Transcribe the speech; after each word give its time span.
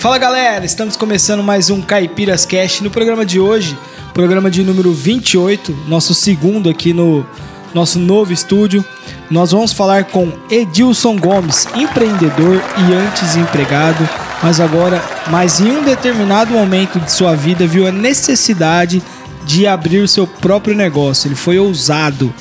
Fala 0.00 0.16
galera, 0.16 0.64
estamos 0.64 0.96
começando 0.96 1.42
mais 1.42 1.70
um 1.70 1.82
Caipiras 1.82 2.46
Cast. 2.46 2.84
No 2.84 2.90
programa 2.90 3.26
de 3.26 3.40
hoje, 3.40 3.76
programa 4.14 4.48
de 4.48 4.62
número 4.62 4.92
28, 4.92 5.76
nosso 5.88 6.14
segundo 6.14 6.70
aqui 6.70 6.92
no 6.92 7.26
nosso 7.74 7.98
novo 7.98 8.32
estúdio, 8.32 8.84
nós 9.28 9.50
vamos 9.50 9.72
falar 9.72 10.04
com 10.04 10.32
Edilson 10.48 11.16
Gomes, 11.16 11.66
empreendedor 11.74 12.62
e 12.76 12.94
antes 12.94 13.34
empregado, 13.34 14.08
mas 14.40 14.60
agora, 14.60 15.02
mas 15.32 15.58
em 15.58 15.68
um 15.68 15.82
determinado 15.82 16.52
momento 16.52 17.00
de 17.00 17.10
sua 17.10 17.34
vida, 17.34 17.66
viu 17.66 17.84
a 17.84 17.90
necessidade 17.90 19.02
de 19.44 19.66
abrir 19.66 20.08
seu 20.08 20.28
próprio 20.28 20.76
negócio. 20.76 21.26
Ele 21.26 21.34
foi 21.34 21.58
ousado. 21.58 22.32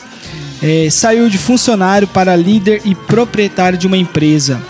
É, 0.61 0.89
saiu 0.91 1.27
de 1.27 1.39
funcionário 1.39 2.07
para 2.07 2.35
líder 2.35 2.83
e 2.85 2.93
proprietário 2.93 3.79
de 3.79 3.87
uma 3.87 3.97
empresa. 3.97 4.61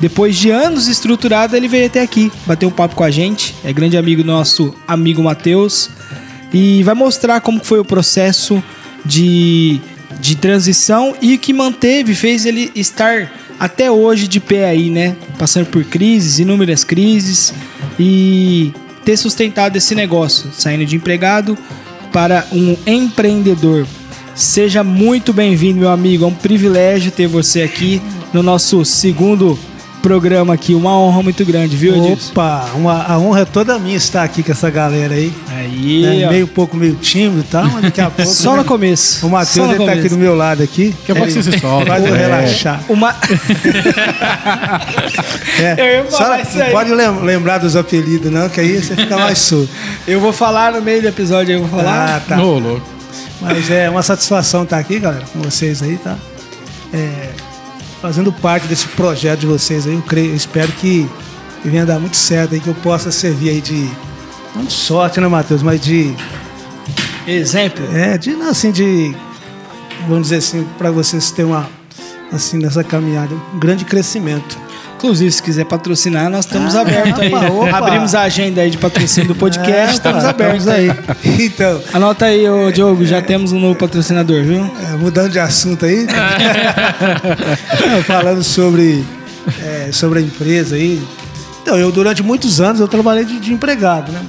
Depois 0.00 0.36
de 0.36 0.50
anos 0.50 0.88
estruturado, 0.88 1.54
ele 1.54 1.68
veio 1.68 1.86
até 1.86 2.00
aqui, 2.00 2.32
bater 2.46 2.64
um 2.64 2.70
papo 2.70 2.94
com 2.94 3.04
a 3.04 3.10
gente. 3.10 3.54
É 3.62 3.72
grande 3.72 3.98
amigo 3.98 4.24
nosso 4.24 4.74
amigo 4.88 5.22
Matheus. 5.22 5.90
E 6.52 6.82
vai 6.82 6.94
mostrar 6.94 7.40
como 7.42 7.62
foi 7.62 7.78
o 7.78 7.84
processo 7.84 8.62
de, 9.04 9.78
de 10.18 10.36
transição 10.36 11.14
e 11.20 11.36
que 11.36 11.52
manteve, 11.52 12.14
fez 12.14 12.46
ele 12.46 12.72
estar 12.74 13.30
até 13.58 13.90
hoje 13.90 14.26
de 14.26 14.40
pé 14.40 14.70
aí, 14.70 14.88
né? 14.88 15.14
Passando 15.38 15.66
por 15.66 15.84
crises, 15.84 16.38
inúmeras 16.38 16.82
crises 16.82 17.52
e 17.98 18.72
ter 19.04 19.18
sustentado 19.18 19.76
esse 19.76 19.94
negócio, 19.94 20.50
saindo 20.52 20.86
de 20.86 20.96
empregado 20.96 21.58
para 22.10 22.46
um 22.52 22.74
empreendedor. 22.86 23.86
Seja 24.34 24.82
muito 24.82 25.34
bem-vindo, 25.34 25.80
meu 25.80 25.90
amigo. 25.90 26.24
É 26.24 26.26
um 26.26 26.34
privilégio 26.34 27.12
ter 27.12 27.26
você 27.26 27.60
aqui 27.60 28.00
no 28.32 28.42
nosso 28.42 28.82
segundo 28.84 29.58
programa 30.00 30.54
aqui. 30.54 30.74
Uma 30.74 30.98
honra 30.98 31.22
muito 31.22 31.44
grande, 31.44 31.76
viu, 31.76 31.94
Edilson? 31.96 32.30
Opa, 32.32 32.70
uma, 32.74 33.04
a 33.06 33.18
honra 33.18 33.40
é 33.42 33.44
toda 33.44 33.78
minha 33.78 33.96
estar 33.96 34.22
aqui 34.24 34.42
com 34.42 34.50
essa 34.52 34.68
galera 34.70 35.14
aí. 35.14 35.32
Aí, 35.48 36.02
né? 36.02 36.28
Meio 36.30 36.46
pouco, 36.48 36.76
meio 36.76 36.94
tímido 36.96 37.40
e 37.40 37.44
tal, 37.44 37.64
mas 37.68 37.82
daqui 37.82 38.00
a 38.00 38.08
pouco. 38.10 38.30
Só 38.30 38.52
né? 38.52 38.56
no 38.58 38.64
começo. 38.64 39.26
O 39.26 39.30
Matheus 39.30 39.68
ele 39.70 39.78
tá 39.78 39.84
aqui 39.84 39.94
começo. 39.96 40.14
do 40.16 40.18
meu 40.18 40.34
lado 40.36 40.62
aqui. 40.62 40.94
Daqui 41.00 41.12
a 41.12 41.14
pouco 41.14 41.30
você 41.30 41.42
se 41.42 41.58
solta. 41.60 41.92
É. 41.94 42.16
relaxar. 42.16 42.80
Uma... 42.88 43.14
É. 45.60 46.04
Só 46.08 46.36
isso 46.40 46.56
não 46.58 46.64
aí. 46.66 46.72
pode 46.72 46.90
lem- 46.94 47.20
lembrar 47.22 47.58
dos 47.58 47.76
apelidos, 47.76 48.30
não, 48.30 48.48
que 48.48 48.60
aí 48.60 48.80
você 48.82 48.96
fica 48.96 49.16
mais 49.16 49.38
surdo. 49.38 49.68
Eu 50.06 50.20
vou 50.20 50.32
falar 50.32 50.72
no 50.72 50.80
meio 50.80 51.02
do 51.02 51.08
episódio, 51.08 51.52
eu 51.54 51.64
vou 51.66 51.78
falar. 51.80 52.16
Ah, 52.16 52.20
tá. 52.26 52.42
Ô, 52.42 52.58
louco. 52.58 52.86
Mas 53.40 53.70
é 53.70 53.88
uma 53.90 54.02
satisfação 54.02 54.62
estar 54.64 54.78
aqui, 54.78 54.98
galera, 54.98 55.24
com 55.32 55.40
vocês 55.40 55.82
aí, 55.82 55.96
tá? 55.98 56.16
É, 56.92 57.28
fazendo 58.00 58.32
parte 58.32 58.66
desse 58.66 58.88
projeto 58.88 59.40
de 59.40 59.46
vocês 59.46 59.86
aí, 59.86 59.94
eu 59.94 60.02
creio, 60.02 60.30
eu 60.30 60.36
espero 60.36 60.70
que, 60.72 61.08
venha 61.64 61.84
dar 61.84 61.98
muito 61.98 62.16
certo 62.16 62.54
aí, 62.54 62.60
que 62.60 62.68
eu 62.68 62.74
possa 62.76 63.10
servir 63.10 63.50
aí 63.50 63.60
de. 63.60 63.88
Não 64.54 64.64
de 64.64 64.72
sorte, 64.72 65.20
né, 65.20 65.28
Matheus? 65.28 65.62
Mas 65.62 65.80
de. 65.80 66.14
Exemplo. 67.26 67.84
É, 67.94 68.18
de, 68.18 68.32
assim, 68.42 68.72
de. 68.72 69.14
Vamos 70.08 70.24
dizer 70.24 70.36
assim, 70.36 70.66
para 70.78 70.90
vocês 70.90 71.30
terem 71.30 71.50
uma. 71.50 71.68
Assim, 72.32 72.58
nessa 72.58 72.84
caminhada, 72.84 73.34
um 73.54 73.58
grande 73.58 73.84
crescimento. 73.84 74.56
Inclusive, 75.00 75.32
se 75.32 75.42
quiser 75.42 75.64
patrocinar, 75.64 76.28
nós 76.28 76.44
estamos 76.44 76.74
Ah, 76.76 76.82
abertos 76.82 77.18
aí. 77.20 77.32
opa. 77.34 77.74
Abrimos 77.78 78.14
a 78.14 78.20
agenda 78.20 78.60
aí 78.60 78.68
de 78.70 78.76
patrocínio 78.76 79.28
do 79.28 79.34
podcast, 79.34 79.72
É, 79.72 79.92
estamos 79.94 80.22
abertos 80.26 80.68
aí. 80.68 80.90
Então, 81.40 81.80
Anota 81.94 82.26
aí, 82.26 82.46
ô 82.46 82.70
Diogo, 82.70 83.06
já 83.06 83.22
temos 83.22 83.50
um 83.50 83.58
novo 83.58 83.76
patrocinador, 83.76 84.42
viu? 84.42 84.70
É, 84.92 84.96
mudando 84.96 85.30
de 85.30 85.38
assunto 85.38 85.86
aí. 85.86 86.06
Falando 88.06 88.44
sobre, 88.44 89.02
é, 89.62 89.88
sobre 89.90 90.18
a 90.18 90.22
empresa 90.22 90.76
aí. 90.76 91.00
Então, 91.62 91.78
eu 91.78 91.90
durante 91.90 92.22
muitos 92.22 92.60
anos 92.60 92.78
eu 92.78 92.86
trabalhei 92.88 93.24
de, 93.24 93.40
de 93.40 93.52
empregado, 93.54 94.12
né? 94.12 94.20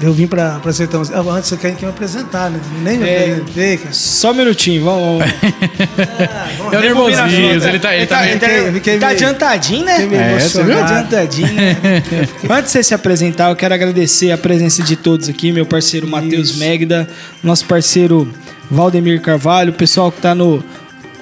Eu 0.00 0.12
vim 0.12 0.26
pra, 0.26 0.60
pra 0.60 0.72
Sertão. 0.72 1.02
Ah, 1.12 1.20
antes 1.36 1.48
você 1.48 1.56
quer 1.56 1.74
que 1.74 1.84
me 1.84 1.90
apresentar, 1.90 2.50
né? 2.50 2.60
Nem 2.82 2.98
me 2.98 3.08
É. 3.08 3.22
apresentei, 3.32 3.76
cara. 3.78 3.92
Só 3.92 4.30
um 4.30 4.34
minutinho, 4.34 4.84
vamos. 4.84 5.18
vamos. 5.18 5.34
É 6.72 6.76
o 6.76 6.80
nervosismo, 6.80 7.68
ele 7.68 7.78
tá, 7.78 7.96
ele 7.96 8.06
tá 8.06 8.20
meio- 8.22 8.32
Fiquei- 8.38 8.72
fiquei 8.72 8.98
tá 8.98 9.06
meio- 9.06 9.18
adiantadinho, 9.18 9.84
né? 9.84 9.92
fiquei 10.00 10.06
meio 10.08 10.22
É, 10.22 10.38
você 10.38 10.58
Tá 10.58 10.64
viu? 10.64 10.78
adiantadinho. 10.82 11.52
né? 11.52 11.76
Antes 12.50 12.64
de 12.64 12.70
você 12.70 12.82
se 12.82 12.94
apresentar, 12.94 13.48
eu 13.50 13.56
quero 13.56 13.74
agradecer 13.74 14.30
a 14.30 14.38
presença 14.38 14.82
de 14.82 14.96
todos 14.96 15.28
aqui, 15.28 15.50
meu 15.52 15.64
parceiro 15.66 16.06
Matheus. 16.06 16.56
Megda, 16.56 17.08
nosso 17.42 17.64
parceiro 17.64 18.28
Valdemir 18.70 19.20
Carvalho, 19.20 19.70
o 19.70 19.74
pessoal 19.74 20.12
que 20.12 20.20
tá 20.20 20.34
no, 20.34 20.62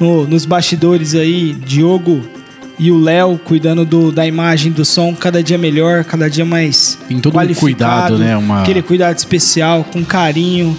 no- 0.00 0.26
nos 0.26 0.44
bastidores 0.44 1.14
aí, 1.14 1.52
Diogo 1.54 2.22
e 2.78 2.90
o 2.90 2.98
Léo, 3.00 3.40
cuidando 3.42 3.84
do, 3.84 4.12
da 4.12 4.26
imagem, 4.26 4.70
do 4.70 4.84
som, 4.84 5.14
cada 5.14 5.42
dia 5.42 5.56
melhor, 5.56 6.04
cada 6.04 6.28
dia 6.28 6.44
mais 6.44 6.98
Tem 7.08 7.18
todo 7.20 7.38
um 7.38 7.54
cuidado, 7.54 8.18
né? 8.18 8.36
Uma- 8.36 8.62
Aquele 8.62 8.82
cuidado 8.82 9.16
especial, 9.16 9.82
com 9.84 10.04
carinho, 10.04 10.78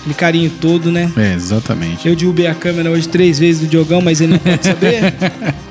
aquele 0.00 0.14
carinho 0.14 0.50
todo, 0.60 0.90
né? 0.90 1.10
É, 1.16 1.34
exatamente. 1.34 2.08
Eu 2.08 2.16
derrubei 2.16 2.46
a 2.46 2.54
câmera 2.54 2.90
hoje 2.90 3.08
três 3.08 3.38
vezes 3.38 3.60
do 3.62 3.66
Diogão, 3.68 4.00
mas 4.00 4.20
ele 4.20 4.32
não 4.32 4.38
pode 4.38 4.64
saber. 4.66 5.14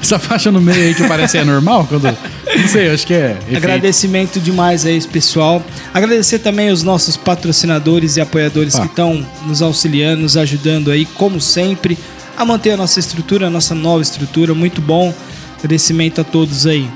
Essa 0.00 0.18
faixa 0.20 0.52
no 0.52 0.60
meio 0.60 0.80
aí 0.80 0.94
que 0.94 1.06
parece 1.08 1.38
é 1.38 1.44
normal? 1.44 1.84
Quando... 1.88 2.04
Não 2.04 2.68
sei, 2.68 2.90
acho 2.90 3.06
que 3.06 3.14
é. 3.14 3.36
efeito. 3.40 3.56
Agradecimento 3.56 4.38
demais 4.38 4.86
a 4.86 4.90
esse 4.90 5.08
pessoal. 5.08 5.64
Agradecer 5.92 6.38
também 6.38 6.70
os 6.70 6.82
nossos 6.84 7.16
patrocinadores 7.16 8.16
e 8.16 8.20
apoiadores 8.20 8.76
Ah. 8.76 8.82
que 8.82 8.86
estão 8.86 9.26
nos 9.46 9.62
auxiliando, 9.62 10.22
nos 10.22 10.36
ajudando 10.36 10.90
aí, 10.92 11.04
como 11.06 11.40
sempre, 11.40 11.98
a 12.36 12.44
manter 12.44 12.72
a 12.72 12.76
nossa 12.76 13.00
estrutura, 13.00 13.46
a 13.46 13.50
nossa 13.50 13.74
nova 13.74 14.02
estrutura. 14.02 14.54
Muito 14.54 14.80
bom. 14.80 15.14
Agradecimento 15.58 16.20
a 16.20 16.24
todos 16.24 16.66
aí. 16.66 16.88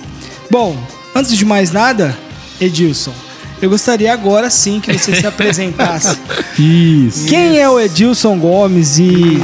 Bom, 0.51 0.77
antes 1.15 1.37
de 1.37 1.45
mais 1.45 1.73
nada, 1.73 2.17
Edilson, 2.61 3.13
eu 3.61 3.69
gostaria 3.71 4.13
agora 4.13 4.49
sim 4.51 4.81
que 4.81 4.93
você 4.97 5.15
se 5.15 5.27
apresentasse. 5.27 6.17
Isso. 6.59 7.27
Quem 7.27 7.59
é 7.59 7.69
o 7.69 7.81
Edilson 7.81 8.39
Gomes 8.39 8.99
e 8.99 9.39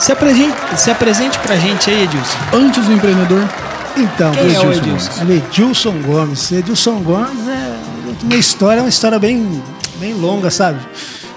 se 0.00 0.12
apresente, 0.12 0.56
se 0.76 0.90
apresente 0.90 1.38
pra 1.40 1.56
gente 1.56 1.90
aí, 1.90 2.04
Edilson. 2.04 2.38
Antes 2.52 2.84
do 2.86 2.92
empreendedor. 2.92 3.48
Então, 3.96 4.32
Quem 4.32 4.54
é 4.54 4.60
o 4.60 4.72
Edilson 4.72 5.22
Edilson? 5.22 5.22
Gomes? 5.22 5.30
Edilson 5.30 5.92
Gomes. 6.02 6.52
Edilson 6.52 6.98
Gomes 7.00 7.48
é 7.48 7.76
uma 8.24 8.36
história, 8.36 8.80
é 8.80 8.82
uma 8.82 8.88
história 8.88 9.18
bem, 9.18 9.62
bem 9.98 10.12
longa, 10.14 10.50
sabe? 10.50 10.80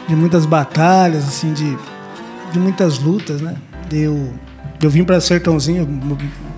De 0.08 0.16
muitas 0.16 0.46
batalhas, 0.46 1.26
assim, 1.28 1.54
de, 1.54 1.78
de 2.52 2.60
muitas 2.60 3.00
lutas, 3.00 3.40
né? 3.42 3.56
Eu, 3.92 4.34
eu 4.82 4.90
vim 4.90 5.04
para 5.04 5.20
Sertãozinho 5.22 5.86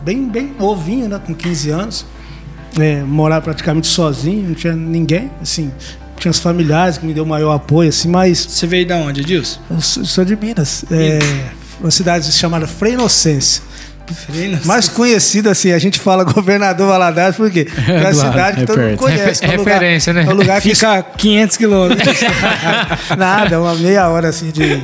bem, 0.04 0.28
bem 0.30 0.54
novinho, 0.60 1.08
né? 1.10 1.20
Com 1.26 1.34
15 1.34 1.70
anos. 1.70 2.06
É, 2.80 3.02
morar 3.04 3.42
praticamente 3.42 3.88
sozinho, 3.88 4.48
não 4.50 4.56
tinha 4.56 4.74
ninguém, 4.74 5.30
assim. 5.42 5.72
Tinha 6.18 6.32
os 6.32 6.40
familiares 6.40 6.98
que 6.98 7.06
me 7.06 7.14
deu 7.14 7.26
maior 7.26 7.54
apoio, 7.54 7.90
assim, 7.90 8.08
mas 8.08 8.38
Você 8.38 8.68
veio 8.68 8.88
da 8.88 8.96
onde, 8.98 9.22
Edilson? 9.22 9.60
eu 9.70 9.82
sou 9.82 10.06
sou 10.06 10.24
de 10.24 10.36
Minas. 10.36 10.86
É, 10.92 11.20
uma 11.82 11.90
cidade 11.92 12.32
chamada 12.32 12.68
Frei 12.68 12.94
Inocência. 12.94 13.64
Mais 14.66 14.90
conhecido 14.90 15.50
assim, 15.50 15.72
a 15.72 15.80
gente 15.80 15.98
fala 16.00 16.24
governador 16.32 16.88
Valadares 16.88 17.36
porque 17.38 17.66
é 17.88 17.92
uma 18.02 18.12
do 18.12 18.18
lado, 18.18 18.30
cidade 18.32 18.58
que 18.58 18.64
é 18.64 18.66
todo 18.66 18.80
mundo 18.82 18.98
conhece. 18.98 19.44
É 19.44 19.48
lugar- 19.56 19.74
referência, 19.74 20.14
né? 20.14 20.24
É 20.24 20.30
um 20.30 20.34
lugar 20.36 20.62
que 20.62 20.70
Fica 20.76 21.02
500 21.02 21.58
quilômetros. 21.58 22.18
nada, 23.18 23.60
uma 23.62 23.74
meia 23.76 24.08
hora 24.10 24.30
assim 24.30 24.52
de, 24.52 24.84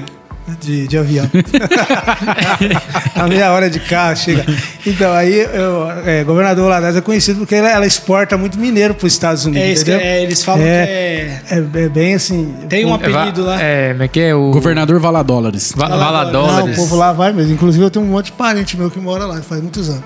de, 0.62 0.88
de 0.88 0.98
avião. 0.98 1.30
uma 3.16 3.28
meia 3.28 3.52
hora 3.52 3.70
de 3.70 3.80
carro, 3.80 4.16
chega. 4.16 4.46
Então, 4.86 5.12
aí, 5.14 5.40
eu, 5.40 5.90
é, 6.06 6.24
governador 6.24 6.66
Valadares 6.66 6.96
é 6.96 7.02
conhecido 7.02 7.40
porque 7.40 7.56
ela, 7.56 7.70
ela 7.70 7.86
exporta 7.86 8.38
muito 8.38 8.58
mineiro 8.58 8.94
para 8.94 9.06
os 9.08 9.14
Estados 9.14 9.46
Unidos. 9.46 9.68
É 9.68 9.72
isso 9.72 9.92
é, 9.92 10.24
eles 10.24 10.44
falam 10.44 10.62
é, 10.66 10.86
que 10.86 10.92
é- 10.92 11.42
é, 11.58 11.84
é 11.86 11.90
bem 11.90 12.14
assim. 12.16 12.54
Tem 12.70 12.86
um 12.86 12.94
apelido 12.94 13.44
lá. 13.44 13.62
É, 13.62 13.92
como 13.92 14.04
é 14.04 14.08
que 14.08 14.20
é 14.20 14.36
o. 14.36 14.52
Governador 14.52 15.00
Valadólares. 15.00 15.74
Va 15.76 15.88
Vala- 15.88 16.32
Não, 16.32 16.44
o 16.44 16.46
Valadólares. 16.48 16.76
povo 16.78 16.96
lá 16.96 17.14
vai 17.14 17.34
mesmo. 17.34 17.54
Inclusive, 17.54 17.84
eu 17.84 17.90
tenho 17.92 18.06
um 18.06 18.10
monte 18.10 18.28
de 18.28 18.32
parente 18.34 18.78
meu 18.78 18.90
que 18.90 19.00
mora 19.00 19.26
lá, 19.26 19.42
faz 19.42 19.62
muitos 19.62 19.90
anos. 19.90 20.04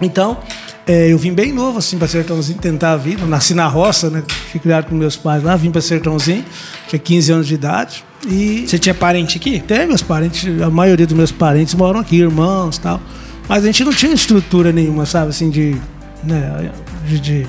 Então, 0.00 0.38
é, 0.86 1.12
eu 1.12 1.16
vim 1.18 1.32
bem 1.32 1.52
novo, 1.52 1.78
assim, 1.78 1.96
pra 1.96 2.08
Sertãozinho, 2.08 2.58
tentar 2.58 2.92
a 2.92 2.96
vida. 2.96 3.22
Eu 3.22 3.28
nasci 3.28 3.54
na 3.54 3.66
roça, 3.68 4.10
né? 4.10 4.22
Fui 4.50 4.58
criado 4.60 4.86
com 4.86 4.94
meus 4.94 5.16
pais 5.16 5.42
lá, 5.42 5.54
vim 5.56 5.70
pra 5.70 5.80
Sertãozinho, 5.80 6.44
tinha 6.88 6.98
15 6.98 7.32
anos 7.32 7.46
de 7.46 7.54
idade. 7.54 8.04
E 8.26 8.64
Você 8.66 8.78
tinha 8.78 8.94
parente 8.94 9.36
aqui? 9.36 9.60
tem 9.60 9.86
meus 9.86 10.02
parentes, 10.02 10.48
a 10.62 10.70
maioria 10.70 11.06
dos 11.06 11.16
meus 11.16 11.32
parentes 11.32 11.74
moram 11.74 12.00
aqui, 12.00 12.16
irmãos 12.16 12.76
e 12.76 12.80
tal. 12.80 13.00
Mas 13.48 13.64
a 13.64 13.66
gente 13.66 13.84
não 13.84 13.92
tinha 13.92 14.12
estrutura 14.12 14.72
nenhuma, 14.72 15.04
sabe, 15.06 15.30
assim, 15.30 15.50
de. 15.50 15.76
Né, 16.22 16.70
de, 17.06 17.18
de, 17.18 17.46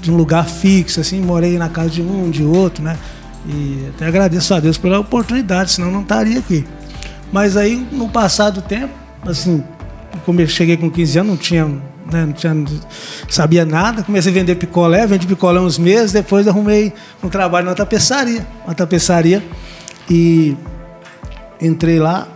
de 0.00 0.10
um 0.10 0.16
lugar 0.16 0.46
fixo, 0.46 1.00
assim, 1.00 1.20
morei 1.22 1.56
na 1.56 1.68
casa 1.68 1.88
de 1.88 2.02
um, 2.02 2.30
de 2.30 2.42
outro, 2.44 2.84
né? 2.84 2.98
E 3.46 3.86
até 3.88 4.06
agradeço 4.06 4.52
a 4.54 4.60
Deus 4.60 4.76
pela 4.76 4.98
oportunidade, 4.98 5.72
senão 5.72 5.90
não 5.90 6.02
estaria 6.02 6.38
aqui. 6.38 6.64
Mas 7.32 7.56
aí, 7.56 7.86
no 7.90 8.08
passar 8.08 8.50
do 8.50 8.60
tempo, 8.60 8.92
assim, 9.24 9.64
como 10.26 10.40
eu 10.40 10.46
cheguei 10.46 10.76
com 10.76 10.90
15 10.90 11.18
anos, 11.18 11.30
não 11.30 11.36
tinha, 11.36 11.82
né, 12.10 12.24
não 12.26 12.32
tinha, 12.32 12.54
sabia 13.28 13.64
nada, 13.64 14.02
comecei 14.02 14.30
a 14.32 14.34
vender 14.34 14.54
picolé, 14.56 15.06
vendi 15.06 15.26
picolé 15.26 15.60
uns 15.60 15.78
meses, 15.78 16.12
depois 16.12 16.48
arrumei 16.48 16.92
um 17.22 17.28
trabalho 17.28 17.66
na 17.66 17.74
tapeçaria, 17.74 18.46
uma 18.64 18.74
tapeçaria, 18.74 19.42
e 20.10 20.56
entrei 21.60 21.98
lá, 21.98 22.26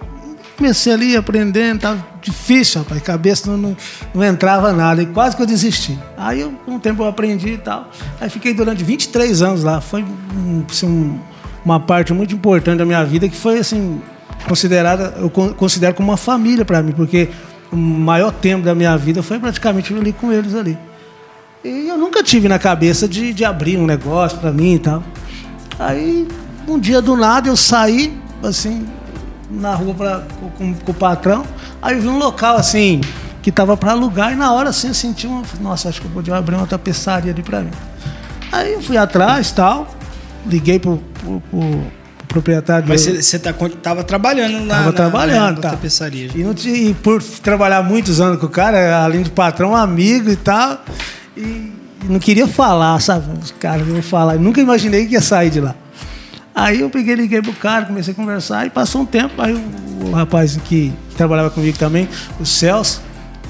comecei 0.56 0.92
ali 0.92 1.16
aprendendo, 1.16 1.80
tava 1.80 2.06
difícil, 2.22 2.80
rapaz, 2.82 3.02
cabeça 3.02 3.50
não, 3.50 3.56
não, 3.56 3.76
não 4.14 4.24
entrava 4.24 4.72
nada, 4.72 5.02
e 5.02 5.06
quase 5.06 5.36
que 5.36 5.42
eu 5.42 5.46
desisti. 5.46 5.98
Aí, 6.16 6.40
eu, 6.40 6.52
com 6.64 6.76
o 6.76 6.80
tempo, 6.80 7.02
eu 7.02 7.06
aprendi 7.08 7.50
e 7.54 7.58
tal. 7.58 7.88
Aí 8.20 8.28
fiquei 8.30 8.54
durante 8.54 8.82
23 8.82 9.42
anos 9.42 9.62
lá. 9.62 9.80
Foi 9.80 10.02
um, 10.02 10.64
assim, 10.68 10.86
um, 10.86 11.18
uma 11.64 11.78
parte 11.78 12.12
muito 12.12 12.34
importante 12.34 12.78
da 12.78 12.84
minha 12.84 13.04
vida 13.04 13.28
que 13.28 13.36
foi, 13.36 13.58
assim, 13.58 14.00
considerada, 14.48 15.14
eu 15.18 15.28
con- 15.30 15.52
considero 15.52 15.94
como 15.94 16.10
uma 16.10 16.16
família 16.16 16.64
para 16.64 16.82
mim, 16.82 16.92
porque 16.92 17.28
o 17.76 18.00
maior 18.00 18.32
tempo 18.32 18.64
da 18.64 18.74
minha 18.74 18.96
vida 18.96 19.22
foi 19.22 19.38
praticamente 19.38 19.92
ali 19.94 20.12
com 20.12 20.32
eles 20.32 20.54
ali. 20.54 20.76
E 21.64 21.88
eu 21.88 21.98
nunca 21.98 22.22
tive 22.22 22.48
na 22.48 22.58
cabeça 22.58 23.06
de, 23.08 23.32
de 23.34 23.44
abrir 23.44 23.76
um 23.76 23.86
negócio 23.86 24.38
para 24.38 24.52
mim 24.52 24.74
e 24.74 24.78
tal. 24.78 25.02
Aí, 25.78 26.26
um 26.66 26.78
dia 26.78 27.02
do 27.02 27.16
nada, 27.16 27.48
eu 27.48 27.56
saí, 27.56 28.16
assim, 28.42 28.86
na 29.50 29.74
rua 29.74 29.94
pra, 29.94 30.22
com, 30.56 30.72
com- 30.74 30.90
o 30.90 30.94
patrão. 30.94 31.44
Aí 31.82 31.98
vi 31.98 32.08
um 32.08 32.18
local, 32.18 32.56
assim, 32.56 33.00
que 33.42 33.50
tava 33.52 33.76
para 33.76 33.92
alugar. 33.92 34.32
E 34.32 34.36
na 34.36 34.52
hora, 34.52 34.70
assim, 34.70 34.88
eu 34.88 34.94
senti 34.94 35.26
uma... 35.26 35.42
Nossa, 35.60 35.88
acho 35.88 36.00
que 36.00 36.06
eu 36.06 36.10
podia 36.12 36.36
abrir 36.36 36.54
uma 36.56 36.66
tapeçaria 36.66 37.32
ali 37.32 37.42
para 37.42 37.60
mim. 37.60 37.70
Aí 38.52 38.72
eu 38.74 38.82
fui 38.82 38.96
atrás 38.96 39.50
tal. 39.50 39.88
Liguei 40.46 40.78
pro- 40.78 41.02
pro- 41.20 41.42
pro 41.50 41.82
proprietário. 42.26 42.86
Mas 42.88 43.00
você, 43.02 43.22
você 43.22 43.38
tá, 43.38 43.52
tava 43.82 44.04
trabalhando 44.04 44.60
na, 44.64 44.74
Tava 44.74 44.86
na- 44.86 44.92
trabalhando, 44.92 45.56
na, 45.56 45.62
tá. 45.62 45.70
tapeçaria. 45.70 46.30
E, 46.34 46.42
não 46.44 46.54
tinha- 46.54 46.76
e 46.76 46.94
por 46.94 47.22
trabalhar 47.22 47.82
muitos 47.82 48.20
anos 48.20 48.38
com 48.38 48.46
o 48.46 48.50
cara, 48.50 49.02
além 49.04 49.22
de 49.22 49.30
patrão, 49.30 49.74
amigo 49.74 50.30
e 50.30 50.36
tal, 50.36 50.84
e, 51.36 51.72
não 52.08 52.18
queria 52.18 52.46
falar, 52.46 53.00
sabe? 53.00 53.26
Os 53.42 53.50
caras 53.52 53.86
iam 53.88 54.02
falar. 54.02 54.34
Eu 54.34 54.40
nunca 54.40 54.60
imaginei 54.60 55.06
que 55.06 55.14
ia 55.14 55.20
sair 55.20 55.50
de 55.50 55.60
lá. 55.60 55.74
Aí 56.54 56.80
eu 56.80 56.88
peguei, 56.88 57.14
liguei 57.14 57.42
pro 57.42 57.52
cara, 57.52 57.84
comecei 57.84 58.12
a 58.12 58.16
conversar 58.16 58.66
e 58.66 58.70
passou 58.70 59.02
um 59.02 59.06
tempo. 59.06 59.40
Aí 59.42 59.52
o, 59.54 60.06
o 60.06 60.10
rapaz 60.12 60.56
que, 60.64 60.92
que 61.10 61.14
trabalhava 61.16 61.50
comigo 61.50 61.76
também, 61.76 62.08
o 62.40 62.46
Celso, 62.46 63.02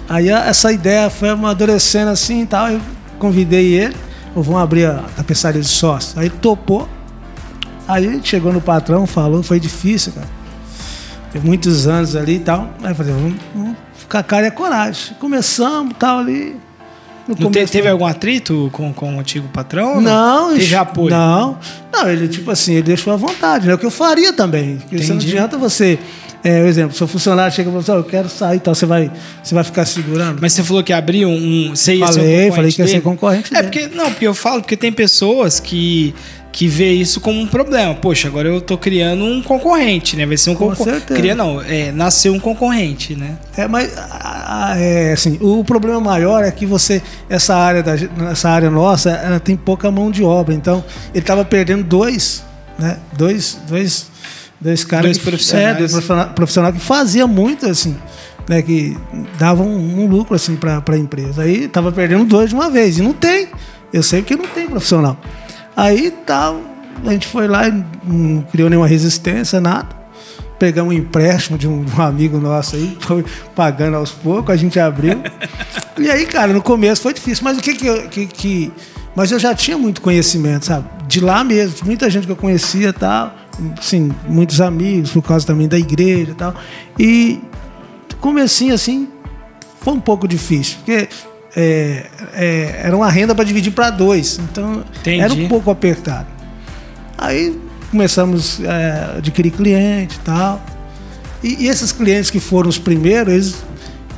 aí 0.08 0.30
a- 0.30 0.46
essa 0.46 0.72
ideia 0.72 1.08
foi 1.10 1.28
amadurecendo 1.28 2.10
assim 2.10 2.42
e 2.42 2.46
tal. 2.46 2.68
Eu 2.68 2.80
convidei 3.18 3.74
ele, 3.74 3.94
vou 4.34 4.58
abrir 4.58 4.86
a 4.86 5.04
tapeçaria 5.16 5.60
de 5.60 5.68
sócio. 5.68 6.18
Aí 6.18 6.26
ele 6.26 6.34
topou. 6.40 6.88
Aí 7.88 8.06
a 8.06 8.12
gente 8.12 8.28
chegou 8.28 8.52
no 8.52 8.60
patrão, 8.60 9.06
falou, 9.06 9.42
foi 9.42 9.60
difícil, 9.60 10.12
cara. 10.12 10.28
Tem 11.32 11.40
muitos 11.40 11.86
anos 11.86 12.16
ali 12.16 12.36
e 12.36 12.40
tal. 12.40 12.70
Aí 12.82 12.90
eu 12.90 12.94
falei, 12.94 13.12
vamos, 13.12 13.34
vamos 13.54 13.76
ficar 13.96 14.22
cara 14.22 14.46
e 14.46 14.48
a 14.48 14.52
coragem. 14.52 15.14
Começamos 15.20 15.94
tal 15.98 16.18
ali. 16.18 16.56
No 17.28 17.34
Não 17.34 17.50
começo- 17.50 17.72
teve 17.72 17.88
algum 17.88 18.06
atrito 18.06 18.68
com, 18.72 18.92
com 18.92 19.16
o 19.16 19.20
antigo 19.20 19.48
patrão? 19.48 19.96
ou 19.96 20.00
Não, 20.00 20.54
Teve 20.54 20.76
apoio? 20.76 21.10
Não, 21.10 21.58
não, 21.92 22.08
ele 22.08 22.28
tipo 22.28 22.50
assim, 22.52 22.74
ele 22.74 22.82
deixou 22.84 23.12
à 23.12 23.16
vontade, 23.16 23.66
né? 23.66 23.74
O 23.74 23.78
que 23.78 23.84
eu 23.86 23.90
faria 23.90 24.32
também. 24.32 24.76
Porque 24.78 25.04
não 25.06 25.16
adianta 25.16 25.58
você, 25.58 25.98
é, 26.44 26.60
por 26.60 26.68
exemplo, 26.68 26.96
seu 26.96 27.06
funcionário 27.08 27.54
chega 27.54 27.68
e 27.68 27.72
fala 27.72 27.82
assim, 27.82 27.92
"Ó, 27.92 27.96
eu 27.96 28.04
quero 28.04 28.28
sair 28.28 28.56
e 28.56 28.60
tal, 28.60 28.74
você 28.74 28.86
vai, 28.86 29.10
você 29.42 29.54
vai 29.54 29.64
ficar 29.64 29.84
segurando. 29.84 30.38
Mas 30.40 30.52
você 30.52 30.62
falou 30.62 30.82
que 30.82 30.92
abriu 30.92 31.28
um. 31.28 31.70
Você 31.74 31.94
ia 31.96 32.04
um 32.04 32.08
Falei, 32.08 32.50
falei 32.52 32.72
que 32.72 32.82
ia 32.82 32.88
ser 32.88 33.00
concorrente 33.00 33.54
É 33.54 33.62
dele. 33.62 33.70
porque. 33.70 33.96
Não, 33.96 34.10
porque 34.10 34.26
eu 34.26 34.34
falo, 34.34 34.60
porque 34.60 34.76
tem 34.76 34.92
pessoas 34.92 35.58
que. 35.60 36.14
Que 36.52 36.66
vê 36.66 36.90
isso 36.90 37.20
como 37.20 37.38
um 37.38 37.46
problema. 37.46 37.94
Poxa, 37.94 38.28
agora 38.28 38.48
eu 38.48 38.62
tô 38.62 38.78
criando 38.78 39.22
um 39.22 39.42
concorrente, 39.42 40.16
né? 40.16 40.24
Vai 40.24 40.38
ser 40.38 40.48
um 40.48 40.54
concorrente. 40.54 41.04
Cria 41.04 41.34
não, 41.34 41.60
é, 41.60 41.92
nasceu 41.92 42.32
um 42.32 42.40
concorrente, 42.40 43.14
né? 43.14 43.36
É, 43.58 43.68
mas 43.68 43.92
é, 44.78 45.12
assim, 45.12 45.36
o 45.42 45.62
problema 45.62 46.00
maior 46.00 46.42
é 46.42 46.50
que 46.50 46.64
você, 46.64 47.02
essa 47.28 47.54
área, 47.54 47.82
da, 47.82 47.92
essa 48.30 48.48
área 48.48 48.70
nossa, 48.70 49.10
ela 49.10 49.38
tem 49.38 49.54
pouca 49.54 49.90
mão 49.90 50.10
de 50.10 50.24
obra. 50.24 50.54
Então, 50.54 50.82
ele 51.12 51.18
estava 51.18 51.44
perdendo 51.44 51.84
dois, 51.84 52.42
né? 52.78 52.96
Dois, 53.18 53.58
dois, 53.68 54.06
dois 54.60 54.84
caras. 54.84 55.06
Dois 55.06 55.18
que- 55.18 55.24
profissionais. 55.24 55.76
É, 55.76 55.78
dois 56.00 56.06
profissional 56.34 56.72
que 56.72 56.80
fazia 56.80 57.26
muito, 57.26 57.66
assim, 57.68 57.96
né? 58.48 58.62
Que 58.62 58.96
davam 59.38 59.66
um, 59.66 60.04
um 60.04 60.06
lucro, 60.08 60.34
assim, 60.34 60.56
para 60.56 60.82
a 60.86 60.96
empresa. 60.98 61.42
Aí 61.42 61.64
estava 61.64 61.90
perdendo 61.92 62.24
dois 62.24 62.50
de 62.50 62.54
uma 62.54 62.70
vez. 62.70 62.98
E 62.98 63.02
não 63.02 63.12
tem. 63.12 63.48
Eu 63.92 64.02
sei 64.02 64.22
que 64.22 64.34
não 64.36 64.46
tem 64.46 64.66
profissional. 64.68 65.16
Aí 65.76 66.10
tal, 66.26 66.60
a 67.04 67.10
gente 67.12 67.26
foi 67.26 67.46
lá 67.46 67.68
e 67.68 67.84
não 68.04 68.42
criou 68.50 68.68
nenhuma 68.70 68.86
resistência, 68.88 69.60
nada. 69.60 69.88
Pegamos 70.58 70.94
um 70.94 70.96
empréstimo 70.96 71.58
de 71.58 71.68
um, 71.68 71.84
de 71.84 71.94
um 71.94 72.02
amigo 72.02 72.38
nosso 72.38 72.76
aí, 72.76 72.96
foi 73.00 73.22
pagando 73.54 73.96
aos 73.98 74.10
poucos, 74.10 74.50
a 74.54 74.56
gente 74.56 74.80
abriu. 74.80 75.20
e 75.98 76.10
aí, 76.10 76.24
cara, 76.24 76.52
no 76.54 76.62
começo 76.62 77.02
foi 77.02 77.12
difícil, 77.12 77.44
mas 77.44 77.58
o 77.58 77.60
que 77.60 77.74
que, 77.74 77.86
eu- 77.86 78.08
que 78.08 78.26
que- 78.26 78.72
Mas 79.14 79.30
eu 79.30 79.38
já 79.38 79.54
tinha 79.54 79.76
muito 79.76 80.00
conhecimento, 80.00 80.64
sabe? 80.64 80.86
De 81.06 81.20
lá 81.20 81.44
mesmo, 81.44 81.76
muita 81.84 82.08
gente 82.08 82.24
que 82.26 82.32
eu 82.32 82.36
conhecia 82.36 82.88
e 82.88 82.92
tal, 82.92 83.34
assim, 83.78 84.12
muitos 84.28 84.60
amigos, 84.60 85.12
por 85.12 85.22
causa 85.22 85.46
também 85.46 85.68
da 85.68 85.78
igreja 85.78 86.32
e 86.32 86.34
tal. 86.34 86.54
E 86.98 87.40
comecinho 88.20 88.74
assim, 88.74 89.08
foi 89.80 89.94
um 89.94 90.00
pouco 90.00 90.26
difícil, 90.26 90.78
porque 90.78 91.08
é, 91.54 92.06
é, 92.34 92.80
era 92.84 92.96
uma 92.96 93.10
renda 93.10 93.34
para 93.34 93.44
dividir 93.44 93.72
para 93.72 93.90
dois, 93.90 94.38
então 94.38 94.84
Entendi. 95.00 95.20
era 95.20 95.32
um 95.32 95.48
pouco 95.48 95.70
apertado. 95.70 96.26
Aí 97.16 97.58
começamos 97.90 98.60
é, 98.60 99.14
a 99.14 99.18
adquirir 99.18 99.50
cliente 99.52 100.16
e 100.16 100.20
tal. 100.20 100.60
E, 101.42 101.66
esses 101.68 101.92
clientes 101.92 102.30
que 102.30 102.40
foram 102.40 102.68
os 102.68 102.78
primeiros, 102.78 103.32
eles, 103.32 103.64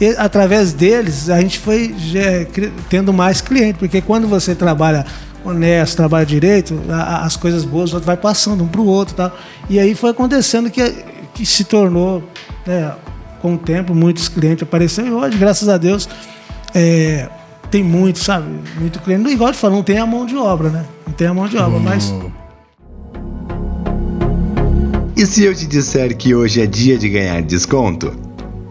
e- 0.00 0.16
através 0.18 0.72
deles, 0.72 1.28
a 1.28 1.40
gente 1.40 1.58
foi 1.58 1.94
tendo 2.88 3.12
mais 3.12 3.40
clientes, 3.40 3.78
porque 3.78 4.00
quando 4.00 4.26
você 4.26 4.54
trabalha 4.54 5.04
honesto, 5.44 5.96
trabalha 5.96 6.26
direito, 6.26 6.78
a- 6.90 6.94
a- 6.94 7.24
as 7.24 7.36
coisas 7.36 7.64
boas 7.64 7.90
vai 7.92 8.16
passando 8.16 8.64
um 8.64 8.68
para 8.68 8.80
o 8.80 8.86
outro 8.86 9.14
e 9.14 9.16
tal. 9.16 9.36
E 9.70 9.78
aí 9.78 9.94
foi 9.94 10.10
acontecendo 10.10 10.70
que, 10.70 10.82
que 11.34 11.46
se 11.46 11.64
tornou, 11.64 12.22
né, 12.66 12.92
com 13.40 13.54
o 13.54 13.58
tempo, 13.58 13.94
muitos 13.94 14.28
clientes 14.28 14.62
apareceram. 14.62 15.08
E 15.08 15.12
hoje, 15.12 15.38
graças 15.38 15.68
a 15.68 15.76
Deus, 15.78 16.08
é, 16.74 17.28
tem 17.70 17.82
muito, 17.84 18.18
sabe? 18.18 18.46
Muito 18.78 18.98
cliente. 19.00 19.28
Igual 19.30 19.52
te 19.52 19.58
falo, 19.58 19.76
não 19.76 19.82
tem 19.82 19.98
a 19.98 20.06
mão 20.06 20.26
de 20.26 20.34
obra, 20.36 20.68
né? 20.70 20.84
Não 21.06 21.14
tem 21.14 21.26
a 21.28 21.34
mão 21.34 21.46
de 21.48 21.56
obra, 21.56 21.78
mas 21.78 22.12
E 25.16 25.26
se 25.26 25.44
eu 25.44 25.54
te 25.54 25.66
disser 25.66 26.16
que 26.16 26.34
hoje 26.34 26.60
é 26.62 26.66
dia 26.66 26.96
de 26.96 27.08
ganhar 27.08 27.42
desconto? 27.42 28.12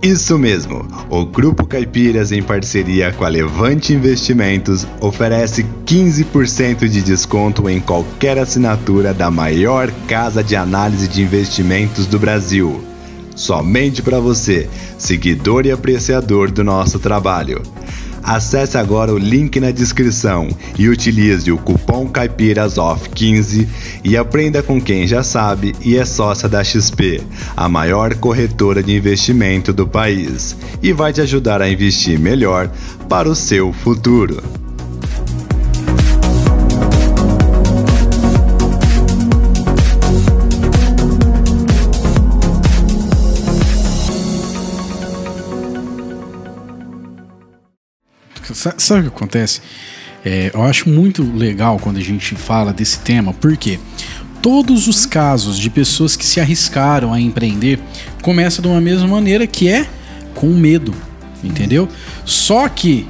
Isso 0.01 0.37
mesmo! 0.37 0.87
O 1.09 1.25
Grupo 1.25 1.65
Caipiras, 1.65 2.31
em 2.31 2.43
parceria 2.43 3.11
com 3.11 3.25
a 3.25 3.27
Levante 3.27 3.93
Investimentos, 3.93 4.85
oferece 5.01 5.65
15% 5.85 6.87
de 6.87 7.01
desconto 7.01 7.67
em 7.67 7.79
qualquer 7.79 8.37
assinatura 8.37 9.11
da 9.11 9.31
maior 9.31 9.91
casa 10.07 10.43
de 10.43 10.55
análise 10.55 11.07
de 11.07 11.23
investimentos 11.23 12.05
do 12.05 12.19
Brasil. 12.19 12.79
Somente 13.35 14.03
para 14.03 14.19
você, 14.19 14.69
seguidor 14.99 15.65
e 15.65 15.71
apreciador 15.71 16.51
do 16.51 16.63
nosso 16.63 16.99
trabalho. 16.99 17.63
Acesse 18.23 18.77
agora 18.77 19.13
o 19.13 19.17
link 19.17 19.59
na 19.59 19.71
descrição 19.71 20.49
e 20.77 20.89
utilize 20.89 21.51
o 21.51 21.57
cupom 21.57 22.09
CaipirasOff15 22.09 23.67
e 24.03 24.17
aprenda 24.17 24.61
com 24.61 24.81
quem 24.81 25.07
já 25.07 25.23
sabe 25.23 25.73
e 25.81 25.97
é 25.97 26.05
sócia 26.05 26.49
da 26.49 26.63
XP, 26.63 27.21
a 27.55 27.69
maior 27.69 28.15
corretora 28.15 28.83
de 28.83 28.95
investimento 28.95 29.71
do 29.71 29.87
país, 29.87 30.55
e 30.81 30.91
vai 30.91 31.13
te 31.13 31.21
ajudar 31.21 31.61
a 31.61 31.69
investir 31.69 32.19
melhor 32.19 32.69
para 33.07 33.29
o 33.29 33.35
seu 33.35 33.71
futuro. 33.71 34.66
Sa- 48.57 48.73
Sabe 48.77 49.01
o 49.01 49.03
que 49.03 49.15
acontece? 49.17 49.61
É, 50.25 50.51
eu 50.53 50.63
acho 50.63 50.89
muito 50.89 51.21
legal 51.23 51.77
quando 51.79 51.97
a 51.97 52.01
gente 52.01 52.35
fala 52.35 52.73
desse 52.73 52.99
tema, 52.99 53.33
porque 53.33 53.79
todos 54.41 54.87
os 54.87 55.05
casos 55.05 55.57
de 55.59 55.69
pessoas 55.69 56.15
que 56.15 56.25
se 56.25 56.39
arriscaram 56.41 57.13
a 57.13 57.19
empreender 57.21 57.79
começam 58.21 58.61
de 58.61 58.67
uma 58.67 58.81
mesma 58.81 59.07
maneira, 59.07 59.45
que 59.45 59.67
é 59.69 59.87
com 60.33 60.47
medo, 60.47 60.93
entendeu? 61.43 61.87
Só 62.25 62.67
que 62.67 63.07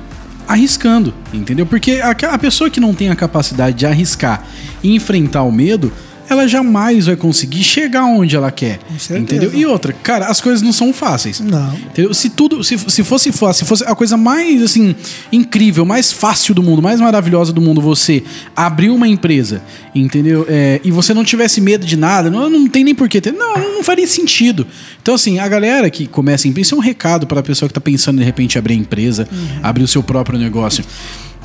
arriscando, 0.47 1.13
entendeu? 1.33 1.65
Porque 1.65 1.99
a, 2.01 2.11
a 2.11 2.37
pessoa 2.37 2.69
que 2.69 2.79
não 2.79 2.93
tem 2.93 3.09
a 3.09 3.15
capacidade 3.15 3.75
de 3.77 3.85
arriscar 3.85 4.43
e 4.83 4.95
enfrentar 4.95 5.43
o 5.43 5.51
medo, 5.51 5.91
ela 6.29 6.47
jamais 6.47 7.05
vai 7.05 7.15
conseguir 7.15 7.63
chegar 7.63 8.05
onde 8.05 8.35
ela 8.35 8.51
quer, 8.51 8.79
entendeu? 9.09 9.53
E 9.53 9.65
outra, 9.65 9.93
cara, 9.93 10.27
as 10.27 10.41
coisas 10.41 10.61
não 10.61 10.73
são 10.73 10.93
fáceis. 10.93 11.39
Não. 11.39 11.73
Entendeu? 11.75 12.13
Se 12.13 12.29
tudo, 12.29 12.63
se, 12.63 12.77
se 12.77 13.03
fosse 13.03 13.31
fácil, 13.31 13.65
se 13.65 13.69
fosse 13.69 13.83
a 13.85 13.95
coisa 13.95 14.17
mais 14.17 14.61
assim 14.61 14.95
incrível, 15.31 15.85
mais 15.85 16.11
fácil 16.11 16.53
do 16.53 16.61
mundo, 16.61 16.81
mais 16.81 16.99
maravilhosa 16.99 17.53
do 17.53 17.61
mundo, 17.61 17.81
você 17.81 18.23
abrir 18.55 18.89
uma 18.89 19.07
empresa, 19.07 19.61
entendeu? 19.95 20.45
É, 20.49 20.81
e 20.83 20.91
você 20.91 21.13
não 21.13 21.23
tivesse 21.23 21.61
medo 21.61 21.85
de 21.85 21.95
nada, 21.95 22.29
não, 22.29 22.49
não 22.49 22.67
tem 22.67 22.83
nem 22.83 22.93
porquê 22.93 23.21
ter, 23.21 23.31
não, 23.31 23.57
não 23.57 23.83
faria 23.83 24.07
sentido. 24.07 24.67
Então 25.01 25.15
assim, 25.15 25.39
a 25.39 25.47
galera 25.47 25.89
que 25.89 26.07
começa 26.07 26.47
em 26.47 26.53
isso 26.57 26.73
é 26.73 26.77
um 26.77 26.81
recado 26.81 27.27
para 27.27 27.39
a 27.39 27.43
pessoa 27.43 27.69
que 27.69 27.73
tá 27.73 27.81
pensando 27.81 28.17
de 28.17 28.23
repente 28.23 28.55
em 28.55 28.59
abrir 28.59 28.73
a 28.73 28.77
empresa, 28.77 29.27
abrir 29.61 29.83
o 29.83 29.87
seu 29.87 30.03
próprio 30.03 30.39
negócio. 30.39 30.83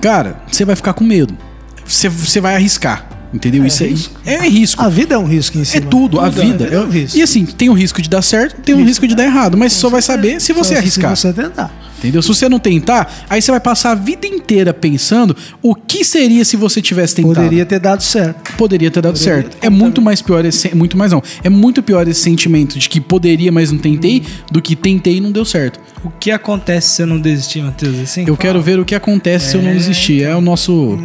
Cara, 0.01 0.43
você 0.51 0.65
vai 0.65 0.75
ficar 0.75 0.95
com 0.95 1.05
medo. 1.05 1.37
Você 1.85 2.41
vai 2.41 2.57
arriscar. 2.57 3.22
Entendeu? 3.33 3.65
Isso 3.65 3.83
aí 3.83 3.97
é 4.27 4.47
risco. 4.49 4.83
A 4.83 4.89
vida 4.89 5.15
é 5.15 5.19
um 5.19 5.25
risco 5.27 5.57
em 5.57 5.63
É 5.63 5.65
cima. 5.65 5.87
tudo, 5.87 6.21
a 6.21 6.29
vida. 6.29 6.67
é 6.67 6.79
um 6.81 6.89
risco. 6.89 7.17
E 7.19 7.23
assim, 7.23 7.45
tem 7.47 7.69
o 7.71 7.73
risco 7.73 8.03
de 8.03 8.09
dar 8.09 8.23
certo, 8.23 8.61
tem 8.61 8.75
o 8.75 8.85
risco 8.85 9.07
de 9.09 9.15
dar 9.15 9.25
errado, 9.25 9.57
mas 9.57 9.73
só 9.73 9.89
vai 9.89 10.03
saber 10.03 10.41
se 10.41 10.53
você 10.53 10.75
arriscar. 10.75 11.17
Se 11.17 11.23
você 11.29 11.33
tentar. 11.33 11.83
Entendeu? 11.99 12.21
Se 12.21 12.29
você 12.29 12.49
não 12.49 12.59
tentar, 12.59 13.25
aí 13.31 13.41
você 13.41 13.53
vai 13.53 13.61
passar 13.61 13.93
a 13.93 13.95
vida 13.95 14.27
inteira 14.27 14.75
pensando 14.75 15.37
o 15.63 15.73
que 15.73 16.05
seria 16.05 16.45
se 16.45 16.57
você 16.57 16.83
tivesse 16.83 17.15
tentado. 17.15 17.35
Poderia 17.37 17.65
ter 17.65 17.79
dado 17.79 18.03
certo. 18.03 18.55
Poderia 18.57 18.91
ter 18.91 19.01
dado 19.01 19.17
Poderia 19.17 19.43
certo. 19.43 19.57
ter 19.57 19.67
É 19.67 19.71
muito 19.71 20.03
mais 20.03 20.21
pior 20.21 20.45
esse, 20.45 20.75
muito 20.75 20.97
mais 20.99 21.13
não. 21.13 21.23
É 21.45 21.49
muito 21.49 21.81
pior 21.81 22.07
esse 22.09 22.21
sentimento 22.21 22.77
de 22.77 22.89
que 22.89 23.01
poderia, 23.01 23.53
mas 23.53 23.71
não 23.71 23.79
tentei, 23.79 24.21
do 24.51 24.61
que 24.61 24.75
tentei 24.75 25.19
e 25.19 25.21
não 25.21 25.31
deu 25.31 25.45
certo. 25.45 25.79
O 26.05 26.11
que 26.11 26.33
acontece 26.33 26.89
se 26.97 27.03
eu 27.03 27.07
não 27.07 27.21
desistir, 27.21 27.63
Matheus? 27.63 27.97
Assim? 28.01 28.25
Eu 28.27 28.37
quero 28.37 28.61
ver 28.61 28.81
o 28.81 28.85
que 28.85 28.97
acontece 28.97 29.51
se 29.53 29.57
eu 29.57 29.63
não 29.63 29.73
desistir. 29.73 30.25
É 30.25 30.35
o 30.35 30.41
nosso 30.41 30.99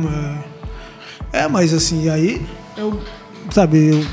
É, 1.37 1.47
mas 1.47 1.73
assim, 1.73 2.09
aí 2.09 2.41
eu, 2.77 2.99
sabe, 3.51 3.89
eu, 3.91 4.05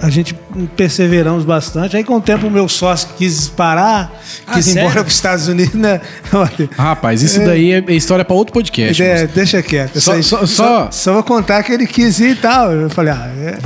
a 0.00 0.10
gente 0.10 0.34
perseveramos 0.76 1.44
bastante. 1.44 1.96
Aí 1.96 2.04
com 2.04 2.16
o 2.16 2.20
tempo 2.20 2.46
o 2.46 2.50
meu 2.50 2.68
sócio 2.68 3.08
quis 3.16 3.48
parar, 3.48 4.12
Ah, 4.46 4.54
quis 4.54 4.68
ir 4.68 4.78
embora 4.78 4.94
para 5.02 5.06
os 5.08 5.14
Estados 5.14 5.48
Unidos, 5.48 5.74
né? 5.74 6.00
Olha, 6.32 6.70
Rapaz, 6.78 7.22
isso 7.22 7.40
daí 7.40 7.72
é 7.72 7.84
é 7.86 7.94
história 7.94 8.24
pra 8.24 8.34
outro 8.34 8.52
podcast. 8.52 9.02
é, 9.02 9.22
moço. 9.22 9.34
deixa 9.34 9.62
quieto. 9.62 10.00
Só- 10.00 10.20
só- 10.22 10.46
só- 10.46 10.90
só 10.90 11.12
vou 11.14 11.22
contar 11.22 11.62
que 11.64 11.72
ele 11.72 11.86
quis 11.86 12.20
ir 12.20 12.30
e 12.30 12.36
tal. 12.36 12.72
Eu 12.72 12.90
falei, 12.90 13.12
ah, 13.12 13.26
é, 13.38 13.58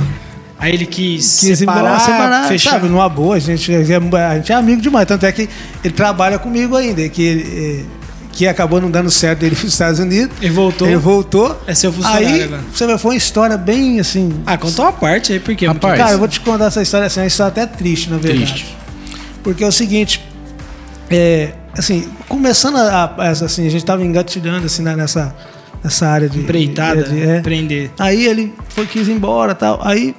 Aí 0.57 0.73
ele 0.73 0.85
quis, 0.85 1.39
quis 1.41 1.49
ir 1.49 1.55
separar, 1.57 1.79
embora, 1.81 1.99
separar, 1.99 2.47
fechar. 2.47 2.71
sabe, 2.71 2.87
numa 2.87 3.09
boa. 3.09 3.35
A 3.35 3.39
gente, 3.39 3.71
é- 3.73 3.77
a 3.77 4.35
gente 4.35 4.51
é 4.51 4.55
amigo 4.55 4.81
demais. 4.81 5.05
Tanto 5.05 5.25
é 5.25 5.31
que 5.31 5.49
ele 5.83 5.93
trabalha 5.93 6.39
comigo 6.39 6.75
ainda, 6.77 7.07
que, 7.09 7.21
ele, 7.21 7.81
é, 7.81 8.02
que 8.33 8.45
acabou 8.47 8.81
não 8.81 8.91
dando 8.91 9.09
certo 9.09 9.43
ele 9.43 9.55
para 9.55 9.65
os 9.65 9.71
Estados 9.71 9.99
Unidos. 9.99 10.35
Ele 10.41 10.51
voltou. 10.51 10.87
Ele 10.87 10.97
voltou. 10.97 11.57
É 11.65 11.73
seu 11.73 11.93
funcionário 11.93 12.27
Aí, 12.27 12.43
agora. 12.43 12.61
você 12.73 12.85
vê, 12.85 12.97
foi 12.97 13.11
uma 13.11 13.17
história 13.17 13.55
bem 13.57 13.99
assim. 14.01 14.33
Ah, 14.45 14.57
conta 14.57 14.81
uma 14.81 14.91
parte 14.91 15.31
aí, 15.33 15.39
porque 15.39 15.65
Rapaz, 15.65 15.97
Cara, 15.97 16.11
eu 16.11 16.19
vou 16.19 16.27
te 16.27 16.39
contar 16.41 16.65
essa 16.65 16.81
história 16.81 17.07
assim, 17.07 17.19
é 17.21 17.23
uma 17.23 17.27
história 17.27 17.49
até 17.51 17.65
triste, 17.65 18.09
na 18.09 18.17
verdade. 18.17 18.51
Triste. 18.51 18.77
Porque 19.43 19.63
é 19.63 19.67
o 19.67 19.71
seguinte, 19.71 20.21
é, 21.09 21.53
assim, 21.77 22.09
começando 22.27 22.77
a, 22.77 23.03
a- 23.17 23.29
assim, 23.29 23.65
a 23.67 23.69
gente 23.69 23.85
tava 23.85 24.03
engatilhando 24.03 24.65
assim 24.65 24.81
nessa, 24.81 25.35
nessa 25.83 26.07
área 26.07 26.27
de 26.29 26.39
empreitada, 26.39 27.03
de- 27.03 27.21
é. 27.21 27.41
prender. 27.41 27.91
Aí 27.99 28.25
ele 28.25 28.53
foi 28.69 28.87
quis 28.87 29.07
ir 29.07 29.11
embora, 29.11 29.53
tal. 29.53 29.79
Aí 29.85 30.15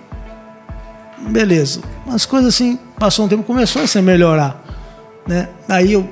beleza. 1.30 1.80
As 2.06 2.26
coisas 2.26 2.54
assim, 2.54 2.78
passou 2.99 3.25
um 3.25 3.28
tempo, 3.28 3.42
começou 3.42 3.83
a 3.83 4.02
melhorar, 4.02 4.62
né? 5.26 5.49
Aí 5.68 5.92
eu 5.94 6.09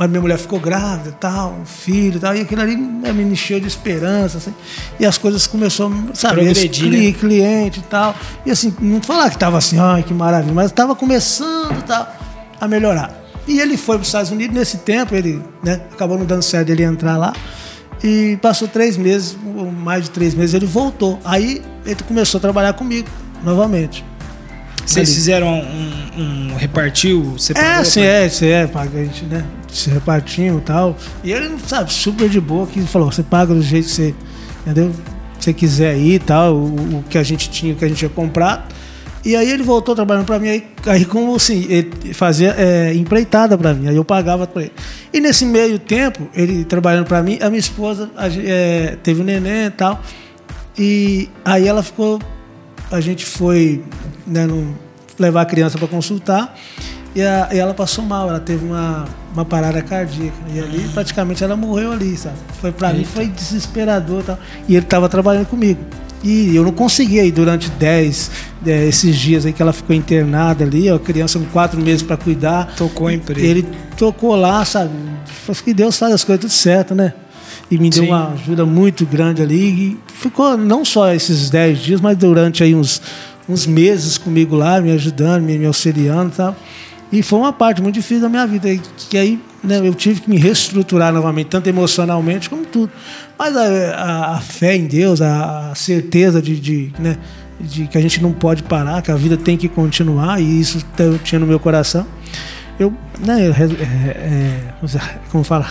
mas 0.00 0.08
minha 0.08 0.22
mulher 0.22 0.38
ficou 0.38 0.58
grávida, 0.58 1.12
tal, 1.20 1.58
um 1.60 1.66
filho, 1.66 2.18
tal, 2.18 2.34
e 2.34 2.40
aquilo 2.40 2.62
ali 2.62 2.74
né, 2.74 3.12
me 3.12 3.22
encheu 3.22 3.60
de 3.60 3.66
esperança, 3.66 4.38
assim, 4.38 4.54
e 4.98 5.04
as 5.04 5.18
coisas 5.18 5.46
começaram, 5.46 6.08
sabe, 6.14 6.42
esse 6.46 6.70
cli- 6.70 7.12
né? 7.12 7.18
cliente 7.18 7.80
e 7.80 7.82
tal, 7.82 8.14
e 8.46 8.50
assim, 8.50 8.74
não 8.80 9.02
falar 9.02 9.28
que 9.28 9.36
tava 9.36 9.58
assim, 9.58 9.78
ai, 9.78 10.02
que 10.02 10.14
maravilha, 10.14 10.54
mas 10.54 10.72
tava 10.72 10.96
começando, 10.96 11.82
tal, 11.84 12.10
a 12.58 12.66
melhorar. 12.66 13.14
E 13.46 13.60
ele 13.60 13.76
foi 13.76 13.96
para 13.96 14.02
os 14.02 14.08
Estados 14.08 14.30
Unidos 14.30 14.56
nesse 14.56 14.78
tempo, 14.78 15.14
ele, 15.14 15.42
né, 15.62 15.82
acabou 15.92 16.16
não 16.18 16.24
dando 16.24 16.42
certo 16.42 16.70
ele 16.70 16.82
entrar 16.82 17.18
lá, 17.18 17.34
e 18.02 18.38
passou 18.40 18.66
três 18.68 18.96
meses, 18.96 19.36
ou 19.54 19.70
mais 19.70 20.04
de 20.04 20.10
três 20.12 20.34
meses, 20.34 20.54
ele 20.54 20.64
voltou. 20.64 21.20
Aí 21.22 21.60
ele 21.84 22.02
começou 22.08 22.38
a 22.38 22.40
trabalhar 22.40 22.72
comigo 22.72 23.06
novamente. 23.44 24.02
Vocês 24.86 25.12
fizeram 25.12 25.46
um, 25.60 26.50
um 26.52 26.56
repartiu, 26.56 27.34
É, 27.54 27.84
sim, 27.84 28.00
é, 28.00 28.28
sim, 28.30 28.46
é, 28.46 28.62
a 28.74 28.86
gente, 28.86 29.24
né? 29.26 29.44
Se 29.72 29.88
repartiam 29.90 30.58
e 30.58 30.60
tal. 30.62 30.96
E 31.22 31.32
ele, 31.32 31.56
sabe, 31.66 31.92
super 31.92 32.28
de 32.28 32.40
boa, 32.40 32.66
que 32.66 32.80
falou, 32.82 33.10
você 33.10 33.22
paga 33.22 33.54
do 33.54 33.62
jeito 33.62 33.86
que 33.86 33.92
você, 33.92 34.14
entendeu? 34.66 34.92
Se 35.38 35.44
você 35.44 35.52
quiser 35.52 35.96
ir 35.96 36.14
e 36.14 36.18
tal, 36.18 36.54
o, 36.54 36.98
o 36.98 37.04
que 37.08 37.16
a 37.16 37.22
gente 37.22 37.48
tinha, 37.48 37.72
o 37.72 37.76
que 37.76 37.84
a 37.84 37.88
gente 37.88 37.98
tinha 37.98 38.08
comprado. 38.10 38.64
E 39.24 39.36
aí 39.36 39.50
ele 39.50 39.62
voltou 39.62 39.94
trabalhando 39.94 40.24
pra 40.24 40.38
mim, 40.38 40.48
aí, 40.48 40.66
aí 40.86 41.04
como 41.04 41.34
assim, 41.36 41.66
ele 41.68 42.14
fazia 42.14 42.54
é, 42.58 42.94
empreitada 42.94 43.56
pra 43.58 43.74
mim, 43.74 43.86
aí 43.86 43.94
eu 43.96 44.04
pagava 44.04 44.46
pra 44.46 44.62
ele. 44.62 44.72
E 45.12 45.20
nesse 45.20 45.44
meio 45.44 45.78
tempo, 45.78 46.26
ele 46.34 46.64
trabalhando 46.64 47.04
pra 47.06 47.22
mim, 47.22 47.38
a 47.42 47.48
minha 47.50 47.60
esposa 47.60 48.10
a 48.16 48.28
é, 48.28 48.96
teve 49.02 49.20
um 49.20 49.24
neném 49.24 49.66
e 49.66 49.70
tal. 49.70 50.00
E 50.78 51.28
aí 51.44 51.66
ela 51.68 51.82
ficou. 51.82 52.18
A 52.90 53.00
gente 53.00 53.24
foi 53.26 53.84
né, 54.26 54.46
num- 54.46 54.74
levar 55.18 55.42
a 55.42 55.44
criança 55.44 55.76
para 55.78 55.86
consultar 55.86 56.56
e, 57.14 57.20
a- 57.22 57.48
e 57.52 57.58
ela 57.58 57.74
passou 57.74 58.04
mal, 58.04 58.28
ela 58.28 58.40
teve 58.40 58.64
uma, 58.64 59.04
uma 59.32 59.44
parada 59.44 59.82
cardíaca. 59.82 60.36
E 60.52 60.58
ali 60.58 60.88
praticamente 60.92 61.42
ela 61.42 61.56
morreu 61.56 61.92
ali, 61.92 62.16
sabe? 62.16 62.36
Foi 62.60 62.72
para 62.72 62.92
mim 62.92 63.04
foi 63.04 63.26
desesperador 63.26 64.22
tal. 64.22 64.38
E 64.68 64.74
ele 64.74 64.84
estava 64.84 65.08
trabalhando 65.08 65.46
comigo. 65.46 65.80
E 66.22 66.54
eu 66.54 66.62
não 66.62 66.72
conseguia 66.72 67.24
ir 67.24 67.30
durante 67.30 67.70
10, 67.70 68.30
eh, 68.66 68.88
esses 68.88 69.16
dias 69.16 69.46
aí 69.46 69.54
que 69.54 69.62
ela 69.62 69.72
ficou 69.72 69.96
internada 69.96 70.64
ali, 70.64 70.90
a 70.90 70.98
criança 70.98 71.38
com 71.38 71.46
quatro 71.46 71.80
meses 71.80 72.02
para 72.02 72.16
cuidar. 72.16 72.74
Tocou 72.76 73.06
a 73.06 73.14
empresa. 73.14 73.46
Ele 73.46 73.66
tocou 73.96 74.36
lá, 74.36 74.62
sabe? 74.64 74.90
Falei 75.24 75.62
que 75.62 75.72
Deus 75.72 75.96
faz 75.96 76.12
as 76.12 76.22
coisas 76.22 76.42
tudo 76.42 76.52
certo, 76.52 76.94
né? 76.94 77.14
E 77.70 77.78
me 77.78 77.88
deu 77.88 78.02
Sim. 78.02 78.10
uma 78.10 78.32
ajuda 78.32 78.66
muito 78.66 79.06
grande 79.06 79.40
ali. 79.40 79.56
E 79.56 79.98
ficou 80.12 80.58
não 80.58 80.84
só 80.84 81.14
esses 81.14 81.48
10 81.48 81.78
dias, 81.78 82.00
mas 82.02 82.18
durante 82.18 82.62
aí 82.62 82.74
uns, 82.74 83.00
uns 83.48 83.66
meses 83.66 84.18
comigo 84.18 84.54
lá, 84.54 84.78
me 84.78 84.92
ajudando, 84.92 85.42
me, 85.42 85.56
me 85.56 85.64
auxiliando 85.64 86.32
e 86.34 86.36
tal. 86.36 86.56
E 87.12 87.22
foi 87.22 87.38
uma 87.38 87.52
parte 87.52 87.82
muito 87.82 87.94
difícil 87.96 88.20
da 88.22 88.28
minha 88.28 88.46
vida. 88.46 88.68
Que 89.08 89.18
aí 89.18 89.40
né, 89.64 89.80
eu 89.82 89.94
tive 89.94 90.20
que 90.20 90.30
me 90.30 90.36
reestruturar 90.38 91.12
novamente, 91.12 91.48
tanto 91.48 91.68
emocionalmente 91.68 92.48
como 92.48 92.64
tudo. 92.64 92.90
Mas 93.38 93.56
a, 93.56 93.62
a- 93.94 94.36
a 94.36 94.40
fé 94.40 94.76
em 94.76 94.86
Deus, 94.86 95.20
a, 95.20 95.70
a 95.70 95.74
certeza 95.74 96.40
de, 96.40 96.58
de, 96.60 96.92
né, 96.98 97.16
de 97.60 97.86
que 97.88 97.98
a 97.98 98.00
gente 98.00 98.22
não 98.22 98.32
pode 98.32 98.62
parar, 98.62 99.02
que 99.02 99.10
a 99.10 99.16
vida 99.16 99.36
tem 99.36 99.56
que 99.56 99.68
continuar, 99.68 100.40
e 100.40 100.60
isso 100.60 100.84
eu 100.98 101.18
tinha 101.18 101.38
no 101.38 101.46
meu 101.46 101.58
coração. 101.60 102.06
Eu, 102.78 102.94
né, 103.18 103.46
eu 103.48 103.52
é, 103.52 103.64
é, 104.08 104.60
como 105.30 105.44
fala? 105.44 105.66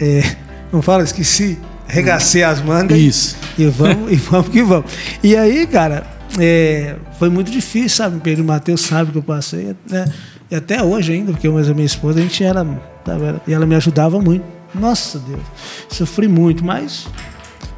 É, 0.00 0.36
como 0.70 0.82
fala? 0.82 1.02
Esqueci. 1.02 1.58
Regacei 1.88 2.42
as 2.42 2.60
mangas. 2.60 2.98
Isso. 2.98 3.36
E 3.58 3.64
vamos, 3.66 4.12
e 4.12 4.16
vamos 4.16 4.48
que 4.48 4.62
vamos. 4.62 4.90
E 5.22 5.36
aí, 5.36 5.66
cara, 5.66 6.04
é, 6.38 6.96
foi 7.18 7.28
muito 7.28 7.50
difícil, 7.50 7.90
sabe? 7.90 8.20
Pedro 8.20 8.44
e 8.44 8.46
Matheus 8.46 8.82
sabe 8.82 9.12
que 9.12 9.18
eu 9.18 9.22
passei, 9.22 9.74
né? 9.88 10.04
E 10.50 10.54
até 10.54 10.82
hoje 10.82 11.12
ainda, 11.12 11.32
porque 11.32 11.46
eu 11.48 11.52
mas 11.52 11.68
a 11.68 11.74
minha 11.74 11.86
esposa, 11.86 12.18
a 12.18 12.22
gente 12.22 12.42
era, 12.44 12.66
era- 13.06 13.40
E 13.46 13.52
ela 13.52 13.66
me 13.66 13.74
ajudava 13.74 14.20
muito. 14.20 14.44
Nossa 14.74 15.18
Deus, 15.18 15.40
sofri 15.88 16.28
muito, 16.28 16.64
mas. 16.64 17.06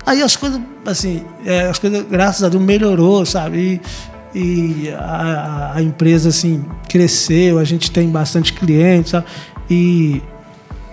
Aí 0.04 0.22
as 0.22 0.36
coisas, 0.36 0.60
assim, 0.86 1.22
é, 1.44 1.62
as 1.68 1.78
coisas, 1.78 2.04
graças 2.10 2.42
a 2.42 2.48
Deus, 2.48 2.62
melhorou, 2.62 3.24
sabe? 3.26 3.80
E, 4.34 4.38
e 4.38 4.90
a, 4.90 5.00
a- 5.00 5.76
a 5.76 5.82
empresa, 5.82 6.30
assim, 6.30 6.64
cresceu, 6.88 7.58
a 7.58 7.64
gente 7.64 7.90
tem 7.90 8.08
bastante 8.10 8.52
clientes, 8.52 9.10
sabe? 9.12 9.26
E 9.70 10.22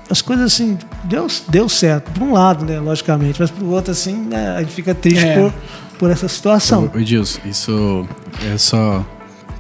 as 0.09 0.21
coisas 0.21 0.53
assim, 0.53 0.77
deu, 1.05 1.25
deu 1.47 1.67
certo, 1.67 2.11
por 2.11 2.23
um 2.23 2.33
lado, 2.33 2.63
né, 2.65 2.79
logicamente, 2.79 3.39
mas 3.41 3.49
por 3.49 3.63
outro, 3.65 3.91
assim, 3.91 4.13
né, 4.15 4.55
a 4.57 4.59
gente 4.61 4.73
fica 4.73 4.93
triste 4.93 5.25
É. 5.25 5.35
por, 5.39 5.53
por 5.97 6.09
essa 6.11 6.27
situação. 6.27 6.91
Ô, 6.93 6.99
Edilson, 6.99 7.39
isso 7.45 8.07
é 8.53 8.57
só 8.57 9.05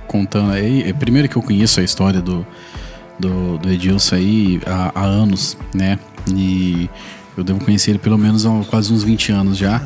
contando 0.07 0.51
aí. 0.51 0.83
é, 0.83 0.93
Primeiro 0.93 1.27
que 1.29 1.35
eu 1.35 1.41
conheço 1.41 1.79
a 1.79 1.83
história 1.83 2.21
do, 2.21 2.45
do, 3.19 3.57
do 3.57 3.69
Edilson 3.69 4.15
aí 4.15 4.61
há, 4.65 4.91
há 4.95 5.03
anos, 5.03 5.57
né? 5.73 5.97
E 6.33 6.89
eu 7.37 7.43
devo 7.43 7.59
conhecer 7.63 7.91
ele 7.91 7.99
pelo 7.99 8.17
menos 8.17 8.45
há 8.45 8.49
quase 8.69 8.91
uns 8.93 9.03
20 9.03 9.31
anos 9.31 9.57
já. 9.57 9.81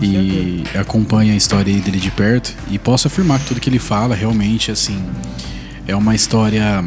e 0.00 0.62
acompanho 0.78 1.32
a 1.32 1.36
história 1.36 1.72
dele 1.78 1.98
de 1.98 2.10
perto. 2.10 2.54
E 2.70 2.78
posso 2.78 3.06
afirmar 3.08 3.38
que 3.40 3.46
tudo 3.46 3.60
que 3.60 3.68
ele 3.68 3.78
fala 3.78 4.14
realmente, 4.14 4.70
assim, 4.70 5.02
é 5.86 5.94
uma 5.96 6.14
história 6.14 6.84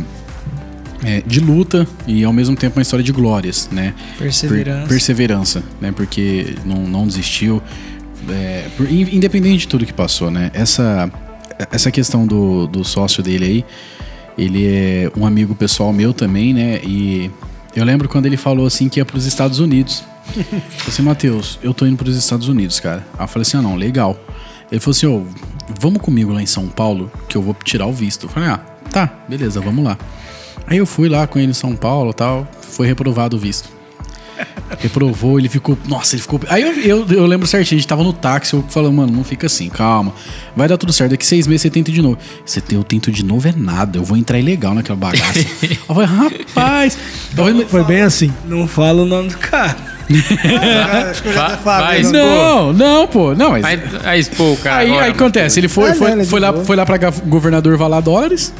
é, 1.04 1.22
de 1.26 1.40
luta 1.40 1.86
e 2.08 2.24
ao 2.24 2.32
mesmo 2.34 2.56
tempo 2.56 2.78
uma 2.78 2.82
história 2.82 3.04
de 3.04 3.12
glórias, 3.12 3.70
né? 3.72 3.94
Perseverança. 4.18 4.80
Per- 4.80 4.88
perseverança, 4.88 5.64
né? 5.82 5.92
Porque 5.92 6.56
não, 6.66 6.88
não 6.88 7.06
desistiu. 7.08 7.62
É, 8.30 8.68
por- 8.78 8.90
in- 8.92 9.16
independente 9.16 9.60
de 9.62 9.68
tudo 9.68 9.86
que 9.86 9.94
passou, 9.94 10.30
né? 10.32 10.52
Essa, 10.54 11.12
essa 11.72 11.92
questão 11.92 12.26
do, 12.28 12.68
do 12.68 12.84
sócio 12.84 13.22
dele 13.24 13.46
aí, 13.46 13.66
ele 14.38 14.66
é 14.68 15.12
um 15.18 15.26
amigo 15.26 15.54
pessoal 15.56 15.92
meu 15.94 16.14
também, 16.14 16.54
né? 16.54 16.80
E 16.84 17.30
eu 17.76 17.84
lembro 17.86 18.08
quando 18.10 18.26
ele 18.26 18.38
falou 18.38 18.66
assim 18.66 18.90
que 18.90 19.00
ia 19.00 19.06
para 19.06 19.18
os 19.18 19.26
Estados 19.26 19.60
Unidos. 19.60 20.04
Eu 20.36 20.44
falei 20.44 20.62
assim, 20.88 21.02
Matheus, 21.02 21.60
eu 21.62 21.74
tô 21.74 21.86
indo 21.86 21.98
para 21.98 22.10
os 22.10 22.16
Estados 22.16 22.48
Unidos, 22.48 22.80
cara. 22.80 23.06
Aí 23.18 23.24
eu 23.26 23.28
falei 23.28 23.42
assim, 23.44 23.58
ah, 23.58 23.62
não, 23.62 23.76
legal. 23.76 24.18
Ele 24.72 24.80
falou 24.80 24.96
assim, 24.96 25.06
ô, 25.06 25.24
vamos 25.80 26.02
comigo 26.02 26.32
lá 26.32 26.42
em 26.42 26.46
São 26.46 26.68
Paulo, 26.68 27.12
que 27.28 27.36
eu 27.38 27.42
vou 27.42 27.56
tirar 27.64 27.86
o 27.86 27.94
visto. 27.94 28.26
Eu 28.26 28.30
falei, 28.30 28.50
ah, 28.50 28.58
tá, 28.92 29.12
beleza, 29.28 29.60
vamos 29.62 29.84
lá. 29.84 29.98
Aí 30.66 30.78
eu 30.78 30.86
fui 30.86 31.10
lá 31.10 31.28
com 31.28 31.38
ele 31.40 31.52
em 31.52 31.54
São 31.54 31.76
Paulo 31.76 32.12
e 32.12 32.14
tal, 32.14 32.48
foi 32.62 32.88
reprovado 32.88 33.36
o 33.36 33.40
visto. 33.40 33.70
Reprovou, 34.80 35.40
ele 35.40 35.48
ficou. 35.48 35.78
Nossa, 35.88 36.16
ele 36.16 36.22
ficou. 36.22 36.40
Aí 36.50 36.62
eu, 36.62 36.74
eu, 36.80 37.08
eu 37.10 37.26
lembro 37.26 37.48
certinho, 37.48 37.78
a 37.78 37.82
gente 37.82 37.88
tava 37.88 38.04
no 38.04 38.12
táxi, 38.12 38.54
eu 38.54 38.64
falando, 38.70 38.94
mano, 38.94 39.12
não 39.14 39.24
fica 39.24 39.48
assim, 39.48 39.70
calma. 39.70 40.14
Vai 40.56 40.68
dar 40.68 40.78
tudo 40.78 40.92
certo. 40.92 41.12
Daqui 41.12 41.26
seis 41.26 41.48
meses 41.48 41.62
você 41.62 41.70
tenta 41.70 41.92
de 41.92 42.02
novo. 42.02 42.18
Você 42.46 42.60
tem, 42.60 42.78
eu 42.78 42.84
tento 42.84 43.12
de 43.12 43.24
novo 43.24 43.48
é 43.48 43.54
nada. 43.56 43.98
Eu 43.98 44.04
vou 44.04 44.18
entrar 44.18 44.40
ilegal 44.40 44.74
naquela 44.74 44.98
bagaça. 44.98 45.40
eu 45.64 45.76
falei, 45.96 46.08
rapaz. 46.08 46.98
Eu 47.38 47.46
falei, 47.46 47.66
Foi 47.66 47.84
bem 47.84 48.02
assim. 48.02 48.34
Não 48.46 48.68
fala 48.68 49.04
o 49.04 49.06
nome 49.06 49.30
do 49.30 49.38
cara. 49.38 49.94
Vai- 51.34 51.58
vai, 51.64 52.04
né? 52.04 52.12
Não, 52.12 52.74
não, 52.74 53.08
pô. 53.08 53.34
Não, 53.34 53.52
mas. 53.52 53.62
Vai, 53.62 53.78
vai 53.78 54.20
expor 54.20 54.54
o 54.54 54.58
cara 54.58 54.80
Aí, 54.82 54.88
agora, 54.90 55.06
aí 55.06 55.12
acontece, 55.12 55.60
ele 55.60 55.68
foi, 55.68 55.94
foi, 55.94 56.26
foi, 56.26 56.40
lá, 56.40 56.54
foi 56.54 56.76
lá 56.76 56.86
pra 56.86 56.98
governador 57.26 57.78
Valadares. 57.78 58.54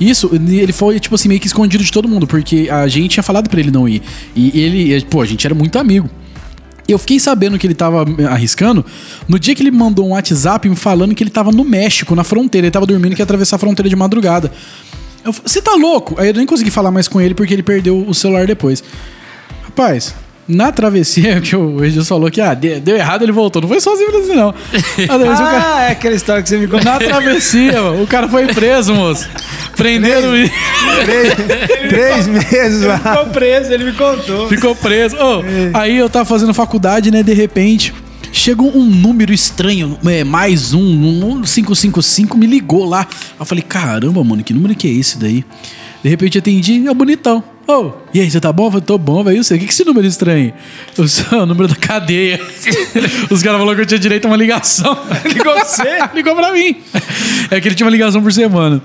Isso, 0.00 0.30
ele 0.32 0.72
foi, 0.72 1.00
tipo 1.00 1.14
assim, 1.14 1.28
meio 1.28 1.40
que 1.40 1.46
escondido 1.46 1.82
de 1.82 1.90
todo 1.90 2.08
mundo, 2.08 2.26
porque 2.26 2.68
a 2.70 2.86
gente 2.86 3.12
tinha 3.12 3.22
falado 3.22 3.48
pra 3.48 3.58
ele 3.58 3.70
não 3.70 3.88
ir. 3.88 4.02
E 4.34 4.60
ele, 4.60 5.00
pô, 5.06 5.22
a 5.22 5.26
gente 5.26 5.46
era 5.46 5.54
muito 5.54 5.78
amigo. 5.78 6.08
Eu 6.88 6.98
fiquei 6.98 7.18
sabendo 7.18 7.58
que 7.58 7.66
ele 7.66 7.74
tava 7.74 8.04
arriscando 8.30 8.84
no 9.26 9.38
dia 9.38 9.54
que 9.54 9.62
ele 9.62 9.72
mandou 9.72 10.06
um 10.06 10.10
WhatsApp 10.10 10.68
me 10.68 10.76
falando 10.76 11.14
que 11.14 11.22
ele 11.22 11.30
tava 11.30 11.50
no 11.50 11.64
México, 11.64 12.14
na 12.14 12.22
fronteira. 12.22 12.66
Ele 12.66 12.70
tava 12.70 12.86
dormindo 12.86 13.14
que 13.14 13.20
ia 13.20 13.24
atravessar 13.24 13.56
a 13.56 13.58
fronteira 13.58 13.88
de 13.88 13.96
madrugada. 13.96 14.52
Você 15.24 15.60
tá 15.60 15.74
louco? 15.74 16.14
Aí 16.20 16.28
eu 16.28 16.34
nem 16.34 16.46
consegui 16.46 16.70
falar 16.70 16.92
mais 16.92 17.08
com 17.08 17.20
ele 17.20 17.34
porque 17.34 17.52
ele 17.52 17.62
perdeu 17.62 18.06
o 18.06 18.14
celular 18.14 18.46
depois. 18.46 18.84
Rapaz, 19.64 20.14
na 20.48 20.70
travessia 20.70 21.40
que 21.40 21.56
o 21.56 21.84
Edilson 21.84 22.06
falou 22.08 22.30
que 22.30 22.40
ah, 22.40 22.54
de- 22.54 22.78
deu 22.80 22.96
errado, 22.96 23.22
ele 23.22 23.32
voltou. 23.32 23.60
Não 23.62 23.68
foi 23.68 23.80
sozinho 23.80 24.16
assim, 24.16 24.34
não. 24.34 24.54
Ah, 25.08 25.36
cara- 25.36 25.82
é 25.84 25.90
aquela 25.92 26.14
história 26.14 26.42
que 26.42 26.48
você 26.48 26.56
me 26.58 26.66
contou. 26.66 26.84
na 26.84 26.98
travessia, 26.98 27.82
o 27.92 28.06
cara 28.06 28.28
foi 28.28 28.46
preso, 28.46 28.94
moço. 28.94 29.28
Prenderam 29.76 30.34
ele. 30.34 30.50
Três, 31.04 31.34
três 31.88 32.26
meses 32.26 32.82
lá. 32.82 32.98
Ficou 32.98 33.26
preso, 33.26 33.72
ele 33.72 33.84
me 33.84 33.92
contou. 33.92 34.48
Ficou 34.48 34.74
preso. 34.76 35.16
Ô, 35.16 35.42
aí 35.74 35.96
eu 35.96 36.08
tava 36.08 36.24
fazendo 36.24 36.54
faculdade, 36.54 37.10
né? 37.10 37.22
De 37.22 37.34
repente, 37.34 37.92
chegou 38.32 38.74
um 38.76 38.84
número 38.84 39.32
estranho, 39.32 39.98
é, 40.06 40.24
mais 40.24 40.72
um, 40.72 40.80
um 40.80 41.42
555, 41.42 42.38
me 42.38 42.46
ligou 42.46 42.84
lá. 42.86 43.06
Eu 43.38 43.44
falei, 43.44 43.62
caramba, 43.62 44.22
mano, 44.24 44.42
que 44.44 44.52
número 44.54 44.74
que 44.74 44.86
é 44.86 44.90
esse 44.92 45.18
daí? 45.18 45.44
De 46.02 46.08
repente 46.08 46.38
atendi, 46.38 46.86
é 46.86 46.94
bonitão. 46.94 47.42
Ô, 47.68 47.92
e 48.14 48.20
aí, 48.20 48.30
você 48.30 48.40
tá 48.40 48.52
bom? 48.52 48.66
Eu 48.66 48.70
falei, 48.70 48.86
tô 48.86 48.96
bom, 48.96 49.24
velho. 49.24 49.42
Você, 49.42 49.54
o 49.54 49.58
que 49.58 49.64
que 49.64 49.70
é 49.70 49.74
esse 49.74 49.84
número 49.84 50.06
estranho? 50.06 50.52
Eu 50.96 51.08
sou 51.08 51.40
o 51.40 51.46
número 51.46 51.66
da 51.68 51.74
cadeia. 51.74 52.40
Os 53.28 53.42
caras 53.42 53.58
falaram 53.58 53.74
que 53.74 53.82
eu 53.82 53.86
tinha 53.86 53.98
direito 53.98 54.24
a 54.26 54.28
uma 54.28 54.36
ligação. 54.36 54.96
Ligou 55.24 55.52
você? 55.58 55.98
Ligou 56.14 56.36
pra 56.36 56.52
mim. 56.52 56.76
É 57.50 57.60
que 57.60 57.66
ele 57.66 57.74
tinha 57.74 57.86
uma 57.86 57.90
ligação 57.90 58.22
por 58.22 58.32
semana. 58.32 58.80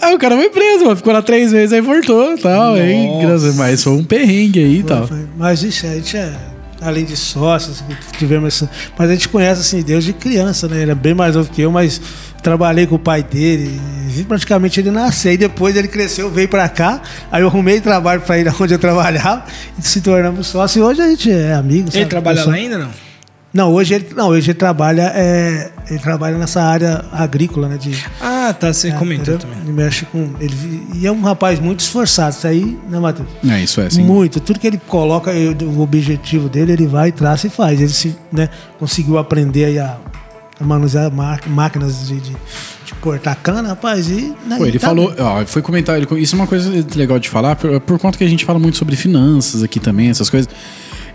Aí 0.00 0.14
o 0.14 0.18
cara 0.18 0.36
foi 0.36 0.48
preso, 0.50 0.84
mano. 0.84 0.96
Ficou 0.96 1.12
lá 1.12 1.20
três 1.20 1.52
meses, 1.52 1.72
aí 1.72 1.80
voltou 1.80 2.34
e 2.34 2.38
tal. 2.38 2.74
Aí, 2.74 3.08
graças, 3.20 3.56
mas 3.56 3.82
foi 3.82 3.94
um 3.94 4.04
perrengue 4.04 4.60
aí 4.60 4.78
e 4.78 4.82
tal. 4.84 5.06
Foi. 5.08 5.26
Mas 5.36 5.62
isso, 5.64 5.86
a 5.86 5.94
gente 5.94 6.16
é, 6.16 6.32
além 6.80 7.04
de 7.04 7.16
sócios, 7.16 7.82
tivemos 8.18 8.54
essa. 8.54 8.70
Mas 8.96 9.10
a 9.10 9.14
gente 9.14 9.28
conhece 9.28 9.62
assim, 9.62 9.82
Deus 9.82 10.04
de 10.04 10.12
criança, 10.12 10.68
né? 10.68 10.82
Ele 10.82 10.92
é 10.92 10.94
bem 10.94 11.14
mais 11.14 11.34
novo 11.34 11.50
que 11.50 11.62
eu, 11.62 11.72
mas 11.72 12.00
trabalhei 12.42 12.86
com 12.86 12.94
o 12.94 12.98
pai 12.98 13.22
dele, 13.22 13.80
vi 14.08 14.24
praticamente 14.24 14.80
ele 14.80 14.90
nascer. 14.90 15.32
E 15.32 15.36
depois 15.36 15.74
ele 15.76 15.88
cresceu, 15.88 16.30
veio 16.30 16.48
pra 16.48 16.68
cá, 16.68 17.00
aí 17.30 17.42
eu 17.42 17.48
arrumei 17.48 17.80
trabalho 17.80 18.20
pra 18.20 18.38
ele 18.38 18.50
onde 18.60 18.74
eu 18.74 18.78
trabalhava 18.78 19.44
e 19.78 19.82
se 19.82 20.00
tornamos 20.00 20.46
sócios. 20.46 20.76
E 20.76 20.80
hoje 20.80 21.00
a 21.02 21.08
gente 21.08 21.30
é 21.30 21.54
amigo. 21.54 21.88
Ele 21.88 21.92
sabe? 21.92 22.06
trabalha 22.06 22.38
Eu 22.38 22.42
sou- 22.44 22.52
lá 22.52 22.58
ainda, 22.58 22.78
não? 22.78 23.06
Não, 23.54 23.72
hoje 23.72 23.94
ele, 23.94 24.08
não, 24.14 24.28
hoje 24.28 24.50
ele 24.50 24.58
trabalha, 24.58 25.10
é, 25.14 25.70
ele 25.88 25.98
trabalha 25.98 26.36
nessa 26.36 26.60
área 26.62 27.02
agrícola, 27.10 27.68
né? 27.70 27.78
De, 27.78 28.04
Ah, 28.20 28.52
tá, 28.52 28.70
você 28.70 28.92
comentou 28.92 29.34
entendeu? 29.34 29.38
também. 29.38 29.58
Ele 29.62 29.72
mexe 29.72 30.04
com. 30.04 30.28
Ele, 30.38 30.82
e 30.94 31.06
é 31.06 31.10
um 31.10 31.22
rapaz 31.22 31.58
muito 31.58 31.80
esforçado. 31.80 32.34
Isso 32.36 32.46
aí, 32.46 32.76
né, 32.86 32.98
Matheus? 32.98 33.26
É, 33.48 33.58
isso 33.62 33.80
é 33.80 33.86
assim. 33.86 34.02
Muito. 34.02 34.40
Tudo 34.40 34.60
que 34.60 34.66
ele 34.66 34.78
coloca, 34.86 35.32
eu- 35.32 35.56
o 35.68 35.80
objetivo 35.80 36.50
dele, 36.50 36.72
ele 36.72 36.86
vai, 36.86 37.10
traça 37.12 37.46
e 37.46 37.50
faz. 37.50 37.80
Ele 37.80 37.88
se, 37.88 38.14
né, 38.30 38.50
conseguiu 38.78 39.16
aprender 39.16 39.64
aí 39.64 39.78
a 39.78 39.96
manusear 40.60 41.12
má- 41.12 41.38
máquinas 41.46 42.06
de, 42.08 42.20
de, 42.20 42.30
de 42.84 42.94
cortar 43.00 43.34
cana, 43.36 43.68
rapaz. 43.68 44.08
E, 44.08 44.34
né, 44.46 44.56
Pô, 44.56 44.66
ele 44.66 44.78
tá 44.78 44.88
falou, 44.88 45.14
ó, 45.18 45.44
foi 45.46 45.62
comentar, 45.62 45.96
ele- 45.96 46.06
isso 46.20 46.34
é 46.34 46.38
uma 46.38 46.46
coisa 46.46 46.70
legal 46.94 47.18
de 47.18 47.28
falar, 47.28 47.56
por, 47.56 47.80
por 47.80 47.98
conta 47.98 48.16
que 48.18 48.24
a 48.24 48.28
gente 48.28 48.44
fala 48.44 48.58
muito 48.58 48.76
sobre 48.76 48.96
finanças 48.96 49.62
aqui 49.62 49.78
também, 49.80 50.08
essas 50.08 50.30
coisas. 50.30 50.48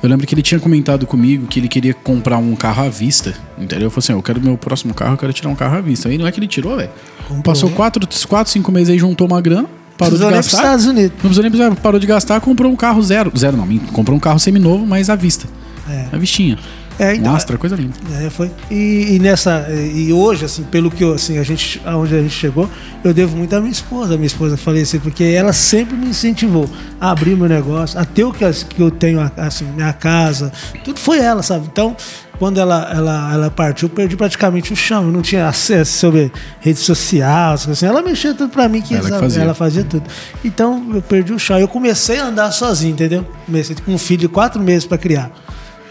Eu 0.03 0.10
lembro 0.10 0.25
que 0.25 0.33
ele 0.33 0.41
tinha 0.41 0.60
comentado 0.60 1.05
comigo 1.05 1.45
que 1.45 1.60
ele 1.60 1.67
queria 1.67 1.93
comprar 1.93 2.38
um 2.38 2.55
carro 2.55 2.86
à 2.86 2.89
vista, 2.89 3.36
entendeu? 3.55 3.86
Eu 3.88 3.91
falei 3.91 4.03
assim, 4.05 4.13
eu 4.13 4.21
quero 4.24 4.41
meu 4.41 4.57
próximo 4.57 4.95
carro, 4.95 5.13
eu 5.13 5.17
quero 5.17 5.31
tirar 5.31 5.50
um 5.50 5.55
carro 5.55 5.77
à 5.77 5.81
vista. 5.81 6.10
Aí 6.10 6.17
não 6.17 6.25
é 6.25 6.31
que 6.31 6.39
ele 6.39 6.48
tirou, 6.48 6.75
velho. 6.75 6.89
Passou 7.43 7.69
quatro, 7.69 8.07
quatro, 8.27 8.51
cinco 8.51 8.71
meses 8.71 8.89
aí, 8.89 8.98
juntou 8.98 9.27
uma 9.27 9.39
grana, 9.39 9.67
parou 10.00 10.17
de 10.17 10.24
gastar. 10.24 10.57
Estados 10.57 10.86
Unidos. 10.88 11.12
Não 11.12 11.19
precisou 11.19 11.43
nem 11.43 11.51
precisar, 11.51 11.75
parou 11.75 12.00
de 12.00 12.07
gastar, 12.07 12.41
comprou 12.41 12.71
um 12.71 12.75
carro 12.75 13.00
zero. 13.03 13.31
Zero 13.38 13.55
não, 13.55 13.67
comprou 13.93 14.17
um 14.17 14.19
carro 14.19 14.39
seminovo, 14.39 14.88
mas 14.88 15.08
à 15.08 15.15
vista. 15.15 15.47
É. 15.88 16.08
À 16.12 16.17
vistinha. 16.17 16.58
É, 17.02 17.16
então, 17.16 17.36
Astra, 17.36 17.58
coisa 17.58 17.76
linda. 17.76 17.96
É, 18.24 18.30
foi. 18.30 18.52
E, 18.70 19.16
e 19.16 19.20
nessa 19.20 19.68
e 19.72 20.14
hoje 20.14 20.46
assim, 20.46 20.62
pelo 20.62 20.92
que 20.92 21.04
eu, 21.04 21.14
assim, 21.14 21.40
a 21.40 21.44
gente 21.44 21.82
aonde 21.84 22.14
a 22.16 22.22
gente 22.22 22.36
chegou, 22.36 22.70
eu 23.04 23.12
devo 23.12 23.36
muito 23.36 23.56
à 23.56 23.60
minha 23.60 23.72
esposa, 23.72 24.14
a 24.14 24.18
minha 24.18 24.28
esposa 24.28 24.56
faleceu, 24.56 25.02
porque 25.02 25.24
ela 25.24 25.52
sempre 25.52 25.96
me 25.98 26.06
incentivou 26.06 26.70
a 27.00 27.10
abrir 27.10 27.36
meu 27.36 27.50
negócio, 27.50 28.00
a 28.00 28.06
ter 28.06 28.24
o 28.24 28.32
que, 28.32 28.46
que 28.66 28.80
eu 28.80 28.92
tenho 28.92 29.20
assim, 29.36 29.66
minha 29.66 29.92
casa, 29.94 30.52
tudo 30.84 31.00
foi 31.00 31.18
ela, 31.18 31.42
sabe? 31.42 31.66
Então, 31.72 31.98
quando 32.38 32.60
ela, 32.60 32.88
ela, 32.94 33.34
ela 33.34 33.50
partiu, 33.50 33.88
eu 33.88 33.90
perdi 33.90 34.16
praticamente 34.16 34.72
o 34.72 34.76
chão, 34.76 35.06
eu 35.06 35.12
não 35.12 35.24
tinha 35.24 35.48
acesso 35.48 35.98
sobre 35.98 36.32
rede 36.60 36.78
social, 36.78 37.56
essas 37.56 37.66
coisas 37.66 37.84
assim. 37.84 37.88
Ela 37.88 38.04
mexia 38.04 38.36
tudo 38.36 38.52
pra 38.52 38.70
mim 38.70 38.80
que, 38.80 38.94
Ela 38.94 39.10
sabe, 39.10 39.22
fazia. 39.22 39.42
ela 39.42 39.54
fazia 39.56 39.84
tudo. 39.84 40.04
Então, 40.46 40.92
eu 40.94 41.02
perdi 41.02 41.34
o 41.34 41.40
chão. 41.40 41.58
Eu 41.58 41.68
comecei 41.68 42.20
a 42.20 42.26
andar 42.26 42.52
sozinho, 42.52 42.94
entendeu? 42.94 43.26
Comecei 43.48 43.76
com 43.84 43.92
um 43.92 43.98
filho 43.98 44.22
de 44.22 44.28
quatro 44.28 44.62
meses 44.62 44.86
para 44.86 45.00
criar 45.00 45.32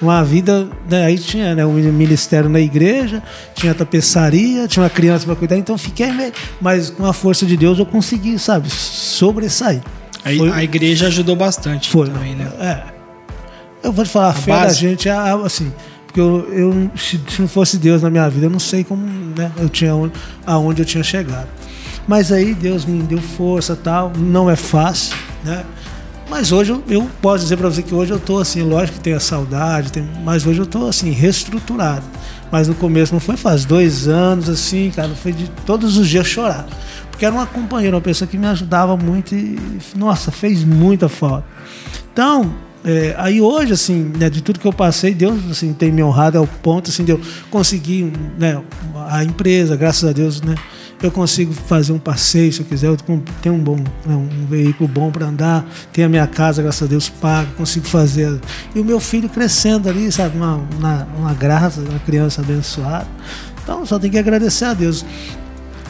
uma 0.00 0.24
vida, 0.24 0.68
né, 0.88 1.04
aí 1.04 1.18
tinha 1.18 1.54
né, 1.54 1.64
um 1.66 1.72
ministério 1.74 2.48
na 2.48 2.60
igreja, 2.60 3.22
tinha 3.54 3.74
tapeçaria, 3.74 4.66
tinha 4.66 4.82
uma 4.82 4.90
criança 4.90 5.26
para 5.26 5.36
cuidar, 5.36 5.56
então 5.56 5.76
fiquei 5.76 6.10
meio, 6.12 6.32
mas 6.60 6.88
com 6.90 7.04
a 7.04 7.12
força 7.12 7.44
de 7.44 7.56
Deus 7.56 7.78
eu 7.78 7.86
consegui, 7.86 8.38
sabe, 8.38 8.70
sobressair. 8.70 9.80
Aí, 10.24 10.38
Foi- 10.38 10.50
a 10.50 10.62
igreja 10.62 11.06
ajudou 11.06 11.36
bastante 11.36 11.90
Foi, 11.90 12.08
também, 12.08 12.34
né? 12.34 12.50
É. 12.60 12.82
Eu 13.82 13.92
vou 13.92 14.04
te 14.04 14.10
falar, 14.10 14.30
a, 14.30 14.32
fé 14.34 14.52
da 14.52 14.58
base. 14.60 14.78
gente 14.80 15.08
é 15.08 15.12
assim, 15.12 15.72
porque 16.06 16.20
eu, 16.20 16.46
eu 16.52 16.90
se, 16.96 17.18
se 17.28 17.40
não 17.40 17.48
fosse 17.48 17.78
Deus 17.78 18.02
na 18.02 18.10
minha 18.10 18.28
vida, 18.28 18.46
eu 18.46 18.50
não 18.50 18.58
sei 18.58 18.84
como, 18.84 19.02
né, 19.36 19.50
eu 19.58 19.68
tinha 19.68 19.94
onde, 19.94 20.12
aonde 20.46 20.82
eu 20.82 20.86
tinha 20.86 21.02
chegado. 21.04 21.48
Mas 22.06 22.32
aí 22.32 22.54
Deus 22.54 22.84
me 22.84 23.02
deu 23.02 23.18
força, 23.20 23.76
tal, 23.76 24.12
não 24.16 24.50
é 24.50 24.56
fácil, 24.56 25.16
né? 25.44 25.64
Mas 26.30 26.52
hoje 26.52 26.72
eu, 26.88 27.10
posso 27.20 27.42
dizer 27.42 27.56
para 27.56 27.68
você 27.68 27.82
que 27.82 27.92
hoje 27.92 28.12
eu 28.12 28.20
tô 28.20 28.38
assim, 28.38 28.62
lógico 28.62 28.98
que 28.98 29.04
tem 29.04 29.14
a 29.14 29.20
saudade, 29.20 29.90
mas 30.24 30.46
hoje 30.46 30.60
eu 30.60 30.66
tô 30.66 30.86
assim 30.86 31.10
reestruturado. 31.10 32.04
Mas 32.52 32.68
no 32.68 32.74
começo 32.74 33.12
não 33.12 33.18
foi 33.18 33.36
fácil, 33.36 33.68
dois 33.68 34.06
anos 34.06 34.48
assim, 34.48 34.92
cara, 34.94 35.08
foi 35.08 35.32
de 35.32 35.50
todos 35.66 35.98
os 35.98 36.08
dias 36.08 36.28
chorar. 36.28 36.66
Porque 37.10 37.26
era 37.26 37.34
uma 37.34 37.46
companheira, 37.46 37.96
uma 37.96 38.00
pessoa 38.00 38.28
que 38.28 38.38
me 38.38 38.46
ajudava 38.46 38.96
muito 38.96 39.34
e, 39.34 39.58
nossa, 39.96 40.30
fez 40.30 40.62
muita 40.64 41.08
falta. 41.08 41.44
Então, 42.12 42.54
é, 42.84 43.12
aí 43.18 43.42
hoje, 43.42 43.72
assim, 43.72 44.12
né, 44.16 44.30
de 44.30 44.40
tudo 44.40 44.60
que 44.60 44.66
eu 44.66 44.72
passei, 44.72 45.12
Deus 45.12 45.38
assim, 45.50 45.72
tem 45.72 45.90
me 45.90 46.02
honrado 46.02 46.38
ao 46.38 46.46
ponto 46.46 46.90
assim, 46.90 47.04
de 47.04 47.10
eu 47.10 47.20
conseguir 47.50 48.12
né, 48.38 48.62
a 49.08 49.24
empresa, 49.24 49.76
graças 49.76 50.08
a 50.08 50.12
Deus, 50.12 50.40
né? 50.40 50.54
Eu 51.02 51.10
consigo 51.10 51.52
fazer 51.52 51.92
um 51.92 51.98
passeio 51.98 52.52
se 52.52 52.60
eu 52.60 52.66
quiser, 52.66 52.88
eu 52.88 52.96
tenho 53.40 53.54
um 53.54 53.58
bom, 53.58 53.76
né, 53.76 54.14
um 54.14 54.46
veículo 54.46 54.86
bom 54.86 55.10
para 55.10 55.26
andar, 55.26 55.66
tenho 55.92 56.06
a 56.06 56.10
minha 56.10 56.26
casa, 56.26 56.60
graças 56.60 56.82
a 56.82 56.86
Deus, 56.86 57.08
paga, 57.08 57.48
consigo 57.56 57.86
fazer. 57.86 58.38
E 58.74 58.80
o 58.80 58.84
meu 58.84 59.00
filho 59.00 59.28
crescendo 59.28 59.88
ali, 59.88 60.12
sabe, 60.12 60.36
uma, 60.36 60.56
uma, 60.78 61.08
uma 61.16 61.32
graça, 61.32 61.80
uma 61.80 61.98
criança 62.00 62.42
abençoada. 62.42 63.06
Então, 63.62 63.86
só 63.86 63.98
tem 63.98 64.10
que 64.10 64.18
agradecer 64.18 64.66
a 64.66 64.74
Deus. 64.74 65.04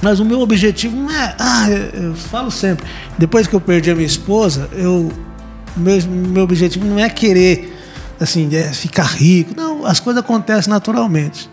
Mas 0.01 0.21
o 0.21 0.25
meu 0.25 0.41
objetivo 0.41 0.97
não 0.97 1.11
é. 1.11 1.35
Ah, 1.39 1.69
eu, 1.69 2.05
eu 2.05 2.15
falo 2.15 2.51
sempre. 2.51 2.87
Depois 3.19 3.47
que 3.47 3.55
eu 3.55 3.61
perdi 3.61 3.91
a 3.91 3.95
minha 3.95 4.07
esposa, 4.07 4.69
eu. 4.73 5.11
Meu, 5.77 6.03
meu 6.07 6.43
objetivo 6.43 6.85
não 6.85 6.99
é 6.99 7.09
querer 7.09 7.77
assim, 8.21 8.55
é 8.55 8.65
ficar 8.73 9.05
rico. 9.05 9.55
Não, 9.57 9.87
as 9.87 9.99
coisas 9.99 10.23
acontecem 10.23 10.71
naturalmente. 10.71 11.49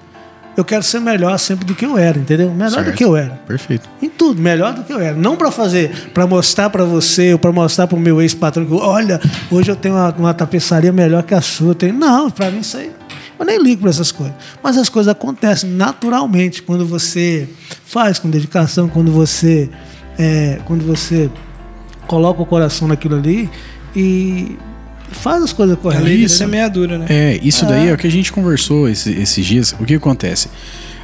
Eu 0.58 0.66
quero 0.66 0.82
ser 0.82 1.00
melhor 1.00 1.38
sempre 1.38 1.66
do 1.66 1.76
que 1.76 1.86
eu 1.86 1.96
era, 1.98 2.18
entendeu? 2.18 2.50
Melhor 2.52 2.70
do 2.72 2.86
Certo. 2.86 2.98
que 2.98 3.06
eu 3.06 3.16
era. 3.16 3.40
Perfeito. 3.48 3.88
Em 4.02 4.10
tudo, 4.10 4.42
melhor 4.42 4.74
do 4.74 4.84
que 4.84 4.92
eu 4.92 5.00
era. 5.00 5.16
Não 5.16 5.36
para 5.38 5.52
fazer, 5.52 6.10
para 6.16 6.26
mostrar 6.26 6.72
para 6.72 6.84
você, 6.84 7.34
ou 7.34 7.38
para 7.40 7.52
mostrar 7.52 7.86
para 7.86 7.96
o 7.96 8.00
meu 8.02 8.20
ex-patrão 8.20 8.66
que, 8.66 8.74
olha, 8.74 9.22
hoje 9.52 9.70
eu 9.70 9.76
tenho 9.76 9.94
uma, 9.94 10.10
uma 10.18 10.34
tapeçaria 10.34 10.92
melhor 10.92 11.22
que 11.22 11.36
a 11.36 11.42
sua. 11.42 11.70
Eu 11.70 11.76
tenho- 11.76 11.94
Não, 11.94 12.32
para 12.32 12.50
mim 12.50 12.62
isso 12.62 12.76
aí. 12.76 12.92
Eu 13.40 13.46
nem 13.46 13.62
ligo 13.62 13.82
para 13.82 13.92
essas 13.92 14.12
coisas. 14.12 14.34
Mas 14.64 14.78
as 14.78 14.90
coisas 14.90 15.12
acontecem 15.12 15.70
naturalmente 15.70 16.64
quando 16.64 16.88
você 16.88 17.48
faz 17.86 18.18
com 18.18 18.28
dedicação, 18.28 18.90
quando 18.90 19.12
você, 19.12 19.70
é, 20.18 20.58
quando 20.66 20.84
você 20.84 21.30
coloca 22.08 22.42
o 22.42 22.46
coração 22.48 22.88
naquilo 22.88 23.16
ali 23.16 23.48
e 23.96 24.58
faz 25.12 25.44
as 25.44 25.54
coisas 25.54 25.76
A 25.76 25.80
corretas. 25.80 26.04
lei 26.06 26.18
de 26.18 26.24
entendeu? 26.24 26.38
semeadura, 26.38 26.98
né? 26.98 27.06
É, 27.10 27.40
isso 27.44 27.66
daí 27.66 27.90
é 27.90 27.94
o 27.94 27.98
que 27.98 28.08
a 28.08 28.12
gente 28.12 28.32
conversou 28.32 28.88
esse- 28.90 29.12
esses 29.14 29.46
dias. 29.46 29.76
O 29.80 29.86
que 29.86 29.96
acontece? 29.96 30.50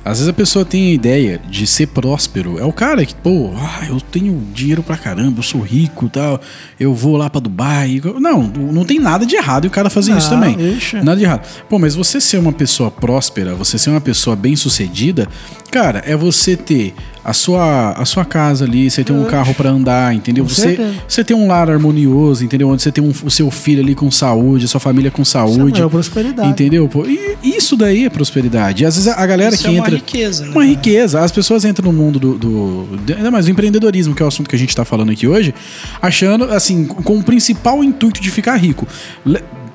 Às 0.05 0.17
vezes 0.17 0.27
a 0.27 0.33
pessoa 0.33 0.65
tem 0.65 0.89
a 0.89 0.93
ideia 0.93 1.39
de 1.49 1.65
ser 1.65 1.87
próspero. 1.87 2.59
É 2.59 2.65
o 2.65 2.73
cara 2.73 3.05
que, 3.05 3.15
pô, 3.15 3.53
ah, 3.55 3.85
eu 3.87 4.01
tenho 4.01 4.37
dinheiro 4.53 4.83
pra 4.83 4.97
caramba, 4.97 5.39
eu 5.39 5.43
sou 5.43 5.61
rico 5.61 6.07
e 6.07 6.09
tal, 6.09 6.41
eu 6.77 6.93
vou 6.93 7.15
lá 7.15 7.29
pra 7.29 7.39
Dubai. 7.39 8.01
Não, 8.19 8.43
não 8.43 8.83
tem 8.83 8.99
nada 8.99 9.25
de 9.25 9.37
errado 9.37 9.63
e 9.63 9.67
o 9.69 9.71
cara 9.71 9.89
fazer 9.89 10.11
isso 10.17 10.29
Não, 10.29 10.41
também. 10.41 10.75
ixi. 10.75 10.97
Nada 10.97 11.15
de 11.15 11.23
errado. 11.23 11.47
Pô, 11.69 11.79
mas 11.79 11.95
você 11.95 12.19
ser 12.19 12.37
uma 12.37 12.51
pessoa 12.51 12.91
próspera, 12.91 13.55
você 13.55 13.77
ser 13.77 13.91
uma 13.91 14.01
pessoa 14.01 14.35
bem 14.35 14.57
sucedida, 14.57 15.25
cara, 15.71 16.03
é 16.05 16.17
você 16.17 16.57
ter 16.57 16.93
a 17.23 17.31
sua, 17.33 17.91
a 17.91 18.03
sua 18.05 18.25
casa 18.25 18.65
ali, 18.65 18.89
você 18.91 19.03
tem 19.03 19.15
um 19.15 19.23
carro 19.25 19.53
para 19.53 19.69
andar, 19.69 20.13
entendeu? 20.13 20.43
Você, 20.45 20.77
você 21.07 21.23
tem 21.23 21.35
um 21.35 21.47
lar 21.47 21.69
harmonioso, 21.69 22.43
entendeu? 22.43 22.67
Onde 22.69 22.81
você 22.81 22.91
tem 22.91 23.03
um- 23.03 23.13
o 23.23 23.31
seu 23.31 23.49
filho 23.49 23.81
ali 23.81 23.95
com 23.95 24.11
saúde, 24.11 24.65
a 24.65 24.67
sua 24.67 24.79
família 24.79 25.09
com 25.09 25.21
Isso 25.21 25.37
é 25.37 25.41
saúde. 25.41 25.81
prosperidade. 25.89 26.49
Entendeu? 26.49 26.87
Pô, 26.89 27.05
e 27.05 27.37
isso 27.43 27.77
daí 27.77 28.05
é 28.05 28.09
prosperidade. 28.09 28.83
E 28.83 28.85
às 28.85 28.95
vezes 28.95 29.07
a 29.11 29.25
galera 29.25 29.53
Isso 29.55 29.63
que 29.63 29.69
é 29.69 29.71
uma 29.71 29.79
entra. 29.79 29.95
riqueza, 29.95 30.45
né? 30.45 30.51
Uma 30.51 30.65
riqueza. 30.65 31.21
As 31.21 31.31
pessoas 31.31 31.63
entram 31.65 31.91
no 31.91 31.97
mundo 31.97 32.19
do. 32.19 32.37
do 32.37 32.87
ainda 33.15 33.31
mais 33.31 33.45
do 33.45 33.51
empreendedorismo, 33.51 34.13
que 34.13 34.21
é 34.21 34.25
o 34.25 34.27
assunto 34.27 34.49
que 34.49 34.55
a 34.55 34.59
gente 34.59 34.75
tá 34.75 34.83
falando 34.83 35.11
aqui 35.11 35.27
hoje, 35.27 35.53
achando, 36.01 36.45
assim, 36.45 36.85
com 36.85 37.17
o 37.17 37.23
principal 37.23 37.83
intuito 37.83 38.21
de 38.21 38.29
ficar 38.29 38.55
rico. 38.57 38.87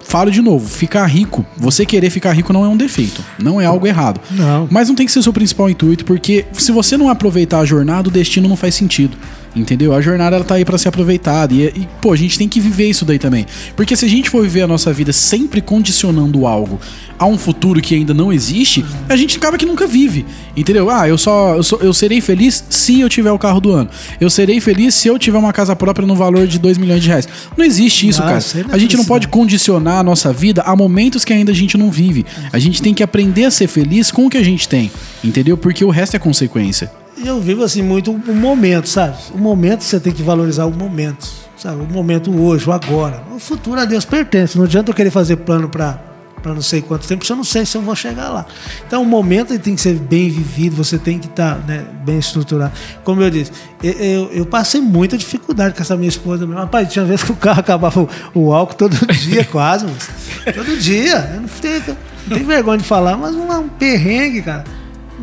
Falo 0.09 0.31
de 0.31 0.41
novo, 0.41 0.67
ficar 0.67 1.05
rico, 1.05 1.45
você 1.55 1.85
querer 1.85 2.09
ficar 2.09 2.33
rico 2.33 2.51
não 2.51 2.65
é 2.65 2.69
um 2.69 2.79
defeito, 2.79 3.23
não 3.39 3.61
é 3.61 3.67
algo 3.67 3.87
errado. 3.87 4.19
Não. 4.31 4.67
Mas 4.71 4.89
não 4.89 4.97
tem 4.97 5.05
que 5.05 5.13
ser 5.13 5.19
o 5.19 5.23
seu 5.23 5.35
principal 5.35 5.69
intuito, 5.69 6.03
porque 6.07 6.47
se 6.55 6.73
você 6.73 6.97
não 6.97 7.11
aproveitar 7.11 7.59
a 7.59 7.65
jornada, 7.67 8.09
o 8.09 8.11
destino 8.11 8.49
não 8.49 8.57
faz 8.57 8.75
sentido. 8.75 9.19
Entendeu? 9.55 9.95
A 9.95 10.01
jornada 10.01 10.37
ela 10.37 10.45
tá 10.45 10.55
aí 10.55 10.65
pra 10.65 10.79
ser 10.79 10.89
aproveitada. 10.89 11.53
E, 11.53 11.65
e, 11.65 11.89
pô, 12.01 12.13
a 12.13 12.17
gente 12.17 12.39
tem 12.39 12.49
que 12.49 12.61
viver 12.61 12.89
isso 12.89 13.05
daí 13.05 13.19
também. 13.19 13.45
Porque 13.77 13.97
se 13.97 14.05
a 14.05 14.09
gente 14.09 14.31
for 14.31 14.43
viver 14.43 14.63
a 14.63 14.67
nossa 14.67 14.93
vida 14.93 15.13
sempre 15.13 15.61
condicionando 15.61 16.47
algo 16.47 16.81
a 17.19 17.27
um 17.27 17.37
futuro 17.37 17.81
que 17.81 17.95
ainda 17.95 18.15
não 18.15 18.33
existe, 18.33 18.85
a 19.09 19.17
gente 19.17 19.37
acaba 19.39 19.59
que 19.59 19.67
nunca 19.67 19.87
vive. 19.87 20.25
Entendeu? 20.57 20.89
Ah, 20.91 21.09
eu 21.09 21.17
só 21.19 21.55
eu, 21.57 21.63
só- 21.63 21.77
eu 21.79 21.93
serei 21.93 22.21
feliz 22.21 22.65
se 22.71 23.01
eu 23.01 23.09
tiver 23.09 23.31
o 23.33 23.39
carro 23.39 23.61
do 23.61 23.73
ano. 23.73 23.89
Eu 24.21 24.29
serei 24.31 24.61
feliz 24.61 24.95
se 24.95 25.09
eu 25.09 25.19
tiver 25.19 25.39
uma 25.39 25.53
casa 25.53 25.75
própria 25.77 26.07
no 26.07 26.15
valor 26.15 26.47
de 26.47 26.59
2 26.59 26.79
milhões 26.79 27.03
de 27.03 27.09
reais. 27.09 27.29
Não 27.57 27.65
existe 27.65 28.09
isso, 28.09 28.21
Não, 28.21 28.29
cara. 28.29 28.39
é 28.71 28.75
A 28.75 28.79
gente 28.79 28.97
não 28.97 29.05
pode 29.05 29.29
condicionar 29.29 29.99
a 29.99 30.03
nossa 30.03 30.33
vida 30.33 30.63
a 30.63 30.75
momentos 30.77 31.25
que 31.25 31.33
ainda 31.33 31.53
a 31.53 31.55
gente 31.55 31.77
não 31.77 31.91
vive. 31.91 32.25
A 32.53 32.59
gente 32.59 32.81
tem 32.83 32.93
que 32.95 33.03
aprender 33.03 33.45
a 33.45 33.51
ser 33.51 33.67
feliz 33.69 34.11
com 34.11 34.27
o 34.27 34.31
que 34.31 34.37
a 34.37 34.43
gente 34.45 34.69
tem. 34.69 34.91
Entendeu? 35.23 35.57
Porque 35.57 35.85
o 35.85 35.91
resto 35.91 36.15
é 36.17 36.19
consequência. 36.19 36.91
Eu 37.25 37.41
vivo 37.41 37.65
assim 37.65 37.83
muito 37.83 38.13
o 38.13 38.35
momento, 38.35 38.89
sabe? 38.89 39.17
O 39.35 39.39
momento 39.39 39.83
você 39.83 39.99
tem 39.99 40.13
que 40.13 40.23
valorizar 40.23 40.67
o 40.67 40.73
momento, 40.73 41.29
sabe? 41.57 41.83
O 41.83 41.93
momento 41.93 42.31
hoje, 42.41 42.69
o 42.69 42.73
agora. 42.73 43.25
O 43.35 43.41
futuro 43.41 43.81
a 43.81 43.85
Deus 43.85 44.05
pertence. 44.05 44.57
Não 44.57 44.65
adianta 44.65 44.91
eu 44.91 44.95
querer 44.95 45.11
fazer 45.11 45.35
plano 45.37 45.69
para 45.69 46.01
para 46.41 46.55
não 46.55 46.63
sei 46.63 46.83
quanto 46.83 47.07
tempo, 47.07 47.21
porque 47.21 47.33
eu 47.33 47.37
não 47.37 47.45
sei 47.45 47.65
se 47.67 47.77
eu 47.77 47.83
vou 47.83 47.95
chegar 47.95 48.29
lá. 48.29 48.47
Então 48.87 49.03
o 49.03 49.07
momento 49.07 49.53
ele 49.53 49.59
tem 49.59 49.75
que 49.75 49.81
ser 49.81 49.95
bem 49.95 50.31
vivido, 50.31 50.77
você 50.77 50.99
tem 50.99 51.19
que 51.19 51.27
estar 51.27 51.59
né, 51.67 51.85
bem 52.05 52.19
estruturado. 52.19 52.73
Como 53.05 53.23
eu 53.23 53.31
disse, 53.31 53.53
eu, 53.83 54.31
eu, 54.33 54.47
passei 54.47 54.81
muita 54.81 55.17
dificuldade 55.17 55.75
com 55.75 55.83
essa 55.83 55.97
minha 55.97 56.09
esposa. 56.09 56.47
Rapaz, 56.47 56.93
tinha 56.93 57.05
vezes 57.05 57.25
que 57.25 57.33
o 57.33 57.37
carro 57.37 57.61
acabava 57.61 58.01
o, 58.01 58.09
o 58.35 58.53
álcool 58.53 58.75
todo 58.75 58.95
dia, 59.13 59.45
quase, 59.45 59.87
mas, 59.87 60.55
todo 60.55 60.77
dia. 60.79 61.33
Eu 61.35 61.41
não 61.43 61.49
tenho, 61.49 61.83
não 62.27 62.37
tenho 62.37 62.47
vergonha 62.47 62.79
de 62.79 62.85
falar, 62.85 63.17
mas 63.17 63.35
um, 63.35 63.51
um 63.51 63.69
perrengue, 63.69 64.43
cara 64.43 64.65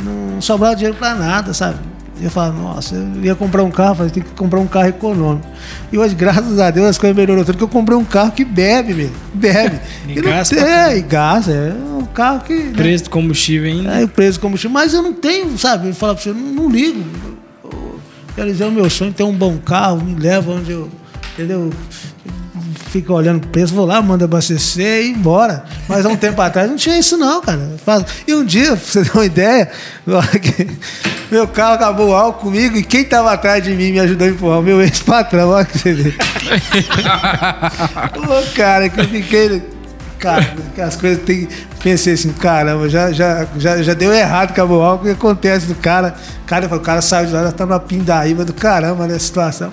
não 0.04 0.42
sobrava 0.42 0.76
dinheiro 0.76 0.98
pra 0.98 1.16
nada, 1.16 1.54
sabe? 1.54 1.80
Eu 2.22 2.30
falava, 2.30 2.58
nossa, 2.58 2.96
eu 2.96 3.24
ia 3.26 3.36
comprar 3.36 3.62
um 3.64 3.70
carro, 3.70 3.96
falei, 3.96 4.12
tem 4.12 4.24
que 4.24 4.30
comprar 4.32 4.60
um 4.60 4.68
carro 4.68 4.88
econômico. 4.88 5.46
E 5.92 5.98
hoje, 5.98 6.16
graças 6.16 6.60
a 6.60 6.72
Deus, 6.72 6.88
as 6.88 6.98
coisas 6.98 7.16
melhoraram 7.16 7.44
tanto 7.44 7.58
que 7.58 7.64
eu 7.64 7.68
comprei 7.68 7.98
um 7.98 8.06
carro 8.06 8.32
que 8.32 8.46
bebe, 8.46 8.94
meu. 8.94 9.10
Bebe. 9.34 9.80
E 10.08 10.22
gasta 10.22 10.56
é, 10.56 10.98
e 10.98 11.02
gasta. 11.02 11.52
É 11.52 11.74
um 11.74 12.06
carro 12.06 12.40
que. 12.42 12.54
né, 12.54 12.74
Preço 12.76 13.06
do 13.06 13.10
combustível 13.10 13.70
ainda. 13.70 14.00
é, 14.00 14.04
o 14.06 14.08
preço 14.08 14.34
de 14.34 14.40
combustível. 14.40 14.72
Mas 14.74 14.94
eu 14.94 15.02
não 15.02 15.14
tenho, 15.14 15.58
sabe? 15.58 15.90
Eu 15.90 15.94
falo 15.94 16.14
pra 16.16 16.24
você, 16.24 16.30
eu 16.30 16.34
não, 16.34 16.64
não 16.64 16.70
ligo. 16.70 17.04
Eu 17.64 18.00
realizei 18.38 18.66
o 18.66 18.72
meu 18.72 18.90
sonho, 18.90 19.12
ter 19.12 19.24
um 19.24 19.34
bom 19.34 19.58
carro, 19.58 20.02
me 20.02 20.16
leva 20.16 20.52
onde 20.52 20.72
eu. 20.72 20.90
Entendeu? 21.34 21.70
Fica 22.92 23.12
olhando 23.12 23.44
o 23.44 23.48
preço, 23.48 23.74
vou 23.74 23.86
lá, 23.86 24.02
manda 24.02 24.24
abastecer 24.24 25.04
e 25.04 25.08
ir 25.08 25.12
embora. 25.12 25.66
Mas 25.90 26.06
há 26.06 26.10
um 26.10 26.16
tempo 26.16 26.42
atrás 26.42 26.70
não 26.70 26.78
tinha 26.78 26.98
isso, 26.98 27.18
não, 27.18 27.42
cara. 27.42 27.76
E 28.26 28.34
um 28.34 28.46
dia, 28.46 28.68
pra 28.68 28.76
você 28.78 29.04
ter 29.04 29.12
uma 29.14 29.26
ideia, 29.26 29.70
meu 31.32 31.48
carro 31.48 31.76
acabou 31.76 32.10
o 32.10 32.14
álcool 32.16 32.42
comigo 32.46 32.78
e 32.78 32.84
quem 32.84 33.02
estava 33.02 33.32
atrás 33.34 33.64
de 33.64 33.72
mim 33.72 33.92
me 33.92 34.00
ajudou 34.00 34.28
a 34.28 34.30
empurrar, 34.32 34.60
o 34.60 34.64
meu 34.64 34.82
ex-patrão, 34.82 35.50
olha 35.50 35.66
que 35.66 35.78
você 35.78 35.94
vê. 35.94 36.14
Ô, 38.18 38.56
cara, 38.56 38.90
que 38.90 39.00
eu 39.00 39.08
fiquei. 39.08 39.64
Cara, 40.20 40.56
que 40.74 40.82
as 40.82 40.96
coisas 40.96 41.24
tem. 41.24 41.48
Pensei 41.84 42.14
assim, 42.14 42.32
caramba, 42.34 42.90
já, 42.90 43.12
já, 43.12 43.46
já, 43.58 43.82
já 43.82 43.94
deu 43.94 44.12
errado, 44.14 44.52
acabou 44.52 44.80
o 44.80 44.84
álcool. 44.84 45.04
O 45.04 45.08
que 45.08 45.12
acontece 45.14 45.68
do 45.68 45.76
cara? 45.76 46.16
Cara, 46.48 46.74
o 46.74 46.80
cara 46.80 47.02
saiu 47.02 47.28
de 47.28 47.34
lá, 47.34 47.44
já 47.44 47.52
tá 47.52 47.66
numa 47.66 47.80
pindaíba 47.80 48.44
do 48.44 48.54
caramba 48.54 49.06
nessa 49.06 49.20
situação. 49.20 49.72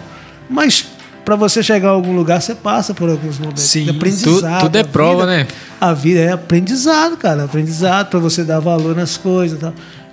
Mas 0.51 0.87
pra 1.25 1.37
você 1.37 1.63
chegar 1.63 1.89
a 1.89 1.93
algum 1.93 2.15
lugar, 2.15 2.43
você 2.43 2.55
passa 2.55 2.93
por 2.93 3.09
alguns 3.09 3.39
momentos. 3.39 3.63
Sim, 3.63 3.85
de 3.85 3.91
aprendizado. 3.91 4.61
tudo 4.61 4.77
é 4.77 4.83
prova, 4.85 5.21
vida- 5.23 5.27
né? 5.39 5.47
A 5.81 5.93
vida 5.95 6.21
é 6.21 6.33
aprendizado, 6.33 7.17
cara. 7.17 7.45
Aprendizado 7.45 8.11
pra 8.11 8.19
você 8.21 8.45
dar 8.45 8.61
valor 8.61 8.95
nas 8.95 9.17
coisas 9.17 9.57
e 9.57 9.61
tal. 9.61 9.73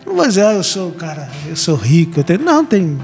Não 0.10 0.16
vou 0.16 0.28
dizer, 0.28 0.44
ah, 0.44 0.54
eu 0.54 0.64
sou, 0.64 0.92
cara, 0.92 1.30
eu 1.48 1.56
sou 1.56 1.76
rico. 1.76 2.20
Eu 2.20 2.24
tenho, 2.24 2.40
não, 2.42 2.66
tem. 2.66 2.98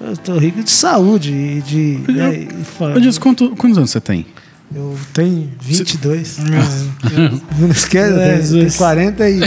Eu 0.00 0.16
tô 0.16 0.36
rico 0.38 0.62
de 0.62 0.70
saúde 0.70 1.32
e 1.32 1.60
de. 1.62 2.00
né, 2.12 2.34
e 2.36 2.64
fa- 2.64 2.94
Ô, 2.96 3.00
Dias, 3.00 3.18
quanto- 3.18 3.50
quantos 3.56 3.76
anos 3.78 3.90
você 3.90 4.00
tem? 4.00 4.26
eu 4.74 4.96
tenho 5.12 5.50
22. 5.60 6.38
É. 6.40 7.30
Não 7.60 7.68
esquece, 7.70 8.10
eu 8.10 8.16
tenho- 8.16 8.26
eu 8.26 8.30
tenho 8.30 8.36
Jesus. 8.42 8.76
40 8.76 9.28
e. 9.30 9.40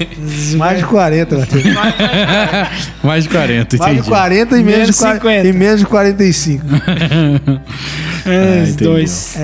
mais 0.56 0.78
de 0.78 0.84
40, 0.86 1.38
Matheus. 1.38 1.64
Mais 3.04 3.24
de 3.24 3.30
40, 3.30 3.76
Mais 3.76 3.92
de 3.92 3.98
entendi. 4.00 4.08
40 4.08 4.58
e 4.58 4.64
menos, 4.64 4.78
Menos 4.80 4.96
de 4.96 5.02
40, 5.02 5.20
50. 5.20 5.48
e 5.48 5.52
menos 5.52 5.80
de 5.80 5.86
45. 5.86 6.66
É, 8.26 8.62
entendi. 8.62 8.84
dois. 8.84 9.36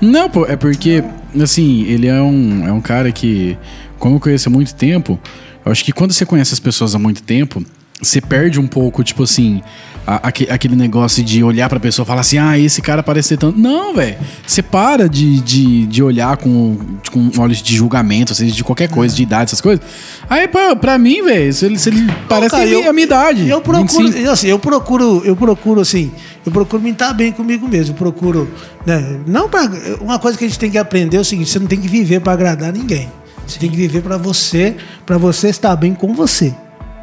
Não, 0.00 0.28
pô, 0.28 0.46
é 0.46 0.56
porque, 0.56 1.02
assim, 1.40 1.84
ele 1.84 2.06
é 2.06 2.20
um, 2.20 2.66
é 2.66 2.72
um 2.72 2.80
cara 2.80 3.10
que, 3.12 3.56
como 3.98 4.16
eu 4.16 4.20
conheço 4.20 4.48
há 4.48 4.52
muito 4.52 4.74
tempo, 4.74 5.18
eu 5.64 5.72
acho 5.72 5.84
que 5.84 5.92
quando 5.92 6.12
você 6.12 6.24
conhece 6.26 6.52
as 6.52 6.60
pessoas 6.60 6.94
há 6.94 6.98
muito 6.98 7.22
tempo, 7.22 7.62
você 8.00 8.20
perde 8.20 8.58
um 8.58 8.66
pouco, 8.66 9.04
tipo 9.04 9.22
assim, 9.22 9.62
a- 10.04 10.26
aque- 10.26 10.48
aquele 10.50 10.74
negócio 10.74 11.22
de 11.22 11.44
olhar 11.44 11.68
pra 11.68 11.78
pessoa 11.78 12.02
e 12.02 12.06
falar 12.08 12.22
assim, 12.22 12.36
ah, 12.36 12.58
esse 12.58 12.82
cara 12.82 13.00
parece 13.00 13.28
ter 13.28 13.36
tanto. 13.36 13.56
Não, 13.56 13.94
velho. 13.94 14.16
Você 14.44 14.60
para 14.60 15.08
de, 15.08 15.38
de, 15.40 15.86
de 15.86 16.02
olhar 16.02 16.36
com, 16.36 16.76
com 17.12 17.30
olhos 17.38 17.62
de 17.62 17.76
julgamento, 17.76 18.34
seja 18.34 18.52
de 18.52 18.64
qualquer 18.64 18.88
coisa, 18.88 19.14
de 19.14 19.22
idade, 19.22 19.44
essas 19.50 19.60
coisas. 19.60 19.84
Aí, 20.28 20.48
pra, 20.48 20.74
pra 20.74 20.98
mim, 20.98 21.22
velho, 21.22 21.52
se 21.52 21.64
ele, 21.64 21.78
se 21.78 21.90
ele 21.90 22.12
parece 22.28 22.50
cara, 22.50 22.66
eu- 22.66 22.90
a 22.90 22.92
minha 22.92 23.04
idade. 23.04 23.48
Eu 23.48 23.60
procuro, 23.60 24.06
25. 24.08 24.18
eu, 24.26 24.32
assim, 24.32 24.48
eu 24.48 24.58
procuro, 24.58 25.22
eu 25.24 25.36
procuro 25.36 25.80
assim, 25.80 26.10
eu 26.44 26.50
procuro 26.50 26.82
me 26.82 26.90
estar 26.90 27.12
bem 27.12 27.30
comigo 27.30 27.68
mesmo. 27.68 27.94
Eu 27.94 27.98
procuro, 27.98 28.50
né, 28.84 29.20
não 29.28 29.48
para 29.48 29.70
uma 30.00 30.18
coisa 30.18 30.36
que 30.36 30.44
a 30.44 30.48
gente 30.48 30.58
tem 30.58 30.72
que 30.72 30.78
aprender 30.78 31.18
é 31.18 31.20
o 31.20 31.24
seguinte, 31.24 31.50
você 31.50 31.60
não 31.60 31.68
tem 31.68 31.78
que 31.80 31.86
viver 31.86 32.18
para 32.20 32.32
agradar 32.32 32.72
ninguém. 32.72 33.08
Você 33.46 33.58
tem 33.58 33.70
que 33.70 33.76
viver 33.76 34.02
para 34.02 34.16
você, 34.16 34.76
para 35.04 35.18
você 35.18 35.48
estar 35.48 35.74
bem 35.76 35.94
com 35.94 36.14
você. 36.14 36.54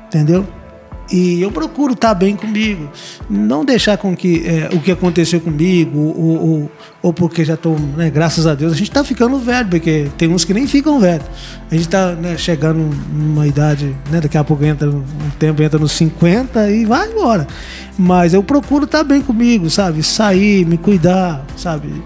Entendeu? 0.08 0.48
E 1.12 1.42
eu 1.42 1.52
procuro 1.52 1.94
estar 1.94 2.14
bem 2.14 2.36
comigo. 2.36 2.88
Não 3.30 3.66
deixar 3.66 3.98
com 3.98 4.16
que 4.16 4.48
é, 4.48 4.70
o 4.74 4.80
que 4.80 4.92
aconteceu 4.92 5.42
comigo, 5.42 6.00
ou, 6.00 6.42
ou, 6.42 6.72
ou 7.02 7.14
porque 7.14 7.44
já 7.44 7.56
estou, 7.56 7.78
né, 7.80 8.12
graças 8.12 8.46
a 8.46 8.54
Deus, 8.54 8.74
a 8.74 8.76
gente 8.76 8.90
está 8.90 9.04
ficando 9.04 9.40
velho, 9.40 9.68
porque 9.70 10.08
tem 10.18 10.30
uns 10.30 10.46
que 10.46 10.54
nem 10.54 10.68
ficam 10.68 11.00
velhos. 11.00 11.26
A 11.72 11.74
gente 11.74 11.86
está 11.86 12.16
chegando 12.38 12.80
numa 13.12 13.48
idade, 13.48 13.96
né, 14.12 14.22
daqui 14.22 14.38
a 14.38 14.44
pouco 14.44 14.64
entra 14.64 14.88
um 14.88 15.04
tempo, 15.40 15.64
entra 15.64 15.80
nos 15.80 15.94
50 15.94 16.70
e 16.70 16.86
vai 16.86 17.12
embora. 17.12 17.48
Mas 17.98 18.34
eu 18.34 18.44
procuro 18.44 18.86
estar 18.86 19.04
bem 19.04 19.22
comigo, 19.22 19.70
sabe? 19.70 20.04
Sair, 20.04 20.64
me 20.66 20.78
cuidar, 20.78 21.44
sabe? 21.58 22.04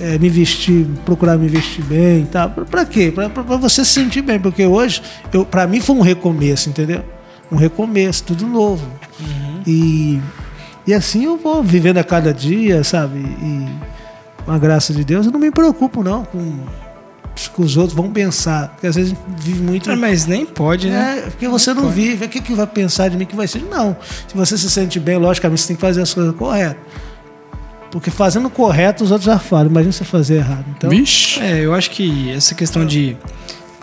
É, 0.00 0.18
me 0.18 0.28
vestir, 0.28 0.86
procurar 1.04 1.38
me 1.38 1.48
vestir 1.48 1.82
bem, 1.84 2.26
tá? 2.26 2.48
Pra, 2.48 2.64
pra 2.64 2.84
quê? 2.84 3.10
Pra 3.10 3.28
você 3.56 3.84
se 3.84 3.92
sentir 3.92 4.20
bem, 4.20 4.38
porque 4.38 4.66
hoje, 4.66 5.00
eu, 5.32 5.44
pra 5.44 5.66
mim 5.66 5.80
foi 5.80 5.96
um 5.96 6.02
recomeço, 6.02 6.68
entendeu? 6.68 7.02
Um 7.50 7.56
recomeço, 7.56 8.24
tudo 8.24 8.46
novo. 8.46 8.86
E, 9.66 10.20
e 10.86 10.92
assim 10.92 11.24
eu 11.24 11.36
vou 11.38 11.62
vivendo 11.62 11.98
a 11.98 12.04
cada 12.04 12.32
dia, 12.32 12.84
sabe? 12.84 13.18
E 13.18 13.66
com 14.44 14.52
a 14.52 14.58
graça 14.58 14.92
de 14.92 15.02
Deus, 15.02 15.26
eu 15.26 15.32
não 15.32 15.40
me 15.40 15.50
preocupo 15.50 16.02
não 16.02 16.24
com 16.24 16.38
o 16.38 17.50
que 17.54 17.60
os 17.60 17.76
outros 17.76 17.94
vão 17.94 18.10
pensar. 18.10 18.68
Porque 18.68 18.86
às 18.86 18.94
vezes 18.94 19.12
a 19.12 19.14
gente 19.14 19.44
vive 19.44 19.62
muito. 19.62 19.90
Ah, 19.90 19.96
mas 19.96 20.26
nem 20.26 20.46
pode, 20.46 20.88
né? 20.88 21.18
É, 21.18 21.30
porque 21.30 21.48
você 21.48 21.74
não 21.74 21.88
vive. 21.88 22.24
O 22.24 22.28
que, 22.28 22.40
que 22.40 22.54
vai 22.54 22.66
pensar 22.66 23.08
de 23.08 23.16
mim 23.16 23.26
que 23.26 23.36
vai 23.36 23.46
ser? 23.46 23.62
Não. 23.62 23.96
Se 24.28 24.34
você 24.34 24.56
se 24.56 24.70
sente 24.70 24.98
bem, 24.98 25.16
logicamente 25.18 25.60
você 25.60 25.68
tem 25.68 25.76
que 25.76 25.82
fazer 25.82 26.02
as 26.02 26.14
coisas 26.14 26.34
corretas. 26.34 26.82
Porque 27.96 28.10
fazendo 28.10 28.50
correto, 28.50 29.02
os 29.04 29.10
outros 29.10 29.26
já 29.26 29.38
falam. 29.38 29.66
Imagina 29.66 29.90
você 29.92 30.04
fazer 30.04 30.36
errado. 30.36 30.64
Então, 30.76 30.90
Vixe. 30.90 31.40
É, 31.40 31.60
eu 31.64 31.72
acho 31.74 31.90
que 31.90 32.30
essa 32.30 32.54
questão 32.54 32.84
de, 32.84 33.16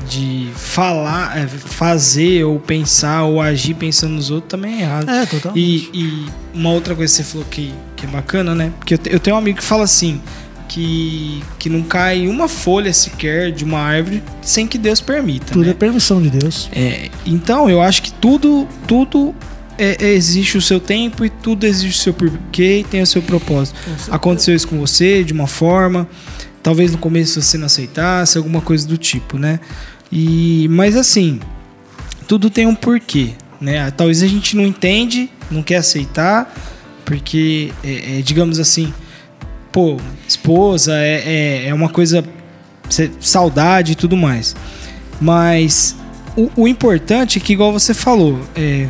de 0.08 0.50
falar, 0.56 1.38
é, 1.38 1.48
fazer 1.48 2.44
ou 2.44 2.60
pensar 2.60 3.24
ou 3.24 3.42
agir 3.42 3.74
pensando 3.74 4.14
nos 4.14 4.30
outros 4.30 4.50
também 4.50 4.80
é 4.80 4.82
errado. 4.82 5.10
é, 5.10 5.26
total. 5.26 5.52
E, 5.56 5.90
e 5.94 6.26
uma 6.54 6.70
outra 6.70 6.94
coisa 6.96 7.12
que 7.12 7.18
você 7.18 7.24
falou 7.24 7.48
que, 7.50 7.74
que 7.96 8.06
é 8.06 8.10
bacana, 8.10 8.54
né? 8.54 8.72
Porque 8.78 8.94
eu, 8.94 8.98
te- 8.98 9.12
eu 9.12 9.20
tenho 9.20 9.36
um 9.36 9.40
amigo 9.40 9.58
que 9.58 9.64
fala 9.64 9.84
assim: 9.84 10.22
que, 10.68 11.44
que 11.58 11.70
não 11.70 11.82
cai 11.82 12.28
uma 12.28 12.48
folha 12.48 12.94
sequer 12.94 13.52
de 13.52 13.64
uma 13.64 13.80
árvore 13.80 14.22
sem 14.42 14.68
que 14.68 14.78
Deus 14.78 15.02
permita. 15.02 15.54
Tudo 15.54 15.66
né? 15.66 15.72
é 15.72 15.74
permissão 15.74 16.22
de 16.22 16.30
Deus. 16.30 16.70
É, 16.72 17.10
então, 17.26 17.70
eu 17.70 17.82
acho 17.82 18.02
que 18.04 18.12
tudo, 18.14 18.68
tudo 18.88 19.34
é- 19.78 19.98
é- 20.00 20.14
existe 20.14 20.58
o 20.58 20.62
seu 20.62 20.80
tempo 20.80 21.26
e 21.26 21.30
tudo 21.30 21.66
existe 21.66 22.00
o 22.00 22.04
seu 22.04 22.14
porquê 22.14 22.80
e 22.80 22.84
tem 22.84 23.02
o 23.02 23.08
seu 23.08 23.22
propósito. 23.22 23.80
Aconteceu 24.10 24.56
isso 24.56 24.68
com 24.68 24.80
você 24.80 25.24
de 25.24 25.34
uma 25.34 25.48
forma, 25.48 26.08
talvez 26.62 26.92
no 26.92 26.98
começo 26.98 27.42
você 27.42 27.58
não 27.58 27.66
aceitasse, 27.66 28.38
alguma 28.38 28.62
coisa 28.62 28.88
do 28.88 28.98
tipo, 28.98 29.38
né? 29.38 29.60
E, 30.12 30.68
mas 30.70 30.96
assim, 30.96 31.40
tudo 32.28 32.50
tem 32.50 32.66
um 32.66 32.76
porquê, 32.76 33.32
né? 33.60 33.92
Talvez 33.92 34.22
a 34.24 34.28
gente 34.28 34.56
não 34.56 34.64
entende, 34.64 35.30
não 35.50 35.64
quer 35.64 35.78
aceitar, 35.78 36.54
porque, 37.04 37.72
é, 37.84 38.20
é, 38.20 38.22
digamos 38.22 38.60
assim, 38.60 38.94
pô, 39.72 39.98
esposa 40.28 40.94
é, 40.96 41.24
é, 41.26 41.68
é 41.68 41.74
uma 41.74 41.90
coisa, 41.90 42.24
saudade 43.20 43.94
e 43.94 43.96
tudo 43.96 44.16
mais. 44.16 44.56
Mas 45.20 45.96
o, 46.36 46.50
o 46.56 46.68
importante 46.68 47.38
é 47.38 47.42
que, 47.42 47.54
igual 47.54 47.72
você 47.72 47.94
falou, 47.94 48.40
é, 48.56 48.88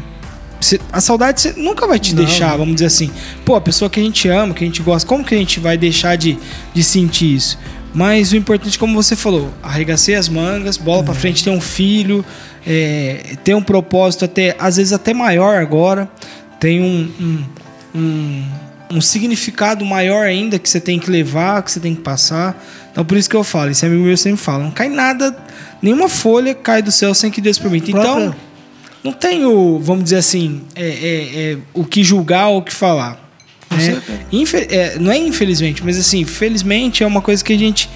a 0.92 1.02
saudade 1.02 1.54
nunca 1.58 1.86
vai 1.88 2.00
te 2.00 2.16
Não, 2.16 2.24
deixar, 2.24 2.52
não. 2.52 2.60
vamos 2.60 2.74
dizer 2.76 2.86
assim. 2.88 3.10
Pô, 3.46 3.56
a 3.56 3.62
pessoa 3.62 3.90
que 3.90 4.00
a 4.00 4.04
gente 4.04 4.28
ama, 4.30 4.54
que 4.54 4.64
a 4.64 4.68
gente 4.68 4.82
gosta, 4.82 5.08
como 5.08 5.24
que 5.24 5.34
a 5.36 5.38
gente 5.38 5.60
vai 5.60 5.78
deixar 5.78 6.16
de, 6.16 6.38
de 6.74 6.84
sentir 6.84 7.36
isso? 7.36 7.58
Mas 7.94 8.32
o 8.32 8.36
importante, 8.36 8.80
como 8.80 8.96
você 8.96 9.16
falou, 9.16 9.54
arregacei 9.62 10.16
as 10.16 10.28
mangas, 10.28 10.78
bola 10.78 11.02
É. 11.02 11.06
pra 11.06 11.14
frente, 11.14 11.44
ter 11.44 11.52
um 11.52 11.62
filho, 11.62 12.26
é, 12.66 13.36
ter 13.44 13.54
um 13.54 13.62
propósito 13.62 14.26
até, 14.26 14.56
às 14.58 14.78
vezes 14.78 14.92
até 14.94 15.14
maior 15.14 15.62
agora, 15.62 16.10
tem 16.60 16.82
um, 16.82 17.12
um, 17.22 17.44
um, 18.00 18.44
um 18.98 19.02
significado 19.02 19.86
maior 19.86 20.26
ainda 20.26 20.58
que 20.58 20.68
você 20.68 20.80
tem 20.80 20.98
que 20.98 21.10
levar, 21.12 21.62
que 21.62 21.72
você 21.72 21.80
tem 21.80 21.94
que 21.94 22.02
passar. 22.02 22.60
Então 22.92 23.06
por 23.06 23.16
isso 23.18 23.30
que 23.30 23.36
eu 23.36 23.44
falo, 23.44 23.70
esse 23.70 23.86
amigo 23.86 24.02
meu 24.04 24.18
sempre 24.18 24.42
fala, 24.42 24.64
não 24.64 24.72
cai 24.72 24.90
nada, 24.90 25.36
nenhuma 25.82 26.10
folha 26.10 26.56
cai 26.56 26.82
do 26.82 26.92
céu 26.92 27.14
sem 27.14 27.30
que 27.30 27.42
Deus 27.42 27.60
permita. 27.60 27.92
Então, 27.92 28.34
não 29.04 29.12
tenho, 29.12 29.80
vamos 29.80 30.06
dizer 30.06 30.18
assim, 30.18 30.62
é, 30.76 30.88
é, 30.88 31.52
é, 31.54 31.58
o 31.74 31.84
que 31.84 32.04
julgar 32.04 32.48
ou 32.48 32.60
o 32.60 32.62
que 32.62 32.74
falar. 32.74 33.20
né? 33.70 34.02
Infe- 34.32 34.68
é, 34.70 34.98
não 35.00 35.12
é 35.12 35.18
infelizmente, 35.18 35.84
mas 35.84 35.98
assim, 35.98 36.24
felizmente 36.26 37.04
é 37.04 37.08
uma 37.08 37.22
coisa 37.22 37.44
que 37.44 37.52
a 37.54 37.58
gente 37.58 37.90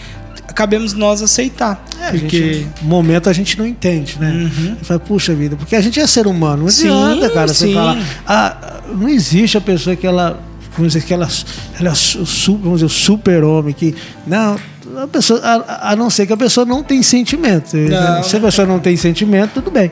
cabemos 0.56 0.94
nós 0.94 1.22
aceitar. 1.22 1.86
É, 2.02 2.12
porque 2.12 2.54
gente, 2.54 2.68
momento 2.82 3.30
a 3.30 3.34
gente 3.34 3.58
não 3.60 3.66
entende, 3.66 4.18
né? 4.20 4.32
Uhum. 4.32 4.76
Você 4.80 4.86
fala, 4.86 5.00
puxa 5.00 5.36
vida, 5.36 5.56
porque 5.56 5.76
a 5.76 5.82
gente 5.82 6.00
é 6.00 6.08
ser 6.08 6.26
humano, 6.26 6.64
não 6.64 6.70
Sim, 6.70 6.88
adianta, 6.88 7.30
cara, 7.30 7.48
você 7.48 7.68
sim. 7.68 7.74
falar. 7.74 7.98
Ah, 8.26 8.82
não 8.92 9.08
existe 9.08 9.58
a 9.58 9.62
pessoa 9.62 9.96
que 9.96 10.08
ela. 10.08 10.42
Vamos 10.76 10.94
dizer 10.94 11.06
que 11.06 11.14
ela, 11.14 11.28
ela 11.80 11.90
é 11.90 11.92
o 11.92 12.90
super-homem, 12.90 13.74
que. 13.74 13.96
Não, 14.26 14.60
a 15.04 15.08
pessoa, 15.08 15.40
a, 15.44 15.92
a 15.92 15.96
não 15.96 16.10
ser 16.10 16.26
que 16.26 16.34
a 16.34 16.38
pessoa 16.38 16.66
não 16.66 16.84
tem 16.84 17.04
sentimento. 17.04 17.76
Não. 17.76 18.24
Se 18.24 18.38
a 18.38 18.40
pessoa 18.40 18.68
não 18.68 18.80
tem 18.80 18.96
sentimento, 18.98 19.52
tudo 19.56 19.70
bem. 19.70 19.92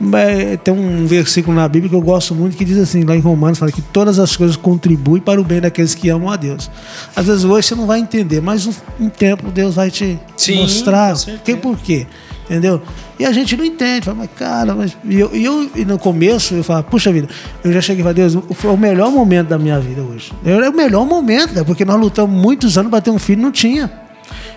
Mas 0.00 0.58
tem 0.64 0.72
um 0.72 1.06
versículo 1.06 1.54
na 1.54 1.68
Bíblia 1.68 1.90
que 1.90 1.96
eu 1.96 2.00
gosto 2.00 2.34
muito 2.34 2.56
que 2.56 2.64
diz 2.64 2.78
assim, 2.78 3.04
lá 3.04 3.14
em 3.14 3.20
Romanos, 3.20 3.58
fala 3.58 3.70
que 3.70 3.82
todas 3.82 4.18
as 4.18 4.36
coisas 4.36 4.56
contribuem 4.56 5.20
para 5.20 5.40
o 5.40 5.44
bem 5.44 5.60
daqueles 5.60 5.94
que 5.94 6.08
amam 6.08 6.30
a 6.30 6.36
Deus. 6.36 6.70
Às 7.14 7.26
vezes 7.26 7.44
hoje 7.44 7.68
você 7.68 7.74
não 7.74 7.86
vai 7.86 8.00
entender, 8.00 8.40
mas 8.40 8.66
um, 9.00 9.08
tempo 9.08 9.50
Deus 9.50 9.74
vai 9.74 9.90
te 9.90 10.18
Sim, 10.36 10.56
mostrar 10.56 11.14
que 11.44 11.56
por 11.56 11.76
quê. 11.78 12.06
Entendeu? 12.44 12.80
E 13.18 13.24
a 13.24 13.32
gente 13.32 13.56
não 13.56 13.64
entende. 13.64 14.04
Fala, 14.04 14.18
mas 14.18 14.30
cara, 14.36 14.74
mas. 14.74 14.96
E 15.04 15.18
eu, 15.18 15.34
e 15.34 15.44
eu 15.44 15.68
e 15.74 15.84
no 15.84 15.98
começo 15.98 16.54
eu 16.54 16.62
falo, 16.62 16.84
puxa 16.84 17.12
vida, 17.12 17.28
eu 17.64 17.72
já 17.72 17.80
cheguei 17.80 18.00
e 18.00 18.04
falei, 18.04 18.14
Deus, 18.14 18.38
foi 18.52 18.70
o 18.70 18.76
melhor 18.76 19.10
momento 19.10 19.48
da 19.48 19.58
minha 19.58 19.80
vida 19.80 20.00
hoje. 20.00 20.32
Era 20.44 20.70
o 20.70 20.76
melhor 20.76 21.04
momento, 21.04 21.54
cara, 21.54 21.64
porque 21.64 21.84
nós 21.84 22.00
lutamos 22.00 22.40
muitos 22.40 22.78
anos 22.78 22.90
para 22.90 23.00
ter 23.00 23.10
um 23.10 23.18
filho, 23.18 23.42
não 23.42 23.50
tinha. 23.50 24.05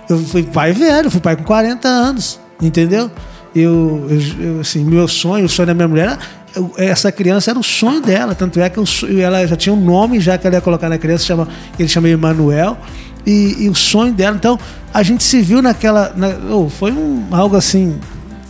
Eu 0.09 0.17
fui 0.19 0.43
pai 0.43 0.71
velho, 0.73 1.09
fui 1.11 1.19
pai 1.21 1.35
com 1.35 1.43
40 1.43 1.87
anos, 1.87 2.39
entendeu? 2.61 3.11
Eu, 3.55 4.07
eu- 4.09 4.45
eu, 4.55 4.59
assim, 4.61 4.83
meu 4.83 5.07
sonho, 5.07 5.45
o 5.45 5.49
sonho 5.49 5.67
da 5.67 5.73
minha 5.73 5.87
mulher, 5.87 6.17
eu- 6.55 6.71
essa 6.77 7.11
criança 7.11 7.51
era 7.51 7.59
o 7.59 7.63
sonho 7.63 8.01
dela, 8.01 8.33
tanto 8.33 8.59
é 8.59 8.69
que 8.69 8.77
eu 8.79 8.85
ela 9.21 9.45
já 9.45 9.55
tinha 9.55 9.73
um 9.73 9.79
nome 9.83 10.19
já 10.19 10.37
que 10.37 10.45
ela 10.47 10.55
ia 10.55 10.61
colocar 10.61 10.89
na 10.89 10.97
criança, 10.97 11.25
chama, 11.25 11.47
ele 11.77 11.87
chama 11.87 12.09
Emanuel, 12.09 12.77
e, 13.25 13.63
e 13.65 13.69
o 13.69 13.75
sonho 13.75 14.11
dela, 14.13 14.35
então 14.35 14.57
a 14.93 15.03
gente 15.03 15.23
se 15.23 15.41
viu 15.41 15.61
naquela, 15.61 16.11
na- 16.15 16.35
oh, 16.55 16.69
foi 16.69 16.91
um, 16.91 17.25
algo 17.31 17.55
assim 17.55 17.99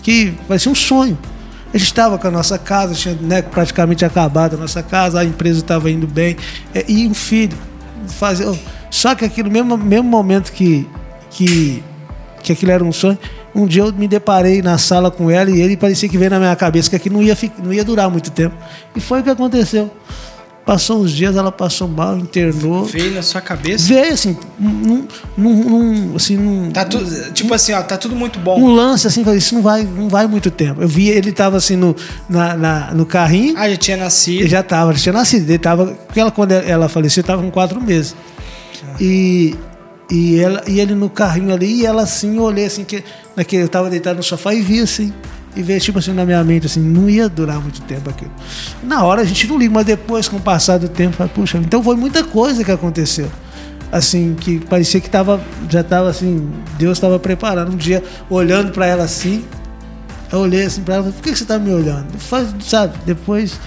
que 0.01 0.33
parecia 0.47 0.71
um 0.71 0.75
sonho. 0.75 1.17
A 1.73 1.77
gente 1.77 1.87
estava 1.87 2.17
com 2.17 2.27
a 2.27 2.31
nossa 2.31 2.57
casa, 2.57 2.93
tinha 2.95 3.13
né, 3.15 3.41
praticamente 3.41 4.03
acabado 4.03 4.55
a 4.55 4.57
nossa 4.57 4.81
casa, 4.81 5.19
a 5.19 5.25
empresa 5.25 5.59
estava 5.59 5.89
indo 5.91 6.07
bem, 6.07 6.35
é, 6.73 6.83
e 6.87 7.05
um 7.07 7.13
filho. 7.13 7.55
Fazer, 8.07 8.47
oh, 8.47 8.55
só 8.89 9.13
que 9.13 9.23
aquilo, 9.23 9.51
mesmo, 9.51 9.77
mesmo 9.77 10.09
momento 10.09 10.51
que, 10.51 10.87
que, 11.29 11.83
que 12.43 12.51
aquilo 12.51 12.71
era 12.71 12.83
um 12.83 12.91
sonho, 12.91 13.17
um 13.53 13.65
dia 13.65 13.83
eu 13.83 13.91
me 13.93 14.07
deparei 14.07 14.61
na 14.61 14.77
sala 14.77 15.09
com 15.11 15.29
ela 15.29 15.49
e 15.49 15.59
ele 15.61 15.75
parecia 15.75 16.07
que 16.07 16.17
veio 16.17 16.31
na 16.31 16.39
minha 16.39 16.55
cabeça 16.55 16.89
que 16.89 16.95
aquilo 16.95 17.15
não 17.17 17.23
ia, 17.23 17.37
não 17.63 17.73
ia 17.73 17.83
durar 17.83 18.09
muito 18.09 18.31
tempo. 18.31 18.55
E 18.95 18.99
foi 18.99 19.21
o 19.21 19.23
que 19.23 19.29
aconteceu. 19.29 19.89
Passou 20.65 21.01
uns 21.01 21.11
dias, 21.11 21.35
ela 21.35 21.51
passou 21.51 21.87
mal, 21.87 22.15
internou. 22.19 22.85
veio 22.85 23.11
na 23.15 23.23
sua 23.23 23.41
cabeça. 23.41 23.87
Veio 23.87 24.13
assim, 24.13 24.37
num, 24.59 25.07
num, 25.35 25.63
num- 25.63 26.15
assim, 26.15 26.37
num, 26.37 26.69
Tá 26.69 26.85
tudo, 26.85 27.31
tipo 27.33 27.51
assim, 27.55 27.73
ó, 27.73 27.81
tá 27.81 27.97
tudo 27.97 28.15
muito 28.15 28.37
bom. 28.37 28.61
um 28.61 28.67
lance 28.75 29.07
assim, 29.07 29.23
falei, 29.23 29.39
isso 29.39 29.55
não 29.55 29.63
vai, 29.63 29.81
não 29.83 30.07
vai 30.07 30.27
muito 30.27 30.51
tempo. 30.51 30.79
Eu 30.83 30.87
vi 30.87 31.09
ele 31.09 31.31
tava 31.31 31.57
assim 31.57 31.75
no, 31.75 31.95
na, 32.29 32.55
na- 32.55 32.93
no 32.93 33.03
carrinho, 33.03 33.55
Ah, 33.57 33.67
já 33.67 33.77
tinha 33.77 33.97
nascido. 33.97 34.41
ele 34.41 34.49
já 34.49 34.61
tava, 34.61 34.93
já 34.93 34.99
tinha 34.99 35.13
nascido, 35.13 35.49
ele 35.49 35.57
tava, 35.57 35.87
porque 36.05 36.19
ela, 36.19 36.29
quando 36.29 36.51
ela 36.51 36.87
faleceu, 36.87 37.23
tava 37.23 37.41
com 37.41 37.49
quatro 37.49 37.81
meses. 37.81 38.15
E, 39.01 39.55
e, 40.09 40.39
ela, 40.39 40.63
e 40.67 40.79
ele 40.79 40.95
no 40.95 41.09
carrinho 41.09 41.53
ali, 41.53 41.81
e 41.81 41.85
ela 41.85 42.03
assim, 42.03 42.37
eu 42.37 42.43
olhei 42.43 42.65
assim, 42.65 42.83
que, 42.83 43.03
naquele, 43.35 43.63
eu 43.63 43.69
tava 43.69 43.89
deitado 43.89 44.17
no 44.17 44.23
sofá 44.23 44.53
e 44.53 44.61
vi 44.61 44.79
assim, 44.79 45.13
e 45.55 45.61
veio 45.61 45.79
tipo 45.79 45.99
assim 45.99 46.13
na 46.13 46.25
minha 46.25 46.43
mente, 46.43 46.65
assim, 46.65 46.79
não 46.79 47.09
ia 47.09 47.27
durar 47.29 47.61
muito 47.61 47.81
tempo 47.81 48.09
aquilo. 48.09 48.31
Na 48.83 49.03
hora 49.03 49.21
a 49.21 49.25
gente 49.25 49.47
não 49.47 49.57
liga, 49.57 49.73
mas 49.73 49.85
depois, 49.85 50.27
com 50.27 50.37
o 50.37 50.41
passar 50.41 50.77
do 50.77 50.89
tempo, 50.89 51.15
falei, 51.15 51.31
puxa, 51.33 51.57
então 51.57 51.83
foi 51.83 51.95
muita 51.95 52.23
coisa 52.23 52.63
que 52.63 52.71
aconteceu. 52.71 53.29
Assim, 53.91 54.35
que 54.39 54.59
parecia 54.59 55.01
que 55.01 55.09
tava, 55.09 55.41
já 55.67 55.83
tava 55.83 56.09
assim, 56.09 56.47
Deus 56.77 56.97
estava 56.97 57.17
preparando. 57.17 57.73
Um 57.73 57.77
dia, 57.77 58.03
olhando 58.29 58.71
para 58.71 58.85
ela 58.85 59.03
assim, 59.03 59.43
eu 60.31 60.39
olhei 60.39 60.63
assim 60.63 60.81
pra 60.81 60.95
ela, 60.95 61.03
por 61.11 61.23
que 61.23 61.31
que 61.31 61.37
você 61.37 61.45
tá 61.45 61.57
me 61.57 61.71
olhando? 61.73 62.07
Faz, 62.19 62.47
sabe, 62.61 62.95
depois 63.05 63.59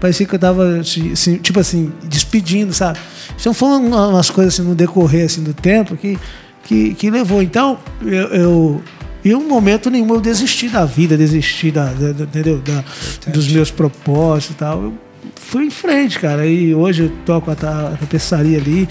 parecia 0.00 0.26
que 0.26 0.34
eu 0.34 0.38
tava, 0.38 0.78
assim, 0.78 1.36
tipo 1.38 1.58
assim, 1.58 1.92
despedindo, 2.04 2.72
sabe? 2.72 2.98
Então 3.38 3.52
foram 3.54 3.84
uma- 3.86 4.08
umas 4.08 4.30
coisas 4.30 4.54
assim 4.54 4.62
no 4.68 4.74
decorrer 4.74 5.26
assim, 5.26 5.42
do 5.42 5.52
tempo 5.54 5.96
que, 5.96 6.18
que, 6.64 6.94
que 6.94 7.10
levou. 7.10 7.42
Então, 7.42 7.78
eu, 8.02 8.08
eu 8.28 8.82
em 9.24 9.34
um 9.34 9.46
momento 9.48 9.90
nenhum 9.90 10.14
eu 10.14 10.20
desisti 10.20 10.68
da 10.68 10.84
vida, 10.84 11.16
desisti 11.16 11.70
da, 11.70 11.86
da- 11.86 12.12
da- 12.12 13.30
dos 13.30 13.48
meus 13.48 13.70
propósitos 13.70 14.54
e 14.54 14.58
tal. 14.58 14.82
Eu 14.84 14.94
fui 15.34 15.64
em 15.66 15.70
frente, 15.70 16.18
cara. 16.18 16.46
E 16.46 16.74
hoje 16.74 17.04
eu 17.04 17.12
toco 17.24 17.50
a, 17.50 17.54
ta- 17.54 17.92
a 17.94 17.96
tapeçaria 17.96 18.58
ali, 18.58 18.88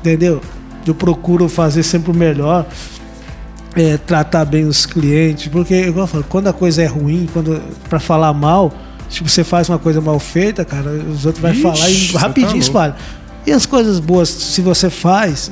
entendeu? 0.00 0.40
Eu 0.86 0.94
procuro 0.94 1.48
fazer 1.48 1.82
sempre 1.82 2.10
o 2.10 2.14
melhor 2.14 2.66
é, 3.74 3.96
tratar 3.96 4.44
bem 4.44 4.64
os 4.66 4.84
clientes, 4.84 5.48
porque 5.48 5.74
igual 5.74 6.04
eu 6.04 6.06
falo, 6.08 6.24
quando 6.28 6.46
a 6.48 6.52
coisa 6.52 6.82
é 6.82 6.86
ruim, 6.86 7.28
quando 7.32 7.60
para 7.88 7.98
falar 7.98 8.32
mal, 8.32 8.72
se 9.08 9.22
você 9.22 9.42
faz 9.42 9.68
uma 9.68 9.78
coisa 9.78 10.00
mal 10.00 10.18
feita, 10.18 10.64
cara, 10.64 10.90
os 10.90 11.24
outros 11.24 11.42
vão 11.42 11.54
falar 11.54 11.88
e 11.90 12.08
tá 12.12 12.18
rapidinho 12.18 12.50
louco. 12.52 12.64
espalha. 12.64 12.94
E 13.46 13.52
as 13.52 13.66
coisas 13.66 13.98
boas, 13.98 14.28
se 14.28 14.60
você 14.60 14.88
faz 14.88 15.50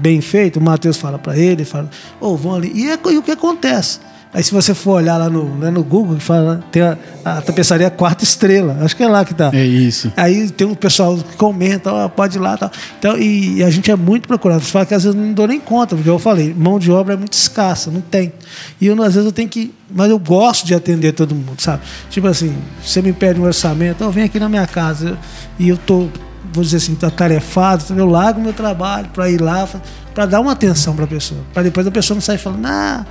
bem 0.00 0.20
feito, 0.20 0.58
o 0.58 0.62
Matheus 0.62 0.96
fala 0.96 1.18
para 1.18 1.36
ele, 1.36 1.64
fala, 1.64 1.88
ô, 2.20 2.36
vão 2.36 2.54
ali. 2.54 2.72
E, 2.74 2.90
é, 2.90 2.98
e 3.10 3.16
o 3.16 3.22
que 3.22 3.30
acontece? 3.30 4.00
Aí 4.34 4.42
se 4.42 4.50
você 4.50 4.72
for 4.72 4.92
olhar 4.92 5.18
lá 5.18 5.28
no, 5.28 5.44
né, 5.56 5.70
no 5.70 5.84
Google, 5.84 6.18
fala, 6.18 6.64
tem 6.72 6.80
a, 6.80 6.96
a 7.22 7.42
tapeçaria 7.42 7.90
quarta 7.90 8.24
estrela, 8.24 8.78
acho 8.80 8.96
que 8.96 9.02
é 9.02 9.06
lá 9.06 9.26
que 9.26 9.34
tá. 9.34 9.50
É 9.52 9.62
isso. 9.62 10.10
Aí 10.16 10.48
tem 10.48 10.66
um 10.66 10.74
pessoal 10.74 11.18
que 11.18 11.36
comenta, 11.36 11.92
ó, 11.92 12.08
pode 12.08 12.38
ir 12.38 12.40
lá 12.40 12.56
tal. 12.56 12.70
Então, 12.98 13.18
e, 13.18 13.58
e 13.58 13.62
a 13.62 13.68
gente 13.68 13.90
é 13.90 13.96
muito 13.96 14.26
procurado. 14.26 14.62
Fala 14.62 14.86
que 14.86 14.94
às 14.94 15.04
vezes 15.04 15.14
eu 15.14 15.22
não 15.22 15.34
dou 15.34 15.46
nem 15.46 15.60
conta, 15.60 15.94
porque 15.94 16.08
eu 16.08 16.18
falei, 16.18 16.54
mão 16.54 16.78
de 16.78 16.90
obra 16.90 17.12
é 17.12 17.16
muito 17.16 17.34
escassa, 17.34 17.90
não 17.90 18.00
tem. 18.00 18.32
E 18.80 18.86
eu, 18.86 18.94
às 19.02 19.14
vezes 19.14 19.26
eu 19.26 19.32
tenho 19.32 19.50
que. 19.50 19.74
Mas 19.94 20.08
eu 20.08 20.18
gosto 20.18 20.66
de 20.66 20.74
atender 20.74 21.12
todo 21.12 21.34
mundo, 21.34 21.60
sabe? 21.60 21.82
Tipo 22.08 22.26
assim, 22.26 22.56
você 22.82 23.02
me 23.02 23.12
pede 23.12 23.38
um 23.38 23.44
orçamento, 23.44 24.02
ó, 24.02 24.08
vem 24.08 24.24
aqui 24.24 24.40
na 24.40 24.48
minha 24.48 24.66
casa 24.66 25.18
e 25.58 25.68
eu 25.68 25.76
tô, 25.76 26.08
vou 26.52 26.64
dizer 26.64 26.78
assim, 26.78 26.96
atarefado, 27.02 27.84
eu 27.96 28.06
largo 28.06 28.40
meu 28.40 28.52
trabalho 28.52 29.08
para 29.08 29.30
ir 29.30 29.40
lá, 29.40 29.68
para 30.14 30.26
dar 30.26 30.40
uma 30.40 30.52
atenção 30.52 30.94
para 30.94 31.04
a 31.04 31.08
pessoa. 31.08 31.40
Para 31.52 31.62
depois 31.62 31.86
a 31.86 31.90
pessoa 31.90 32.14
não 32.14 32.22
sair 32.22 32.38
falando, 32.38 32.66
ah, 32.66 33.06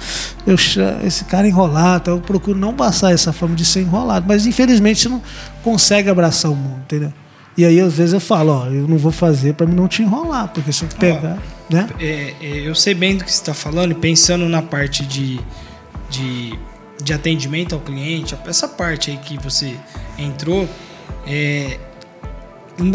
eu, 0.45 0.55
esse 1.05 1.25
cara 1.25 1.47
é 1.47 1.49
enrolado. 1.49 2.01
Então 2.01 2.15
eu 2.15 2.21
procuro 2.21 2.57
não 2.57 2.73
passar 2.73 3.13
essa 3.13 3.31
forma 3.31 3.55
de 3.55 3.65
ser 3.65 3.81
enrolado. 3.81 4.25
Mas 4.27 4.45
infelizmente 4.45 5.01
você 5.01 5.09
não 5.09 5.21
consegue 5.63 6.09
abraçar 6.09 6.51
o 6.51 6.55
mundo, 6.55 6.81
entendeu? 6.83 7.13
E 7.57 7.65
aí 7.65 7.79
às 7.79 7.93
vezes 7.93 8.13
eu 8.13 8.19
falo, 8.19 8.51
ó, 8.51 8.65
eu 8.67 8.87
não 8.87 8.97
vou 8.97 9.11
fazer 9.11 9.53
para 9.53 9.67
não 9.67 9.87
te 9.87 10.01
enrolar, 10.01 10.47
porque 10.49 10.71
se 10.71 10.83
eu 10.83 10.89
pegar, 10.89 11.37
né? 11.69 11.87
É, 11.99 12.33
é, 12.41 12.67
eu 12.67 12.73
sei 12.73 12.93
bem 12.93 13.17
do 13.17 13.23
que 13.23 13.31
você 13.31 13.41
está 13.41 13.53
falando 13.53 13.91
e 13.91 13.95
pensando 13.95 14.47
na 14.47 14.61
parte 14.61 15.05
de, 15.05 15.39
de, 16.09 16.57
de 17.03 17.13
atendimento 17.13 17.75
ao 17.75 17.81
cliente, 17.81 18.37
essa 18.45 18.67
parte 18.67 19.11
aí 19.11 19.17
que 19.17 19.37
você 19.37 19.75
entrou, 20.17 20.67
é, 21.27 21.77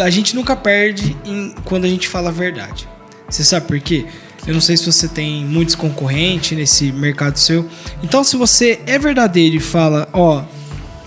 a 0.00 0.10
gente 0.10 0.34
nunca 0.34 0.54
perde 0.56 1.16
em- 1.24 1.54
quando 1.64 1.84
a 1.84 1.88
gente 1.88 2.08
fala 2.08 2.28
a 2.28 2.32
verdade. 2.32 2.88
Você 3.28 3.44
sabe 3.44 3.66
por 3.66 3.78
quê? 3.80 4.06
Eu 4.46 4.54
não 4.54 4.60
sei 4.60 4.76
se 4.76 4.86
você 4.86 5.08
tem 5.08 5.44
muitos 5.44 5.74
concorrentes 5.74 6.56
nesse 6.56 6.92
mercado 6.92 7.36
seu. 7.38 7.68
Então, 8.02 8.22
se 8.22 8.36
você 8.36 8.80
é 8.86 8.98
verdadeiro 8.98 9.56
e 9.56 9.60
fala, 9.60 10.08
ó, 10.12 10.42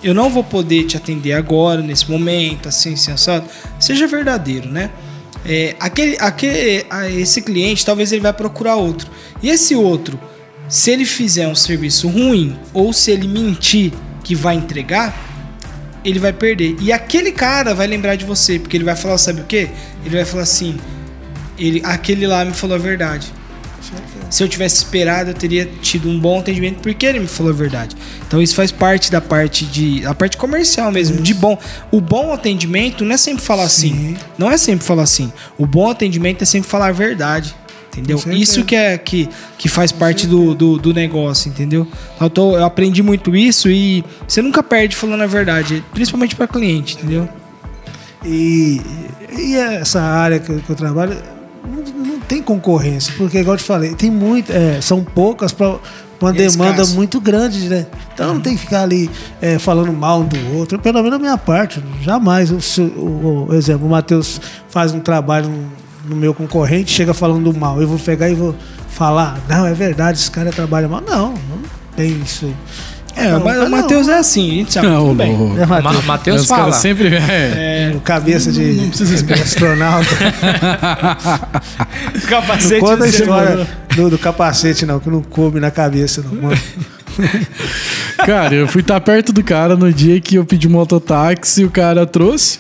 eu 0.04 0.14
não 0.14 0.30
vou 0.30 0.44
poder 0.44 0.86
te 0.86 0.98
atender 0.98 1.34
agora, 1.34 1.82
nesse 1.82 2.10
momento, 2.10 2.68
assim, 2.68 2.96
sensado, 2.96 3.46
seja 3.80 4.08
verdadeiro, 4.08 4.70
né? 4.70 4.90
É, 5.46 5.76
aquele, 5.80 6.18
aquele, 6.20 6.86
esse 7.18 7.42
cliente, 7.42 7.86
talvez 7.86 8.12
ele 8.12 8.22
vai 8.22 8.34
procurar 8.34 8.76
outro. 8.76 9.10
E 9.42 9.50
esse 9.50 9.74
outro, 9.74 10.20
se 10.68 10.92
ele 10.92 11.06
fizer 11.06 11.48
um 11.48 11.56
serviço 11.56 12.10
ruim 12.10 12.58
ou 12.74 12.92
se 12.92 13.12
ele 13.12 13.28
mentir 13.28 13.94
que 14.22 14.36
vai 14.36 14.56
entregar, 14.56 15.29
ele 16.04 16.20
vai 16.20 16.34
perder. 16.34 16.76
E 16.80 16.92
aquele 16.92 17.32
cara 17.32 17.74
vai 17.74 17.88
lembrar 17.88 18.16
de 18.16 18.26
você, 18.26 18.60
porque 18.60 18.78
ele 18.78 18.84
vai 18.84 18.96
falar, 18.96 19.18
sabe 19.18 19.42
o 19.42 19.46
quê? 19.46 19.70
Ele 20.06 20.16
vai 20.16 20.26
falar 20.26 20.44
assim: 20.44 20.78
ele, 21.58 21.82
aquele 21.84 22.26
lá 22.26 22.44
me 22.46 22.54
falou 22.54 22.76
a 22.76 22.80
verdade. 22.80 23.32
Se 24.30 24.44
eu 24.44 24.48
tivesse 24.48 24.78
esperado, 24.78 25.32
eu 25.32 25.34
teria 25.34 25.68
tido 25.82 26.08
um 26.08 26.20
bom 26.20 26.40
atendimento 26.40 26.82
porque 26.82 27.06
ele 27.06 27.20
me 27.20 27.28
falou 27.28 27.52
a 27.52 27.56
verdade. 27.56 27.96
Então 28.28 28.40
isso 28.40 28.54
faz 28.54 28.72
parte 28.72 29.12
da 29.12 29.20
parte 29.20 29.66
de 29.66 30.06
a 30.06 30.14
parte 30.14 30.38
comercial 30.38 30.92
mesmo, 30.92 31.22
de 31.22 31.34
bom. 31.34 31.58
O 31.92 32.00
bom 32.00 32.32
atendimento 32.32 33.04
não 33.04 33.16
é 33.16 33.18
sempre 33.18 33.44
falar 33.44 33.68
Sim. 33.68 33.92
assim. 33.92 34.18
Não 34.38 34.52
é 34.52 34.58
sempre 34.58 34.86
falar 34.86 35.04
assim. 35.04 35.34
O 35.58 35.66
bom 35.66 35.90
atendimento 35.90 36.44
é 36.44 36.46
sempre 36.46 36.70
falar 36.70 36.88
a 36.88 36.92
verdade. 36.92 37.56
Entendeu? 37.92 38.18
Isso 38.42 38.64
que 38.64 38.76
é 38.76 38.98
que, 38.98 39.28
que 39.58 39.68
faz 39.68 39.92
parte 39.92 40.26
do, 40.28 40.54
do, 40.54 40.78
do 40.78 40.94
negócio, 40.94 41.50
entendeu? 41.50 41.88
Eu, 42.22 42.30
tô- 42.30 42.56
eu 42.58 42.64
aprendi 42.64 43.02
muito 43.04 43.36
isso 43.36 43.70
e 43.70 44.04
você 44.28 44.42
nunca 44.42 44.62
perde 44.64 44.96
falando 44.96 45.22
a 45.22 45.28
verdade, 45.28 45.84
principalmente 45.94 46.36
para 46.36 46.48
cliente, 46.48 46.96
entendeu? 46.98 47.28
E, 48.24 48.82
e 49.38 49.56
essa 49.56 50.02
área 50.02 50.40
que, 50.40 50.50
eu- 50.52 50.60
que 50.60 50.70
eu 50.70 50.76
trabalho 50.76 51.16
não, 51.66 52.06
não 52.06 52.20
tem 52.20 52.42
concorrência, 52.42 53.14
porque, 53.18 53.40
igual 53.40 53.56
eu 53.56 53.60
te 53.60 53.64
falei, 53.64 53.94
tem 53.96 54.12
muito, 54.12 54.52
é, 54.52 54.80
são 54.82 55.04
poucas 55.04 55.52
para 55.52 55.78
uma 56.22 56.32
é 56.32 56.34
demanda 56.34 56.84
muito 56.96 57.20
grande, 57.22 57.70
né? 57.70 57.88
Então 58.14 58.34
não 58.34 58.42
tem 58.42 58.54
que 58.56 58.60
ficar 58.62 58.84
ali 58.84 59.10
é, 59.42 59.58
falando 59.58 59.92
mal 59.94 60.20
um 60.22 60.26
do 60.26 60.58
outro, 60.58 60.78
pelo 60.78 60.98
menos 60.98 61.12
da 61.12 61.20
minha 61.20 61.38
parte, 61.38 61.82
jamais. 62.02 62.52
O, 62.52 62.58
o- 63.00 63.48
o 63.50 63.54
exemplo, 63.56 63.88
o 63.88 63.90
Matheus 63.90 64.40
faz 64.70 64.94
um 64.94 65.00
trabalho 65.00 65.48
no, 65.50 65.72
no 66.10 66.16
meu 66.16 66.34
concorrente, 66.34 66.92
chega 66.92 67.14
falando 67.14 67.54
mal, 67.54 67.82
eu 67.82 67.88
vou 67.88 68.00
pegar 68.00 68.30
e 68.30 68.36
vou 68.36 68.56
falar, 68.90 69.40
não, 69.48 69.66
é 69.66 69.74
verdade, 69.74 70.18
esse 70.18 70.32
cara 70.32 70.52
trabalha 70.52 70.88
mal. 70.88 71.02
Não, 71.08 71.30
não 71.34 71.60
tem 71.96 72.12
isso 72.24 72.46
aí. 72.46 72.56
É, 73.16 73.32
Não, 73.32 73.42
o 73.42 73.44
Ma- 73.44 73.54
não. 73.54 73.68
o 73.68 73.72
Matheus 73.72 74.08
é 74.08 74.18
assim, 74.18 74.50
a 74.50 74.54
gente 74.54 74.74
sabe 74.74 74.88
Não, 74.88 75.14
bem. 75.14 75.34
É, 75.60 75.66
Ma 75.66 75.82
Matheus, 75.82 76.06
Matheus 76.06 76.46
fala. 76.46 76.72
sempre. 76.72 77.10
É. 77.16 77.92
o 77.94 78.00
cabeça 78.00 78.50
de, 78.52 78.88
de 78.88 79.34
astronauta. 79.34 80.08
Capacete 82.30 82.80
Conta 82.80 82.94
a 82.94 82.98
do 82.98 83.06
história 83.08 83.68
do, 83.96 84.10
do 84.12 84.18
capacete, 84.18 84.86
não, 84.86 85.00
que 85.00 85.10
não 85.10 85.22
coube 85.22 85.60
na 85.60 85.72
cabeça, 85.72 86.24
não. 86.24 86.42
mano. 86.44 86.58
Cara, 88.26 88.56
eu 88.56 88.68
fui 88.68 88.82
estar 88.82 89.00
perto 89.02 89.34
do 89.34 89.44
cara 89.44 89.76
no 89.76 89.92
dia 89.92 90.22
que 90.22 90.36
eu 90.36 90.46
pedi 90.46 90.68
um 90.68 90.72
mototáxi, 90.72 91.66
o 91.66 91.70
cara 91.70 92.06
trouxe, 92.06 92.60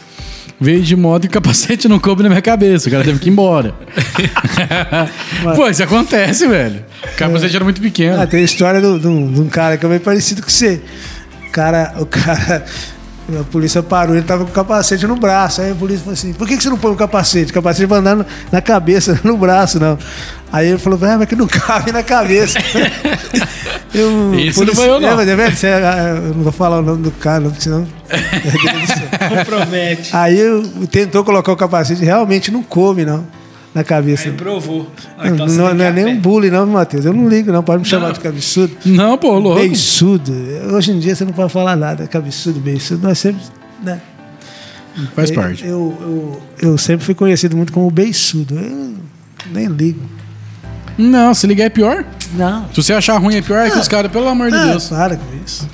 veio 0.59 0.81
de 0.81 0.95
moto 0.95 1.25
e 1.25 1.27
o 1.27 1.29
capacete 1.29 1.87
não 1.87 1.99
coube 1.99 2.23
na 2.23 2.29
minha 2.29 2.41
cabeça. 2.41 2.89
O 2.89 2.91
cara 2.91 3.03
teve 3.03 3.19
que 3.19 3.29
ir 3.29 3.31
embora. 3.31 3.73
Pô, 5.55 5.69
isso 5.69 5.83
acontece, 5.83 6.47
velho. 6.47 6.83
O 7.13 7.15
capacete 7.17 7.55
era 7.55 7.63
muito 7.63 7.81
pequeno. 7.81 8.21
Ah, 8.21 8.27
tem 8.27 8.41
a 8.41 8.43
história 8.43 8.81
de 8.81 9.07
um 9.07 9.47
cara 9.49 9.77
que 9.77 9.85
é 9.85 9.89
bem 9.89 9.99
parecido 9.99 10.41
com 10.41 10.49
você. 10.49 10.81
O 11.47 11.51
cara, 11.51 11.93
o 11.97 12.05
cara, 12.05 12.65
a 13.39 13.43
polícia 13.43 13.81
parou, 13.83 14.15
ele 14.15 14.25
tava 14.25 14.43
com 14.45 14.49
o 14.51 14.53
capacete 14.53 15.05
no 15.07 15.15
braço. 15.15 15.61
Aí 15.61 15.71
a 15.71 15.75
polícia 15.75 15.99
falou 16.01 16.13
assim: 16.13 16.33
por 16.33 16.47
que, 16.47 16.55
que 16.57 16.63
você 16.63 16.69
não 16.69 16.77
põe 16.77 16.91
o 16.91 16.95
capacete? 16.95 17.51
O 17.51 17.53
capacete 17.53 17.85
vai 17.85 17.99
andar 17.99 18.25
na 18.51 18.61
cabeça, 18.61 19.19
no 19.23 19.37
braço, 19.37 19.79
não. 19.79 19.97
Aí 20.51 20.67
ele 20.69 20.79
falou, 20.79 20.97
ah, 21.03 21.17
mas 21.19 21.27
que 21.27 21.35
não 21.35 21.45
cabe 21.49 21.91
na 21.91 22.01
cabeça. 22.03 22.57
Eu, 23.93 24.35
Isso 24.35 24.63
não 24.63 24.75
foi 24.75 24.87
eu, 24.87 24.99
não. 24.99 25.09
É, 25.09 25.15
mas 25.15 25.27
é 25.27 25.35
verdade, 25.35 25.57
você- 25.57 25.67
eu 25.67 26.35
não 26.35 26.43
vou 26.43 26.51
falar 26.51 26.77
o 26.77 26.81
nome 26.83 27.01
do 27.01 27.09
cara, 27.09 27.39
não, 27.39 27.49
porque 27.49 27.63
senão. 27.63 27.87
Promete. 29.45 30.15
Aí 30.15 30.39
eu, 30.39 30.63
tentou 30.91 31.23
colocar 31.23 31.51
o 31.51 31.55
capacete, 31.57 32.03
realmente 32.05 32.51
não 32.51 32.61
come, 32.61 33.03
não, 33.03 33.25
na 33.79 33.83
cabeça. 33.83 34.29
Aí 34.29 34.35
provou. 34.35 34.87
Não, 35.17 35.25
então 35.25 35.47
não, 35.47 35.67
tem 35.67 35.75
não 35.75 35.85
é 35.85 35.91
nem 35.91 36.05
um 36.05 36.19
bullying, 36.19 36.49
não, 36.49 36.67
Matheus. 36.67 37.05
Eu 37.05 37.13
não 37.13 37.27
ligo, 37.27 37.51
não. 37.51 37.63
Pode 37.63 37.81
me 37.81 37.87
chamar 37.87 38.11
de 38.11 38.19
cabeçudo. 38.19 38.75
Não, 38.85 39.17
pô, 39.17 39.37
louco. 39.39 39.59
Beiçudo. 39.59 40.33
Hoje 40.73 40.91
em 40.91 40.99
dia 40.99 41.15
você 41.15 41.25
não 41.25 41.33
pode 41.33 41.51
falar 41.51 41.75
nada. 41.75 42.07
Cabeçudo, 42.07 42.59
beiçudo. 42.59 43.07
Nós 43.07 43.17
sempre. 43.17 43.41
Né? 43.83 43.99
Faz 45.15 45.31
parte. 45.31 45.65
Eu, 45.65 45.97
eu, 46.01 46.69
eu 46.69 46.77
sempre 46.77 47.05
fui 47.05 47.15
conhecido 47.15 47.55
muito 47.55 47.71
como 47.71 47.89
beiçudo. 47.89 48.59
Eu 48.59 48.95
nem 49.51 49.67
ligo. 49.67 50.01
Não, 50.97 51.33
se 51.33 51.47
ligar 51.47 51.65
é 51.65 51.69
pior. 51.69 52.03
Não. 52.33 52.67
Se 52.73 52.83
você 52.83 52.93
achar 52.93 53.17
ruim 53.17 53.35
é 53.35 53.41
pior, 53.41 53.65
é 53.65 53.69
que 53.69 53.79
os 53.79 53.87
caras, 53.87 54.11
pelo 54.11 54.27
amor 54.27 54.51
de 54.51 54.59
Deus. 54.59 54.89
para 54.89 55.15
com 55.15 55.23
isso. 55.45 55.67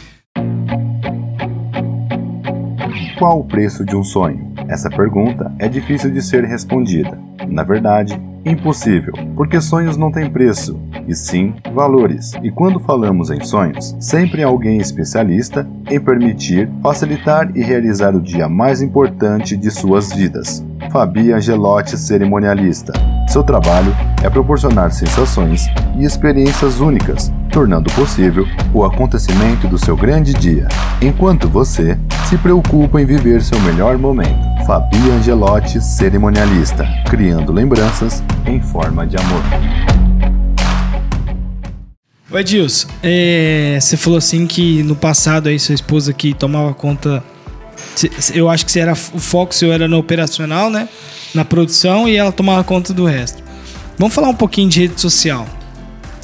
Qual 3.17 3.39
o 3.39 3.43
preço 3.43 3.83
de 3.83 3.95
um 3.95 4.03
sonho? 4.03 4.54
Essa 4.67 4.89
pergunta 4.89 5.51
é 5.59 5.67
difícil 5.67 6.11
de 6.11 6.21
ser 6.21 6.43
respondida. 6.43 7.17
Na 7.47 7.63
verdade, 7.63 8.19
impossível, 8.45 9.13
porque 9.35 9.59
sonhos 9.59 9.97
não 9.97 10.11
têm 10.11 10.29
preço, 10.29 10.79
e 11.07 11.15
sim 11.15 11.53
valores. 11.73 12.33
E 12.43 12.51
quando 12.51 12.79
falamos 12.79 13.29
em 13.31 13.43
sonhos, 13.43 13.95
sempre 13.99 14.43
alguém 14.43 14.77
especialista 14.77 15.67
em 15.89 15.99
permitir, 15.99 16.69
facilitar 16.81 17.51
e 17.55 17.61
realizar 17.61 18.15
o 18.15 18.21
dia 18.21 18.47
mais 18.47 18.81
importante 18.81 19.57
de 19.57 19.71
suas 19.71 20.11
vidas. 20.11 20.65
Fabi 20.95 21.33
Angelotti, 21.33 21.97
cerimonialista. 21.97 22.93
Seu 23.27 23.43
trabalho 23.43 23.93
é 24.23 24.29
proporcionar 24.29 24.93
sensações 24.93 25.65
e 25.99 26.05
experiências 26.05 26.79
únicas, 26.79 27.33
tornando 27.51 27.91
possível 27.91 28.45
o 28.73 28.81
acontecimento 28.85 29.67
do 29.67 29.77
seu 29.77 29.97
grande 29.97 30.33
dia, 30.33 30.69
enquanto 31.01 31.49
você 31.49 31.99
se 32.29 32.37
preocupa 32.37 33.01
em 33.01 33.05
viver 33.05 33.43
seu 33.43 33.59
melhor 33.59 33.97
momento. 33.97 34.39
Fabi 34.65 35.11
Angelotti, 35.11 35.81
cerimonialista, 35.81 36.87
criando 37.09 37.51
lembranças 37.51 38.23
em 38.45 38.61
forma 38.61 39.05
de 39.05 39.17
amor. 39.17 39.41
Ô 42.31 42.39
Edilson, 42.39 42.87
é, 43.03 43.77
você 43.81 43.97
falou 43.97 44.17
assim 44.17 44.47
que 44.47 44.81
no 44.81 44.95
passado 44.95 45.49
aí 45.49 45.59
sua 45.59 45.75
esposa 45.75 46.13
que 46.13 46.33
tomava 46.33 46.73
conta. 46.73 47.21
Eu 48.33 48.49
acho 48.49 48.65
que 48.65 48.71
você 48.71 48.79
era, 48.79 48.93
o 48.93 49.19
foco 49.19 49.53
seu 49.53 49.71
era 49.71 49.87
no 49.87 49.97
operacional, 49.97 50.69
né? 50.69 50.89
Na 51.33 51.45
produção 51.45 52.07
e 52.07 52.15
ela 52.15 52.31
tomava 52.31 52.63
conta 52.63 52.93
do 52.93 53.05
resto. 53.05 53.43
Vamos 53.97 54.13
falar 54.13 54.29
um 54.29 54.35
pouquinho 54.35 54.69
de 54.69 54.81
rede 54.81 54.99
social. 54.99 55.47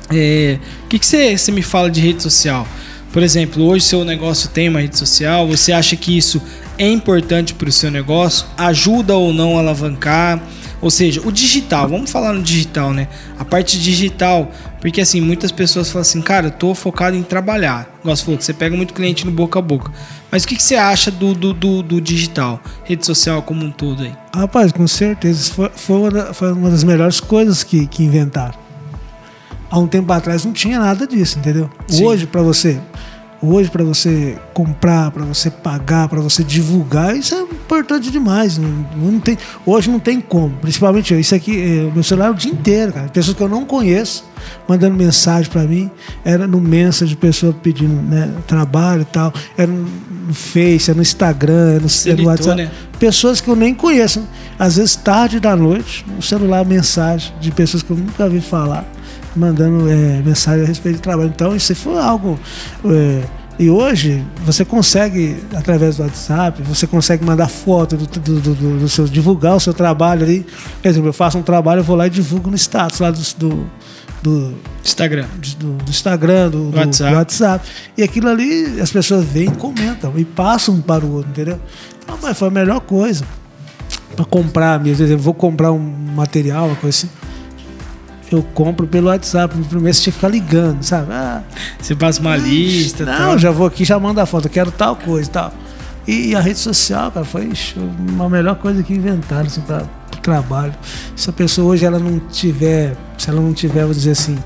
É, 0.10 0.60
o 0.84 0.88
que, 0.88 1.00
que 1.00 1.06
você, 1.06 1.52
me 1.52 1.62
fala 1.62 1.90
de 1.90 2.02
rede 2.02 2.22
social? 2.22 2.68
Por 3.14 3.24
exemplo, 3.24 3.64
hoje 3.66 3.86
seu 3.86 4.06
negócio 4.06 4.50
tem 4.50 4.70
uma 4.70 4.80
rede 4.80 4.98
social, 4.98 5.48
você 5.48 5.72
acha 5.72 5.96
que 5.96 6.18
isso 6.18 6.42
é 6.78 6.88
importante 6.88 7.54
para 7.54 7.68
o 7.68 7.72
seu 7.72 7.92
negócio? 7.92 8.46
Ajuda 8.58 9.16
ou 9.16 9.34
não 9.34 9.58
a 9.58 9.60
alavancar? 9.60 10.42
Ou 10.82 10.90
seja, 10.90 11.22
o 11.24 11.32
digital, 11.32 11.88
vamos 11.88 12.10
falar 12.10 12.34
no 12.34 12.42
digital, 12.42 12.92
né? 12.92 13.08
A 13.38 13.46
parte 13.46 13.80
digital, 13.80 14.52
porque 14.80 15.00
assim, 15.00 15.22
muitas 15.22 15.52
pessoas 15.52 15.90
falam 15.90 16.02
assim, 16.02 16.22
cara, 16.22 16.48
eu 16.48 16.52
tô 16.52 16.74
focado 16.74 17.16
em 17.16 17.22
trabalhar. 17.22 18.00
Você 18.04 18.24
falou, 18.24 18.38
que 18.38 18.44
você 18.44 18.54
pega 18.54 18.76
muito 18.76 18.94
cliente 18.94 19.26
no 19.26 19.32
boca 19.32 19.60
a 19.60 19.62
boca. 19.62 19.92
Mas 20.32 20.44
o 20.44 20.48
que, 20.48 20.56
que 20.56 20.64
você 20.64 20.76
acha 20.76 21.12
do, 21.12 21.34
do, 21.34 21.54
do, 21.54 21.84
do 21.84 22.00
digital? 22.02 22.62
Rede 22.86 23.06
social 23.06 23.42
como 23.42 23.66
um 23.66 23.72
todo 23.72 24.04
aí? 24.04 24.14
Rapaz, 24.34 24.72
com 24.72 24.88
certeza. 24.88 25.52
Foi, 25.52 25.70
foi, 25.76 25.98
uma, 25.98 26.10
da- 26.12 26.34
foi 26.34 26.54
uma 26.54 26.70
das 26.70 26.84
melhores 26.84 27.20
coisas 27.20 27.64
que, 27.64 27.86
que 27.88 28.04
inventaram. 28.04 28.56
Há 29.70 29.78
um 29.80 29.88
tempo 29.88 30.12
atrás 30.14 30.44
não 30.46 30.54
tinha 30.54 30.80
nada 30.80 31.06
disso, 31.08 31.40
entendeu? 31.40 31.70
Sim. 31.88 32.06
Hoje, 32.06 32.26
para 32.28 32.42
você. 32.42 32.80
Hoje, 33.42 33.72
para 33.72 33.84
você 33.84 34.38
comprar, 34.54 35.10
para 35.10 35.26
você 35.26 35.50
pagar, 35.50 36.08
para 36.08 36.20
você 36.20 36.44
divulgar, 36.44 37.16
isso 37.16 37.34
é 37.34 37.42
importante 37.42 38.12
demais. 38.12 38.58
Não, 38.58 38.70
não 38.96 39.20
tem, 39.20 39.38
hoje 39.66 39.90
não 39.90 40.00
tem 40.00 40.22
como. 40.22 40.56
Principalmente 40.58 41.14
eu. 41.14 41.20
Isso 41.20 41.34
aqui, 41.34 41.88
o 41.90 41.94
meu 41.94 42.04
celular 42.04 42.28
é 42.28 42.32
o 42.32 42.36
dia 42.36 42.52
inteiro, 42.52 42.94
cara. 42.94 43.10
Pessoas 43.10 43.36
que 43.36 43.42
eu 43.42 43.50
não 43.50 43.66
conheço 43.66 44.26
mandando 44.68 44.96
mensagem 44.96 45.50
para 45.50 45.64
mim. 45.64 45.90
Era 46.24 46.46
no 46.46 46.62
Message, 46.62 47.16
pessoa 47.16 47.52
pedindo 47.52 48.00
né, 48.04 48.32
trabalho 48.46 49.02
e 49.02 49.06
tal. 49.06 49.34
Era 49.58 49.72
no 49.72 50.34
Face, 50.34 50.92
é 50.92 50.94
no 50.94 51.02
Instagram, 51.02 51.78
é 51.78 51.80
no, 51.80 52.12
é 52.12 52.16
no 52.22 52.28
WhatsApp 52.28 52.62
né? 52.62 52.72
pessoas 53.02 53.42
que 53.42 53.50
eu 53.50 53.56
nem 53.56 53.74
conheço. 53.74 54.22
Às 54.60 54.76
vezes, 54.76 54.96
tarde 54.96 55.40
da 55.40 55.56
noite, 55.56 56.06
no 56.08 56.22
celular, 56.22 56.64
mensagem 56.64 57.34
de 57.42 57.50
pessoas 57.50 57.82
que 57.82 57.90
eu 57.90 57.98
nunca 57.98 58.30
vi 58.30 58.40
falar, 58.40 58.86
mandando 59.36 59.90
é, 59.90 60.22
mensagem 60.26 60.64
a 60.64 60.68
respeito 60.68 60.98
do 60.98 61.02
trabalho. 61.02 61.30
Então, 61.34 61.56
isso 61.56 61.74
foi 61.76 61.98
algo. 61.98 62.40
é, 62.86 63.22
e 63.60 63.70
hoje, 63.70 64.26
você 64.44 64.66
consegue, 64.66 65.38
através 65.56 65.98
do 65.98 66.04
WhatsApp, 66.04 66.64
você 66.64 66.88
consegue 66.88 67.24
mandar 67.24 67.48
foto 67.48 67.96
do, 67.96 68.08
do, 68.08 68.40
do, 68.40 68.80
do- 68.80 68.90
seu, 68.90 69.06
divulgar 69.06 69.56
o 69.56 69.60
seu 69.60 69.74
trabalho 69.74 70.24
ali. 70.24 70.46
Por 70.82 70.88
exemplo, 70.88 71.10
eu 71.10 71.14
faço 71.14 71.38
um 71.38 71.44
trabalho, 71.44 71.82
eu 71.82 71.84
vou 71.84 71.96
lá 71.96 72.08
e 72.08 72.10
divulgo 72.10 72.50
no 72.50 72.56
status 72.56 73.00
lá 73.00 73.12
do, 73.12 73.20
do, 73.38 73.68
Instagram. 74.84 75.28
do, 75.60 75.78
Instagram, 75.90 76.50
do, 76.50 76.72
WhatsApp. 76.76 77.16
WhatsApp. 77.16 77.68
E 77.98 78.02
aquilo 78.02 78.30
ali 78.30 78.80
as 78.82 78.92
pessoas 78.92 79.26
veem, 79.26 79.52
comentam 79.52 80.14
e 80.18 80.26
passam 80.26 80.76
um 80.76 80.82
para 80.82 81.06
o 81.06 81.14
outro, 81.18 81.30
entendeu? 81.30 81.60
Então, 82.04 82.18
mas 82.20 82.38
foi 82.38 82.48
a 82.48 82.52
melhor 82.52 82.80
coisa. 82.80 83.24
Para 84.16 84.26
comprar 84.26 84.80
mesmo, 84.80 85.06
exemplo, 85.06 85.24
vou 85.24 85.34
comprar 85.36 85.72
um 85.72 85.80
material, 85.80 86.66
uma 86.68 86.76
coisa 86.76 86.98
assim. 86.98 87.10
Eu 88.32 88.42
compro 88.54 88.88
pelo 88.88 89.08
WhatsApp. 89.08 89.58
No 89.58 89.66
primeiro 89.66 89.94
você 89.94 90.04
tinha 90.04 90.12
que 90.12 90.18
ficar 90.18 90.30
ligando, 90.30 90.82
sabe? 90.84 91.12
Ah, 91.12 91.44
Você 91.80 91.94
passa 91.96 92.22
uma 92.22 92.38
lista 92.38 93.04
não, 93.06 93.14
tal. 93.18 93.38
já 93.40 93.52
vou 93.52 93.68
aqui, 93.68 93.84
já 93.84 94.00
mando 94.00 94.22
a 94.22 94.26
foto, 94.26 94.46
eu 94.46 94.52
quero 94.52 94.72
tal 94.72 94.96
coisa 94.96 95.30
e 95.30 95.32
tal. 95.32 95.54
E 96.08 96.36
a 96.36 96.40
rede 96.40 96.58
social, 96.60 97.12
cara, 97.12 97.26
foi 97.26 97.52
uma 98.10 98.30
melhor 98.30 98.56
coisa 98.56 98.82
que 98.84 98.94
inventaram 98.94 99.46
assim, 99.46 99.62
para 99.62 99.84
o 99.84 100.18
trabalho. 100.22 100.74
Se 101.16 101.30
a 101.30 101.34
pessoa 101.34 101.74
hoje 101.74 101.86
ela 101.86 102.00
não 102.00 102.20
tiver, 102.20 102.96
se 103.18 103.30
ela 103.30 103.40
não 103.42 103.54
tiver, 103.54 103.84
vou 103.86 103.94
dizer 103.94 104.12
assim, 104.12 104.38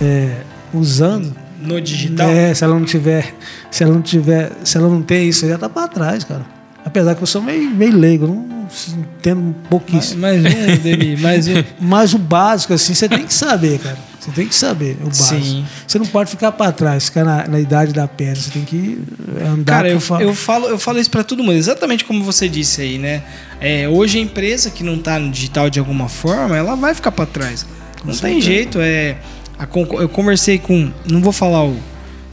é, 0.00 0.42
usando, 0.74 1.34
no 1.62 1.80
digital? 1.80 2.28
É, 2.28 2.52
se 2.52 2.64
ela 2.64 2.74
não 2.78 2.84
tiver, 2.84 3.34
se 3.70 3.82
ela 3.84 3.92
não 3.94 4.02
tiver, 4.02 4.52
se 4.64 4.76
ela 4.76 4.88
não 4.88 5.02
tem 5.02 5.28
isso, 5.28 5.46
já 5.48 5.56
tá 5.56 5.68
pra 5.68 5.86
trás, 5.88 6.24
cara. 6.24 6.44
Apesar 6.84 7.14
que 7.14 7.22
eu 7.22 7.26
sou 7.26 7.42
meio, 7.42 7.70
meio 7.70 7.96
leigo, 7.96 8.26
não 8.26 8.59
entendo 8.88 9.40
um 9.40 9.52
pouquíssimo. 9.52 10.20
Mais 10.20 10.42
um, 10.44 10.76
Demi, 10.82 11.16
mais 11.16 11.48
um. 11.48 11.62
Mas 11.80 12.14
o 12.14 12.18
básico, 12.18 12.72
assim, 12.72 12.94
você 12.94 13.08
tem 13.08 13.26
que 13.26 13.34
saber, 13.34 13.78
cara. 13.78 13.98
Você 14.20 14.30
tem 14.32 14.46
que 14.46 14.54
saber 14.54 14.98
o 15.00 15.06
básico. 15.06 15.42
Sim. 15.42 15.64
Você 15.86 15.98
não 15.98 16.06
pode 16.06 16.30
ficar 16.30 16.52
pra 16.52 16.70
trás, 16.70 17.06
ficar 17.06 17.24
na, 17.24 17.48
na 17.48 17.58
idade 17.58 17.92
da 17.92 18.06
pedra. 18.06 18.36
Você 18.36 18.50
tem 18.50 18.64
que 18.64 19.02
andar. 19.42 19.76
Cara, 19.76 19.88
eu, 19.88 19.94
conforme- 19.94 20.24
eu, 20.24 20.34
falo, 20.34 20.66
eu 20.66 20.78
falo 20.78 20.98
isso 20.98 21.10
pra 21.10 21.24
todo 21.24 21.42
mundo, 21.42 21.56
exatamente 21.56 22.04
como 22.04 22.22
você 22.22 22.48
disse 22.48 22.82
aí, 22.82 22.98
né? 22.98 23.22
É, 23.60 23.88
hoje 23.88 24.18
a 24.18 24.20
empresa 24.20 24.70
que 24.70 24.84
não 24.84 24.98
tá 24.98 25.18
no 25.18 25.30
digital 25.30 25.70
de 25.70 25.78
alguma 25.78 26.08
forma, 26.08 26.56
ela 26.56 26.74
vai 26.76 26.94
ficar 26.94 27.12
pra 27.12 27.24
trás. 27.24 27.66
Não 28.04 28.14
tem 28.14 28.40
jeito, 28.40 28.78
é. 28.80 29.16
a 29.58 29.66
eu 30.00 30.08
conversei 30.08 30.58
com. 30.58 30.90
Não 31.10 31.20
vou 31.20 31.32
falar 31.32 31.64
o. 31.64 31.76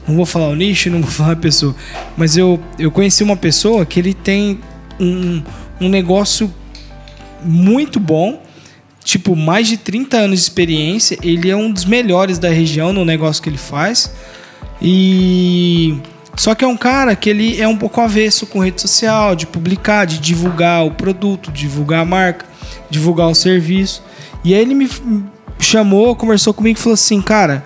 Não 0.07 0.15
vou 0.15 0.25
falar 0.25 0.49
o 0.49 0.55
nicho, 0.55 0.89
não 0.91 1.01
vou 1.01 1.11
falar 1.11 1.33
a 1.33 1.37
pessoa. 1.37 1.75
Mas 2.15 2.35
eu, 2.37 2.59
eu 2.77 2.91
conheci 2.91 3.23
uma 3.23 3.35
pessoa 3.37 3.85
que 3.85 3.99
ele 3.99 4.13
tem 4.13 4.59
um, 4.99 5.41
um 5.79 5.89
negócio 5.89 6.53
muito 7.43 7.99
bom. 7.99 8.41
Tipo, 9.03 9.35
mais 9.35 9.67
de 9.67 9.77
30 9.77 10.17
anos 10.17 10.39
de 10.39 10.43
experiência. 10.43 11.17
Ele 11.21 11.49
é 11.49 11.55
um 11.55 11.71
dos 11.71 11.85
melhores 11.85 12.37
da 12.37 12.49
região 12.49 12.91
no 12.91 13.05
negócio 13.05 13.41
que 13.41 13.49
ele 13.49 13.57
faz. 13.57 14.11
E. 14.81 15.97
Só 16.35 16.53
que 16.53 16.63
é 16.63 16.67
um 16.67 16.77
cara 16.77 17.15
que 17.15 17.29
ele 17.29 17.59
é 17.59 17.67
um 17.67 17.77
pouco 17.77 17.99
avesso 17.99 18.45
com 18.45 18.59
rede 18.59 18.79
social, 18.79 19.35
de 19.35 19.47
publicar, 19.47 20.05
de 20.05 20.19
divulgar 20.19 20.85
o 20.85 20.91
produto, 20.91 21.51
divulgar 21.51 22.01
a 22.01 22.05
marca, 22.05 22.45
divulgar 22.91 23.27
o 23.27 23.33
serviço. 23.33 24.03
E 24.43 24.53
aí 24.53 24.61
ele 24.61 24.75
me 24.75 24.87
chamou, 25.59 26.15
conversou 26.15 26.53
comigo 26.53 26.77
e 26.77 26.81
falou 26.81 26.93
assim: 26.93 27.21
Cara, 27.21 27.63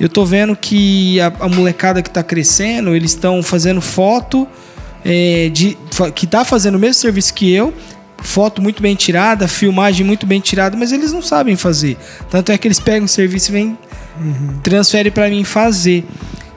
eu 0.00 0.08
tô 0.08 0.24
vendo 0.24 0.56
que 0.56 1.20
a, 1.20 1.26
a 1.40 1.48
molecada 1.48 2.02
que 2.02 2.10
tá 2.10 2.22
crescendo, 2.22 2.94
eles 2.94 3.10
estão 3.10 3.42
fazendo 3.42 3.80
foto 3.80 4.48
é, 5.04 5.50
de, 5.52 5.76
que 6.14 6.26
tá 6.26 6.44
fazendo 6.44 6.76
o 6.76 6.78
mesmo 6.78 6.94
serviço 6.94 7.34
que 7.34 7.52
eu, 7.52 7.72
foto 8.18 8.62
muito 8.62 8.82
bem 8.82 8.94
tirada, 8.94 9.46
filmagem 9.46 10.04
muito 10.04 10.26
bem 10.26 10.40
tirada, 10.40 10.76
mas 10.76 10.92
eles 10.92 11.12
não 11.12 11.22
sabem 11.22 11.56
fazer. 11.56 11.96
Tanto 12.30 12.50
é 12.50 12.58
que 12.58 12.66
eles 12.66 12.80
pegam 12.80 13.04
o 13.04 13.08
serviço 13.08 13.50
e 13.50 13.52
vêm 13.52 13.78
transfere 14.62 15.10
para 15.10 15.28
mim 15.28 15.44
fazer. 15.44 16.04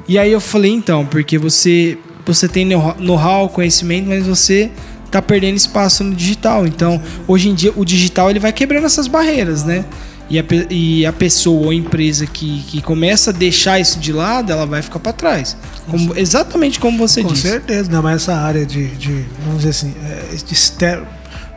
E 0.08 0.18
aí 0.18 0.32
eu 0.32 0.39
falei, 0.39 0.72
então, 0.72 1.06
porque 1.06 1.38
você 1.38 1.98
você 2.26 2.48
tem 2.48 2.66
know- 2.66 2.95
know-how, 3.00 3.48
conhecimento, 3.48 4.08
mas 4.08 4.26
você 4.26 4.70
tá 5.10 5.22
perdendo 5.22 5.56
espaço 5.56 6.04
no 6.04 6.14
digital. 6.14 6.68
Então, 6.68 7.02
hoje 7.26 7.50
em 7.50 7.56
dia 7.56 7.72
o 7.76 7.86
digital 7.86 8.30
ele 8.30 8.39
vai 8.39 8.52
quebrando 8.52 8.86
essas 8.86 9.08
barreiras, 9.08 9.64
né? 9.64 9.86
E 10.30 10.38
a, 10.39 10.43
e 10.69 11.05
a 11.05 11.13
pessoa 11.13 11.65
ou 11.65 11.69
a 11.69 11.73
empresa 11.75 12.25
que, 12.28 12.61
que 12.63 12.82
começa 12.82 13.30
a 13.30 13.34
deixar 13.34 13.80
isso 13.80 13.97
de 13.99 14.11
lado, 14.11 14.51
ela 14.51 14.65
vai 14.65 14.82
ficar 14.82 14.99
para 14.99 15.13
trás. 15.13 15.55
Como- 15.89 16.17
exatamente 16.17 16.80
como 16.80 16.97
você 16.97 17.21
Com 17.21 17.30
disse. 17.30 17.43
certeza, 17.47 17.84
ainda 17.84 18.01
mais 18.01 18.23
essa 18.23 18.36
área 18.36 18.65
de, 18.65 18.88
de 18.95 19.25
vamos 19.45 19.59
dizer 19.63 19.69
assim, 19.69 19.93
é, 20.03 20.36
de 20.36 20.53
esté- 20.53 21.01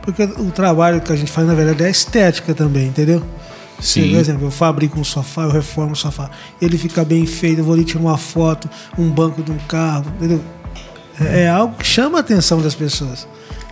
porque 0.03 0.23
o 0.23 0.51
trabalho 0.51 1.01
que 1.01 1.11
a 1.11 1.15
gente 1.15 1.29
faz, 1.29 1.45
na 1.45 1.53
verdade, 1.53 1.83
é 1.83 1.89
estética 1.89 2.53
também, 2.53 2.87
entendeu? 2.87 3.21
Sim. 3.79 4.11
Por 4.11 4.19
exemplo, 4.19 4.47
eu 4.47 4.51
fabrico 4.51 4.99
um 4.99 5.03
sofá, 5.03 5.43
eu 5.43 5.51
reformo 5.51 5.91
o 5.91 5.95
sofá. 5.95 6.29
Ele 6.61 6.77
fica 6.77 7.03
bem 7.03 7.25
feito, 7.25 7.59
eu 7.59 7.63
vou 7.65 7.73
ali 7.73 7.83
tirar 7.83 7.99
uma 7.99 8.17
foto, 8.17 8.69
um 8.97 9.09
banco 9.09 9.43
de 9.43 9.51
um 9.51 9.57
carro, 9.67 10.05
entendeu? 10.17 10.39
É, 11.19 11.41
é 11.41 11.49
algo 11.49 11.75
que 11.75 11.85
chama 11.85 12.19
a 12.19 12.21
atenção 12.21 12.61
das 12.61 12.73
pessoas. 12.73 13.27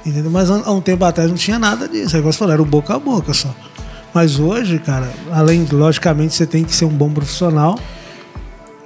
Entendeu? 0.06 0.30
Mas 0.32 0.50
há 0.52 0.62
há 0.66 0.72
um 0.72 0.82
tempo 0.82 1.06
atrás 1.06 1.30
não 1.30 1.38
tinha 1.38 1.58
nada 1.60 1.88
disso. 1.88 2.16
Aí 2.16 2.22
você 2.22 2.38
falou, 2.38 2.54
era 2.54 2.62
o 2.62 2.66
boca 2.66 2.94
a 2.96 3.00
boca 3.00 3.34
só. 3.34 3.54
Mas 4.14 4.40
hoje, 4.40 4.80
cara, 4.80 5.10
além, 5.32 5.66
logicamente, 5.72 6.34
você 6.34 6.46
tem 6.46 6.64
que 6.64 6.74
ser 6.76 6.86
um 6.86 6.90
bom 6.90 7.10
profissional, 7.12 7.80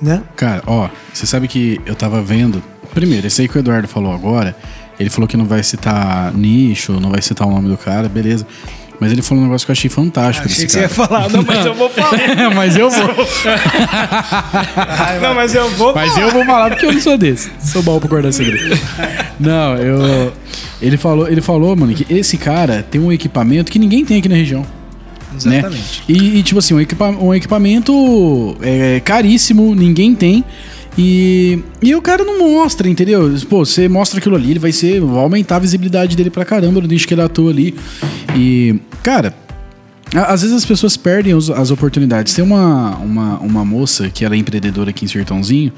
né? 0.02 0.22
Cara, 0.36 0.62
ó, 0.68 0.90
você 1.14 1.26
sabe 1.26 1.48
que 1.48 1.80
eu 1.86 1.96
tava 1.96 2.22
vendo. 2.22 2.62
Primeiro, 2.94 3.26
esse 3.26 3.42
aí 3.42 3.48
que 3.48 3.58
o 3.58 3.60
Eduardo 3.60 3.88
falou 3.88 4.14
agora, 4.14 4.56
ele 5.00 5.10
falou 5.10 5.28
que 5.28 5.38
não 5.38 5.46
vai 5.46 5.64
citar 5.64 6.34
nicho, 6.34 7.00
não 7.00 7.10
vai 7.10 7.22
citar 7.22 7.48
o 7.48 7.52
nome 7.52 7.70
do 7.70 7.78
cara, 7.78 8.08
beleza. 8.10 8.46
Mas 9.00 9.12
ele 9.12 9.22
falou 9.22 9.44
um 9.44 9.48
negócio 9.48 9.66
que 9.66 9.72
eu 9.72 9.74
achei 9.74 9.90
fantástico 9.90 10.46
Achei 10.48 10.66
desse 10.66 10.68
que 10.68 10.72
você 10.72 10.82
ia 10.82 10.90
cara. 10.90 11.08
falar, 11.08 11.30
não, 11.30 11.42
mas 11.44 11.66
eu 11.66 11.74
vou 11.74 11.90
falar. 11.90 12.12
mas 12.56 12.78
eu 12.78 12.90
vou. 12.90 13.08
não, 15.22 15.34
mas 15.36 15.56
eu 15.56 15.70
vou 15.72 15.94
Mas 15.94 16.14
falar. 16.14 16.22
eu 16.26 16.32
vou 16.32 16.46
falar 16.46 16.70
porque 16.70 16.86
eu 16.86 16.94
não 16.94 17.02
sou 17.02 17.18
desse. 17.18 17.52
Sou 17.60 17.82
bom 17.82 18.00
pra 18.00 18.08
guardar 18.08 18.32
segredo. 18.32 18.78
Não, 19.40 19.76
eu. 19.78 20.32
Ele 20.82 20.98
falou, 20.98 21.28
ele 21.28 21.42
falou, 21.42 21.76
mano, 21.76 21.94
que 21.94 22.06
esse 22.14 22.38
cara 22.38 22.86
tem 22.90 23.02
um 23.02 23.12
equipamento 23.12 23.72
que 23.72 23.80
ninguém 23.80 24.06
tem 24.06 24.20
aqui 24.20 24.30
na 24.30 24.36
região. 24.36 24.66
Né? 25.46 25.60
Exatamente. 25.60 26.04
E, 26.08 26.40
e, 26.40 26.44
tipo 26.44 26.60
assim, 26.60 26.74
um, 26.74 26.80
equipa- 26.82 27.10
um 27.10 27.34
equipamento 27.34 28.56
é, 28.62 29.00
caríssimo, 29.02 29.74
ninguém 29.76 30.14
tem. 30.16 30.44
E, 30.98 31.60
e 31.82 31.96
o 31.96 32.02
cara 32.02 32.24
não 32.24 32.38
mostra, 32.38 32.88
entendeu? 32.88 33.34
Pô, 33.50 33.66
você 33.66 33.90
mostra 33.90 34.20
aquilo 34.20 34.36
ali, 34.36 34.52
ele 34.52 34.60
vai 34.60 34.72
ser. 34.72 35.02
Vai 35.02 35.18
aumentar 35.24 35.56
a 35.56 35.60
visibilidade 35.60 36.16
dele 36.16 36.30
pra 36.30 36.46
caramba 36.46 36.80
no 36.82 36.88
nicho 36.88 37.08
que 37.08 37.14
ele 37.14 37.22
atua 37.22 37.50
ali. 37.52 37.74
E, 38.36 38.76
cara, 39.02 39.34
às 40.14 40.42
vezes 40.44 40.56
as 40.56 40.66
pessoas 40.66 40.96
perdem 40.96 41.34
as 41.34 41.72
oportunidades. 41.72 42.34
Tem 42.36 42.46
uma, 42.46 42.96
uma, 42.98 43.40
uma 43.40 43.66
moça 43.66 44.08
que 44.10 44.24
ela 44.24 44.36
é 44.36 44.38
empreendedora 44.38 44.92
aqui 44.92 45.04
em 45.06 45.08
Sertãozinho, 45.08 45.72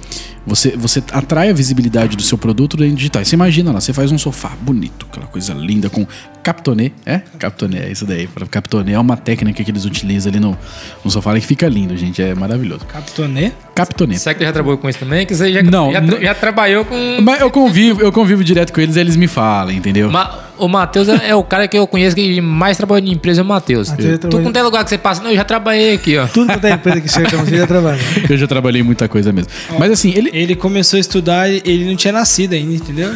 Você, 0.46 0.76
você 0.76 1.02
atrai 1.12 1.50
a 1.50 1.54
visibilidade 1.54 2.18
do 2.18 2.22
seu 2.22 2.38
produto 2.38 2.76
dentro 2.76 2.96
digital. 2.98 3.24
Você 3.24 3.36
imagina 3.36 3.72
lá, 3.72 3.80
você 3.80 3.94
faz 3.94 4.12
um 4.12 4.18
sofá 4.18 4.52
bonito, 4.60 5.06
aquela 5.10 5.26
coisa 5.28 5.54
linda 5.54 5.90
com 5.90 6.06
captonê, 6.44 6.92
é? 7.06 7.22
Captonê, 7.40 7.78
é 7.78 7.92
isso 7.92 8.06
daí. 8.06 8.28
Captonê 8.52 8.92
é 8.92 9.00
uma 9.00 9.16
técnica 9.16 9.64
que 9.64 9.72
eles 9.72 9.86
utilizam 9.86 10.30
ali 10.30 10.42
no, 10.42 10.58
no 11.04 11.10
sofá 11.10 11.34
que 11.36 11.42
fica 11.46 11.66
lindo, 11.70 11.96
gente. 11.96 12.22
É 12.22 12.36
maravilhoso. 12.36 12.86
Captonê? 12.86 13.54
Captonê. 13.74 14.18
Será 14.18 14.34
que 14.34 14.40
você 14.42 14.46
já 14.48 14.52
trabalhou 14.52 14.78
com 14.78 14.90
isso 14.90 15.00
também? 15.00 15.26
Que 15.26 15.34
você 15.34 15.52
já, 15.54 15.64
Não, 15.64 15.92
já, 15.94 16.02
não. 16.02 16.22
já 16.22 16.36
trabalhou 16.36 16.84
com. 16.84 16.96
Mas 17.22 17.40
eu 17.40 17.50
convivo, 17.50 18.02
eu 18.02 18.12
convivo 18.12 18.44
direto 18.44 18.74
com 18.74 18.82
eles, 18.82 18.98
eles 18.98 19.16
me 19.16 19.28
falam, 19.28 19.72
entendeu? 19.74 20.12
Ma- 20.12 20.40
o 20.58 20.68
Matheus 20.68 21.08
é, 21.10 21.30
é 21.30 21.36
o 21.36 21.44
cara 21.44 21.68
que 21.68 21.78
eu 21.78 21.86
conheço 21.88 22.16
que 22.16 22.40
mais 22.42 22.78
trabalha 22.78 23.04
em 23.06 23.12
empresa, 23.12 23.42
é 23.42 23.44
o 23.44 23.46
Matheus. 23.46 23.90
Tu 24.30 24.40
com 24.42 24.52
tem 24.52 24.62
lugar 24.64 24.84
que 24.84 24.90
você 24.90 24.98
passa, 24.98 25.22
não, 25.24 25.30
eu 25.32 25.36
já 25.36 25.44
trabalhei 25.44 25.94
aqui, 25.96 26.18
ó. 26.18 26.28
Tudo 26.28 26.48
quanto 26.48 26.66
é 26.66 26.72
empresa 26.72 27.02
que 27.02 27.10
chega, 27.10 27.38
você 27.38 27.58
já 27.58 27.68
trabalha. 27.68 28.00
Eu 28.30 28.38
já 28.38 28.48
trabalhei 28.48 28.82
muita 28.84 29.08
coisa 29.08 29.32
mesmo. 29.32 29.50
Mas 29.78 29.92
assim, 29.92 30.12
ele, 30.16 30.30
Ele 30.34 30.56
começou 30.56 30.98
a 30.98 31.00
estudar, 31.00 31.50
ele 31.50 31.86
não 31.90 31.96
tinha 31.96 32.12
nascido 32.12 32.54
ainda, 32.54 32.74
entendeu? 32.74 33.12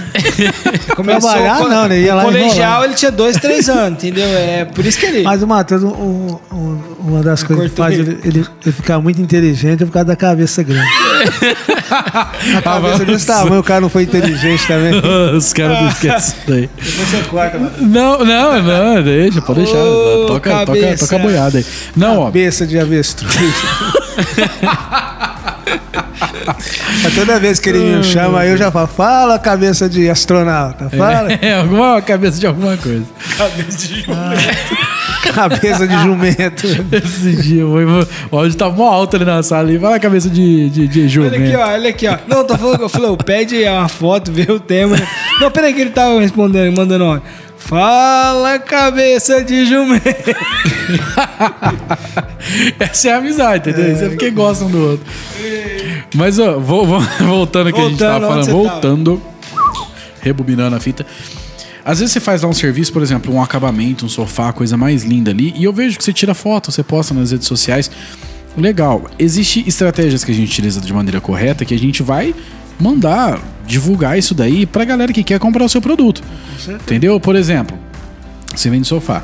Começou 0.95 1.29
Trabalhar 1.31 1.57
co- 1.57 1.67
não, 1.67 1.87
né? 1.87 1.99
Ia 2.01 2.15
lá 2.15 2.23
no 2.23 2.29
colegial 2.31 2.83
ele 2.85 2.93
tinha 2.93 3.11
dois, 3.11 3.37
três 3.37 3.69
anos, 3.69 4.03
entendeu? 4.03 4.25
É 4.27 4.65
por 4.65 4.85
isso 4.85 4.97
que 4.99 5.05
ele. 5.05 5.23
Mas 5.23 5.41
o 5.41 5.47
Matheus, 5.47 5.83
um- 5.83 5.87
um- 5.89 6.39
um- 6.51 6.81
uma 6.99 7.23
das 7.23 7.43
coisas 7.43 7.69
que 7.69 7.75
faz 7.77 7.97
ele. 7.97 8.17
ele, 8.23 8.45
ele, 8.65 8.71
ficar 8.71 8.99
muito 8.99 9.21
inteligente 9.21 9.83
é 9.83 9.85
por 9.85 9.91
causa 9.91 10.07
da 10.07 10.15
cabeça 10.15 10.61
grande. 10.63 10.87
A 11.89 12.61
cabeça 12.61 13.05
desse 13.05 13.25
tamanho, 13.25 13.61
o 13.61 13.63
cara 13.63 13.81
não 13.81 13.89
foi 13.89 14.03
inteligente 14.03 14.67
também. 14.67 14.91
Os 15.35 15.53
caras 15.53 15.81
não 15.81 15.87
esquecem 15.89 16.17
isso 16.17 16.35
daí. 16.47 16.69
Depois 16.75 17.07
você 17.09 17.26
corta, 17.27 17.57
mano. 17.57 17.71
Não, 17.79 18.25
não, 18.25 18.61
não, 18.61 19.03
deixa, 19.03 19.41
pode 19.41 19.59
deixar. 19.59 19.77
Ô, 19.77 20.25
toca, 20.27 20.49
toca, 20.49 20.65
cabeça. 20.65 21.05
toca 21.05 21.15
a 21.15 21.19
boiada 21.19 21.57
aí. 21.57 21.65
Não, 21.95 22.19
ó. 22.19 22.25
Cabeça 22.25 22.65
de 22.65 22.79
avestruz. 22.79 23.33
Mas 27.03 27.13
toda 27.15 27.39
vez 27.39 27.59
que 27.59 27.69
ele 27.69 27.79
me 27.79 28.03
chama, 28.03 28.45
eu 28.45 28.57
já 28.57 28.71
falo, 28.71 28.87
fala 28.87 29.37
cabeça 29.39 29.87
de 29.89 30.09
astronauta, 30.09 30.89
fala 30.89 31.31
É, 31.41 31.55
alguma 31.55 32.01
cabeça 32.01 32.39
de 32.39 32.47
alguma 32.47 32.77
coisa. 32.77 33.05
cabeça 35.33 35.87
de 35.87 35.97
jumento. 36.03 36.67
Esse 36.91 37.35
dia, 37.35 37.61
eu 37.61 37.69
vou, 37.69 38.07
o 38.31 38.37
áudio 38.37 38.57
tá 38.57 38.69
mó 38.69 38.87
alto 38.91 39.15
ali 39.15 39.25
na 39.25 39.43
sala 39.43 39.71
e 39.71 39.79
fala 39.79 39.99
cabeça 39.99 40.29
de, 40.29 40.69
de, 40.69 40.87
de 40.87 40.99
Olha 41.01 41.09
jumento. 41.09 41.35
aqui, 41.35 41.55
ó, 41.55 41.67
olha 41.67 41.89
aqui, 41.89 42.07
ó. 42.07 42.17
Não, 42.27 42.43
tô 42.43 42.57
falando, 42.57 42.81
eu 42.81 42.89
falei, 42.89 43.17
pede 43.25 43.63
uma 43.63 43.87
foto, 43.87 44.31
vê 44.31 44.51
o 44.51 44.59
tema. 44.59 44.95
Não, 45.39 45.51
peraí 45.51 45.73
que 45.73 45.81
ele 45.81 45.91
tava 45.91 46.19
respondendo, 46.19 46.75
mandando 46.75 47.03
ó. 47.05 47.19
Fala, 47.57 48.59
cabeça 48.59 49.43
de 49.43 49.65
jumento. 49.65 50.05
Essa 52.79 53.09
é 53.09 53.13
a 53.13 53.17
amizade, 53.17 53.69
entendeu? 53.69 53.93
Isso 53.93 54.03
é 54.05 54.09
porque 54.09 54.29
gostam 54.31 54.69
do 54.69 54.91
outro. 54.91 55.05
Mas, 56.15 56.39
ó, 56.39 56.59
vou, 56.59 56.85
vou- 56.85 57.01
voltando 57.27 57.67
ao 57.67 57.73
que 57.73 57.81
a 57.81 57.89
gente 57.89 57.99
tava 57.99 58.27
falando, 58.27 58.51
voltando, 58.51 59.21
rebobinando 60.21 60.75
a 60.75 60.79
fita. 60.79 61.05
Às 61.83 61.99
vezes 61.99 62.13
você 62.13 62.19
faz 62.19 62.41
lá 62.41 62.49
um 62.49 62.53
serviço, 62.53 62.91
por 62.91 63.01
exemplo, 63.01 63.33
um 63.33 63.41
acabamento, 63.41 64.05
um 64.05 64.09
sofá, 64.09 64.51
coisa 64.51 64.75
mais 64.77 65.03
linda 65.03 65.31
ali, 65.31 65.53
e 65.55 65.63
eu 65.63 65.73
vejo 65.73 65.97
que 65.97 66.03
você 66.03 66.11
tira 66.13 66.33
foto, 66.33 66.71
você 66.71 66.83
posta 66.83 67.13
nas 67.13 67.31
redes 67.31 67.47
sociais. 67.47 67.89
Legal. 68.57 69.09
Existem 69.19 69.63
estratégias 69.67 70.23
que 70.23 70.31
a 70.31 70.33
gente 70.33 70.49
utiliza 70.49 70.81
de 70.81 70.91
maneira 70.91 71.21
correta 71.21 71.63
que 71.63 71.73
a 71.73 71.79
gente 71.79 72.01
vai 72.03 72.33
mandar 72.79 73.39
divulgar 73.65 74.17
isso 74.17 74.33
daí 74.33 74.65
pra 74.65 74.85
galera 74.85 75.11
que 75.11 75.23
quer 75.23 75.39
comprar 75.39 75.65
o 75.65 75.69
seu 75.69 75.81
produto. 75.81 76.21
Entendeu? 76.67 77.19
Por 77.19 77.35
exemplo, 77.35 77.77
você 78.55 78.69
vende 78.69 78.87
sofá. 78.87 79.23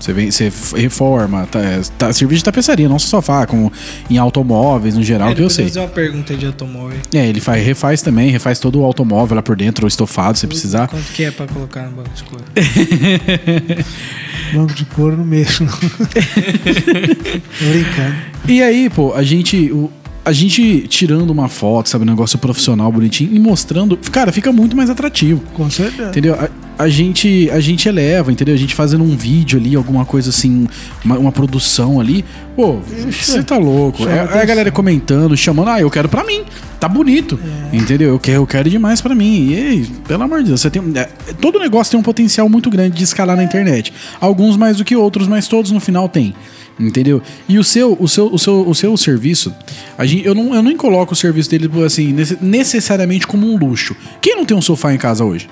Você, 0.00 0.14
vem, 0.14 0.30
você 0.30 0.50
reforma, 0.76 1.46
tá, 1.50 1.58
tá, 1.98 2.10
serviço 2.10 2.38
de 2.38 2.44
tapeçaria, 2.44 2.88
não 2.88 2.98
só 2.98 3.18
sofá, 3.18 3.44
como 3.46 3.70
em 4.08 4.16
automóveis 4.16 4.94
no 4.94 5.02
geral, 5.02 5.34
que 5.34 5.42
eu 5.42 5.50
sei. 5.50 5.66
fazer 5.66 5.80
uma 5.80 5.88
pergunta 5.88 6.34
de 6.34 6.46
automóvel. 6.46 6.96
É, 7.12 7.26
ele 7.26 7.38
faz, 7.38 7.62
refaz 7.62 8.00
também, 8.00 8.30
refaz 8.30 8.58
todo 8.58 8.80
o 8.80 8.84
automóvel 8.84 9.36
lá 9.36 9.42
por 9.42 9.56
dentro, 9.56 9.84
ou 9.84 9.88
estofado, 9.88 10.38
se 10.38 10.46
precisar. 10.46 10.88
Quanto 10.88 11.04
que 11.12 11.24
é 11.24 11.30
pra 11.30 11.46
colocar 11.46 11.82
no 11.82 11.90
banco 11.96 12.08
de 12.14 12.22
couro? 12.24 12.44
Banco 14.54 14.72
de 14.74 14.84
couro 14.86 15.16
não 15.18 15.24
mexo, 15.24 15.64
não. 15.64 15.72
Tô 15.78 17.64
brincando. 17.70 18.16
E 18.48 18.62
aí, 18.62 18.88
pô, 18.90 19.12
a 19.14 19.22
gente. 19.22 19.70
o- 19.70 19.90
a 20.24 20.32
gente 20.32 20.86
tirando 20.88 21.30
uma 21.30 21.48
foto, 21.48 21.88
sabe, 21.88 22.04
um 22.04 22.06
negócio 22.06 22.38
profissional, 22.38 22.90
bonitinho, 22.92 23.34
e 23.34 23.38
mostrando. 23.38 23.96
Cara, 24.10 24.30
fica 24.30 24.52
muito 24.52 24.76
mais 24.76 24.90
atrativo. 24.90 25.42
Com 25.54 25.70
certeza. 25.70 26.10
Entendeu? 26.10 26.34
A, 26.34 26.48
a 26.80 26.88
gente, 26.88 27.50
a 27.50 27.60
gente 27.60 27.88
eleva, 27.88 28.32
entendeu? 28.32 28.54
A 28.54 28.58
gente 28.58 28.74
fazendo 28.74 29.04
um 29.04 29.14
vídeo 29.14 29.58
ali, 29.58 29.74
alguma 29.74 30.04
coisa 30.04 30.30
assim, 30.30 30.66
uma, 31.04 31.18
uma 31.18 31.32
produção 31.32 32.00
ali. 32.00 32.24
Pô, 32.56 32.80
você 33.10 33.42
tá 33.42 33.58
louco. 33.58 34.08
É, 34.08 34.38
é 34.38 34.42
a 34.42 34.44
galera 34.44 34.70
comentando, 34.70 35.36
chamando, 35.36 35.68
ah, 35.68 35.80
eu 35.80 35.90
quero 35.90 36.08
pra 36.08 36.24
mim. 36.24 36.42
Tá 36.78 36.88
bonito. 36.88 37.38
Entendeu? 37.72 38.10
Eu 38.10 38.18
quero, 38.18 38.38
eu 38.38 38.46
quero 38.46 38.70
demais 38.70 39.00
pra 39.00 39.14
mim. 39.14 39.50
E 39.50 39.56
aí, 39.56 39.86
pelo 40.08 40.22
amor 40.22 40.42
de 40.42 40.48
Deus, 40.48 40.60
você 40.62 40.70
tem. 40.70 40.82
é, 40.94 41.04
todo 41.40 41.58
negócio 41.58 41.90
tem 41.90 42.00
um 42.00 42.02
potencial 42.02 42.48
muito 42.48 42.70
grande 42.70 42.96
de 42.96 43.04
escalar 43.04 43.36
na 43.36 43.44
internet. 43.44 43.92
Alguns 44.18 44.56
mais 44.56 44.78
do 44.78 44.84
que 44.84 44.96
outros, 44.96 45.28
mas 45.28 45.46
todos 45.46 45.70
no 45.70 45.80
final 45.80 46.08
tem. 46.08 46.34
Entendeu? 46.80 47.20
E 47.46 47.58
o 47.58 47.62
seu, 47.64 47.94
o 48.00 48.08
seu, 48.08 48.32
o 48.32 48.38
seu, 48.38 48.66
o 48.66 48.74
seu 48.74 48.96
serviço, 48.96 49.54
a 49.98 50.06
gente, 50.06 50.24
eu, 50.26 50.34
não, 50.34 50.54
eu 50.54 50.62
nem 50.62 50.74
coloco 50.76 51.12
o 51.12 51.16
serviço 51.16 51.50
dele 51.50 51.68
assim, 51.84 52.10
nesse- 52.10 52.38
necessariamente 52.40 53.26
como 53.26 53.46
um 53.46 53.58
luxo. 53.58 53.94
Quem 54.20 54.34
não 54.34 54.46
tem 54.46 54.56
um 54.56 54.62
sofá 54.62 54.90
em 54.94 54.96
casa 54.96 55.22
hoje? 55.22 55.46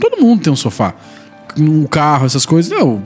Todo 0.00 0.16
mundo 0.20 0.42
tem 0.42 0.50
um 0.50 0.56
sofá. 0.56 0.94
Um 1.58 1.84
carro, 1.84 2.24
essas 2.24 2.46
coisas. 2.46 2.70
Não, 2.72 3.02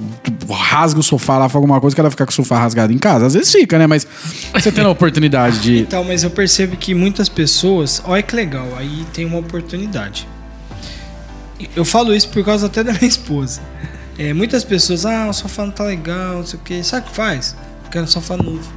rasga 0.49 1.01
o 1.01 1.03
sofá 1.03 1.35
lá, 1.37 1.49
faz 1.49 1.57
alguma 1.57 1.81
coisa, 1.81 1.95
o 1.95 1.97
cara 1.97 2.11
ficar 2.11 2.25
com 2.27 2.31
o 2.31 2.35
sofá 2.35 2.59
rasgado 2.61 2.93
em 2.93 2.99
casa. 2.99 3.27
Às 3.27 3.35
vezes 3.35 3.51
fica, 3.53 3.77
né? 3.77 3.87
Mas 3.89 4.07
você 4.55 4.71
tendo 4.71 4.87
a 4.87 4.93
oportunidade 4.93 5.59
de. 5.59 5.79
Então, 5.83 6.05
mas 6.05 6.23
eu 6.23 6.31
percebo 6.31 6.77
que 6.77 6.95
muitas 6.95 7.29
pessoas. 7.29 8.01
Olha 8.07 8.23
que 8.23 8.37
legal, 8.37 8.69
aí 8.79 9.05
tem 9.13 9.25
uma 9.27 9.39
oportunidade. 9.39 10.27
Eu 11.75 11.85
falo 11.85 12.15
isso 12.15 12.29
por 12.29 12.45
causa 12.45 12.67
até 12.67 12.85
da 12.85 12.93
minha 12.93 13.05
esposa. 13.09 13.61
É, 14.19 14.33
muitas 14.35 14.65
pessoas, 14.65 15.07
ah, 15.07 15.29
o 15.29 15.33
sofá 15.33 15.65
não 15.65 15.73
tá 15.73 15.85
legal, 15.85 16.37
não 16.37 16.47
sei 16.47 16.59
o 16.59 16.63
que. 16.63 16.83
Sabe 16.83 17.07
o 17.07 17.11
que 17.11 17.17
faz? 17.17 17.57
Eu 17.85 17.91
quero 17.91 18.05
um 18.05 18.09
sofá 18.09 18.37
novo. 18.37 18.71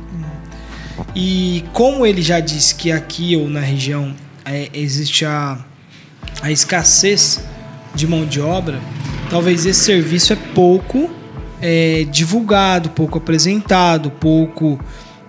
E 1.16 1.64
como 1.74 2.06
ele 2.06 2.22
já 2.22 2.39
disse 2.39 2.76
que 2.76 2.92
aqui 2.92 3.36
ou 3.36 3.50
na 3.50 3.60
região 3.60 4.14
é, 4.46 4.70
existe 4.74 5.26
a, 5.26 5.58
a 6.42 6.52
escassez 6.52 7.44
de 7.96 8.06
mão 8.06 8.26
de 8.26 8.39
obra, 8.39 8.80
talvez 9.30 9.66
esse 9.66 9.80
serviço 9.80 10.32
é 10.32 10.36
pouco 10.36 11.10
é, 11.62 12.06
divulgado, 12.10 12.89
pouco 12.89 13.20
apresentado, 13.20 14.10
pouco. 14.10 14.80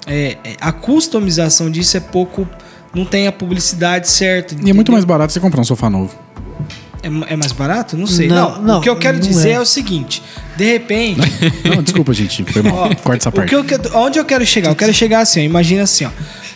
é, 0.07 0.39
é, 0.43 0.57
a 0.61 0.73
customização 0.73 1.71
disso 1.71 1.97
é 1.97 2.01
pouco. 2.01 2.49
Não 2.95 3.05
tem 3.05 3.27
a 3.27 3.33
publicidade 3.33 4.09
certa. 4.09 4.55
E 4.55 4.57
é 4.57 4.61
muito 4.61 4.73
entendeu? 4.73 4.93
mais 4.95 5.05
barato 5.05 5.33
você 5.33 5.41
comprar 5.41 5.61
um 5.61 5.65
sofá 5.65 5.89
novo. 5.89 6.15
É, 7.03 7.33
é 7.33 7.37
mais 7.37 7.53
barato? 7.53 7.97
Não 7.97 8.07
sei. 8.07 8.29
Não, 8.29 8.57
Não, 8.57 8.63
não, 8.63 8.79
o 8.79 8.81
que 8.81 8.89
eu 8.89 8.97
quero 8.97 9.19
dizer 9.19 9.51
é. 9.51 9.53
é. 9.53 9.61
o 9.61 9.67
seguinte: 9.67 10.23
de 10.57 10.65
repente. 10.65 11.21
Não, 11.65 11.83
desculpa, 11.83 12.13
gente. 12.13 12.45
Foi 12.45 12.63
mal. 12.63 12.75
Ó, 12.91 12.95
Corta 12.95 13.23
essa 13.23 13.29
o 13.29 13.33
parte. 13.33 13.49
que 13.49 13.55
eu, 13.55 13.65
onde 13.95 14.19
eu 14.19 14.25
quero 14.25 14.47
chegar? 14.47 14.71
Eu 14.71 14.77
quero 14.77 14.95
chegar 14.95 15.21
assim, 15.21 15.41
ó, 15.41 15.43
imagina 15.43 15.83
assim, 15.83 16.05
ó. 16.05 16.11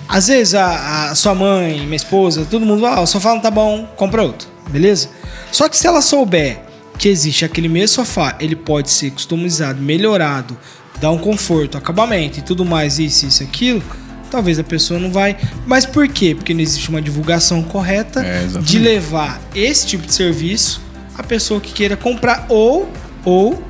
Às 0.08 0.28
vezes 0.28 0.54
a, 0.54 1.10
a 1.10 1.14
sua 1.14 1.34
mãe, 1.34 1.80
minha 1.80 1.96
esposa, 1.96 2.46
todo 2.48 2.64
mundo, 2.64 2.86
ah, 2.86 3.00
o 3.00 3.06
sofá 3.06 3.30
não 3.30 3.40
tá 3.40 3.50
bom, 3.50 3.84
compra 3.96 4.22
outro, 4.22 4.48
beleza? 4.68 5.08
Só 5.50 5.68
que 5.68 5.76
se 5.76 5.86
ela 5.86 6.00
souber 6.00 6.60
que 6.96 7.08
existe 7.08 7.44
aquele 7.44 7.68
mesmo 7.68 7.96
sofá, 7.96 8.36
ele 8.38 8.54
pode 8.54 8.90
ser 8.90 9.10
customizado, 9.10 9.82
melhorado, 9.82 10.56
dar 11.00 11.10
um 11.10 11.18
conforto, 11.18 11.76
acabamento 11.76 12.38
e 12.38 12.42
tudo 12.42 12.64
mais, 12.64 12.98
isso, 12.98 13.26
isso, 13.26 13.42
aquilo, 13.42 13.82
talvez 14.30 14.58
a 14.58 14.64
pessoa 14.64 14.98
não 15.00 15.10
vai. 15.10 15.36
Mas 15.66 15.86
por 15.86 16.06
quê? 16.08 16.34
Porque 16.34 16.52
não 16.54 16.60
existe 16.60 16.88
uma 16.88 17.00
divulgação 17.02 17.62
correta 17.62 18.20
É, 18.24 18.46
de 18.60 18.78
levar 18.78 19.40
esse 19.54 19.86
tipo 19.86 20.06
de 20.06 20.14
serviço 20.14 20.80
à 21.16 21.22
pessoa 21.22 21.60
que 21.60 21.72
queira 21.72 21.96
comprar 21.96 22.46
ou 22.48 22.88
ou 23.24 23.62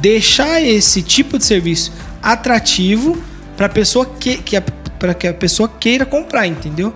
deixar 0.00 0.62
esse 0.62 1.02
tipo 1.02 1.36
de 1.38 1.44
serviço 1.44 1.92
atrativo 2.22 3.22
para 3.56 3.68
pessoa 3.68 4.06
que, 4.06 4.38
que 4.38 4.60
para 4.98 5.14
que 5.14 5.26
a 5.26 5.34
pessoa 5.34 5.68
queira 5.68 6.04
comprar, 6.06 6.46
entendeu? 6.46 6.94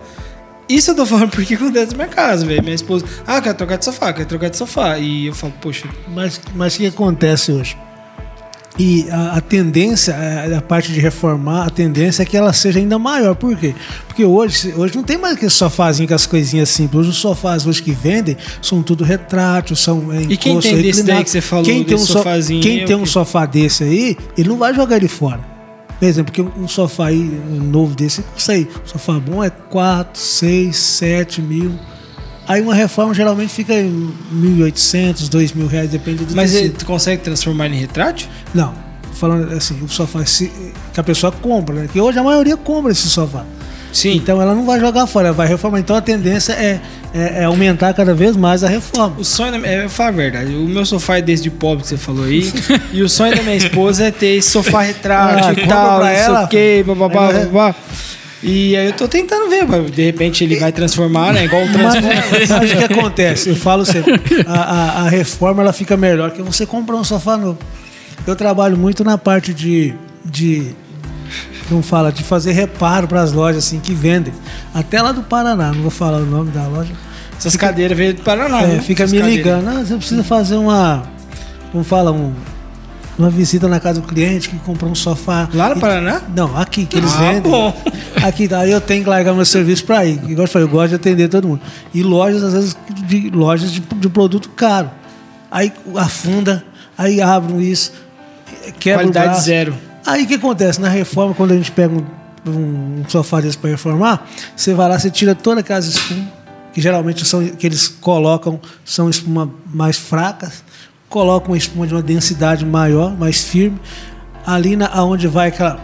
Isso 0.69 0.93
eu 0.93 0.95
tô 0.95 1.05
falando 1.05 1.31
porque 1.31 1.55
acontece 1.55 1.91
na 1.93 1.97
minha 1.97 2.09
casa, 2.09 2.47
velho. 2.47 2.63
Minha 2.63 2.75
esposa, 2.75 3.05
ah, 3.27 3.41
quero 3.41 3.55
trocar 3.57 3.77
de 3.77 3.85
sofá, 3.85 4.13
quero 4.13 4.27
trocar 4.27 4.49
de 4.49 4.57
sofá. 4.57 4.99
E 4.99 5.27
eu 5.27 5.35
falo, 5.35 5.53
poxa, 5.61 5.87
Mas, 6.09 6.41
mas 6.55 6.75
o 6.75 6.79
que 6.79 6.87
acontece 6.87 7.53
hoje? 7.53 7.77
E 8.79 9.07
a, 9.11 9.37
a 9.37 9.41
tendência, 9.41 10.15
a, 10.15 10.59
a 10.59 10.63
parte 10.63 10.93
de 10.93 10.99
reformar, 11.01 11.67
a 11.67 11.71
tendência 11.71 12.23
é 12.23 12.27
que 12.27 12.37
ela 12.37 12.53
seja 12.55 12.79
ainda 12.79 12.99
maior. 12.99 13.35
Por 13.35 13.55
quê? 13.57 13.75
Porque 14.07 14.25
hoje, 14.25 14.73
hoje 14.77 14.97
não 14.97 15.03
tem 15.03 15.19
mais 15.19 15.35
aquele 15.37 15.51
sofazinho 15.51 16.09
com 16.09 16.15
as 16.15 16.27
coisinhas 16.27 16.71
simples. 16.71 17.01
Hoje 17.01 17.11
os 17.11 17.17
sofás 17.19 17.67
hoje 17.67 17.83
que 17.83 17.93
vendem 17.93 18.37
são 18.63 18.83
tudo 18.83 19.05
retrátil, 19.05 19.77
são 19.77 20.11
é, 20.13 20.23
E 20.23 20.37
quem 20.37 20.59
tem 20.59 20.77
desse 20.77 21.03
daí 21.03 21.17
reclinado. 21.17 21.25
que 21.25 21.31
você 21.31 21.41
falou, 21.43 21.65
quem 21.65 21.85
tem 21.85 21.97
um 21.97 22.07
sofazinho 22.07 22.63
Quem 22.63 22.85
tem 22.87 22.97
um 22.97 23.01
quê? 23.01 23.07
sofá 23.07 23.45
desse 23.45 23.85
aí, 23.85 24.17
ele 24.39 24.49
não 24.49 24.57
vai 24.57 24.75
jogar 24.75 24.97
ele 24.97 25.09
fora. 25.09 25.41
Por 25.99 26.09
exemplo, 26.09 26.33
porque 26.33 26.59
um 26.59 26.67
sofá 26.67 27.09
aí 27.09 27.19
novo 27.51 27.95
desse, 27.95 28.23
custa 28.23 28.53
aí, 28.53 28.67
um 28.85 28.87
sofá 28.89 29.21
bom 29.21 29.45
é 29.45 29.51
4, 29.51 30.19
6, 30.19 30.77
7 30.77 31.43
mil. 31.43 31.73
Aí 32.47 32.61
uma 32.61 32.75
reforma 32.75 33.15
geralmente 33.15 33.53
fica 33.53 33.73
em 33.75 34.13
1.800, 34.35 35.29
2 35.29 35.53
mil 35.53 35.67
reais, 35.67 35.91
depende 35.91 36.25
do 36.25 36.35
mas 36.35 36.51
tecido. 36.53 36.79
tu 36.79 36.85
consegue 36.87 37.23
transformar 37.23 37.69
em 37.69 37.75
retrátil? 37.77 38.29
Não, 38.55 38.75
falando 39.15 39.53
assim, 39.53 39.79
o 39.83 39.89
sofá 39.89 40.25
se- 40.27 40.51
que 40.93 40.99
a 41.01 41.05
pessoa 41.05 41.31
compra, 41.33 41.75
né? 41.75 41.89
Que 41.93 42.01
hoje 42.01 42.19
a 42.19 42.23
maioria 42.23 42.57
compra 42.57 42.91
esse 42.93 43.09
sofá. 43.09 43.45
Sim. 43.93 44.17
Então 44.17 44.41
ela 44.41 44.55
não 44.55 44.65
vai 44.65 44.81
jogar 44.81 45.07
fora, 45.07 45.29
ela 45.29 45.37
vai 45.37 45.47
reformar. 45.47 45.79
Então 45.79 45.95
a 45.95 46.01
tendência 46.01 46.55
é, 46.55 46.81
é- 47.15 47.41
é 47.43 47.45
aumentar 47.45 47.93
cada 47.93 48.15
vez 48.15 48.35
mais 48.37 48.65
a 48.65 48.69
reforma. 48.69 49.15
O 49.19 49.25
sonho, 49.25 49.53
da 49.53 49.59
minha- 49.59 49.71
é, 49.71 49.89
falo 49.89 50.09
a 50.09 50.13
verdade, 50.13 50.55
o 50.55 50.67
meu 50.67 50.85
sofá 50.87 51.19
é 51.19 51.23
desde 51.23 51.51
pobre 51.51 51.83
que 51.83 51.89
você 51.91 51.97
falou 51.99 52.25
aí, 52.25 52.51
e 52.93 53.03
o 53.03 53.09
sonho 53.09 53.37
da 53.37 53.43
minha 53.43 53.57
esposa 53.57 54.05
é 54.07 54.11
ter 54.11 54.37
esse 54.39 54.49
sofá 54.51 54.81
retrátil 54.83 55.45
Ah, 55.47 55.53
e 55.53 55.67
tal, 55.69 56.03
sei 56.03 56.15
ela, 56.17 56.45
o 56.45 56.49
quê, 56.49 56.83
bababá, 56.87 57.33
É. 57.33 57.49
E 58.43 58.77
aí 58.77 58.87
eu 58.87 58.93
tô 58.93 59.07
tentando 59.07 59.49
ver, 59.49 59.65
mas 59.67 59.91
de 59.91 60.03
repente 60.05 60.43
ele 60.43 60.57
vai 60.57 60.73
transformar, 60.73 61.33
né? 61.33 61.45
Igual 61.45 61.63
o 61.65 61.73
Transformers. 61.73 62.49
mas 62.51 62.73
o 62.73 62.77
que 62.77 62.85
acontece? 62.93 63.49
Eu 63.51 63.57
falo 63.57 63.85
sempre, 63.87 64.21
a, 64.47 64.53
a- 64.61 65.03
a 65.03 65.09
reforma 65.09 65.63
ela 65.63 65.73
fica 65.73 65.97
melhor 65.97 66.31
que 66.33 66.43
você 66.43 66.67
comprar 66.67 66.97
um 66.97 67.05
sofá 67.05 67.37
novo. 67.37 67.59
Eu 68.27 68.35
trabalho 68.35 68.77
muito 68.77 69.05
na 69.05 69.17
parte 69.17 69.55
de, 69.55 69.95
de 70.25 70.73
não 71.71 71.83
fala, 71.83 72.11
de 72.13 72.23
fazer 72.25 72.53
reparo 72.53 73.07
para 73.07 73.21
as 73.23 73.33
lojas 73.33 73.65
assim 73.65 73.79
que 73.81 73.95
vendem. 73.95 74.33
Até 74.75 75.01
lá 75.01 75.13
do 75.13 75.23
Paraná, 75.23 75.73
não 75.73 75.83
vou 75.83 75.91
falar 75.91 76.19
o 76.19 76.27
nome 76.27 76.51
da 76.51 76.67
loja. 76.67 76.93
Essas 77.39 77.57
cadeiras 77.57 77.97
veio 77.97 78.15
do 78.15 78.23
Paraná, 78.23 78.63
É, 78.63 78.67
né? 78.67 78.81
fica 78.81 79.05
Essas 79.05 79.13
me 79.13 79.21
cadeiras. 79.21 79.45
ligando. 79.47 79.69
Ah, 79.69 79.85
você 79.85 79.97
precisa 79.97 80.23
fazer 80.25 80.57
uma. 80.57 81.03
Como 81.71 81.83
fala? 81.85 82.13
Um, 82.13 82.33
uma 83.19 83.29
visita 83.31 83.69
na 83.69 83.79
casa 83.79 84.01
do 84.01 84.07
cliente 84.07 84.49
que 84.49 84.59
comprou 84.61 84.91
um 84.91 84.95
sofá. 84.95 85.49
Lá 85.53 85.69
no 85.71 85.77
E- 85.77 85.81
Paraná? 85.81 86.23
Não, 86.35 86.57
aqui, 86.57 86.87
que 86.87 86.97
eles 86.97 87.13
Ah, 87.15 87.19
vendem. 87.19 87.51
bom. 87.53 87.75
Aqui, 88.23 88.49
daí 88.49 88.71
eu 88.71 88.81
tenho 88.81 89.03
que 89.05 89.09
largar 89.11 89.35
meu 89.35 89.45
serviço 89.45 89.85
pra 89.85 90.05
ir. 90.05 90.15
Igual 90.29 90.47
eu 90.47 90.49
falei, 90.49 90.67
eu 90.67 90.71
gosto 90.71 90.89
de 90.91 90.95
atender 90.97 91.29
todo 91.29 91.47
mundo. 91.49 91.61
E 91.93 92.03
lojas, 92.03 92.43
às 92.43 92.53
vezes, 92.55 92.77
de 93.07 93.31
lojas 93.31 93.71
de, 93.71 93.81
de 93.81 94.09
produto 94.09 94.49
caro. 94.51 94.91
Aí 95.51 95.71
afunda, 95.97 96.65
aí 96.97 97.21
abrem 97.21 97.61
isso, 97.61 97.93
quebra 98.81 99.01
o 99.01 99.09
Qualidade 99.09 99.27
braço. 99.29 99.43
zero. 99.45 99.75
Aí 100.07 100.23
o 100.25 100.27
que 100.27 100.35
acontece? 100.35 100.81
Na 100.81 100.89
reforma, 100.89 101.35
quando 101.35 101.53
a 101.53 101.57
gente 101.57 101.71
pega 101.71 101.95
um, 101.95 102.51
um, 102.51 103.05
sofá 103.07 103.41
desse 103.41 103.59
para 103.59 103.71
reformar, 103.71 104.27
você 104.57 104.73
vai 104.75 104.89
lá, 104.89 104.99
você 104.99 105.11
tira 105.11 105.35
toda 105.35 105.61
aquelas 105.61 105.85
espumas, 105.87 106.25
que 106.73 106.81
geralmente 106.81 107.25
são 107.27 107.47
que 107.47 107.67
eles 107.67 107.87
colocam, 107.87 108.59
são 108.85 109.11
espuma 109.11 109.51
mais 109.73 109.99
fracas, 109.99 110.65
colocam 111.13 111.51
uma 111.53 111.57
espuma 111.59 111.87
de 111.87 111.95
uma 111.95 112.03
densidade 112.03 112.65
maior, 112.65 113.17
mais 113.17 113.45
firme, 113.45 113.79
ali 114.47 114.75
na, 114.77 114.91
onde 115.05 115.29
vai 115.29 115.49
aquela 115.49 115.79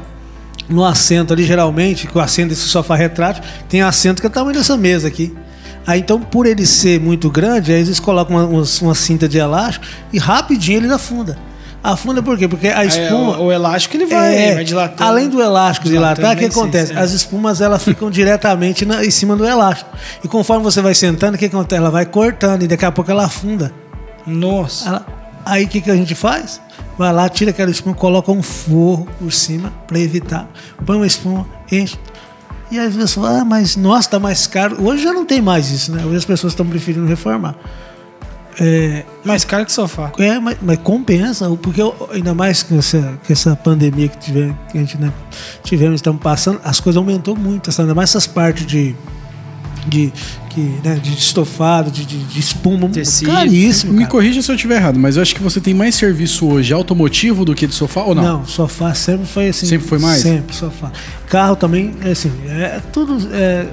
no 0.69 0.85
assento 0.85 1.33
ali, 1.33 1.45
geralmente, 1.45 2.07
que 2.07 2.19
o 2.19 2.21
assento 2.21 2.49
desse 2.51 2.63
sofá 2.69 2.95
retrátil, 2.97 3.43
tem 3.69 3.81
assento 3.81 4.21
que 4.21 4.27
é 4.27 4.31
o 4.31 4.33
tamanho 4.33 4.57
dessa 4.57 4.77
mesa 4.77 5.09
aqui. 5.09 5.35
Aí 5.87 6.01
então, 6.01 6.21
por 6.21 6.45
ele 6.47 6.67
ser 6.67 7.01
muito 7.01 7.31
grande, 7.31 7.73
aí 7.73 7.81
eles 7.81 7.99
colocam 7.99 8.37
uma, 8.37 8.45
uma, 8.45 8.63
uma 8.83 8.95
cinta 8.95 9.27
de 9.27 9.39
elástico 9.39 9.87
e 10.13 10.19
rapidinho 10.19 10.79
ele 10.79 10.93
afunda. 10.93 11.39
Afunda 11.83 12.23
por 12.23 12.37
quê? 12.37 12.47
Porque 12.49 12.69
a 12.69 12.85
espuma. 12.85 13.39
o, 13.39 13.45
o 13.47 13.53
elástico 13.53 13.97
ele 13.97 14.05
vai, 14.05 14.35
É, 14.37 14.55
vai 14.57 14.65
dilatando. 14.65 15.09
além 15.09 15.29
do 15.31 15.41
elástico 15.41 15.89
dilatar, 15.89 16.35
o 16.35 16.37
que 16.37 16.45
acontece? 16.47 16.93
é. 16.93 16.99
As 16.99 17.13
espumas 17.13 17.61
elas 17.63 17.83
ficam 17.83 18.11
diretamente 18.11 18.85
na- 18.85 19.03
em 19.05 19.11
cima 19.11 19.37
do 19.37 19.47
elástico. 19.47 19.89
E 20.23 20.29
conforme 20.29 20.63
você 20.65 20.83
vai 20.83 20.95
sentando, 20.95 21.37
o 21.37 21.39
que 21.39 21.47
acontece? 21.47 21.81
Ela 21.81 21.91
vai 21.91 22.05
cortando 22.05 22.65
e 22.65 22.67
daqui 22.69 22.85
a 22.85 22.93
pouco 22.93 23.11
ela 23.11 23.25
afunda. 23.25 23.73
Nossa. 24.27 24.89
Ela- 24.89 25.07
aí 25.49 25.65
o 25.65 25.69
que, 25.69 25.81
que 25.81 25.91
a 25.91 25.97
gente 25.97 26.15
faz? 26.15 26.61
Vai 26.97 27.13
lá, 27.13 27.29
tira 27.29 27.51
aquela 27.51 27.71
espuma, 27.71 27.95
coloca 27.95 28.31
um 28.33 28.43
forro 28.43 29.07
por 29.19 29.33
cima 29.33 29.73
para 29.87 29.99
evitar. 29.99 30.49
Põe 30.85 30.97
uma 30.97 31.07
espuma, 31.07 31.47
enche. 31.71 31.97
E 32.71 32.79
aí 32.79 32.87
as 32.87 32.93
pessoas 32.95 33.15
falam, 33.15 33.41
ah, 33.41 33.45
mas 33.45 33.77
nossa, 33.77 34.11
tá 34.11 34.19
mais 34.19 34.47
caro. 34.47 34.77
Hoje 34.85 35.03
já 35.05 35.13
não 35.13 35.25
tem 35.25 35.41
mais 35.41 35.71
isso, 35.71 35.93
né? 35.93 36.05
Hoje 36.05 36.17
as 36.17 36.25
pessoas 36.25 36.53
estão 36.53 36.67
preferindo 36.67 37.07
reformar. 37.07 37.55
É, 38.61 39.05
Mais 39.25 39.45
caro 39.45 39.65
que 39.65 39.71
sofá. 39.73 40.11
é, 40.19 40.39
mas, 40.41 40.59
mas 40.61 40.79
compensa, 40.79 41.49
porque 41.63 41.81
eu- 41.81 42.11
ainda 42.13 42.35
mais 42.35 42.61
com 42.63 42.77
essa, 42.77 43.17
com 43.25 43.33
essa 43.33 43.55
pandemia 43.55 44.09
que, 44.09 44.19
tive, 44.19 44.53
que 44.71 44.77
a 44.77 44.81
gente 44.81 44.99
né, 44.99 45.13
tivemos, 45.63 45.95
estamos 45.97 46.21
passando, 46.21 46.61
as 46.65 46.81
coisas 46.81 46.97
aumentou 46.99 47.37
muito, 47.37 47.71
sabe? 47.71 47.85
ainda 47.89 47.95
mais 47.95 48.11
essas 48.11 48.27
partes 48.27 48.67
de, 48.67 48.97
de, 49.87 50.13
que, 50.59 50.89
né, 50.89 50.97
de 50.97 51.15
estofado, 51.15 51.91
de, 51.91 52.05
de, 52.05 52.19
de 52.25 52.41
espuma, 52.41 52.89
Tecido. 52.89 53.31
caríssimo. 53.31 53.93
Me 53.93 54.01
cara. 54.01 54.11
corrija 54.11 54.43
se 54.43 54.51
eu 54.51 54.57
estiver 54.57 54.77
errado, 54.77 54.99
mas 54.99 55.17
eu 55.17 55.23
acho 55.23 55.35
que 55.35 55.43
você 55.43 55.61
tem 55.61 55.73
mais 55.73 55.95
serviço 55.95 56.47
hoje 56.47 56.73
automotivo 56.73 57.45
do 57.45 57.55
que 57.55 57.67
de 57.67 57.75
sofá 57.75 58.03
ou 58.03 58.15
não? 58.15 58.23
Não, 58.23 58.47
sofá 58.47 58.93
sempre 58.95 59.27
foi 59.27 59.49
assim. 59.49 59.67
Sempre 59.67 59.87
foi 59.87 59.99
mais? 59.99 60.21
Sempre, 60.21 60.55
sofá. 60.55 60.91
Carro 61.29 61.55
também, 61.55 61.95
é 62.03 62.11
assim, 62.11 62.33
é 62.49 62.81
tudo, 62.93 63.29
é, 63.33 63.67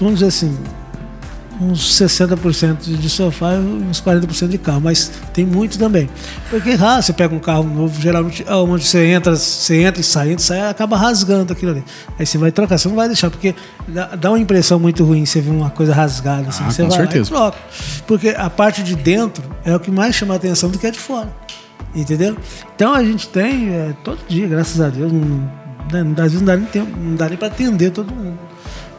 vamos 0.00 0.20
dizer 0.20 0.28
assim, 0.28 0.56
uns 1.60 1.98
60% 1.98 2.96
de 2.98 3.08
sofá 3.08 3.54
e 3.54 3.58
uns 3.58 4.00
40% 4.00 4.48
de 4.48 4.58
carro, 4.58 4.80
mas 4.80 5.10
tem 5.32 5.44
muito 5.44 5.78
também. 5.78 6.08
Porque 6.50 6.74
raro, 6.74 7.02
você 7.02 7.12
pega 7.12 7.34
um 7.34 7.38
carro 7.38 7.64
novo, 7.64 8.00
geralmente, 8.00 8.44
ah, 8.46 8.58
onde 8.58 8.84
você 8.84 9.06
entra, 9.06 9.34
você 9.36 9.82
entra 9.82 10.00
e 10.00 10.04
sai, 10.04 10.32
entra 10.32 10.42
e 10.42 10.46
sai, 10.46 10.68
acaba 10.68 10.96
rasgando 10.96 11.52
aquilo 11.52 11.72
ali. 11.72 11.84
Aí 12.18 12.26
você 12.26 12.36
vai 12.38 12.52
trocar, 12.52 12.78
você 12.78 12.88
não 12.88 12.96
vai 12.96 13.06
deixar, 13.08 13.30
porque 13.30 13.54
dá, 13.88 14.30
uma 14.30 14.38
impressão 14.38 14.78
muito 14.78 15.04
ruim 15.04 15.24
você 15.24 15.40
ver 15.40 15.50
uma 15.50 15.70
coisa 15.70 15.94
rasgada, 15.94 16.48
assim, 16.48 16.64
Ah, 16.66 16.70
você 16.70 16.82
com 16.82 16.88
vai 16.88 16.98
certeza. 16.98 17.34
lá 17.34 17.48
e 17.48 17.50
troca. 17.50 17.58
Porque 18.06 18.28
a 18.30 18.50
parte 18.50 18.82
de 18.82 18.94
dentro 18.94 19.42
é 19.64 19.74
o 19.74 19.80
que 19.80 19.90
mais 19.90 20.14
chama 20.14 20.34
a 20.34 20.36
atenção 20.36 20.70
do 20.70 20.78
que 20.78 20.86
a 20.86 20.90
de 20.90 20.98
fora. 20.98 21.32
Entendeu? 21.94 22.36
Então 22.74 22.92
a 22.92 23.02
gente 23.02 23.28
tem 23.28 23.70
é, 23.70 23.94
todo 24.04 24.18
dia, 24.28 24.46
graças 24.46 24.80
a 24.80 24.88
Deus, 24.88 25.10
não, 25.10 25.20
né, 25.90 26.14
às 26.18 26.32
vezes 26.32 26.40
não 26.40 26.46
dá 26.46 26.56
nem 26.56 26.66
tempo, 26.66 26.90
não 26.98 27.16
dá 27.16 27.28
nem 27.28 27.38
para 27.38 27.48
atender 27.48 27.90
todo 27.90 28.12
mundo. 28.14 28.38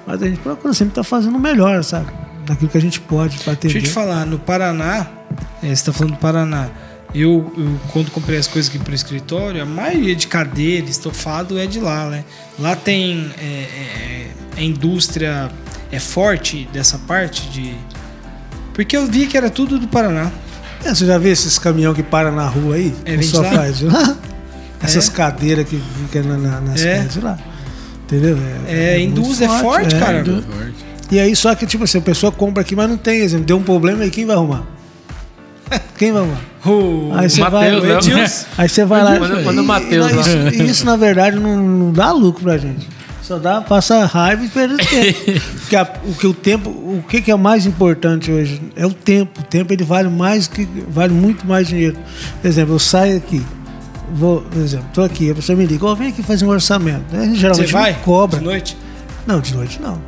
Mas 0.08 0.24
a 0.24 0.26
gente 0.26 0.40
procura 0.40 0.74
sempre 0.74 0.92
estar 0.92 1.04
fazendo 1.04 1.36
o 1.36 1.40
melhor, 1.40 1.84
sabe? 1.84 2.08
Daquilo 2.48 2.70
que 2.70 2.78
a 2.78 2.82
gente 2.82 3.00
pode 3.02 3.38
para 3.40 3.54
atender. 3.54 3.74
Deixa 3.74 3.88
eu 3.88 3.90
te 3.92 3.94
falar, 3.94 4.26
no 4.26 4.40
Paraná, 4.40 5.08
é, 5.62 5.68
você 5.68 5.74
está 5.74 5.92
falando 5.94 6.14
do 6.14 6.20
Paraná. 6.20 6.70
Eu, 7.14 7.52
eu, 7.58 7.80
quando 7.92 8.12
comprei 8.12 8.38
as 8.38 8.48
coisas 8.48 8.70
aqui 8.70 8.80
pro 8.80 8.94
escritório, 8.94 9.62
a 9.62 9.66
maioria 9.66 10.16
de 10.16 10.28
cadeira, 10.28 10.88
estofado 10.90 11.58
é 11.58 11.66
de 11.66 11.80
lá, 11.80 12.10
né? 12.10 12.24
Lá 12.60 12.76
tem 12.76 13.30
é, 13.40 13.44
é, 13.46 14.28
a 14.58 14.62
indústria 14.62 15.50
é 15.92 16.00
forte 16.00 16.68
dessa 16.72 16.98
parte 17.00 17.50
de. 17.50 17.74
Porque 18.74 18.96
eu 18.96 19.08
vi 19.08 19.26
que 19.28 19.36
era 19.38 19.50
tudo 19.50 19.80
do 19.80 19.88
Paraná. 19.88 20.32
É, 20.86 20.90
você 20.94 21.06
já 21.06 21.18
viu 21.18 21.32
esses 21.32 21.58
caminhão 21.58 21.94
que 21.94 22.04
para 22.04 22.32
na 22.32 22.48
rua 22.48 22.76
aí? 22.76 22.94
É, 23.06 23.22
só 23.22 23.42
lá? 23.42 23.52
faz 23.52 23.78
de 23.80 23.86
lá? 23.86 24.16
Essas 24.82 25.10
É? 25.10 25.12
cadeiras 25.12 25.68
que 25.68 25.82
ficam 26.06 26.24
na, 26.24 26.38
na, 26.38 26.62
nas 26.62 26.86
É. 26.86 26.98
casas 26.98 27.14
de 27.14 27.22
lá. 27.22 27.38
Entendeu? 28.04 28.38
É, 28.68 28.98
muito 29.00 29.20
indústria 29.20 29.48
é 29.48 29.60
forte, 29.60 29.96
cara. 29.96 30.20
indú- 30.20 30.44
E 31.10 31.20
aí, 31.20 31.36
só 31.36 31.56
que, 31.56 31.66
tipo 31.66 31.84
assim, 31.86 32.00
a 32.00 32.02
pessoa 32.02 32.32
compra 32.32 32.62
aqui, 32.62 32.76
mas 32.76 32.90
não 32.90 32.98
tem 32.98 33.20
exemplo. 33.22 33.46
Deu 33.46 33.58
um 33.58 33.64
problema 33.64 34.04
aí, 34.04 34.10
quem 34.12 34.26
vai 34.26 34.36
arrumar? 34.36 34.64
Quem 35.98 36.12
vai 36.14 36.22
arrumar? 36.22 36.40
O 36.66 37.12
Aí 37.14 37.30
você 37.30 37.42
vai, 37.42 37.52
Mateus, 37.72 37.84
né? 37.84 37.94
Edilson. 37.96 38.46
aí 38.58 38.70
você 38.70 38.86
vai 38.86 39.04
lá. 39.04 39.20
Manda- 39.20 39.42
e- 39.42 39.56
e- 39.58 39.62
Mateus 39.68 40.12
e 40.12 40.20
isso, 40.20 40.38
e 40.64 40.70
isso, 40.70 40.86
na 40.86 40.96
verdade, 40.96 41.38
não, 41.38 41.58
não 41.58 41.92
dá 41.92 42.12
lucro 42.12 42.44
pra 42.44 42.58
gente. 42.58 42.88
Só 43.22 43.38
dá, 43.38 43.60
passa 43.60 44.06
raiva 44.06 44.46
e 44.46 44.48
perde 44.48 44.78
tempo. 44.78 45.42
Porque 45.60 45.76
a- 45.76 45.94
o 46.06 46.14
que 46.14 46.28
o 46.28 46.34
tempo, 46.34 46.70
o 46.70 47.04
que, 47.10 47.22
que 47.22 47.30
é 47.32 47.36
mais 47.36 47.66
importante 47.66 48.32
hoje 48.32 48.62
é 48.78 48.86
o 48.86 48.94
tempo. 48.94 49.42
O 49.42 49.44
tempo 49.44 49.74
ele 49.74 49.84
vale 49.84 50.08
mais 50.08 50.48
que 50.48 50.66
vale 50.90 51.14
muito 51.14 51.46
mais 51.46 51.68
dinheiro. 51.68 51.98
Por 52.42 52.48
exemplo, 52.48 52.76
eu 52.76 52.80
saio 52.80 53.18
aqui, 53.18 53.44
vou, 54.14 54.42
por 54.42 54.62
exemplo, 54.62 54.86
tô 54.94 55.02
aqui, 55.04 55.30
a 55.32 55.36
pessoa 55.36 55.58
me 55.58 55.66
liga, 55.66 55.86
ó, 55.86 55.94
vem 55.96 56.08
aqui 56.10 56.24
fazer 56.24 56.46
um 56.46 56.50
orçamento. 56.50 57.04
Você 57.12 57.36
geralmente 57.36 57.74
vai? 57.74 57.92
me 57.92 58.00
cobra. 58.00 58.40
De 58.40 58.46
noite? 58.46 58.78
Não, 59.26 59.42
de 59.42 59.54
noite 59.54 59.82
não. 59.82 60.02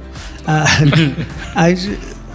Ah, 0.52 0.66
aí 1.54 1.76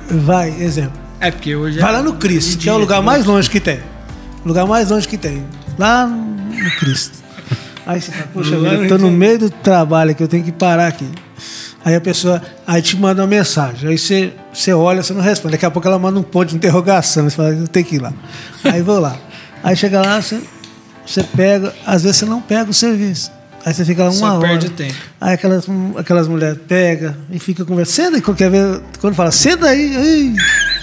vai, 0.09 0.51
exemplo. 0.63 1.01
É, 1.19 1.33
porque 1.33 1.57
hoje. 1.57 1.81
Vai 1.81 1.91
é 1.91 1.97
lá 1.97 2.03
no 2.03 2.13
Cristo, 2.13 2.59
que 2.59 2.69
é 2.69 2.73
o 2.73 2.79
lugar 2.79 3.01
de 3.01 3.07
mais 3.07 3.27
longe 3.27 3.51
que 3.51 3.59
tem. 3.59 3.81
O 4.45 4.49
lugar 4.49 4.65
mais 4.69 4.91
longe 4.91 5.09
que 5.09 5.19
tem. 5.19 5.45
Lá 5.77 6.07
no 6.07 6.71
Cristo. 6.79 7.19
Aí 7.85 8.01
você 8.01 8.13
fala, 8.13 8.29
poxa, 8.33 8.57
vida, 8.57 8.75
eu 8.75 8.89
tô 8.89 8.99
no 8.99 9.11
meio 9.11 9.41
do 9.41 9.51
trabalho 9.51 10.15
que 10.15 10.23
eu 10.23 10.29
tenho 10.29 10.45
que 10.45 10.53
parar 10.53 10.87
aqui. 10.87 11.09
Aí 11.85 11.97
a 11.97 12.01
pessoa, 12.01 12.41
aí 12.65 12.81
te 12.81 12.97
manda 12.97 13.21
uma 13.21 13.27
mensagem. 13.27 13.91
Aí 13.91 13.99
você, 13.99 14.33
você 14.53 14.73
olha, 14.73 15.03
você 15.03 15.13
não 15.13 15.21
responde. 15.21 15.53
Daqui 15.53 15.67
a 15.67 15.71
pouco 15.71 15.89
ela 15.89 15.99
manda 15.99 16.19
um 16.19 16.23
ponto 16.23 16.51
de 16.51 16.57
interrogação. 16.57 17.29
Você 17.29 17.35
fala, 17.35 17.49
eu 17.51 17.67
tenho 17.67 17.85
que 17.85 17.97
ir 17.97 17.99
lá. 18.01 18.13
Aí 18.63 18.81
vou 18.81 19.01
lá. 19.01 19.17
Aí 19.61 19.75
chega 19.75 20.01
lá, 20.01 20.23
você, 20.23 20.41
você 21.05 21.25
pega, 21.25 21.75
às 21.85 22.05
vezes 22.05 22.19
você 22.19 22.27
não 22.27 22.41
pega 22.41 22.71
o 22.71 22.75
serviço. 22.75 23.33
Aí 23.65 23.73
você 23.73 23.85
fica 23.85 24.05
lá 24.05 24.11
uma 24.11 24.19
Só 24.19 24.39
hora. 24.39 24.49
perde 24.49 24.71
tempo. 24.71 24.95
Aí 25.21 25.35
aquelas, 25.35 25.67
aquelas 25.97 26.29
mulheres 26.29 26.59
pegam 26.69 27.15
e 27.31 27.39
fica 27.39 27.65
conversando. 27.65 28.05
Senta 28.05 28.17
aí, 28.17 28.23
qualquer 28.23 28.51
vez, 28.51 28.81
quando 29.01 29.15
fala, 29.15 29.31
senta 29.31 29.69
aí, 29.69 29.97
aí. 29.97 30.35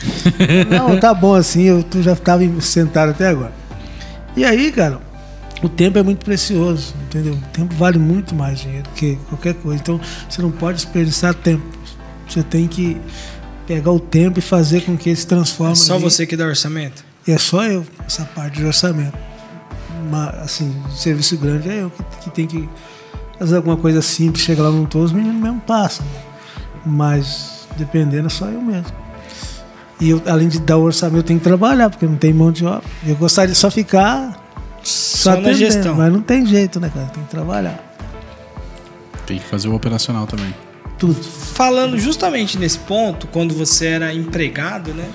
Não, 0.68 1.00
tá 1.00 1.14
bom 1.14 1.36
assim, 1.36 1.64
eu 1.64 1.84
tu 1.84 2.02
já 2.02 2.14
estava 2.14 2.44
sentado 2.60 3.12
até 3.12 3.28
agora. 3.28 3.54
E 4.36 4.44
aí, 4.44 4.72
cara, 4.72 5.00
o 5.62 5.70
tempo 5.70 6.00
é 6.00 6.04
muito 6.04 6.26
precioso, 6.26 6.96
entendeu? 7.04 7.34
O 7.34 7.50
tempo 7.54 7.76
vale 7.76 8.00
muito 8.00 8.34
mais 8.34 8.60
dinheiro 8.60 8.90
que 8.96 9.16
qualquer 9.30 9.54
coisa. 9.56 9.80
Então, 9.80 10.02
você 10.28 10.42
não 10.42 10.50
pode 10.50 10.78
desperdiçar 10.78 11.36
tempo. 11.36 11.64
Você 12.28 12.42
tem 12.42 12.68
que 12.68 13.00
pegar 13.68 13.92
o 13.92 14.00
tempo 14.00 14.40
e 14.40 14.42
fazer 14.42 14.82
com 14.82 14.98
que 14.98 15.10
ele 15.10 15.16
se 15.16 15.28
transforme. 15.28 15.74
É 15.74 15.76
só 15.76 15.96
ali. 15.96 16.04
você 16.04 16.26
que 16.26 16.36
dá 16.36 16.46
orçamento? 16.46 17.04
E 17.28 17.32
é 17.32 17.38
só 17.38 17.64
eu, 17.64 17.86
essa 18.08 18.26
parte 18.26 18.58
de 18.58 18.66
orçamento. 18.66 19.31
Mas, 20.12 20.36
assim, 20.40 20.76
serviço 20.94 21.38
grande 21.38 21.70
é 21.70 21.84
eu 21.84 21.90
que, 21.90 22.04
que 22.24 22.30
tem 22.30 22.46
que 22.46 22.70
fazer 23.40 23.56
alguma 23.56 23.78
coisa 23.78 24.02
simples, 24.02 24.44
chega 24.44 24.62
lá 24.62 24.70
não 24.70 24.86
tô, 24.86 25.00
os 25.00 25.12
meninos 25.12 25.42
mesmo 25.42 25.62
passam. 25.62 26.06
Mas 26.86 27.68
dependendo 27.78 28.28
é 28.28 28.30
só 28.30 28.46
eu 28.46 28.62
mesmo. 28.62 28.92
E 30.00 30.10
eu, 30.10 30.22
além 30.26 30.48
de 30.48 30.60
dar 30.60 30.78
o 30.78 30.82
orçamento, 30.82 31.18
eu 31.18 31.24
tenho 31.24 31.40
que 31.40 31.44
trabalhar, 31.44 31.90
porque 31.90 32.06
não 32.06 32.16
tem 32.16 32.34
mão 32.34 32.52
de 32.52 32.66
obra. 32.66 32.84
Eu 33.06 33.16
gostaria 33.16 33.54
de 33.54 33.58
só 33.58 33.70
ficar 33.70 34.44
Só, 34.84 35.30
na 35.30 35.36
atendendo, 35.38 35.58
gestão. 35.58 35.96
Mas 35.96 36.12
não 36.12 36.22
tem 36.22 36.46
jeito, 36.46 36.80
né, 36.80 36.92
cara? 36.94 37.06
Tem 37.08 37.24
que 37.24 37.30
trabalhar. 37.30 37.80
Tem 39.28 39.38
que 39.38 39.46
fazer 39.46 39.68
o 39.68 39.76
operacional 39.76 40.26
também. 40.26 40.54
Tudo. 40.98 41.14
Falando 41.14 41.98
justamente 42.00 42.58
nesse 42.58 42.80
ponto, 42.80 43.28
quando 43.28 43.54
você 43.54 43.86
era 43.88 44.14
empregado, 44.14 44.94
né? 44.94 45.08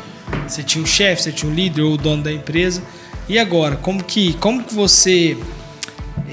Você 0.47 0.63
tinha 0.63 0.83
um 0.83 0.87
chefe, 0.87 1.23
você 1.23 1.33
tinha 1.33 1.51
um 1.51 1.55
líder 1.55 1.83
ou 1.83 1.95
o 1.95 1.97
dono 1.97 2.23
da 2.23 2.33
empresa. 2.33 2.81
E 3.29 3.39
agora, 3.39 3.77
como 3.77 4.03
que, 4.05 4.35
como 4.35 4.63
que 4.63 4.75
você 4.75 5.37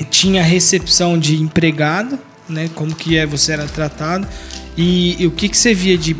tinha 0.09 0.41
a 0.41 0.45
recepção 0.45 1.17
de 1.17 1.41
empregado, 1.41 2.19
né? 2.47 2.69
Como 2.75 2.93
que 2.95 3.17
é 3.17 3.25
você 3.25 3.53
era 3.53 3.65
tratado 3.65 4.27
e, 4.77 5.21
e 5.21 5.27
o 5.27 5.31
que 5.31 5.49
que 5.49 5.57
você 5.57 5.73
via 5.73 5.97
de 5.97 6.15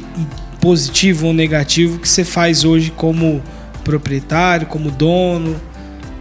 positivo 0.62 1.28
ou 1.28 1.34
negativo 1.34 2.00
que 2.00 2.08
você 2.08 2.24
faz 2.24 2.64
hoje 2.64 2.92
como 2.92 3.42
proprietário, 3.84 4.68
como 4.68 4.90
dono, 4.90 5.60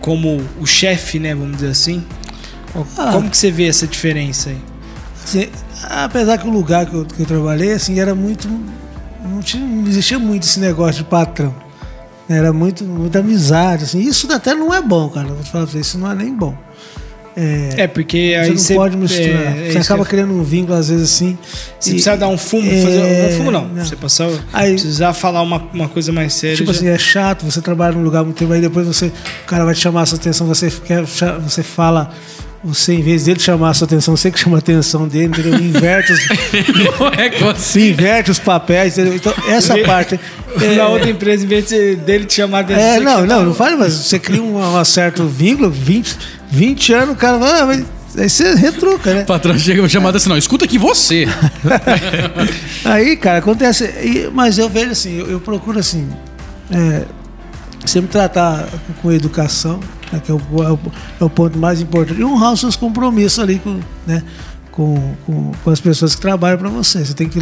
como 0.00 0.40
o 0.60 0.66
chefe, 0.66 1.18
né? 1.18 1.34
Vamos 1.34 1.56
dizer 1.56 1.68
assim. 1.68 2.04
Ah. 2.98 3.10
Como 3.12 3.30
que 3.30 3.36
você 3.36 3.50
vê 3.50 3.68
essa 3.68 3.86
diferença 3.86 4.50
aí? 4.50 4.58
Assim, 5.24 5.48
apesar 5.84 6.38
que 6.38 6.48
o 6.48 6.50
lugar 6.50 6.86
que 6.86 6.94
eu, 6.94 7.04
que 7.04 7.20
eu 7.20 7.26
trabalhei, 7.26 7.72
assim, 7.72 8.00
era 8.00 8.14
muito. 8.14 8.48
Não, 9.22 9.40
tinha, 9.40 9.64
não 9.64 9.86
existia 9.86 10.18
muito 10.18 10.42
esse 10.42 10.58
negócio 10.58 11.04
de 11.04 11.08
patrão. 11.08 11.54
Era 12.36 12.52
muito, 12.52 12.84
muita 12.84 13.18
amizade, 13.20 13.84
assim. 13.84 14.00
Isso 14.00 14.30
até 14.32 14.54
não 14.54 14.72
é 14.72 14.80
bom, 14.82 15.08
cara. 15.08 15.28
Vou 15.28 15.42
te 15.42 15.50
falar 15.50 15.64
pra 15.64 15.72
você, 15.72 15.80
isso 15.80 15.98
não 15.98 16.10
é 16.10 16.14
nem 16.14 16.34
bom. 16.34 16.56
É, 17.34 17.86
porque 17.86 18.36
aí 18.38 18.44
Você 18.44 18.50
não 18.50 18.58
você 18.58 18.74
pode 18.74 18.96
misturar. 18.96 19.56
é, 19.56 19.68
é 19.68 19.72
você 19.72 19.78
acaba 19.78 20.04
criando 20.04 20.34
um 20.34 20.42
vínculo, 20.42 20.76
às 20.76 20.90
vezes, 20.90 21.10
assim. 21.14 21.38
Se 21.80 21.88
e- 21.88 21.92
precisar 21.94 22.16
dar 22.16 22.28
um 22.28 22.36
fumo, 22.36 22.70
é, 22.70 22.82
fazer 22.82 23.00
um 23.00 23.36
fumo 23.38 23.50
não. 23.50 23.66
não. 23.68 23.84
Você 23.84 23.96
passar, 23.96 24.28
Aí- 24.52 24.72
precisar 24.72 25.14
falar 25.14 25.40
uma, 25.40 25.56
uma 25.72 25.88
coisa 25.88 26.12
mais 26.12 26.34
séria. 26.34 26.56
Tipo 26.58 26.70
já- 26.72 26.78
assim, 26.78 26.88
é 26.88 26.98
chato, 26.98 27.44
você 27.46 27.62
trabalha 27.62 27.94
num 27.96 28.02
lugar 28.04 28.22
muito 28.22 28.36
tempo, 28.36 28.52
aí 28.52 28.60
depois 28.60 28.86
você, 28.86 29.06
o 29.06 29.46
cara 29.46 29.64
vai 29.64 29.74
te 29.74 29.80
chamar 29.80 30.02
a 30.02 30.06
sua 30.06 30.18
atenção, 30.18 30.46
você, 30.46 30.70
quer, 30.84 31.04
você 31.42 31.62
fala 31.62 32.12
você, 32.64 32.94
em 32.94 33.02
vez 33.02 33.24
dele 33.24 33.40
chamar 33.40 33.70
a 33.70 33.74
sua 33.74 33.86
atenção, 33.86 34.16
você 34.16 34.30
que 34.30 34.38
chama 34.38 34.56
a 34.56 34.60
atenção 34.60 35.08
dele, 35.08 35.26
entendeu? 35.26 35.54
Inverte 35.58 36.12
os, 36.12 36.20
Não 37.00 37.08
é 37.08 37.88
inverte 37.88 38.30
os 38.30 38.38
papéis, 38.38 38.96
entendeu? 38.96 39.16
Então, 39.16 39.34
essa 39.48 39.76
parte. 39.78 40.18
é- 40.62 40.76
Na 40.76 40.88
outra 40.88 41.10
empresa, 41.10 41.44
em 41.44 41.48
vez 41.48 41.66
de- 41.68 41.96
dele 41.96 42.24
te 42.24 42.34
chamar 42.34 42.58
a 42.58 42.60
atenção. 42.60 42.82
É, 42.82 43.00
não, 43.00 43.20
não, 43.22 43.26
tá- 43.38 43.44
não 43.44 43.54
faz, 43.54 43.78
mas 43.78 43.92
você 43.94 44.18
cria 44.18 44.42
um, 44.42 44.58
um 44.58 44.84
certo 44.84 45.26
vínculo, 45.26 45.70
20, 45.70 46.16
20 46.50 46.92
anos, 46.92 47.14
o 47.14 47.18
cara 47.18 47.38
vai, 47.38 47.60
ah, 47.60 47.66
mas 47.66 47.84
aí 48.16 48.28
você 48.30 48.54
retruca, 48.54 49.12
né? 49.14 49.22
O 49.22 49.26
patrão 49.26 49.58
chega 49.58 49.88
chamada 49.88 50.18
assim, 50.18 50.28
não, 50.28 50.36
escuta 50.38 50.64
aqui 50.64 50.78
você. 50.78 51.26
Aí, 52.84 53.16
cara, 53.16 53.38
acontece. 53.38 54.28
mas 54.32 54.58
eu 54.58 54.68
vejo 54.68 54.90
assim, 54.90 55.18
eu, 55.18 55.30
eu 55.30 55.40
procuro 55.40 55.78
assim, 55.78 56.08
é, 56.70 57.04
sempre 57.84 58.10
tratar 58.10 58.68
com 59.00 59.10
educação, 59.12 59.80
né, 60.12 60.20
que 60.24 60.30
é 60.30 60.34
o, 60.34 60.40
é 60.62 60.70
o- 60.72 60.78
é 61.20 61.24
o 61.24 61.30
ponto 61.30 61.58
mais 61.58 61.80
importante, 61.80 62.20
e 62.20 62.24
honrar 62.24 62.52
os 62.52 62.60
seus 62.60 62.76
compromissos 62.76 63.38
ali 63.38 63.58
com, 63.58 63.80
né, 64.06 64.22
com, 64.70 65.14
com, 65.26 65.52
com 65.62 65.70
as 65.70 65.80
pessoas 65.80 66.14
que 66.14 66.20
trabalham 66.20 66.58
para 66.58 66.68
você. 66.70 67.04
Você 67.04 67.12
tem 67.14 67.28
que, 67.28 67.38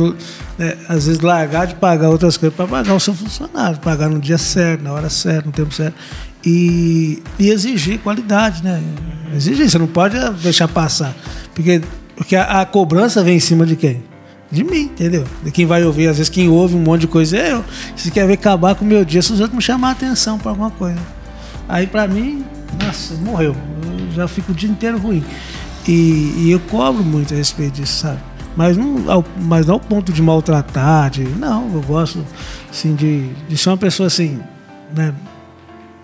né, 0.58 0.76
às 0.88 1.06
vezes, 1.06 1.20
largar 1.20 1.66
de 1.66 1.74
pagar 1.76 2.08
outras 2.08 2.36
coisas 2.36 2.56
para 2.56 2.66
pagar 2.66 2.94
o 2.94 3.00
seu 3.00 3.14
funcionário, 3.14 3.78
pagar 3.78 4.08
no 4.08 4.18
dia 4.18 4.38
certo, 4.38 4.82
na 4.82 4.92
hora 4.92 5.08
certa, 5.10 5.46
no 5.46 5.52
tempo 5.52 5.72
certo. 5.72 5.94
E, 6.44 7.22
e 7.38 7.50
exigir 7.50 7.98
qualidade, 8.00 8.64
né? 8.64 8.82
Exigir, 9.34 9.68
você 9.70 9.78
não 9.78 9.86
pode 9.86 10.18
deixar 10.42 10.66
passar. 10.68 11.14
Porque, 11.54 11.82
porque 12.16 12.34
a, 12.34 12.62
a 12.62 12.66
cobrança 12.66 13.22
vem 13.22 13.36
em 13.36 13.40
cima 13.40 13.66
de 13.66 13.76
quem? 13.76 14.02
De 14.50 14.64
mim, 14.64 14.82
entendeu? 14.82 15.24
De 15.44 15.50
quem 15.50 15.64
vai 15.64 15.84
ouvir, 15.84 16.08
às 16.08 16.16
vezes 16.16 16.28
quem 16.28 16.48
ouve 16.48 16.74
um 16.74 16.80
monte 16.80 17.02
de 17.02 17.06
coisa 17.06 17.36
é 17.36 17.52
eu. 17.52 17.64
Se 17.94 18.10
quer 18.10 18.26
ver 18.26 18.32
acabar 18.34 18.74
com 18.74 18.84
o 18.84 18.88
meu 18.88 19.04
dia, 19.04 19.22
se 19.22 19.32
os 19.32 19.38
outros 19.38 19.56
me 19.56 19.62
chamar 19.62 19.90
a 19.90 19.92
atenção 19.92 20.38
para 20.38 20.50
alguma 20.50 20.70
coisa. 20.70 20.98
Aí 21.68 21.86
pra 21.86 22.08
mim, 22.08 22.44
nossa, 22.84 23.14
morreu. 23.14 23.54
Eu 23.84 24.12
já 24.12 24.26
fico 24.26 24.50
o 24.50 24.54
dia 24.54 24.68
inteiro 24.68 24.98
ruim. 24.98 25.24
E, 25.86 26.34
e 26.36 26.50
eu 26.50 26.60
cobro 26.60 27.02
muito 27.04 27.32
a 27.32 27.36
respeito 27.36 27.74
disso, 27.74 28.00
sabe? 28.00 28.18
Mas 28.56 28.76
não, 28.76 29.10
ao, 29.10 29.24
mas 29.40 29.66
não 29.66 29.74
ao 29.74 29.80
ponto 29.80 30.12
de 30.12 30.20
maltratar, 30.20 31.10
de. 31.10 31.22
Não, 31.22 31.72
eu 31.72 31.82
gosto 31.82 32.24
assim, 32.70 32.94
de, 32.94 33.28
de 33.48 33.56
ser 33.56 33.70
uma 33.70 33.76
pessoa 33.76 34.08
assim, 34.08 34.40
né? 34.94 35.14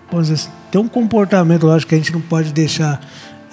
Vamos 0.09 0.27
dizer, 0.27 0.41
assim, 0.41 0.49
ter 0.71 0.77
um 0.77 0.87
comportamento, 0.87 1.65
lógico 1.65 1.89
que 1.89 1.95
a 1.95 1.97
gente 1.97 2.13
não 2.13 2.21
pode 2.21 2.53
deixar 2.53 3.01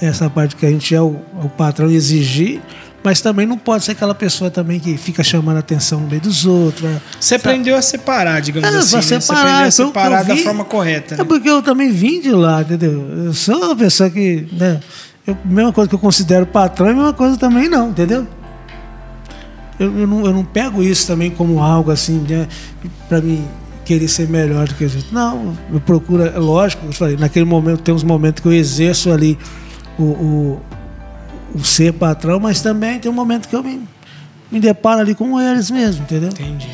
essa 0.01 0.30
parte 0.30 0.57
que 0.57 0.64
a 0.64 0.70
gente 0.70 0.95
é 0.95 1.01
o, 1.01 1.16
o 1.42 1.49
patrão 1.49 1.90
exigir, 1.90 2.61
mas 3.05 3.20
também 3.20 3.46
não 3.46 3.59
pode 3.59 3.84
ser 3.84 3.92
aquela 3.92 4.14
pessoa 4.14 4.50
também 4.50 4.80
que 4.80 4.96
fica 4.96 5.22
chamando 5.22 5.57
a 5.57 5.61
atenção 5.61 6.00
no 6.00 6.09
meio 6.09 6.22
dos 6.22 6.46
outros. 6.46 6.82
né? 6.90 7.00
Você 7.20 7.34
aprendeu 7.34 7.76
a 7.76 7.82
separar, 7.82 8.40
digamos 8.40 8.66
É, 8.66 8.78
assim. 8.78 8.96
né? 8.96 9.02
Você 9.02 9.20
separar, 9.20 9.40
aprendeu 9.42 9.64
a 9.64 9.68
então, 9.68 9.86
separar 9.88 10.20
eu 10.22 10.26
da 10.28 10.34
vi- 10.34 10.42
forma 10.42 10.64
correta. 10.64 11.14
É 11.14 11.18
Né? 11.18 11.24
porque 11.24 11.48
eu 11.50 11.62
também 11.62 11.92
vim 11.92 12.20
de 12.20 12.30
lá, 12.32 12.62
entendeu? 12.62 12.92
Eu 13.26 13.34
sou 13.34 13.57
uma 13.62 13.76
pessoa 13.76 14.09
que, 14.09 14.48
né? 14.52 14.80
Eu, 15.26 15.36
mesma 15.44 15.72
coisa 15.72 15.88
que 15.88 15.94
eu 15.94 15.98
considero 15.98 16.46
patrão, 16.46 16.86
é 16.88 16.90
a 16.90 16.94
mesma 16.94 17.12
coisa 17.12 17.36
também 17.36 17.68
não, 17.68 17.90
entendeu? 17.90 18.26
Eu, 19.78 19.98
eu, 19.98 20.07
não, 20.07 20.24
eu 20.24 20.32
não 20.32 20.44
pego 20.44 20.82
isso 20.82 21.07
também 21.07 21.30
como 21.30 21.61
algo 21.62 21.90
assim, 21.90 22.24
né? 22.28 22.46
Pra 23.09 23.20
mim 23.20 23.44
querer 23.84 24.09
ser 24.09 24.28
melhor 24.28 24.66
do 24.68 24.74
que 24.74 24.84
os 24.84 24.94
outros. 24.94 25.12
Não, 25.12 25.55
eu 25.72 25.80
procuro, 25.80 26.22
é 26.24 26.38
lógico, 26.38 26.86
eu 26.86 26.92
falei, 26.92 27.16
naquele 27.16 27.44
momento 27.44 27.80
tem 27.82 27.94
uns 27.94 28.02
momentos 28.05 28.40
que 28.42 28.48
eu 28.48 28.52
exerço 28.52 29.11
ali 29.12 29.36
o, 29.98 30.02
o, 30.05 30.62
o 31.55 31.62
ser 31.64 31.92
patrão, 31.92 32.40
mas 32.40 32.61
também 32.61 32.98
tem 32.98 33.11
um 33.11 33.14
momento 33.14 33.48
que 33.48 33.55
eu 33.55 33.62
me, 33.62 33.80
me 34.50 34.61
deparo 34.61 35.00
ali 35.00 35.14
com 35.14 35.40
eles 35.40 35.70
mesmo, 35.70 36.02
entendeu? 36.02 36.30
Entendi. 36.30 36.68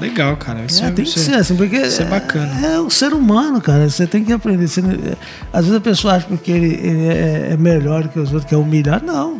Legal, 0.00 0.36
cara. 0.36 0.64
Isso 0.66 0.82
É, 0.82 0.88
é, 0.88 0.90
tem 0.90 1.04
que 1.04 1.10
isso 1.10 1.18
é- 1.20 1.22
ser 1.22 1.34
assim, 1.36 1.54
porque 1.56 1.76
isso 1.76 2.02
é 2.02 2.04
bacana. 2.04 2.66
É, 2.66 2.80
o 2.80 2.90
ser 2.90 3.12
humano, 3.12 3.60
cara. 3.60 3.88
Você 3.88 4.06
tem 4.08 4.24
que 4.24 4.32
aprender. 4.32 4.66
Você 4.66 4.80
é, 4.80 5.16
às 5.52 5.66
vezes 5.66 5.76
a 5.76 5.80
pessoa 5.80 6.14
acha 6.14 6.26
porque 6.26 6.50
ele, 6.50 6.74
ele 6.74 7.06
é, 7.06 7.48
é 7.52 7.56
melhor 7.56 8.08
que 8.08 8.18
os 8.18 8.32
outros, 8.32 8.44
que 8.48 8.54
é 8.54 8.58
humilhar. 8.58 9.00
Não. 9.04 9.38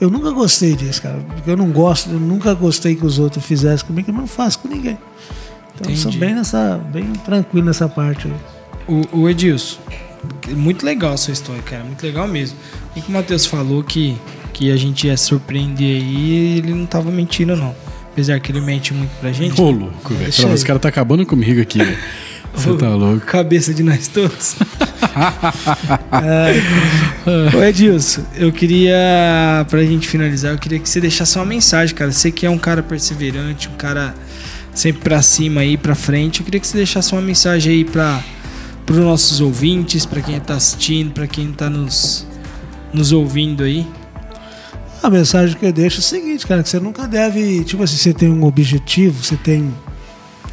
Eu 0.00 0.10
nunca 0.10 0.32
gostei 0.32 0.74
disso, 0.74 1.00
cara. 1.02 1.18
Porque 1.34 1.48
eu 1.48 1.56
não 1.56 1.70
gosto, 1.70 2.10
eu 2.10 2.18
nunca 2.18 2.52
gostei 2.52 2.96
que 2.96 3.06
os 3.06 3.20
outros 3.20 3.44
fizessem 3.44 3.86
comigo, 3.86 4.10
eu 4.10 4.14
não 4.14 4.26
faço 4.26 4.58
com 4.58 4.66
ninguém. 4.66 4.98
Então 5.76 5.88
eu 5.90 5.96
sou 5.96 6.10
Entendi. 6.10 6.18
bem 6.26 6.34
nessa. 6.34 6.80
bem 6.92 7.12
tranquilo 7.24 7.66
nessa 7.66 7.88
parte 7.88 8.26
aí. 8.26 8.34
O, 9.12 9.20
o 9.20 9.30
Edilson, 9.30 9.78
muito 10.50 10.84
legal 10.84 11.12
a 11.12 11.16
sua 11.16 11.32
história, 11.32 11.62
cara. 11.62 11.84
Muito 11.84 12.02
legal 12.04 12.26
mesmo. 12.26 12.58
E 12.96 13.00
que 13.00 13.08
o 13.08 13.12
Matheus 13.12 13.46
falou 13.46 13.82
que, 13.82 14.16
que 14.52 14.70
a 14.70 14.76
gente 14.76 15.06
ia 15.06 15.16
surpreender 15.16 16.02
aí, 16.02 16.58
ele 16.58 16.72
não 16.72 16.86
tava 16.86 17.10
mentindo, 17.10 17.56
não. 17.56 17.74
Apesar 18.12 18.38
que 18.38 18.52
ele 18.52 18.60
mente 18.60 18.94
muito 18.94 19.10
pra 19.20 19.32
gente. 19.32 19.60
Ô, 19.60 19.70
louco, 19.70 20.10
velho. 20.10 20.24
Deixa 20.24 20.42
Pelo 20.42 20.50
aí. 20.50 20.54
Esse 20.54 20.64
cara 20.64 20.78
tá 20.78 20.88
acabando 20.88 21.26
comigo 21.26 21.60
aqui, 21.60 21.78
velho. 21.78 21.98
Você 22.54 22.72
tá 22.74 22.88
louco. 22.88 23.26
Cabeça 23.26 23.74
de 23.74 23.82
nós 23.82 24.06
todos. 24.06 24.54
Ô 27.56 27.62
Edilson, 27.62 28.22
eu 28.36 28.52
queria, 28.52 29.66
pra 29.68 29.82
gente 29.82 30.06
finalizar, 30.06 30.52
eu 30.52 30.58
queria 30.58 30.78
que 30.78 30.88
você 30.88 31.00
deixasse 31.00 31.36
uma 31.36 31.44
mensagem, 31.44 31.94
cara. 31.94 32.12
Você 32.12 32.30
que 32.30 32.46
é 32.46 32.50
um 32.50 32.58
cara 32.58 32.80
perseverante, 32.80 33.68
um 33.68 33.74
cara 33.76 34.14
sempre 34.72 35.02
pra 35.02 35.20
cima 35.20 35.62
aí, 35.62 35.76
pra 35.76 35.96
frente. 35.96 36.40
Eu 36.40 36.44
queria 36.44 36.60
que 36.60 36.66
você 36.66 36.76
deixasse 36.76 37.12
uma 37.12 37.22
mensagem 37.22 37.72
aí 37.72 37.84
pra, 37.84 38.22
pros 38.86 38.98
nossos 38.98 39.40
ouvintes, 39.40 40.06
pra 40.06 40.20
quem 40.20 40.38
tá 40.38 40.54
assistindo, 40.54 41.12
pra 41.12 41.26
quem 41.26 41.50
tá 41.52 41.68
nos, 41.68 42.26
nos 42.94 43.12
ouvindo 43.12 43.64
aí. 43.64 43.86
A 45.02 45.10
mensagem 45.10 45.54
que 45.54 45.66
eu 45.66 45.72
deixo 45.72 45.98
é 45.98 46.00
o 46.00 46.02
seguinte, 46.02 46.46
cara, 46.46 46.62
que 46.62 46.68
você 46.68 46.80
nunca 46.80 47.06
deve, 47.06 47.62
tipo 47.64 47.82
assim, 47.82 47.96
você 47.96 48.14
tem 48.14 48.30
um 48.30 48.44
objetivo, 48.44 49.22
você 49.22 49.36
tem 49.36 49.74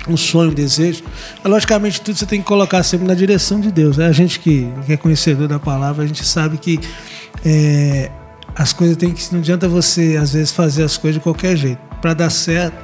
um 0.09 0.17
sonho, 0.17 0.51
um 0.51 0.53
desejo. 0.53 1.03
Logicamente, 1.45 2.01
tudo 2.01 2.17
você 2.17 2.25
tem 2.25 2.41
que 2.41 2.47
colocar 2.47 2.83
sempre 2.83 3.07
na 3.07 3.13
direção 3.13 3.59
de 3.59 3.71
Deus. 3.71 3.97
né? 3.97 4.07
A 4.07 4.11
gente 4.11 4.39
que, 4.39 4.67
que 4.85 4.93
é 4.93 4.97
conhecedor 4.97 5.47
da 5.47 5.59
palavra, 5.59 6.03
a 6.03 6.07
gente 6.07 6.25
sabe 6.25 6.57
que 6.57 6.79
é, 7.45 8.11
as 8.55 8.73
coisas 8.73 8.97
tem 8.97 9.13
que. 9.13 9.31
Não 9.31 9.39
adianta 9.39 9.69
você, 9.69 10.17
às 10.21 10.33
vezes, 10.33 10.51
fazer 10.51 10.83
as 10.83 10.97
coisas 10.97 11.19
de 11.19 11.23
qualquer 11.23 11.55
jeito. 11.55 11.79
Para 12.01 12.13
dar 12.13 12.29
certo, 12.29 12.75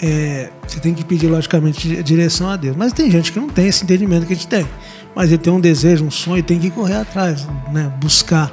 é, 0.00 0.50
você 0.66 0.78
tem 0.78 0.94
que 0.94 1.04
pedir, 1.04 1.26
logicamente, 1.26 2.02
direção 2.02 2.48
a 2.48 2.56
Deus. 2.56 2.76
Mas 2.76 2.92
tem 2.92 3.10
gente 3.10 3.32
que 3.32 3.40
não 3.40 3.48
tem 3.48 3.66
esse 3.66 3.82
entendimento 3.82 4.26
que 4.26 4.32
a 4.32 4.36
gente 4.36 4.48
tem. 4.48 4.66
Mas 5.14 5.30
ele 5.30 5.38
tem 5.38 5.52
um 5.52 5.60
desejo, 5.60 6.04
um 6.04 6.10
sonho, 6.10 6.42
tem 6.42 6.58
que 6.58 6.70
correr 6.70 6.96
atrás, 6.96 7.46
né? 7.72 7.92
buscar. 8.00 8.52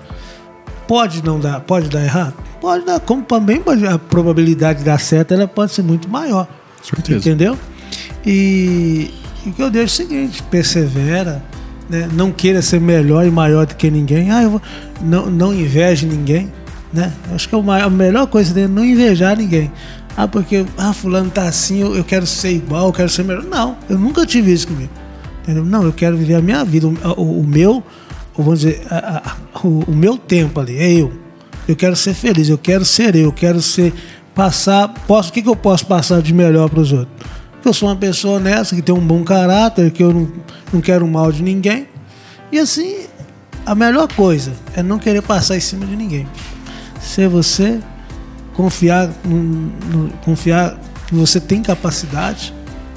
Pode 0.91 1.23
não 1.23 1.39
dar, 1.39 1.61
pode 1.61 1.87
dar 1.87 2.03
errado? 2.03 2.33
Pode 2.59 2.85
dar, 2.85 2.99
como 2.99 3.23
também 3.23 3.61
a 3.89 3.97
probabilidade 3.97 4.79
de 4.79 4.83
dar 4.85 4.99
certo 4.99 5.33
ela 5.33 5.47
pode 5.47 5.71
ser 5.71 5.83
muito 5.83 6.09
maior. 6.09 6.45
Certeza. 6.83 7.17
Entendeu? 7.17 7.57
E, 8.25 9.09
o 9.45 9.53
que 9.53 9.63
eu 9.63 9.71
deixo 9.71 10.01
é 10.01 10.03
o 10.03 10.07
seguinte: 10.09 10.43
persevera, 10.43 11.41
né? 11.89 12.09
não 12.11 12.29
queira 12.29 12.61
ser 12.61 12.81
melhor 12.81 13.25
e 13.25 13.31
maior 13.31 13.65
do 13.65 13.73
que 13.75 13.89
ninguém. 13.89 14.31
Ah, 14.31 14.43
eu 14.43 14.49
vou, 14.49 14.61
não, 15.01 15.27
não 15.27 15.53
inveje 15.53 16.05
ninguém. 16.05 16.51
Né? 16.91 17.13
Acho 17.33 17.47
que 17.47 17.55
é 17.55 17.57
a 17.57 17.89
melhor 17.89 18.27
coisa 18.27 18.59
é 18.59 18.67
não 18.67 18.83
invejar 18.83 19.37
ninguém. 19.37 19.71
Ah, 20.17 20.27
porque 20.27 20.65
ah, 20.77 20.91
fulano 20.91 21.29
tá 21.29 21.43
assim, 21.43 21.79
eu, 21.79 21.95
eu 21.95 22.03
quero 22.03 22.27
ser 22.27 22.51
igual, 22.51 22.87
eu 22.87 22.91
quero 22.91 23.07
ser 23.07 23.23
melhor. 23.23 23.45
Não, 23.45 23.77
eu 23.89 23.97
nunca 23.97 24.25
tive 24.25 24.51
isso 24.51 24.67
comigo. 24.67 24.91
Entendeu? 25.41 25.63
Não, 25.63 25.83
eu 25.83 25.93
quero 25.93 26.17
viver 26.17 26.35
a 26.35 26.41
minha 26.41 26.65
vida, 26.65 26.85
o, 26.85 26.93
o- 27.15 27.39
o 27.39 27.47
meu, 27.47 27.81
vamos 28.37 28.59
dizer, 28.61 28.81
a- 28.89 29.21
a- 29.25 29.59
o, 29.67 29.83
o 29.87 29.95
meu 29.95 30.17
tempo 30.17 30.59
ali, 30.59 30.77
é 30.77 30.91
eu. 30.93 31.11
Eu 31.67 31.75
quero 31.75 31.95
ser 31.95 32.13
feliz, 32.13 32.49
eu 32.49 32.57
quero 32.57 32.83
ser 32.83 33.15
eu, 33.15 33.31
quero 33.31 33.61
ser 33.61 33.93
passar, 34.33 34.87
posso, 35.07 35.29
o 35.29 35.33
que, 35.33 35.41
que 35.41 35.49
eu 35.49 35.55
posso 35.55 35.85
passar 35.85 36.21
de 36.21 36.33
melhor 36.33 36.69
para 36.69 36.79
os 36.79 36.91
outros? 36.91 37.09
Eu 37.63 37.73
sou 37.73 37.89
uma 37.89 37.95
pessoa 37.95 38.37
honesta, 38.37 38.75
que 38.75 38.81
tem 38.81 38.93
um 38.95 38.99
bom 39.05 39.23
caráter, 39.23 39.91
que 39.91 40.01
eu 40.03 40.11
não, 40.11 40.31
não 40.73 40.81
quero 40.81 41.07
mal 41.07 41.31
de 41.31 41.43
ninguém. 41.43 41.87
E 42.51 42.57
assim, 42.57 43.01
a 43.65 43.75
melhor 43.75 44.11
coisa 44.13 44.53
é 44.75 44.81
não 44.81 44.97
querer 44.97 45.21
passar 45.21 45.55
em 45.55 45.59
cima 45.59 45.85
de 45.85 45.95
ninguém. 45.95 46.27
Ser 46.99 47.29
você, 47.29 47.79
confiar, 48.55 49.09
no- 49.23 49.37
no- 49.43 50.09
confiar 50.25 50.77
que 51.07 51.13
você 51.13 51.39
tem 51.39 51.61
capacidade, 51.61 52.51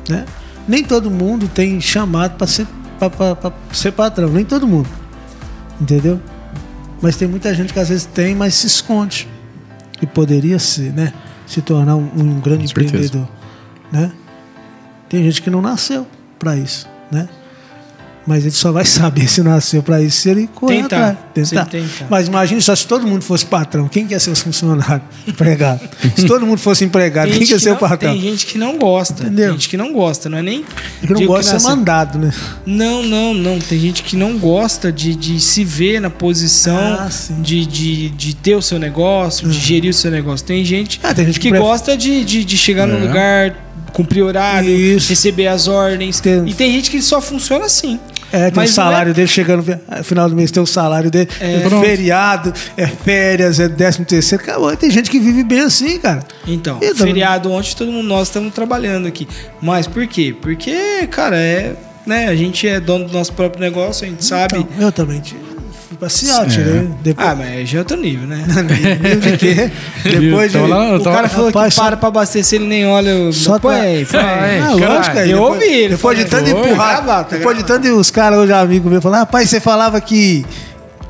né? 0.09 0.25
Nem 0.67 0.83
todo 0.83 1.11
mundo 1.11 1.47
tem 1.47 1.79
chamado 1.81 2.37
para 2.39 2.47
ser, 2.47 2.67
ser 3.73 3.93
patrão, 3.93 4.31
nem 4.31 4.45
todo 4.47 4.67
mundo, 4.67 4.89
entendeu? 5.81 6.21
Mas 7.01 7.17
tem 7.17 7.29
muita 7.29 7.53
gente 7.55 7.73
que 7.73 7.79
às 7.79 7.89
vezes 7.89 8.07
tem, 8.07 8.35
mas 8.35 8.55
se 8.55 8.67
esconde. 8.67 9.29
E 10.01 10.07
poderia 10.07 10.59
ser, 10.59 10.93
né? 10.93 11.13
Se 11.47 11.61
tornar 11.61 11.97
um, 11.97 12.11
um 12.17 12.41
grande 12.41 12.65
empreendedor, 12.65 13.29
né? 13.93 14.13
Tem 15.09 15.23
gente 15.23 15.43
que 15.43 15.51
não 15.51 15.61
nasceu 15.61 16.07
para 16.39 16.57
isso, 16.57 16.89
né? 17.11 17.29
Mas 18.27 18.43
ele 18.43 18.53
só 18.53 18.73
vai 18.73 18.85
saber 18.87 19.29
se 19.29 19.43
nasceu 19.43 19.83
para 19.83 20.01
isso 20.01 20.19
se 20.23 20.31
ele 20.31 20.49
correr 20.55 20.83
Tentar. 20.83 21.11
atrás. 21.11 21.53
Ele 21.53 21.65
tentar. 21.67 22.07
Mas 22.09 22.27
imagine 22.29 22.61
só 22.63 22.75
se 22.75 22.87
todo 22.87 23.07
mundo 23.07 23.23
fosse 23.23 23.45
patrão, 23.45 23.87
quem 23.87 24.07
quer 24.07 24.19
ser 24.19 24.31
os 24.31 24.41
funcionários? 24.41 25.03
Empregado. 25.29 25.81
se 26.17 26.25
todo 26.25 26.47
mundo 26.47 26.59
fosse 26.59 26.85
empregado, 26.85 27.29
Tem 27.29 27.39
quem 27.39 27.47
quer 27.49 27.61
ser 27.61 27.71
não- 27.71 27.77
o 27.77 27.79
patrão? 27.81 28.13
Tem 28.13 28.21
gente 28.21 28.47
que 28.47 28.57
não 28.57 28.79
gosta. 28.79 29.23
Entendeu? 29.25 29.45
Tem 29.51 29.53
gente 29.55 29.69
que 29.69 29.77
não 29.77 29.93
gosta, 29.93 30.29
não 30.31 30.39
é 30.39 30.43
nem. 30.43 30.65
que 31.03 31.13
não 31.13 31.27
gosta 31.27 31.57
de 31.57 31.63
ser 31.63 31.69
mandado, 31.69 32.19
né? 32.19 32.33
Não, 32.65 33.03
não, 33.03 33.35
não. 33.35 33.59
Tem 33.59 33.79
gente 33.79 34.03
que 34.03 34.17
não 34.17 34.39
gosta 34.39 34.91
de, 34.91 35.15
de 35.15 35.39
se 35.41 35.63
ver 35.65 36.01
na 36.01 36.09
posição 36.11 36.77
Ah, 36.77 37.09
de, 37.41 37.67
de, 37.67 38.09
de 38.11 38.35
ter 38.37 38.55
o 38.55 38.63
seu 38.63 38.79
negócio, 38.79 39.49
de 39.49 39.59
gerir 39.59 39.91
o 39.91 39.95
seu 39.95 40.11
negócio. 40.11 40.47
Tem 40.47 40.65
gente, 40.65 40.99
Ah, 41.03 41.13
tem 41.13 41.27
gente 41.27 41.39
que 41.39 41.45
que 41.49 41.51
pref- 41.51 41.63
gosta 41.63 41.97
de, 41.97 42.25
de, 42.25 42.45
de 42.45 42.57
chegar 42.57 42.87
no 42.87 42.97
É. 42.97 43.01
lugar, 43.01 43.57
cumprir 43.93 44.23
horário, 44.23 44.71
Isso. 44.71 45.09
receber 45.11 45.47
as 45.47 45.69
ordens. 45.69 46.19
Tem- 46.21 46.49
E 46.49 46.55
tem 46.55 46.73
gente 46.73 46.91
que 46.91 47.01
só 47.03 47.21
funciona 47.21 47.67
assim. 47.67 47.99
É, 48.35 48.51
tem 48.51 48.63
o 48.63 48.67
não 48.67 48.73
salário 48.73 49.11
é- 49.11 49.15
dele 49.15 49.29
chegando 49.29 49.65
no 49.65 50.05
final 50.05 50.29
do 50.29 50.35
mês, 50.35 50.51
tem 50.51 50.63
o 50.63 50.67
salário 50.67 51.11
dele, 51.11 51.29
é, 51.41 51.61
Pronto. 51.61 51.85
feriado, 51.85 52.53
é 52.77 52.87
férias, 52.87 53.61
é 53.61 53.69
décimo 53.69 54.05
terceiro. 54.05 54.43
Acabou. 54.43 54.77
Tem 54.77 54.91
gente 54.91 55.11
que 55.11 55.21
vive 55.21 55.45
bem 55.45 55.61
assim, 55.61 55.99
cara. 55.99 56.21
Então, 56.47 56.79
E 56.83 56.89
também- 56.89 56.95
feriado 57.15 57.51
ontem, 57.53 57.75
todo 57.77 57.91
mundo 57.93 58.09
nós 58.09 58.29
estamos 58.29 58.53
trabalhando 58.53 59.07
aqui. 59.07 59.27
Mas 59.63 59.87
por 59.87 60.07
quê? 60.07 60.35
Porque, 60.41 61.07
cara, 61.11 61.37
é. 61.37 61.75
Né, 62.07 62.27
a 62.29 62.37
gente 62.37 62.69
é 62.69 62.79
dono 62.81 63.07
do 63.07 63.13
nosso 63.15 63.33
próprio 63.33 63.63
negócio, 63.63 64.05
a 64.07 64.11
gente 64.11 64.23
sabe. 64.23 64.59
Então, 64.59 64.69
eu 64.79 64.93
também 64.93 65.23
fui 65.95 66.09
passear, 66.09 66.45
É. 66.45 66.49
tirei. 66.49 66.89
Depois, 67.03 67.29
Ah, 67.29 67.35
mas 67.35 67.69
já 67.69 67.79
é 67.79 67.81
outro 67.81 67.97
nível, 67.97 68.27
né? 68.27 68.45
nível 68.47 69.21
de 69.21 69.37
quê? 69.39 69.71
Depois 70.05 70.53
de. 70.53 70.59
Lá- 70.59 70.97
o 70.97 71.03
cara 71.03 71.29
falou 71.29 71.47
Rapaz, 71.49 71.75
que 71.75 71.81
para 71.81 71.97
pra 71.97 72.09
abastecer, 72.09 72.59
ele 72.61 72.69
nem 72.69 72.87
olha. 72.87 73.15
o- 73.29 73.33
Só 73.33 73.59
põe 73.59 73.75
tá- 73.77 73.83
aí, 73.83 74.05
põe 74.05 74.21
aí. 74.21 74.61
Ah, 74.61 74.71
lógico, 74.73 75.19
aí 75.19 75.31
eu 75.31 75.39
depois, 75.39 75.55
ouvi 75.63 75.73
ele 75.75 75.89
Depois 75.89 76.19
de 76.19 76.25
tanto 76.25 76.51
Foi. 76.51 76.61
empurrar, 76.71 77.25
depois 77.31 77.57
de 77.59 77.65
tanto 77.65 77.89
os 77.97 78.11
caras 78.11 78.39
hoje 78.39 78.53
amigos 78.53 78.91
meus 78.91 79.03
falaram, 79.03 79.25
rapaz, 79.25 79.49
você 79.51 79.61
falava 79.61 80.01
que 80.01 80.45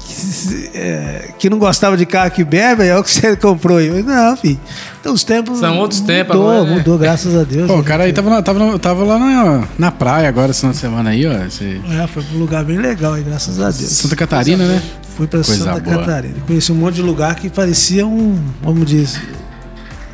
que, 0.05 0.71
é, 0.79 1.31
que 1.39 1.51
não 1.51 1.59
gostava 1.59 1.97
de 1.97 2.05
carro 2.07 2.31
que 2.31 2.45
bebe, 2.45 2.85
é 2.85 2.97
o 2.97 3.03
que 3.03 3.11
você 3.11 3.35
comprou 3.37 3.79
aí. 3.79 3.87
Eu 3.89 4.03
não, 4.05 4.37
filho. 4.37 4.61
Então 5.01 5.13
os 5.13 5.25
tempos. 5.25 5.59
São 5.61 5.79
outros 5.79 6.01
tempos 6.01 6.37
mudou, 6.37 6.51
agora, 6.51 6.71
né? 6.71 6.77
Mudou, 6.77 6.99
graças 6.99 7.35
a 7.37 7.45
Deus. 7.45 7.67
Pô, 7.67 7.79
o 7.79 7.85
cara 7.85 8.05
aí 8.05 8.13
tava, 8.13 8.31
na- 8.31 8.43
tava, 8.43 8.79
tava 8.79 9.05
lá 9.05 9.19
na, 9.19 9.69
na 9.79 9.91
praia 9.93 10.29
agora, 10.29 10.51
essa 10.51 10.73
semana 10.73 11.11
aí, 11.11 11.27
ó. 11.27 11.45
esse- 11.45 11.81
É, 12.03 12.07
foi 12.07 12.23
pra 12.23 12.37
um 12.37 12.39
lugar 12.41 12.65
bem 12.65 12.79
legal 12.79 13.15
aí, 13.15 13.23
graças 13.23 13.59
a 13.61 13.71
Deus. 13.71 13.91
Santa 13.93 14.17
Catarina, 14.17 14.67
né? 14.67 14.83
Fui 15.17 15.27
pra 15.27 15.43
Coisa 15.43 15.65
Santa 15.65 15.81
boa. 15.81 15.99
Catarina. 15.99 16.35
Conheci 16.47 16.73
um 16.73 16.77
monte 16.77 16.97
de 16.97 17.03
lugar 17.03 17.35
que 17.37 17.49
parecia 17.49 18.07
um, 18.07 18.39
vamos 18.63 18.85
dizer, 18.87 19.21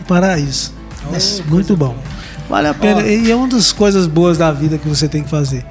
um 0.01 0.05
paraíso. 0.05 0.73
Mas 1.11 1.43
muito 1.49 1.77
bom. 1.77 1.97
Vale 2.49 2.69
a 2.69 2.75
pena. 2.75 3.01
Ó. 3.01 3.05
E 3.07 3.31
é 3.31 3.35
uma 3.35 3.49
das 3.49 3.73
coisas 3.73 4.07
boas 4.07 4.37
da 4.37 4.51
vida 4.53 4.77
que 4.77 4.87
você 4.89 5.09
tem 5.09 5.23
que 5.23 5.31
fazer. 5.31 5.65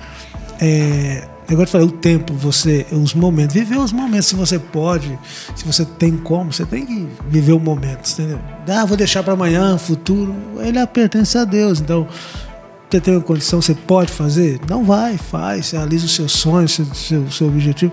É, 0.60 1.24
agora 1.54 1.68
eu 1.68 1.72
falei, 1.72 1.88
o 1.88 1.92
tempo, 1.92 2.34
você, 2.34 2.86
os 2.92 3.14
momentos, 3.14 3.54
viver 3.54 3.78
os 3.78 3.92
momentos, 3.92 4.28
se 4.28 4.36
você 4.36 4.60
pode, 4.60 5.18
se 5.56 5.66
você 5.66 5.84
tem 5.86 6.16
como, 6.18 6.52
você 6.54 6.66
tem 6.66 6.86
que 6.86 7.08
viver 7.30 7.54
o 7.54 7.60
momento, 7.60 8.10
entendeu? 8.12 8.40
Ah, 8.68 8.86
vou 8.86 8.96
deixar 8.98 9.24
para 9.24 9.34
amanhã, 9.34 9.78
futuro, 9.78 10.36
ele 10.60 10.86
pertence 10.88 11.38
a 11.38 11.46
Deus, 11.46 11.80
então 11.82 12.08
você 12.90 13.00
tem 13.00 13.16
uma 13.16 13.22
condição, 13.24 13.62
você 13.62 13.74
pode 13.76 14.12
fazer? 14.12 14.60
Não 14.70 14.84
vai, 14.84 15.18
faz, 15.18 15.72
realiza 15.72 16.06
os 16.06 16.16
seus 16.16 16.32
sonhos, 16.32 16.72
seu, 16.74 16.86
seu, 16.94 17.32
seu 17.32 17.48
objetivo. 17.48 17.92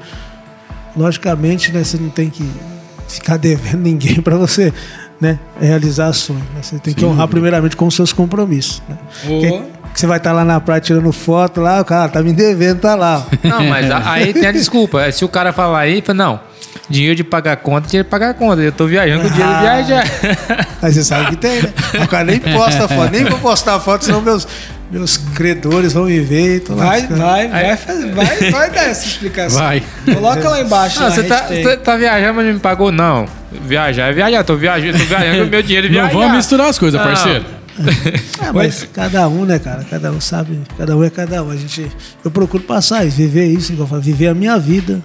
Logicamente, 0.96 1.70
né, 1.72 1.84
você 1.84 1.98
não 1.98 2.08
tem 2.08 2.30
que 2.30 2.48
ficar 3.08 3.36
devendo 3.38 3.82
ninguém 3.82 4.20
para 4.20 4.36
você 4.36 4.72
né, 5.20 5.38
realizar 5.60 6.12
sonhos. 6.12 6.42
né? 6.54 6.62
Você 6.62 6.78
tem 6.78 6.94
que 6.94 7.04
honrar 7.04 7.28
primeiramente 7.28 7.76
com 7.76 7.86
os 7.86 7.94
seus 7.94 8.12
compromissos. 8.12 8.82
Né? 8.88 8.96
Ô. 9.26 9.40
Que- 9.40 9.75
que 9.96 10.00
você 10.00 10.06
vai 10.06 10.18
estar 10.18 10.30
lá 10.32 10.44
na 10.44 10.60
praia 10.60 10.78
tirando 10.78 11.10
foto 11.10 11.58
lá, 11.62 11.80
o 11.80 11.84
cara 11.86 12.06
tá 12.10 12.20
me 12.22 12.30
devendo, 12.34 12.80
tá 12.80 12.94
lá. 12.94 13.24
Não, 13.42 13.64
mas 13.64 13.90
a- 13.90 14.12
aí 14.12 14.34
tem 14.34 14.46
a 14.46 14.52
desculpa. 14.52 15.10
Se 15.10 15.24
o 15.24 15.28
cara 15.28 15.54
falar 15.54 15.80
aí, 15.80 16.02
fala, 16.02 16.18
não, 16.18 16.40
dinheiro 16.90 17.16
de 17.16 17.24
pagar 17.24 17.56
conta, 17.56 17.88
dinheiro 17.88 18.04
de 18.04 18.10
pagar 18.10 18.34
conta. 18.34 18.60
Eu 18.60 18.72
tô 18.72 18.84
viajando 18.86 19.22
com 19.22 19.30
dinheiro 19.30 19.52
de 19.52 19.56
Ah. 19.56 19.60
viajar. 19.62 20.04
Mas 20.82 20.94
você 20.94 21.02
sabe 21.02 21.30
que 21.30 21.36
tem, 21.36 21.62
né? 21.62 21.72
O 22.04 22.08
cara 22.08 22.24
nem 22.24 22.38
posta 22.38 22.86
foto, 22.86 23.10
nem 23.10 23.24
vou 23.24 23.38
postar 23.38 23.80
foto, 23.80 24.04
senão 24.04 24.20
meus, 24.20 24.46
meus 24.92 25.16
credores 25.16 25.94
vão 25.94 26.04
me 26.04 26.20
ver. 26.20 26.56
e 26.56 26.60
tô 26.60 26.74
Vai, 26.74 27.00
lascando. 27.00 27.20
vai, 27.22 27.48
vai, 27.48 27.76
fazer, 27.78 28.12
vai, 28.12 28.50
vai 28.50 28.70
dar 28.70 28.82
essa 28.90 29.06
explicação. 29.06 29.58
Vai. 29.62 29.82
Coloca 30.12 30.46
lá 30.46 30.60
embaixo. 30.60 31.00
Não, 31.00 31.10
você 31.10 31.22
tá, 31.22 31.44
você 31.48 31.76
tá 31.78 31.96
viajando, 31.96 32.34
mas 32.34 32.44
não 32.46 32.52
me 32.52 32.60
pagou, 32.60 32.92
não. 32.92 33.24
Viajar 33.50 34.10
é 34.10 34.12
viajar, 34.12 34.44
tô 34.44 34.56
viajando, 34.56 34.98
tô 34.98 35.04
viajando 35.06 35.44
com 35.44 35.50
meu 35.50 35.62
dinheiro 35.62 35.88
de 35.88 35.94
Não 35.94 36.02
viajar. 36.04 36.18
vamos 36.18 36.36
misturar 36.36 36.68
as 36.68 36.78
coisas, 36.78 37.00
Não. 37.00 37.08
parceiro. 37.08 37.55
É, 38.42 38.52
mas 38.52 38.86
cada 38.92 39.26
um, 39.28 39.44
né, 39.44 39.58
cara? 39.58 39.84
Cada 39.84 40.12
um 40.12 40.20
sabe, 40.20 40.60
cada 40.76 40.96
um 40.96 41.02
é 41.02 41.10
cada 41.10 41.42
um. 41.42 41.50
A 41.50 41.56
gente, 41.56 41.90
eu 42.24 42.30
procuro 42.30 42.62
passar 42.62 43.04
isso, 43.04 43.16
viver 43.16 43.46
isso, 43.46 43.72
igual 43.72 43.86
eu 43.86 43.90
falo, 43.90 44.02
viver 44.02 44.28
a 44.28 44.34
minha 44.34 44.58
vida. 44.58 45.02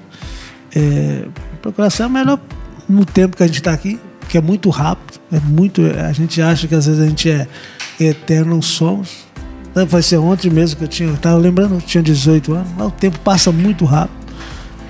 É, 0.76 1.26
procurar 1.61 1.89
ser 1.89 2.05
o 2.05 2.09
melhor 2.09 2.39
no 2.88 3.05
tempo 3.05 3.38
que 3.38 3.43
a 3.43 3.47
gente 3.47 3.61
tá 3.61 3.72
aqui, 3.72 3.99
que 4.28 4.38
é 4.38 4.41
muito 4.41 4.69
rápido. 4.69 5.19
É 5.32 5.39
muito. 5.39 5.82
A 5.82 6.11
gente 6.11 6.41
acha 6.41 6.67
que 6.67 6.76
às 6.76 6.86
vezes 6.86 7.01
a 7.01 7.07
gente 7.07 7.30
é 7.30 7.47
eterno, 7.99 8.55
não 8.55 8.61
somos. 8.61 9.09
Vai 9.88 10.01
ser 10.01 10.17
ontem 10.17 10.49
mesmo 10.49 10.78
que 10.78 10.84
eu 10.84 10.88
tinha. 10.88 11.09
Eu 11.09 11.17
tava 11.17 11.38
lembrando, 11.38 11.76
eu 11.76 11.82
tinha 11.82 12.03
18 12.03 12.53
anos, 12.53 12.67
mas 12.78 12.88
o 12.88 12.91
tempo 12.91 13.17
passa 13.19 13.51
muito 13.51 13.86
rápido. 13.86 14.19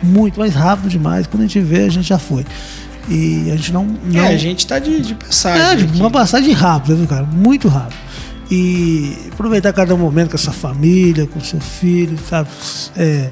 Muito, 0.01 0.39
mais 0.39 0.55
rápido 0.55 0.89
demais. 0.89 1.27
Quando 1.27 1.43
a 1.43 1.45
gente 1.45 1.59
vê, 1.59 1.81
a 1.81 1.89
gente 1.89 2.07
já 2.07 2.17
foi. 2.17 2.43
E 3.09 3.49
a 3.51 3.55
gente 3.55 3.73
não. 3.73 3.85
não 3.85 4.21
É, 4.23 4.27
a 4.29 4.37
gente 4.37 4.65
tá 4.67 4.79
de, 4.79 4.99
de 5.01 5.15
passagem. 5.15 5.89
é, 5.89 5.97
uma 5.99 6.11
passagem 6.11 6.53
rápida, 6.53 6.95
viu, 6.95 7.07
cara? 7.07 7.23
Muito 7.23 7.67
rápido. 7.67 7.97
E 8.49 9.17
aproveitar 9.31 9.71
cada 9.73 9.95
momento 9.95 10.29
com 10.31 10.35
a 10.35 10.39
sua 10.39 10.53
família, 10.53 11.25
com 11.25 11.39
o 11.39 11.43
seu 11.43 11.59
filho, 11.59 12.17
sabe? 12.29 12.49
É, 12.97 13.29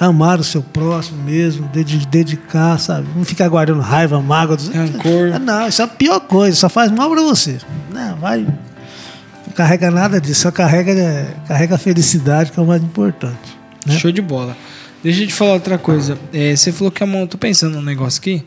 amar 0.00 0.40
o 0.40 0.44
seu 0.44 0.62
próximo 0.62 1.22
mesmo, 1.22 1.68
dedi- 1.68 2.06
dedicar, 2.10 2.78
sabe? 2.80 3.06
Não 3.14 3.24
ficar 3.24 3.48
guardando 3.48 3.80
raiva, 3.80 4.20
mágoa. 4.20 4.56
Rancor. 4.74 5.32
Ah, 5.34 5.38
Não, 5.38 5.68
isso 5.68 5.82
é 5.82 5.84
a 5.84 5.88
pior 5.88 6.20
coisa, 6.20 6.56
só 6.56 6.68
faz 6.68 6.90
mal 6.90 7.10
pra 7.10 7.22
você. 7.22 7.58
Não, 7.92 8.16
vai. 8.16 8.40
Não 8.40 9.52
carrega 9.54 9.90
nada 9.90 10.20
disso, 10.20 10.40
só 10.42 10.50
carrega, 10.50 10.90
é, 10.92 11.34
carrega 11.46 11.74
a 11.76 11.78
felicidade, 11.78 12.50
que 12.50 12.58
é 12.58 12.62
o 12.62 12.66
mais 12.66 12.82
importante. 12.82 13.38
né? 13.86 13.96
Show 13.98 14.10
de 14.10 14.22
bola. 14.22 14.56
Deixa 15.04 15.22
eu 15.22 15.26
te 15.28 15.34
falar 15.34 15.52
outra 15.52 15.78
coisa. 15.78 16.18
É, 16.32 16.56
você 16.56 16.72
falou 16.72 16.90
que 16.90 17.02
a 17.02 17.06
mão. 17.06 17.26
Tô 17.26 17.38
pensando 17.38 17.74
num 17.76 17.82
negócio 17.82 18.18
aqui. 18.20 18.42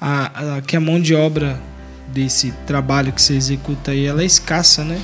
A, 0.00 0.56
a- 0.58 0.60
que 0.60 0.76
a 0.76 0.80
mão 0.80 1.00
de 1.00 1.14
obra 1.14 1.58
desse 2.12 2.52
trabalho 2.66 3.12
que 3.12 3.20
você 3.22 3.34
executa 3.34 3.90
aí, 3.90 4.04
ela 4.06 4.22
é 4.22 4.24
escassa, 4.26 4.84
né? 4.84 5.00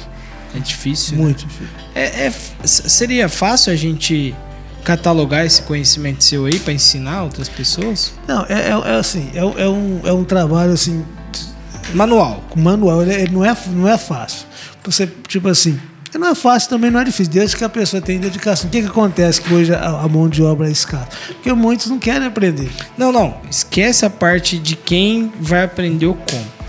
É 0.55 0.59
difícil. 0.59 1.17
né? 1.17 1.23
Muito 1.23 1.47
difícil. 1.47 1.75
É, 1.95 2.27
é 2.27 2.33
seria 2.67 3.29
fácil 3.29 3.73
a 3.73 3.77
gente 3.77 4.35
catalogar 4.85 5.45
esse 5.47 5.63
conhecimento 5.63 6.23
seu 6.23 6.45
aí 6.47 6.59
para 6.59 6.73
ensinar 6.73 7.23
outras 7.25 7.49
pessoas? 7.49 8.13
Não, 8.29 8.45
é, 8.47 8.69
é- 8.69 8.91
é 8.93 8.95
assim, 8.99 9.31
é, 9.35 9.39
é 9.39 9.69
um, 9.69 10.01
é 10.05 10.13
um 10.13 10.25
trabalho 10.25 10.73
assim, 10.73 11.05
Manual. 11.95 12.45
manual, 12.55 13.03
ele, 13.03 13.15
ele 13.15 13.33
não, 13.33 13.45
é, 13.45 13.57
não 13.69 13.89
é 13.89 13.97
fácil. 13.99 14.47
Você, 14.85 15.09
tipo 15.27 15.49
assim, 15.49 15.79
não 16.19 16.29
é 16.29 16.35
fácil 16.35 16.69
também, 16.69 16.91
não 16.91 17.01
é 17.01 17.05
difícil, 17.05 17.33
desde 17.33 17.57
que 17.57 17.65
a 17.65 17.69
pessoa 17.69 18.03
tenha 18.03 18.19
dedicação. 18.19 18.69
O 18.69 18.71
que, 18.71 18.83
que 18.83 18.89
acontece 18.89 19.41
que 19.41 19.53
hoje 19.53 19.75
a, 19.75 20.09
mão 20.09 20.29
de 20.29 20.43
obra 20.43 20.69
é 20.69 20.71
escassa? 20.71 21.09
Porque 21.29 21.53
muitos 21.53 21.87
não 21.87 21.99
querem 21.99 22.27
aprender. 22.27 22.71
Não, 22.99 23.13
não. 23.13 23.37
Esquece 23.51 24.05
a 24.05 24.11
parte 24.11 24.59
de 24.59 24.75
quem 24.75 25.33
vai 25.41 25.65
aprender 25.65 26.07
o 26.07 26.15
como. 26.15 26.61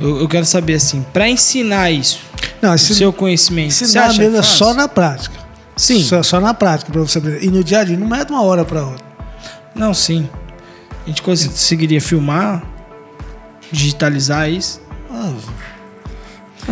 Eu, 0.00 0.20
eu 0.20 0.28
quero 0.28 0.44
saber 0.44 0.74
assim, 0.74 1.04
para 1.12 1.28
ensinar 1.28 1.90
isso, 1.90 2.20
Não, 2.60 2.70
o 2.70 2.74
esse, 2.74 2.94
seu 2.94 3.12
conhecimento, 3.12 3.72
você 3.72 3.84
ensinar 3.84 4.06
acha 4.06 4.22
é 4.22 4.42
só 4.42 4.74
na 4.74 4.88
prática. 4.88 5.36
Sim. 5.76 6.02
Só, 6.02 6.22
só 6.22 6.40
na 6.40 6.52
prática 6.52 6.90
para 6.90 7.00
você 7.00 7.18
aprender. 7.18 7.44
E 7.44 7.50
no 7.50 7.62
dia 7.62 7.80
a 7.80 7.84
dia 7.84 7.96
não 7.96 8.14
é 8.14 8.24
de 8.24 8.32
uma 8.32 8.42
hora 8.42 8.64
para 8.64 8.84
outra. 8.84 9.06
Não, 9.74 9.94
sim. 9.94 10.28
A 11.04 11.08
gente 11.08 11.22
conseguiria 11.22 12.00
filmar, 12.00 12.62
digitalizar 13.70 14.50
isso. 14.50 14.80
Ah, 15.10 15.32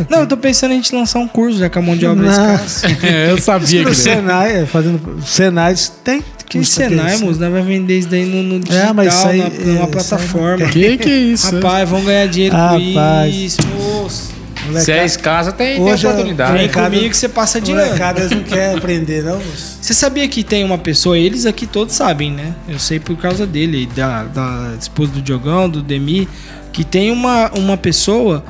Não, 0.09 0.20
eu 0.20 0.26
tô 0.26 0.36
pensando 0.36 0.72
em 0.72 0.74
a 0.74 0.76
gente 0.76 0.94
lançar 0.94 1.18
um 1.18 1.28
curso, 1.28 1.59
já 1.59 1.68
que 1.68 1.78
a 1.78 1.82
mão 1.82 1.97
de 1.97 2.07
obra 2.07 2.26
é 2.26 2.30
Não. 2.36 2.55
escassa. 2.55 2.86
É, 3.03 3.30
eu 3.30 3.38
sabia 3.38 3.82
no 3.82 3.90
que 3.90 3.97
Senai, 3.97 4.62
é, 4.62 4.66
fazendo 4.66 5.22
Senai 5.24 5.74
tem. 6.05 6.22
Que 6.49 6.64
Senai, 6.64 7.16
moço, 7.18 7.40
vai 7.40 7.62
vender 7.62 7.99
isso 7.99 8.09
daí 8.09 8.24
no, 8.24 8.40
no 8.42 8.61
digital, 8.61 8.90
É, 8.90 8.92
mas 8.92 9.12
isso 9.14 9.26
aí- 9.26 9.38
na, 9.38 9.49
numa 9.72 9.84
é, 9.84 9.86
plataforma. 9.88 10.64
isso 10.64 10.78
aí 10.78 10.97
Que 10.97 10.97
que 10.99 11.11
é 11.11 11.16
isso? 11.18 11.55
Rapaz, 11.57 11.88
vão 11.88 12.05
ganhar 12.05 12.26
dinheiro 12.28 12.55
Rapaz. 12.55 12.84
com 12.84 13.26
isso, 13.38 13.59
moço. 13.74 14.22
Se 14.26 14.32
é 14.66 14.72
Molecada- 14.72 15.05
escassa, 15.05 15.53
tem, 15.53 15.76
tem 15.76 15.88
é- 15.90 15.94
oportunidade. 15.94 16.53
Vem 16.53 16.61
Molecada- 16.62 16.90
comigo 16.90 17.11
que 17.11 17.16
você 17.16 17.28
passa 17.28 17.61
de 17.61 17.72
ano. 17.72 17.84
Molecada, 17.84 18.20
eles 18.20 18.30
não 18.32 18.42
querem 18.42 18.76
aprender, 18.78 19.22
não. 19.24 19.36
moço. 19.36 19.78
Você 19.80 19.94
sabia 19.94 20.26
que 20.28 20.42
tem 20.44 20.64
uma 20.64 20.78
pessoa, 20.78 21.18
eles 21.18 21.47
aqui 21.47 21.66
todos 21.66 21.94
sabem, 21.94 22.30
né? 22.32 22.55
Eu 22.68 22.78
sei 22.78 22.99
por 23.01 23.16
causa 23.16 23.47
dele, 23.47 23.88
da, 23.94 24.24
da 24.24 24.74
esposa 24.80 25.12
do 25.12 25.22
Diogão, 25.22 25.68
do 25.68 25.82
Demi, 25.82 26.28
que 26.72 26.84
tem 26.84 27.11
uma, 27.11 27.51
uma 27.57 27.76
pessoa 27.76 28.44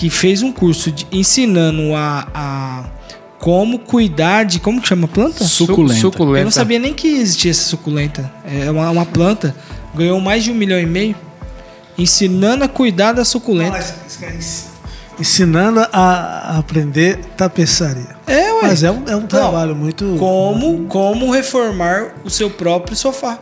que 0.00 0.08
fez 0.08 0.42
um 0.42 0.50
curso 0.50 0.90
de, 0.90 1.06
ensinando 1.12 1.94
a, 1.94 2.26
a 2.32 2.84
como 3.38 3.78
cuidar 3.78 4.44
de. 4.44 4.58
Como 4.58 4.80
que 4.80 4.88
chama 4.88 5.04
a 5.04 5.08
planta? 5.08 5.44
Suculenta. 5.44 6.00
Suculenta. 6.00 6.38
Eu 6.38 6.44
não 6.44 6.50
sabia 6.50 6.78
nem 6.78 6.94
que 6.94 7.06
existia 7.06 7.50
essa 7.50 7.64
suculenta. 7.64 8.32
É 8.46 8.70
uma, 8.70 8.88
uma 8.88 9.04
planta. 9.04 9.54
Ganhou 9.94 10.18
mais 10.18 10.42
de 10.42 10.50
um 10.50 10.54
milhão 10.54 10.80
e 10.80 10.86
meio 10.86 11.14
ensinando 11.98 12.64
a 12.64 12.68
cuidar 12.68 13.12
da 13.12 13.26
suculenta. 13.26 13.78
Ensinando 15.18 15.80
a, 15.80 15.86
a 15.92 16.58
aprender 16.58 17.18
tapeçaria. 17.36 18.16
É, 18.26 18.54
ué. 18.54 18.60
Mas 18.62 18.82
é 18.82 18.90
um, 18.90 19.06
é 19.06 19.14
um 19.14 19.26
trabalho 19.26 19.76
muito. 19.76 20.16
Como, 20.18 20.86
como 20.86 21.30
reformar 21.30 22.14
o 22.24 22.30
seu 22.30 22.48
próprio 22.48 22.96
sofá. 22.96 23.38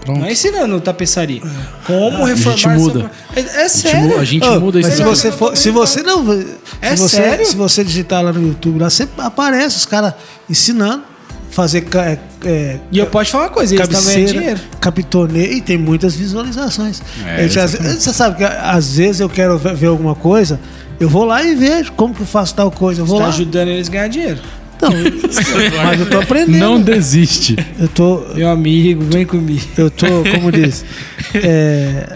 Pronto. 0.00 0.20
Não 0.20 0.26
é 0.26 0.32
ensinando 0.32 0.80
tapeçaria. 0.80 1.42
Como 1.86 2.24
A 2.24 2.28
reformar 2.28 2.56
gente 2.56 2.68
muda. 2.68 3.10
É, 3.36 3.40
é 3.40 3.42
A 3.42 3.68
gente, 3.68 3.70
sério. 3.70 4.18
a 4.20 4.24
gente 4.24 4.46
Ô, 4.46 4.60
muda 4.60 4.78
mas 4.80 4.88
isso. 4.88 4.96
se 4.96 5.02
você 5.02 5.32
for, 5.32 5.56
se 5.56 5.70
você 5.70 6.02
não, 6.02 6.24
se 6.24 6.56
É 6.80 6.96
você, 6.96 7.16
sério? 7.16 7.46
se 7.46 7.56
você 7.56 7.84
digitar 7.84 8.22
lá 8.22 8.32
no 8.32 8.40
YouTube, 8.48 8.78
lá 8.78 8.88
você 8.88 9.06
aparece 9.18 9.76
os 9.76 9.84
caras 9.86 10.14
ensinando 10.48 11.02
fazer 11.50 11.86
é, 11.96 12.18
é, 12.44 12.78
E 12.92 12.98
eu 12.98 13.06
posso 13.06 13.30
falar 13.32 13.44
uma 13.44 13.50
coisa, 13.50 13.74
eles 13.74 13.86
estão 13.86 14.00
ganhando 14.02 14.14
cabeceira, 14.20 14.40
dinheiro. 14.40 14.60
capitoneio 14.80 15.52
e 15.54 15.60
tem 15.60 15.76
muitas 15.78 16.14
visualizações. 16.14 17.02
É, 17.26 17.42
A 17.60 17.64
às- 17.64 17.72
você 17.72 18.12
sabe 18.12 18.36
que 18.36 18.44
às 18.44 18.96
vezes 18.96 19.20
eu 19.20 19.28
quero 19.28 19.58
ver 19.58 19.86
alguma 19.86 20.14
coisa, 20.14 20.60
eu 21.00 21.08
vou 21.08 21.24
lá 21.24 21.42
e 21.42 21.54
vejo 21.54 21.92
como 21.92 22.14
que 22.14 22.20
eu 22.22 22.26
faço 22.26 22.54
tal 22.54 22.70
coisa. 22.70 23.00
Eu 23.02 23.06
vou 23.06 23.16
Está 23.16 23.28
lá. 23.28 23.34
ajudando 23.34 23.68
eles 23.68 23.88
a 23.88 23.90
ganhar 23.92 24.08
dinheiro. 24.08 24.40
Não, 24.80 24.90
mas 25.84 26.00
eu 26.00 26.08
tô 26.10 26.20
aprendendo. 26.20 26.58
Não 26.58 26.80
desiste. 26.80 27.56
Eu 27.78 27.88
tô, 27.88 28.22
Meu 28.34 28.48
amigo, 28.50 29.02
vem 29.04 29.24
comigo. 29.26 29.60
eu 29.76 29.90
tô, 29.90 30.06
como 30.34 30.52
diz, 30.52 30.84
é, 31.34 32.14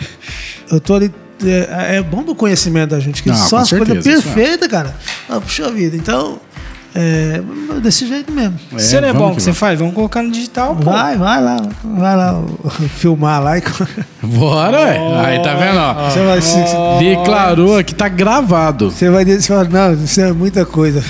eu 0.70 0.80
tô 0.80 0.94
ali. 0.94 1.12
É, 1.44 1.96
é 1.96 2.02
bom 2.02 2.22
pro 2.22 2.34
conhecimento 2.36 2.90
da 2.90 3.00
gente, 3.00 3.20
que 3.22 3.30
Ah, 3.30 3.34
só 3.34 3.56
as 3.58 3.70
coisas 3.70 3.88
é. 3.96 4.00
perfeitas, 4.00 4.68
cara. 4.68 4.94
Ah, 5.28 5.40
puxa 5.40 5.68
vida. 5.72 5.96
Então, 5.96 6.38
é, 6.94 7.42
desse 7.82 8.06
jeito 8.06 8.30
mesmo. 8.30 8.56
É, 8.74 8.78
Se 8.78 9.00
não 9.00 9.08
é 9.08 9.12
bom 9.12 9.30
que 9.30 9.36
que 9.36 9.42
você 9.42 9.52
faz, 9.52 9.76
vamos 9.76 9.92
colocar 9.92 10.22
no 10.22 10.30
digital, 10.30 10.76
pô. 10.76 10.84
Vai, 10.84 11.16
vai 11.16 11.42
lá, 11.42 11.56
vai 11.82 12.16
lá 12.16 12.40
filmar 12.96 13.42
lá 13.42 13.58
e 13.58 13.62
Bora, 14.22 14.78
ué. 14.82 14.98
Aí 15.26 15.42
tá 15.42 15.54
vendo, 15.54 15.78
ó. 15.78 16.10
você 16.10 16.24
vai, 16.24 16.40
se- 16.40 16.76
Declarou 17.00 17.82
que 17.82 17.92
tá 17.94 18.08
gravado. 18.08 18.90
você 18.92 19.10
vai 19.10 19.24
dizer, 19.24 19.52
não, 19.68 19.94
isso 19.94 20.20
é 20.20 20.32
muita 20.32 20.64
coisa. 20.64 21.02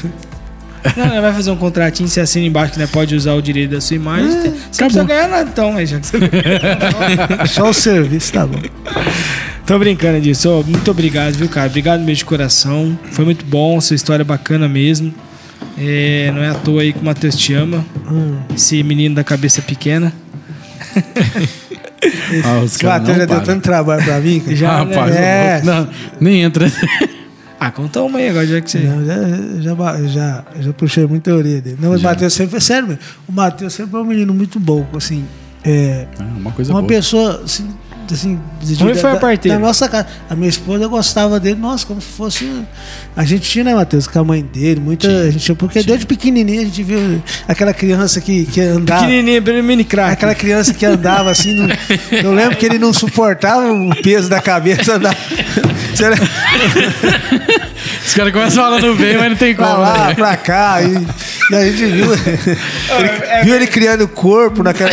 Não, 0.96 1.22
vai 1.22 1.32
fazer 1.32 1.50
um 1.50 1.56
contratinho, 1.56 2.08
você 2.08 2.20
assina 2.20 2.44
embaixo 2.46 2.72
que 2.72 2.78
né, 2.78 2.88
pode 2.90 3.14
usar 3.14 3.34
o 3.34 3.42
direito 3.42 3.70
da 3.70 3.80
sua 3.80 3.96
imagem. 3.96 4.28
você 4.28 4.48
não 4.48 4.52
precisa 4.88 5.04
ganhar 5.04 5.28
nada 5.28 5.48
então, 5.50 5.76
aí, 5.76 5.86
já 5.86 6.00
que 6.00 6.06
você... 6.06 6.18
Só 7.48 7.70
o 7.70 7.72
serviço, 7.72 8.32
tá 8.32 8.46
bom. 8.46 8.58
Tô 9.66 9.78
brincando 9.78 10.20
disso. 10.20 10.50
Ô, 10.50 10.62
muito 10.64 10.90
obrigado, 10.90 11.34
viu, 11.34 11.48
cara? 11.48 11.68
Obrigado 11.68 12.00
mesmo 12.00 12.16
de 12.16 12.24
coração. 12.24 12.98
Foi 13.12 13.24
muito 13.24 13.44
bom, 13.44 13.80
sua 13.80 13.94
história 13.94 14.22
é 14.22 14.24
bacana 14.24 14.68
mesmo. 14.68 15.14
É, 15.78 16.30
não 16.34 16.42
é 16.42 16.48
à 16.50 16.54
toa 16.54 16.82
aí 16.82 16.92
que 16.92 16.98
o 17.00 17.04
Matheus 17.04 17.36
te 17.36 17.54
ama. 17.54 17.84
Hum. 18.10 18.38
Esse 18.54 18.82
menino 18.82 19.14
da 19.14 19.22
cabeça 19.24 19.62
pequena. 19.62 20.12
Ah, 22.44 22.58
O 22.58 22.62
Matheus 22.62 22.78
já 22.82 22.98
deu 22.98 23.28
param. 23.28 23.44
tanto 23.44 23.62
trabalho 23.62 24.02
pra 24.04 24.18
mim. 24.18 24.40
cara. 24.40 24.56
Já, 24.56 24.70
Ah, 24.80 24.84
né? 24.84 24.94
rapaz, 24.96 25.14
É. 25.16 25.62
não, 25.62 25.88
nem 26.20 26.42
entra. 26.42 26.66
Ah, 27.66 27.70
conta 27.70 28.02
uma 28.02 28.18
aí 28.18 28.28
agora, 28.28 28.46
já 28.46 28.60
que 28.60 28.70
você. 28.70 28.78
Não, 28.80 29.04
já, 29.04 29.14
já, 29.60 30.06
já, 30.08 30.44
já 30.60 30.72
puxei 30.72 31.06
muita 31.06 31.30
teoria 31.30 31.60
dele. 31.60 31.78
Não, 31.80 31.90
mas 31.90 32.00
o 32.00 32.04
Matheus 32.04 32.32
sempre, 32.34 32.60
sério 32.60 32.88
mesmo, 32.88 33.02
o 33.28 33.32
Matheus 33.32 33.72
sempre 33.72 33.96
é 33.96 34.00
um 34.00 34.04
menino 34.04 34.34
muito 34.34 34.58
bom, 34.58 34.84
assim, 34.96 35.24
é, 35.64 36.06
Ah, 36.18 36.24
Uma 36.40 36.50
coisa 36.50 36.72
uma 36.72 36.80
boa. 36.80 36.88
pessoa, 36.88 37.42
assim, 37.44 37.68
assim 38.11 38.40
de, 38.61 38.76
Como 38.76 38.94
foi 38.94 39.11
a 39.11 39.14
da, 39.14 39.20
parteira? 39.20 39.59
da 39.59 39.64
nossa 39.64 39.88
casa. 39.88 40.07
A 40.30 40.34
minha 40.34 40.48
esposa 40.48 40.86
gostava 40.88 41.38
dele, 41.38 41.59
nossa, 41.61 41.86
como 41.86 42.00
se 42.00 42.09
fosse. 42.09 42.62
A 43.16 43.24
gente 43.24 43.48
tinha, 43.48 43.64
né, 43.64 43.74
Matheus, 43.74 44.07
com 44.07 44.18
a 44.18 44.24
mãe 44.24 44.42
dele, 44.42 44.80
muita. 44.80 45.07
a 45.09 45.30
gente, 45.30 45.55
porque 45.55 45.82
desde 45.82 46.07
pequenininho 46.07 46.62
a 46.62 46.64
gente 46.64 46.82
viu 46.82 47.22
aquela 47.46 47.72
criança 47.74 48.20
que, 48.20 48.44
que 48.46 48.61
andava. 48.61 49.03
Pequenininho, 49.07 49.62
mini 49.64 49.84
crack. 49.84 50.12
Aquela 50.12 50.34
criança 50.34 50.72
que 50.74 50.84
andava 50.86 51.30
assim, 51.30 51.53
não- 51.55 51.68
eu 52.22 52.32
lembro 52.32 52.57
que 52.57 52.66
ele 52.66 52.78
não 52.78 52.92
suportava 52.92 53.72
o 53.72 53.94
peso 54.03 54.28
da 54.28 54.40
cabeça. 54.40 54.94
Andava, 54.94 55.16
lembra? 56.00 56.92
Os 58.07 58.14
caras 58.14 58.32
começam 58.32 58.62
falando 58.64 58.94
bem, 58.96 59.16
mas 59.16 59.30
não 59.30 59.36
tem 59.36 59.55
pra 59.55 59.66
como. 59.66 59.80
lá, 59.80 60.09
né? 60.09 60.14
pra 60.14 60.36
cá. 60.36 60.78
E, 60.82 60.92
e 61.53 61.55
a 61.57 61.64
gente 61.64 61.84
viu, 61.86 62.07
ele, 62.14 63.44
viu 63.44 63.55
ele 63.55 63.66
criando 63.66 64.03
o 64.05 64.09
corpo 64.09 64.62
naquela. 64.62 64.90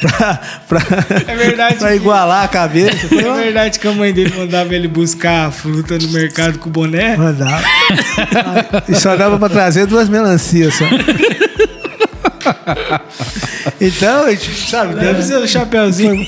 Pra, 0.00 0.40
pra, 0.68 0.80
É 1.28 1.36
verdade. 1.36 1.76
pra 1.76 1.94
igualar 1.94 2.41
a 2.44 2.48
cabeça. 2.48 3.08
Foi 3.08 3.18
É 3.18 3.32
verdade 3.44 3.78
que 3.78 3.86
a 3.88 3.92
mãe 3.92 4.12
dele 4.12 4.32
mandava 4.36 4.74
ele 4.74 4.88
buscar 4.88 5.50
fruta 5.52 5.98
no 5.98 6.08
mercado 6.08 6.58
com 6.58 6.68
o 6.68 6.72
boné? 6.72 7.16
Mandava. 7.16 7.62
E 8.88 8.94
só 8.94 9.16
dava 9.16 9.38
pra 9.38 9.48
trazer 9.48 9.86
duas 9.86 10.08
melancias 10.08 10.74
só. 10.74 10.84
Então, 13.80 14.24
sabe, 14.68 14.94
Deve 14.94 15.06
deve 15.06 15.22
ser 15.22 15.36
o 15.36 15.46
chapeuzinho. 15.48 16.24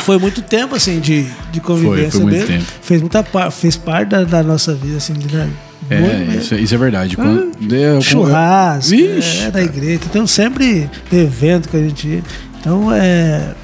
foi 0.00 0.18
muito 0.18 0.40
tempo 0.42 0.74
assim 0.74 1.00
de, 1.00 1.26
de 1.52 1.60
convivência 1.60 2.10
Foi, 2.12 2.20
foi 2.20 2.20
muito 2.22 2.34
mesmo. 2.34 2.46
tempo. 2.48 2.72
Fez 2.82 3.00
muita 3.00 3.22
par- 3.22 3.50
fez 3.52 3.76
parte 3.76 4.08
da, 4.10 4.24
da 4.24 4.42
nossa 4.42 4.74
vida 4.74 4.96
assim, 4.96 5.12
de, 5.12 5.34
né? 5.34 5.48
Muito 5.90 6.32
É, 6.32 6.36
isso, 6.36 6.54
isso 6.54 6.74
é 6.74 6.78
verdade. 6.78 7.16
Quando, 7.16 7.52
eu- 7.74 8.00
churrasco, 8.00 8.90
Vixe. 8.90 9.40
é, 9.44 9.50
da 9.50 9.62
igreja. 9.62 10.00
Então 10.08 10.26
sempre 10.26 10.88
tem 11.10 11.20
evento 11.20 11.68
que 11.68 11.76
a 11.76 11.80
gente 11.80 12.06
ia. 12.08 12.22
Então 12.60 12.92
é, 12.94 12.98
é 12.98 13.54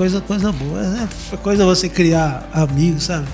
coisa, 0.00 0.18
coisa 0.22 0.50
boa. 0.50 0.80
É, 0.80 1.36
coisa 1.36 1.62
você 1.66 1.86
criar 1.86 2.48
amigos, 2.54 3.04
sabe? 3.04 3.26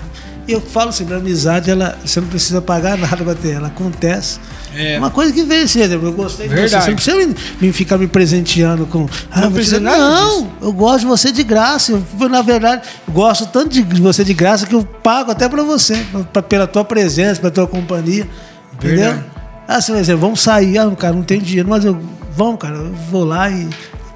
E 0.45 0.51
eu 0.51 0.59
falo 0.59 0.89
assim, 0.89 1.07
a 1.13 1.15
amizade, 1.15 1.71
ela, 1.71 1.97
você 2.03 2.19
não 2.19 2.27
precisa 2.27 2.61
pagar 2.61 2.97
nada 2.99 3.23
pra 3.23 3.33
ter, 3.33 3.53
ela 3.53 3.67
acontece. 3.67 4.37
É. 4.75 4.97
Uma 4.97 5.09
coisa 5.09 5.31
que 5.31 5.43
vem 5.43 5.61
assim, 5.63 5.79
exemplo, 5.79 6.09
eu 6.09 6.13
gostei 6.13 6.45
de 6.49 6.53
você. 6.53 6.61
Verdade. 6.61 6.83
Você 6.83 6.89
não 6.89 6.95
precisa 6.97 7.17
me, 7.25 7.35
me 7.61 7.73
ficar 7.73 7.97
me 7.97 8.05
presenteando 8.05 8.85
com. 8.85 9.07
Ah, 9.31 9.41
Não 9.41 9.51
precisa 9.53 9.79
nada 9.79 9.97
Não, 9.97 10.51
eu 10.61 10.73
gosto 10.73 10.99
de 10.99 11.05
você 11.05 11.31
de 11.31 11.41
graça. 11.41 12.03
Eu, 12.19 12.29
na 12.29 12.41
verdade, 12.41 12.81
gosto 13.07 13.45
tanto 13.45 13.69
de 13.69 14.01
você 14.01 14.25
de 14.25 14.33
graça 14.33 14.67
que 14.67 14.75
eu 14.75 14.83
pago 14.83 15.31
até 15.31 15.47
pra 15.47 15.63
você, 15.63 16.05
pra, 16.33 16.43
pela 16.43 16.67
tua 16.67 16.83
presença, 16.83 17.39
pela 17.39 17.51
tua 17.51 17.65
companhia. 17.65 18.27
Entendeu? 18.73 19.13
Verdade. 19.13 19.25
Ah, 19.65 19.79
você 19.79 19.91
vai 19.93 20.01
dizer, 20.01 20.15
vamos 20.17 20.41
sair, 20.41 20.77
ah, 20.77 20.91
cara, 20.97 21.13
não 21.13 21.23
tem 21.23 21.39
dinheiro, 21.39 21.69
mas 21.69 21.85
eu. 21.85 21.97
Vamos, 22.35 22.59
cara, 22.59 22.75
eu 22.75 22.93
vou 23.09 23.23
lá 23.23 23.49
e 23.49 23.67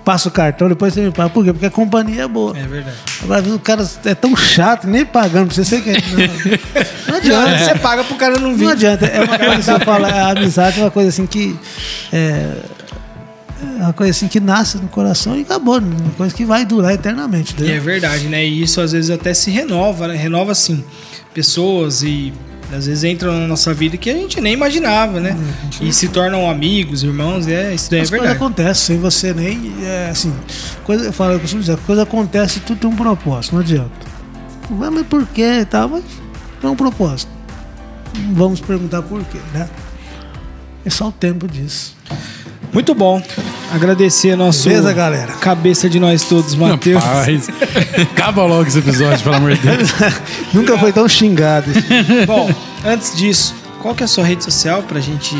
passo 0.03 0.29
o 0.29 0.31
cartão, 0.31 0.67
depois 0.67 0.93
você 0.93 1.01
me 1.01 1.11
paga. 1.11 1.29
Por 1.29 1.43
quê? 1.43 1.51
Porque 1.53 1.65
a 1.65 1.71
companhia 1.71 2.23
é 2.23 2.27
boa. 2.27 2.57
É 2.57 2.63
verdade. 2.63 2.97
Agora, 3.23 3.39
às 3.39 3.43
vezes, 3.45 3.57
o 3.57 3.61
cara 3.61 3.87
é 4.05 4.15
tão 4.15 4.35
chato, 4.35 4.87
nem 4.87 5.05
pagando 5.05 5.47
pra 5.47 5.55
você, 5.55 5.63
você 5.63 5.81
quer. 5.81 6.01
Não, 6.01 6.85
não 7.09 7.15
adianta. 7.17 7.57
Você 7.57 7.75
paga 7.75 8.03
pro 8.03 8.15
cara 8.15 8.39
não 8.39 8.55
vir. 8.55 8.65
Não 8.65 8.71
adianta. 8.71 9.05
É 9.05 9.21
uma 9.21 9.37
coisa 9.37 9.55
assim, 9.55 9.71
eu 9.71 9.79
falo, 9.81 10.05
a 10.05 10.31
amizade 10.31 10.79
é 10.79 10.83
uma 10.83 10.91
coisa 10.91 11.09
assim 11.09 11.25
que. 11.25 11.57
É, 12.11 12.53
é 13.79 13.83
uma 13.83 13.93
coisa 13.93 14.11
assim 14.11 14.27
que 14.27 14.39
nasce 14.39 14.77
no 14.77 14.87
coração 14.87 15.37
e 15.37 15.41
acabou. 15.41 15.79
né? 15.79 15.95
Uma 16.01 16.11
coisa 16.13 16.33
que 16.33 16.45
vai 16.45 16.65
durar 16.65 16.93
eternamente. 16.93 17.55
E 17.59 17.71
é 17.71 17.79
verdade, 17.79 18.25
né? 18.27 18.43
E 18.45 18.61
isso 18.63 18.81
às 18.81 18.91
vezes 18.91 19.11
até 19.11 19.33
se 19.33 19.51
renova, 19.51 20.07
né? 20.07 20.15
Renova 20.15 20.51
assim, 20.51 20.83
pessoas 21.33 22.01
e 22.01 22.33
às 22.73 22.85
vezes 22.85 23.03
entram 23.03 23.39
na 23.39 23.47
nossa 23.47 23.73
vida 23.73 23.97
que 23.97 24.09
a 24.09 24.13
gente 24.13 24.39
nem 24.39 24.53
imaginava, 24.53 25.19
né? 25.19 25.37
E 25.81 25.91
se 25.91 26.07
tornam 26.07 26.49
amigos, 26.49 27.03
irmãos, 27.03 27.47
é, 27.47 27.73
isso 27.73 27.89
daí 27.89 27.99
é 27.99 28.03
As 28.03 28.09
coisas 28.09 28.27
verdade. 28.27 28.35
acontecem 28.35 28.95
sem 28.95 28.99
você 28.99 29.33
nem. 29.33 29.73
É, 29.83 30.09
assim, 30.11 30.33
coisa, 30.83 31.05
eu 31.05 31.13
falo, 31.13 31.33
eu 31.33 31.39
costumo 31.39 31.61
dizer, 31.61 31.77
coisa 31.77 32.03
acontece 32.03 32.59
e 32.59 32.61
tudo 32.61 32.79
tem 32.79 32.89
um 32.89 32.95
propósito, 32.95 33.53
não 33.53 33.61
adianta. 33.61 33.91
Mas, 34.69 34.89
mas 34.91 35.07
por 35.07 35.25
quê 35.27 35.59
e 35.61 35.65
tal? 35.65 35.89
Mas 35.89 36.03
tem 36.59 36.69
um 36.69 36.75
propósito. 36.75 37.31
Vamos 38.33 38.59
perguntar 38.59 39.01
por 39.01 39.23
quê, 39.25 39.39
né? 39.53 39.69
É 40.85 40.89
só 40.89 41.09
o 41.09 41.11
tempo 41.11 41.47
disso. 41.47 41.95
Muito 42.73 42.93
bom. 42.95 43.21
Agradecer 43.73 44.35
nosso 44.35 44.69
Beleza, 44.69 44.93
galera? 44.93 45.33
cabeça 45.33 45.89
de 45.89 45.99
nós 45.99 46.23
todos, 46.23 46.55
Matheus. 46.55 47.03
Rapaz, 47.03 47.47
acaba 48.01 48.45
logo 48.45 48.67
esse 48.67 48.79
episódio, 48.79 49.21
pelo 49.23 49.35
amor 49.35 49.55
de 49.55 49.61
Deus. 49.61 49.89
Nunca 50.53 50.77
foi 50.77 50.91
tão 50.93 51.07
xingado. 51.07 51.69
Bom, 52.25 52.49
antes 52.85 53.15
disso, 53.15 53.53
qual 53.81 53.93
que 53.93 54.03
é 54.03 54.05
a 54.05 54.07
sua 54.07 54.23
rede 54.25 54.43
social 54.43 54.83
pra 54.83 54.99
gente 54.99 55.35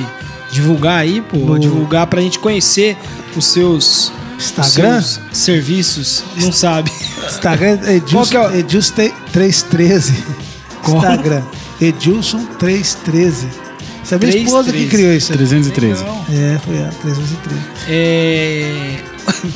divulgar 0.52 1.00
aí, 1.00 1.22
pô? 1.22 1.38
No- 1.38 1.60
Divulgar 1.60 2.08
pra 2.08 2.22
gente 2.22 2.38
conhecer 2.40 2.98
os 3.36 3.46
seus, 3.46 4.12
os 4.38 4.46
Instagram? 4.50 5.02
seus 5.02 5.20
serviços. 5.32 6.24
Não 6.42 6.52
sabe. 6.52 6.92
Instagram 7.26 7.80
é 7.86 8.00
que 8.00 8.36
é 8.36 8.40
o- 8.40 8.54
Edilson 8.56 8.94
313. 9.32 10.14
Instagram. 10.86 11.42
Edilson 11.80 12.46
313. 12.60 13.48
Essa 14.02 14.16
é 14.16 14.18
a 14.18 14.20
minha 14.20 14.38
esposa 14.38 14.72
que 14.72 14.88
313. 14.88 14.90
criou 14.90 15.14
isso 15.14 15.32
aí. 15.32 15.38
313. 15.38 16.04
Não. 16.04 16.26
É, 16.30 16.60
foi 16.60 16.76
ela, 16.78 16.92
313. 17.02 17.62
É. 17.90 18.98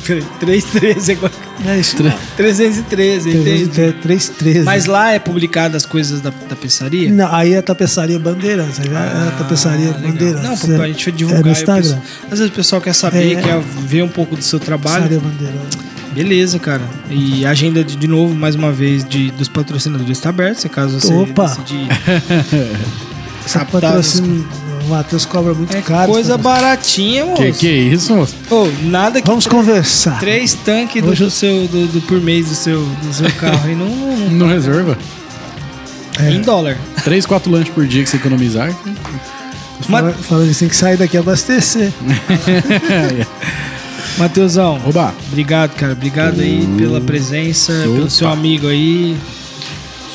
Peraí, 0.06 0.22
313 0.62 1.12
agora. 1.12 1.32
É 1.66 1.78
isso. 1.78 1.96
313, 2.36 3.30
entendi. 3.30 3.66
313. 4.02 4.60
Mas 4.64 4.86
lá 4.86 5.12
é 5.12 5.18
publicado 5.18 5.76
as 5.76 5.84
coisas 5.84 6.20
da 6.20 6.30
tapeçaria? 6.30 7.10
Não, 7.10 7.34
aí 7.34 7.52
é 7.54 7.58
a 7.58 7.62
tapeçaria 7.62 8.18
Bandeirantes. 8.18 8.78
aí 8.80 8.88
já 8.90 9.00
é 9.04 9.28
a 9.28 9.30
tapeçaria 9.38 9.88
Ah, 9.90 9.96
legal. 9.96 10.12
Bandeirantes. 10.12 10.68
Não, 10.68 10.76
pra 10.76 10.84
é. 10.88 10.92
gente 10.92 11.12
divulgar. 11.12 11.40
É 11.40 11.44
no 11.44 11.50
Instagram. 11.50 11.82
pessoal- 11.82 12.02
Às 12.30 12.38
vezes 12.38 12.46
o 12.46 12.52
pessoal 12.56 12.80
quer 12.80 12.92
saber, 12.94 13.32
É. 13.38 13.42
quer 13.42 13.60
ver 13.60 14.02
um 14.02 14.08
pouco 14.08 14.36
do 14.36 14.42
seu 14.42 14.60
trabalho. 14.60 15.02
Tapeçaria 15.08 15.20
Bandeirantes. 15.20 15.78
Beleza, 16.14 16.58
cara. 16.58 16.82
E 17.10 17.44
a 17.44 17.50
agenda, 17.50 17.84
de, 17.84 17.96
de 17.96 18.06
novo, 18.06 18.34
mais 18.34 18.54
uma 18.54 18.72
vez, 18.72 19.04
de, 19.04 19.30
dos 19.32 19.48
patrocinadores 19.48 20.16
está 20.16 20.30
aberta, 20.30 20.60
se 20.60 20.68
caso 20.68 20.98
você 21.00 21.12
Opa! 21.12 21.48
decidir. 21.48 21.86
Essa 23.46 23.60
captar 23.60 23.80
patrocínio, 23.80 24.46
o 24.84 24.88
Matheus 24.90 25.24
cobra 25.24 25.54
muito 25.54 25.74
É 25.74 25.80
caro. 25.80 26.12
coisa 26.12 26.36
baratinha, 26.36 27.24
moço. 27.24 27.40
Que 27.42 27.52
que 27.52 27.68
é 27.68 27.72
isso, 27.72 28.14
moço? 28.14 28.34
Ô, 28.50 28.68
nada 28.82 29.22
que 29.22 29.26
Vamos 29.26 29.46
conversar. 29.46 30.18
três 30.20 30.52
tanques 30.52 31.02
do, 31.02 31.14
do 31.14 31.30
seu, 31.30 31.66
do, 31.68 31.86
do 31.86 32.00
por 32.02 32.20
mês 32.20 32.46
do 32.48 32.54
seu, 32.54 32.82
do 32.84 33.14
seu 33.14 33.30
carro 33.32 33.62
aí 33.64 33.74
não, 33.74 33.88
não- 33.88 34.16
não- 34.18 34.30
Não 34.30 34.46
reserva. 34.48 34.98
É. 36.18 36.30
em 36.30 36.40
dólar. 36.42 36.76
3, 37.04 37.24
4 37.26 37.50
lanches 37.52 37.72
por 37.74 37.86
dia 37.86 38.02
que 38.02 38.08
você 38.10 38.16
economizar. 38.16 38.74
Fala- 39.82 40.12
Falando 40.12 40.50
assim, 40.50 40.66
que 40.68 40.74
sair 40.76 40.96
daqui 40.96 41.16
e 41.16 41.20
abastecer. 41.20 41.92
Mateusão, 44.18 44.80
Oba. 44.86 45.14
obrigado, 45.28 45.74
cara. 45.74 45.92
Obrigado 45.92 46.40
aí 46.40 46.66
pela 46.78 47.00
presença, 47.00 47.72
pelo 47.82 48.00
Opa. 48.02 48.10
seu 48.10 48.28
amigo 48.28 48.66
aí. 48.66 49.16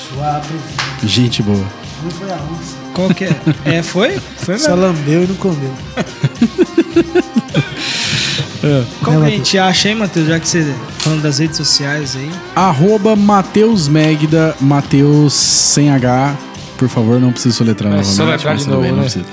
Suave. 0.10 0.56
Gente 1.04 1.44
boa. 1.44 1.66
Não 2.04 2.12
foi 2.12 2.30
a 2.32 2.36
onça. 2.36 2.76
Qual 2.94 3.10
que 3.10 3.26
é? 3.26 3.36
É, 3.66 3.84
foi? 3.84 4.20
Foi 4.38 4.58
Só 4.58 4.70
mesmo. 4.76 4.82
lambeu 4.88 5.24
e 5.24 5.28
não 5.28 5.36
comeu. 5.36 5.72
Como 9.04 9.20
Né, 9.20 9.28
que 9.30 9.34
a 9.34 9.38
gente 9.38 9.58
acha, 9.58 9.90
hein, 9.90 9.96
Matheus? 9.96 10.28
Já 10.28 10.40
que 10.40 10.48
você 10.48 10.74
falando 11.00 11.22
das 11.24 11.40
redes 11.40 11.58
sociais 11.58 12.16
aí. 12.16 12.30
Arroba 12.56 13.16
Matheus 13.16 13.88
Megda, 13.88 14.56
Matheus 14.62 15.34
sem 15.34 15.90
H. 15.90 16.36
Por 16.78 16.88
favor, 16.88 17.20
não 17.20 17.32
precisa 17.32 17.56
soletrar 17.56 17.92
É, 17.92 17.96
novamente. 17.98 18.16
soletrar 18.16 18.56
de 18.56 18.68
novo, 18.68 18.82
bem, 18.82 18.92
não 18.92 18.98
né? 18.98 19.04
precisa. 19.04 19.26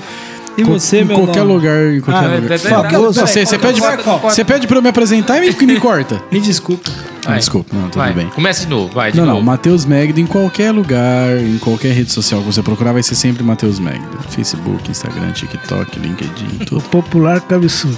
E 0.57 0.63
você, 0.63 1.01
em 1.01 1.05
meu 1.05 1.17
qualquer 1.17 1.39
nome? 1.43 1.53
lugar, 1.53 1.93
em 1.93 2.01
qualquer 2.01 2.25
Ah, 2.27 2.35
lugar. 2.35 2.51
é, 2.51 2.55
é, 2.55 2.57
famoso. 2.59 3.21
Você, 3.21 3.45
você 3.45 3.57
pede, 3.57 3.79
você 4.23 4.43
pede 4.43 4.67
pra 4.67 4.77
eu 4.77 4.81
me 4.81 4.89
apresentar 4.89 5.37
e 5.37 5.49
me, 5.55 5.65
me 5.67 5.79
corta. 5.79 6.21
Me 6.31 6.39
desculpa. 6.41 6.89
Ah, 7.25 7.35
Desculpa, 7.35 7.75
não, 7.75 7.83
tudo 7.89 7.95
Vai. 7.97 8.13
bem. 8.13 8.27
Começa 8.29 8.61
de 8.63 8.69
novo, 8.69 8.93
vai. 8.93 9.11
De 9.11 9.17
Não, 9.17 9.25
não, 9.25 9.33
novo. 9.35 9.45
Matheus 9.45 9.85
Megdo 9.85 10.19
em 10.19 10.25
qualquer 10.25 10.71
lugar, 10.71 11.37
em 11.37 11.57
qualquer 11.57 11.93
rede 11.93 12.11
social 12.11 12.39
que 12.41 12.45
você 12.47 12.61
procurar, 12.63 12.93
vai 12.93 13.03
ser 13.03 13.15
sempre 13.15 13.43
Matheus 13.43 13.77
Megdo. 13.79 14.17
Facebook, 14.29 14.89
Instagram, 14.89 15.31
TikTok, 15.33 15.99
LinkedIn, 15.99 16.57
O 16.61 16.65
tudo. 16.65 16.81
popular 16.83 17.41
cabeçudo. 17.41 17.97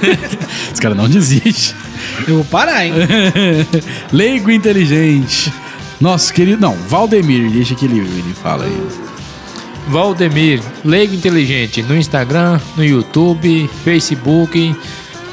Os 0.72 0.80
caras 0.80 0.96
não 0.96 1.08
desistem. 1.08 1.76
Eu 2.26 2.36
vou 2.36 2.44
parar, 2.44 2.86
hein? 2.86 2.92
Leigo 4.12 4.50
inteligente. 4.50 5.52
Nosso 6.00 6.32
querido. 6.32 6.60
Não, 6.60 6.74
Valdemir, 6.88 7.50
deixa 7.50 7.74
que 7.74 7.84
ele, 7.84 7.98
ele 7.98 8.34
fala 8.42 8.64
aí. 8.64 8.82
Valdemir, 9.88 10.60
Leigo 10.84 11.14
Inteligente, 11.14 11.80
no 11.82 11.96
Instagram, 11.96 12.58
no 12.76 12.84
YouTube, 12.84 13.70
Facebook, 13.84 14.74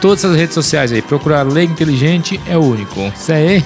todas 0.03 0.25
as 0.25 0.35
redes 0.35 0.53
sociais 0.53 0.91
aí. 0.91 1.01
Procurar 1.01 1.43
Leigo 1.43 1.71
Inteligente 1.71 2.37
é 2.45 2.57
o 2.57 2.61
único. 2.61 2.99
Isso 3.15 3.31
aí. 3.31 3.65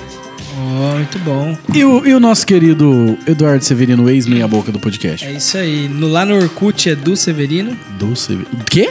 Oh, 0.55 0.95
muito 0.95 1.17
bom. 1.19 1.57
E 1.73 1.83
o, 1.83 2.05
e 2.05 2.13
o 2.13 2.19
nosso 2.19 2.45
querido 2.45 3.17
Eduardo 3.25 3.63
Severino, 3.63 4.07
ex-meia-boca 4.07 4.71
do 4.71 4.77
podcast? 4.77 5.25
É 5.25 5.31
isso 5.31 5.57
aí. 5.57 5.89
No, 5.89 6.07
lá 6.07 6.23
no 6.25 6.35
Orkut 6.35 6.91
é 6.91 6.95
do 6.95 7.17
Severino. 7.17 7.75
Do 7.97 8.15
Severino. 8.15 8.63
Quê? 8.69 8.87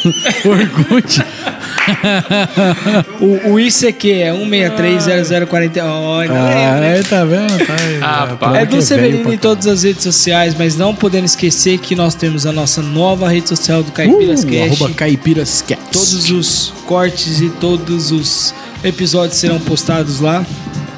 Orkut? 0.44 1.24
O, 3.20 3.52
o 3.52 3.60
ICQ 3.60 4.10
é 4.12 4.32
1630040. 4.32 5.82
Olha, 5.84 6.30
Ah, 6.32 6.78
é, 6.84 7.02
tá 7.02 7.24
vendo? 7.24 7.58
Tá, 7.66 7.76
Ah, 8.02 8.28
é, 8.30 8.34
pá. 8.36 8.58
É 8.58 8.66
do 8.66 8.80
Severino 8.80 9.32
em 9.32 9.38
todas 9.38 9.66
as 9.66 9.82
redes 9.82 10.02
sociais, 10.02 10.54
mas 10.58 10.76
não 10.76 10.94
podendo 10.94 11.24
esquecer 11.26 11.78
que 11.78 11.94
nós 11.94 12.14
temos 12.14 12.46
a 12.46 12.52
nossa 12.52 12.82
nova 12.82 13.28
rede 13.28 13.48
social 13.48 13.82
do 13.82 13.92
Caipiras 13.92 14.44
Uh, 14.44 14.62
arroba 14.64 14.90
Caipiras. 14.94 15.64
Todos 15.92 16.30
os 16.30 16.72
cortes 16.86 17.40
e 17.40 17.50
todos 17.50 18.10
os 18.10 18.54
episódios 18.82 19.38
serão 19.38 19.60
postados 19.60 20.20
lá. 20.20 20.44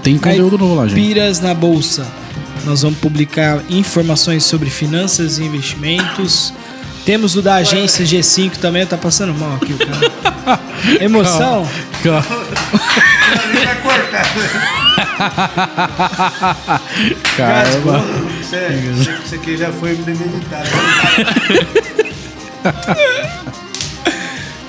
Tem 0.03 0.17
conteúdo 0.19 0.59
novo 0.59 0.75
lá, 0.75 0.87
gente. 0.87 0.97
Caipiras 0.97 1.41
na 1.41 1.55
Bolsa. 1.55 2.07
Nós 2.65 2.83
vamos 2.83 2.99
publicar 2.99 3.61
informações 3.69 4.45
sobre 4.45 4.71
finanças 4.71 5.39
e 5.39 5.45
investimentos. 5.45 6.55
Temos 7.05 7.35
o 7.35 7.43
da 7.43 7.57
agência 7.57 8.05
G5 8.05 8.59
também, 8.59 8.87
tá 8.87 8.97
passando 8.97 9.35
mal 9.35 9.57
aqui 9.57 9.73
o 9.73 9.79
cara. 9.79 10.61
Emoção? 11.03 11.69
Caramba. 17.37 18.05
Isso 19.25 19.35
aqui 19.35 19.57
já 19.57 19.73
foi 19.73 19.97
premeditado. 19.97 20.69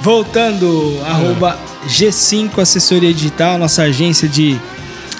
Voltando, 0.02 1.00
arroba 1.06 1.58
G5 1.88 2.60
Assessoria 2.60 3.14
Digital, 3.14 3.58
nossa 3.58 3.84
agência 3.84 4.28
de, 4.28 4.60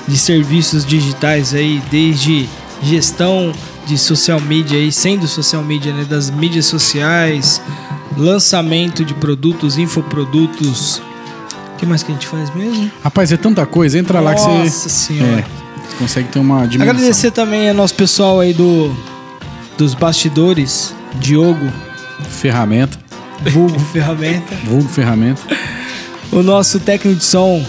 de 0.08 0.18
serviços 0.18 0.86
digitais 0.86 1.54
aí, 1.54 1.82
desde 1.92 2.50
gestão 2.82 3.54
de 3.86 3.98
social 3.98 4.40
media 4.40 4.78
aí, 4.78 4.92
sendo 4.92 5.28
social 5.28 5.64
media, 5.64 5.94
né, 5.94 6.06
das 6.06 6.30
mídias 6.30 6.66
sociais, 6.66 7.62
lançamento 8.18 9.04
de 9.04 9.14
produtos, 9.14 9.78
infoprodutos. 9.78 11.02
O 11.74 11.78
que 11.78 11.86
mais 11.86 12.02
que 12.04 12.12
a 12.12 12.16
gente 12.16 12.28
faz 12.28 12.54
mesmo? 12.56 12.90
Rapaz, 13.04 13.32
é 13.32 13.38
tanta 13.38 13.66
coisa. 13.66 13.98
Entra 14.00 14.20
lá 14.20 14.34
que 14.34 14.42
você. 14.42 14.48
Nossa 14.48 14.90
senhora. 14.90 15.40
É, 15.40 15.46
você 15.90 15.96
consegue 15.98 16.28
ter 16.30 16.40
uma 16.40 16.66
dimensão. 16.68 16.94
Agradecer 16.96 17.32
também 17.32 17.70
ao 17.70 17.76
nosso 17.76 17.94
pessoal 17.96 18.40
aí 18.40 18.54
do 18.54 18.96
dos 19.78 19.94
bastidores, 19.96 20.94
Diogo, 21.20 21.68
Ferramenta. 22.30 22.98
vulgo 23.52 23.80
ferramenta. 23.80 24.56
Vulgo 24.64 24.88
ferramenta. 24.88 25.42
O 26.32 26.42
nosso 26.44 26.80
técnico 26.80 27.18
de 27.20 27.26
som, 27.26 27.66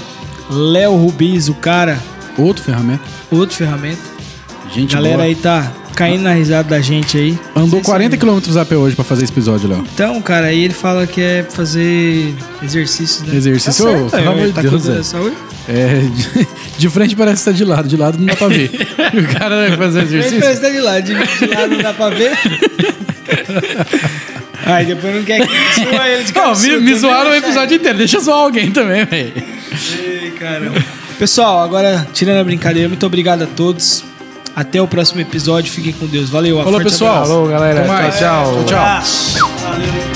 Léo 0.51 0.95
Rubiz, 0.97 1.49
o 1.49 1.55
cara, 1.55 1.99
Outro 2.39 2.63
ferramenta. 2.63 3.03
outro 3.31 3.57
ferramenta. 3.57 4.03
Gente 4.73 4.95
Galera 4.95 5.17
boa. 5.17 5.27
aí 5.27 5.35
tá 5.35 5.73
caindo 5.95 6.23
na 6.23 6.33
risada 6.35 6.69
da 6.69 6.81
gente 6.81 7.17
aí. 7.17 7.31
Andou 7.55 7.63
Não 7.63 7.71
sei 7.71 7.83
40 7.83 8.17
se- 8.17 8.19
km 8.19 8.59
a 8.61 8.65
pé 8.65 8.77
hoje 8.77 8.97
pra 8.97 9.05
fazer 9.05 9.25
esse 9.25 9.33
episódio, 9.33 9.69
Léo. 9.69 9.85
Então, 9.95 10.21
cara, 10.21 10.49
aí 10.49 10.65
ele 10.65 10.75
fala 10.75 11.07
que 11.07 11.21
é 11.21 11.47
fazer 11.49 12.35
exercícios, 12.63 13.23
né? 13.27 13.37
Exercício, 13.37 13.85
Tá 13.85 13.91
certo, 13.91 14.05
de 14.47 14.53
tá 14.53 14.63
Deus, 14.63 14.89
é. 14.89 15.03
saúde? 15.03 15.37
É, 15.69 16.01
de, 16.01 16.49
de 16.77 16.89
frente 16.91 17.17
parece 17.17 17.45
que 17.45 17.51
tá 17.51 17.57
de 17.57 17.65
lado, 17.65 17.89
de 17.89 17.97
lado 17.97 18.19
não 18.19 18.27
dá 18.27 18.37
pra 18.37 18.49
ver. 18.49 18.71
o 19.15 19.39
cara 19.39 19.69
vai 19.69 19.77
fazer 19.77 20.03
exercício. 20.03 20.41
parece 20.41 20.61
que 20.61 20.67
tá 20.67 20.73
de 20.73 20.81
lado, 20.81 21.03
de, 21.03 21.15
de 21.15 21.55
lado 21.55 21.69
não 21.75 21.83
dá 21.83 21.93
pra 21.95 22.11
ver. 22.11 22.33
Aí 24.67 24.87
depois 24.87 25.15
não 25.15 25.23
quer 25.25 25.47
que 25.47 25.85
zoa 25.85 26.09
ele 26.09 26.25
de 26.25 26.33
Ó, 26.39 26.55
me, 26.57 26.77
me 26.81 26.95
zoaram 26.95 27.31
o 27.31 27.35
episódio 27.35 27.77
inteiro. 27.77 27.99
Deixa 27.99 28.17
eu 28.17 28.21
zoar 28.23 28.39
alguém 28.39 28.71
também, 28.71 29.05
velho. 29.05 29.33
Ei, 29.99 30.31
caramba. 30.39 30.83
Pessoal, 31.19 31.63
agora, 31.63 32.07
tirando 32.15 32.39
a 32.41 32.45
brincadeira, 32.45 32.89
muito 32.89 33.05
obrigado 33.05 33.43
a 33.43 33.47
todos. 33.47 34.03
Até 34.55 34.81
o 34.81 34.87
próximo 34.87 35.21
episódio. 35.21 35.73
Fiquem 35.73 35.93
com 35.93 36.07
Deus. 36.07 36.31
Valeu. 36.31 36.63
Falou, 36.63 36.81
pessoal. 36.81 37.13
abraço. 37.13 37.31
Falou, 37.33 37.49
galera. 37.49 37.81
Até 37.81 37.89
mais. 37.89 38.19
Tchau, 38.19 38.65
tchau. 38.65 38.65
Tchau, 38.65 39.03
tchau. 39.37 39.51
Valeu. 39.63 40.14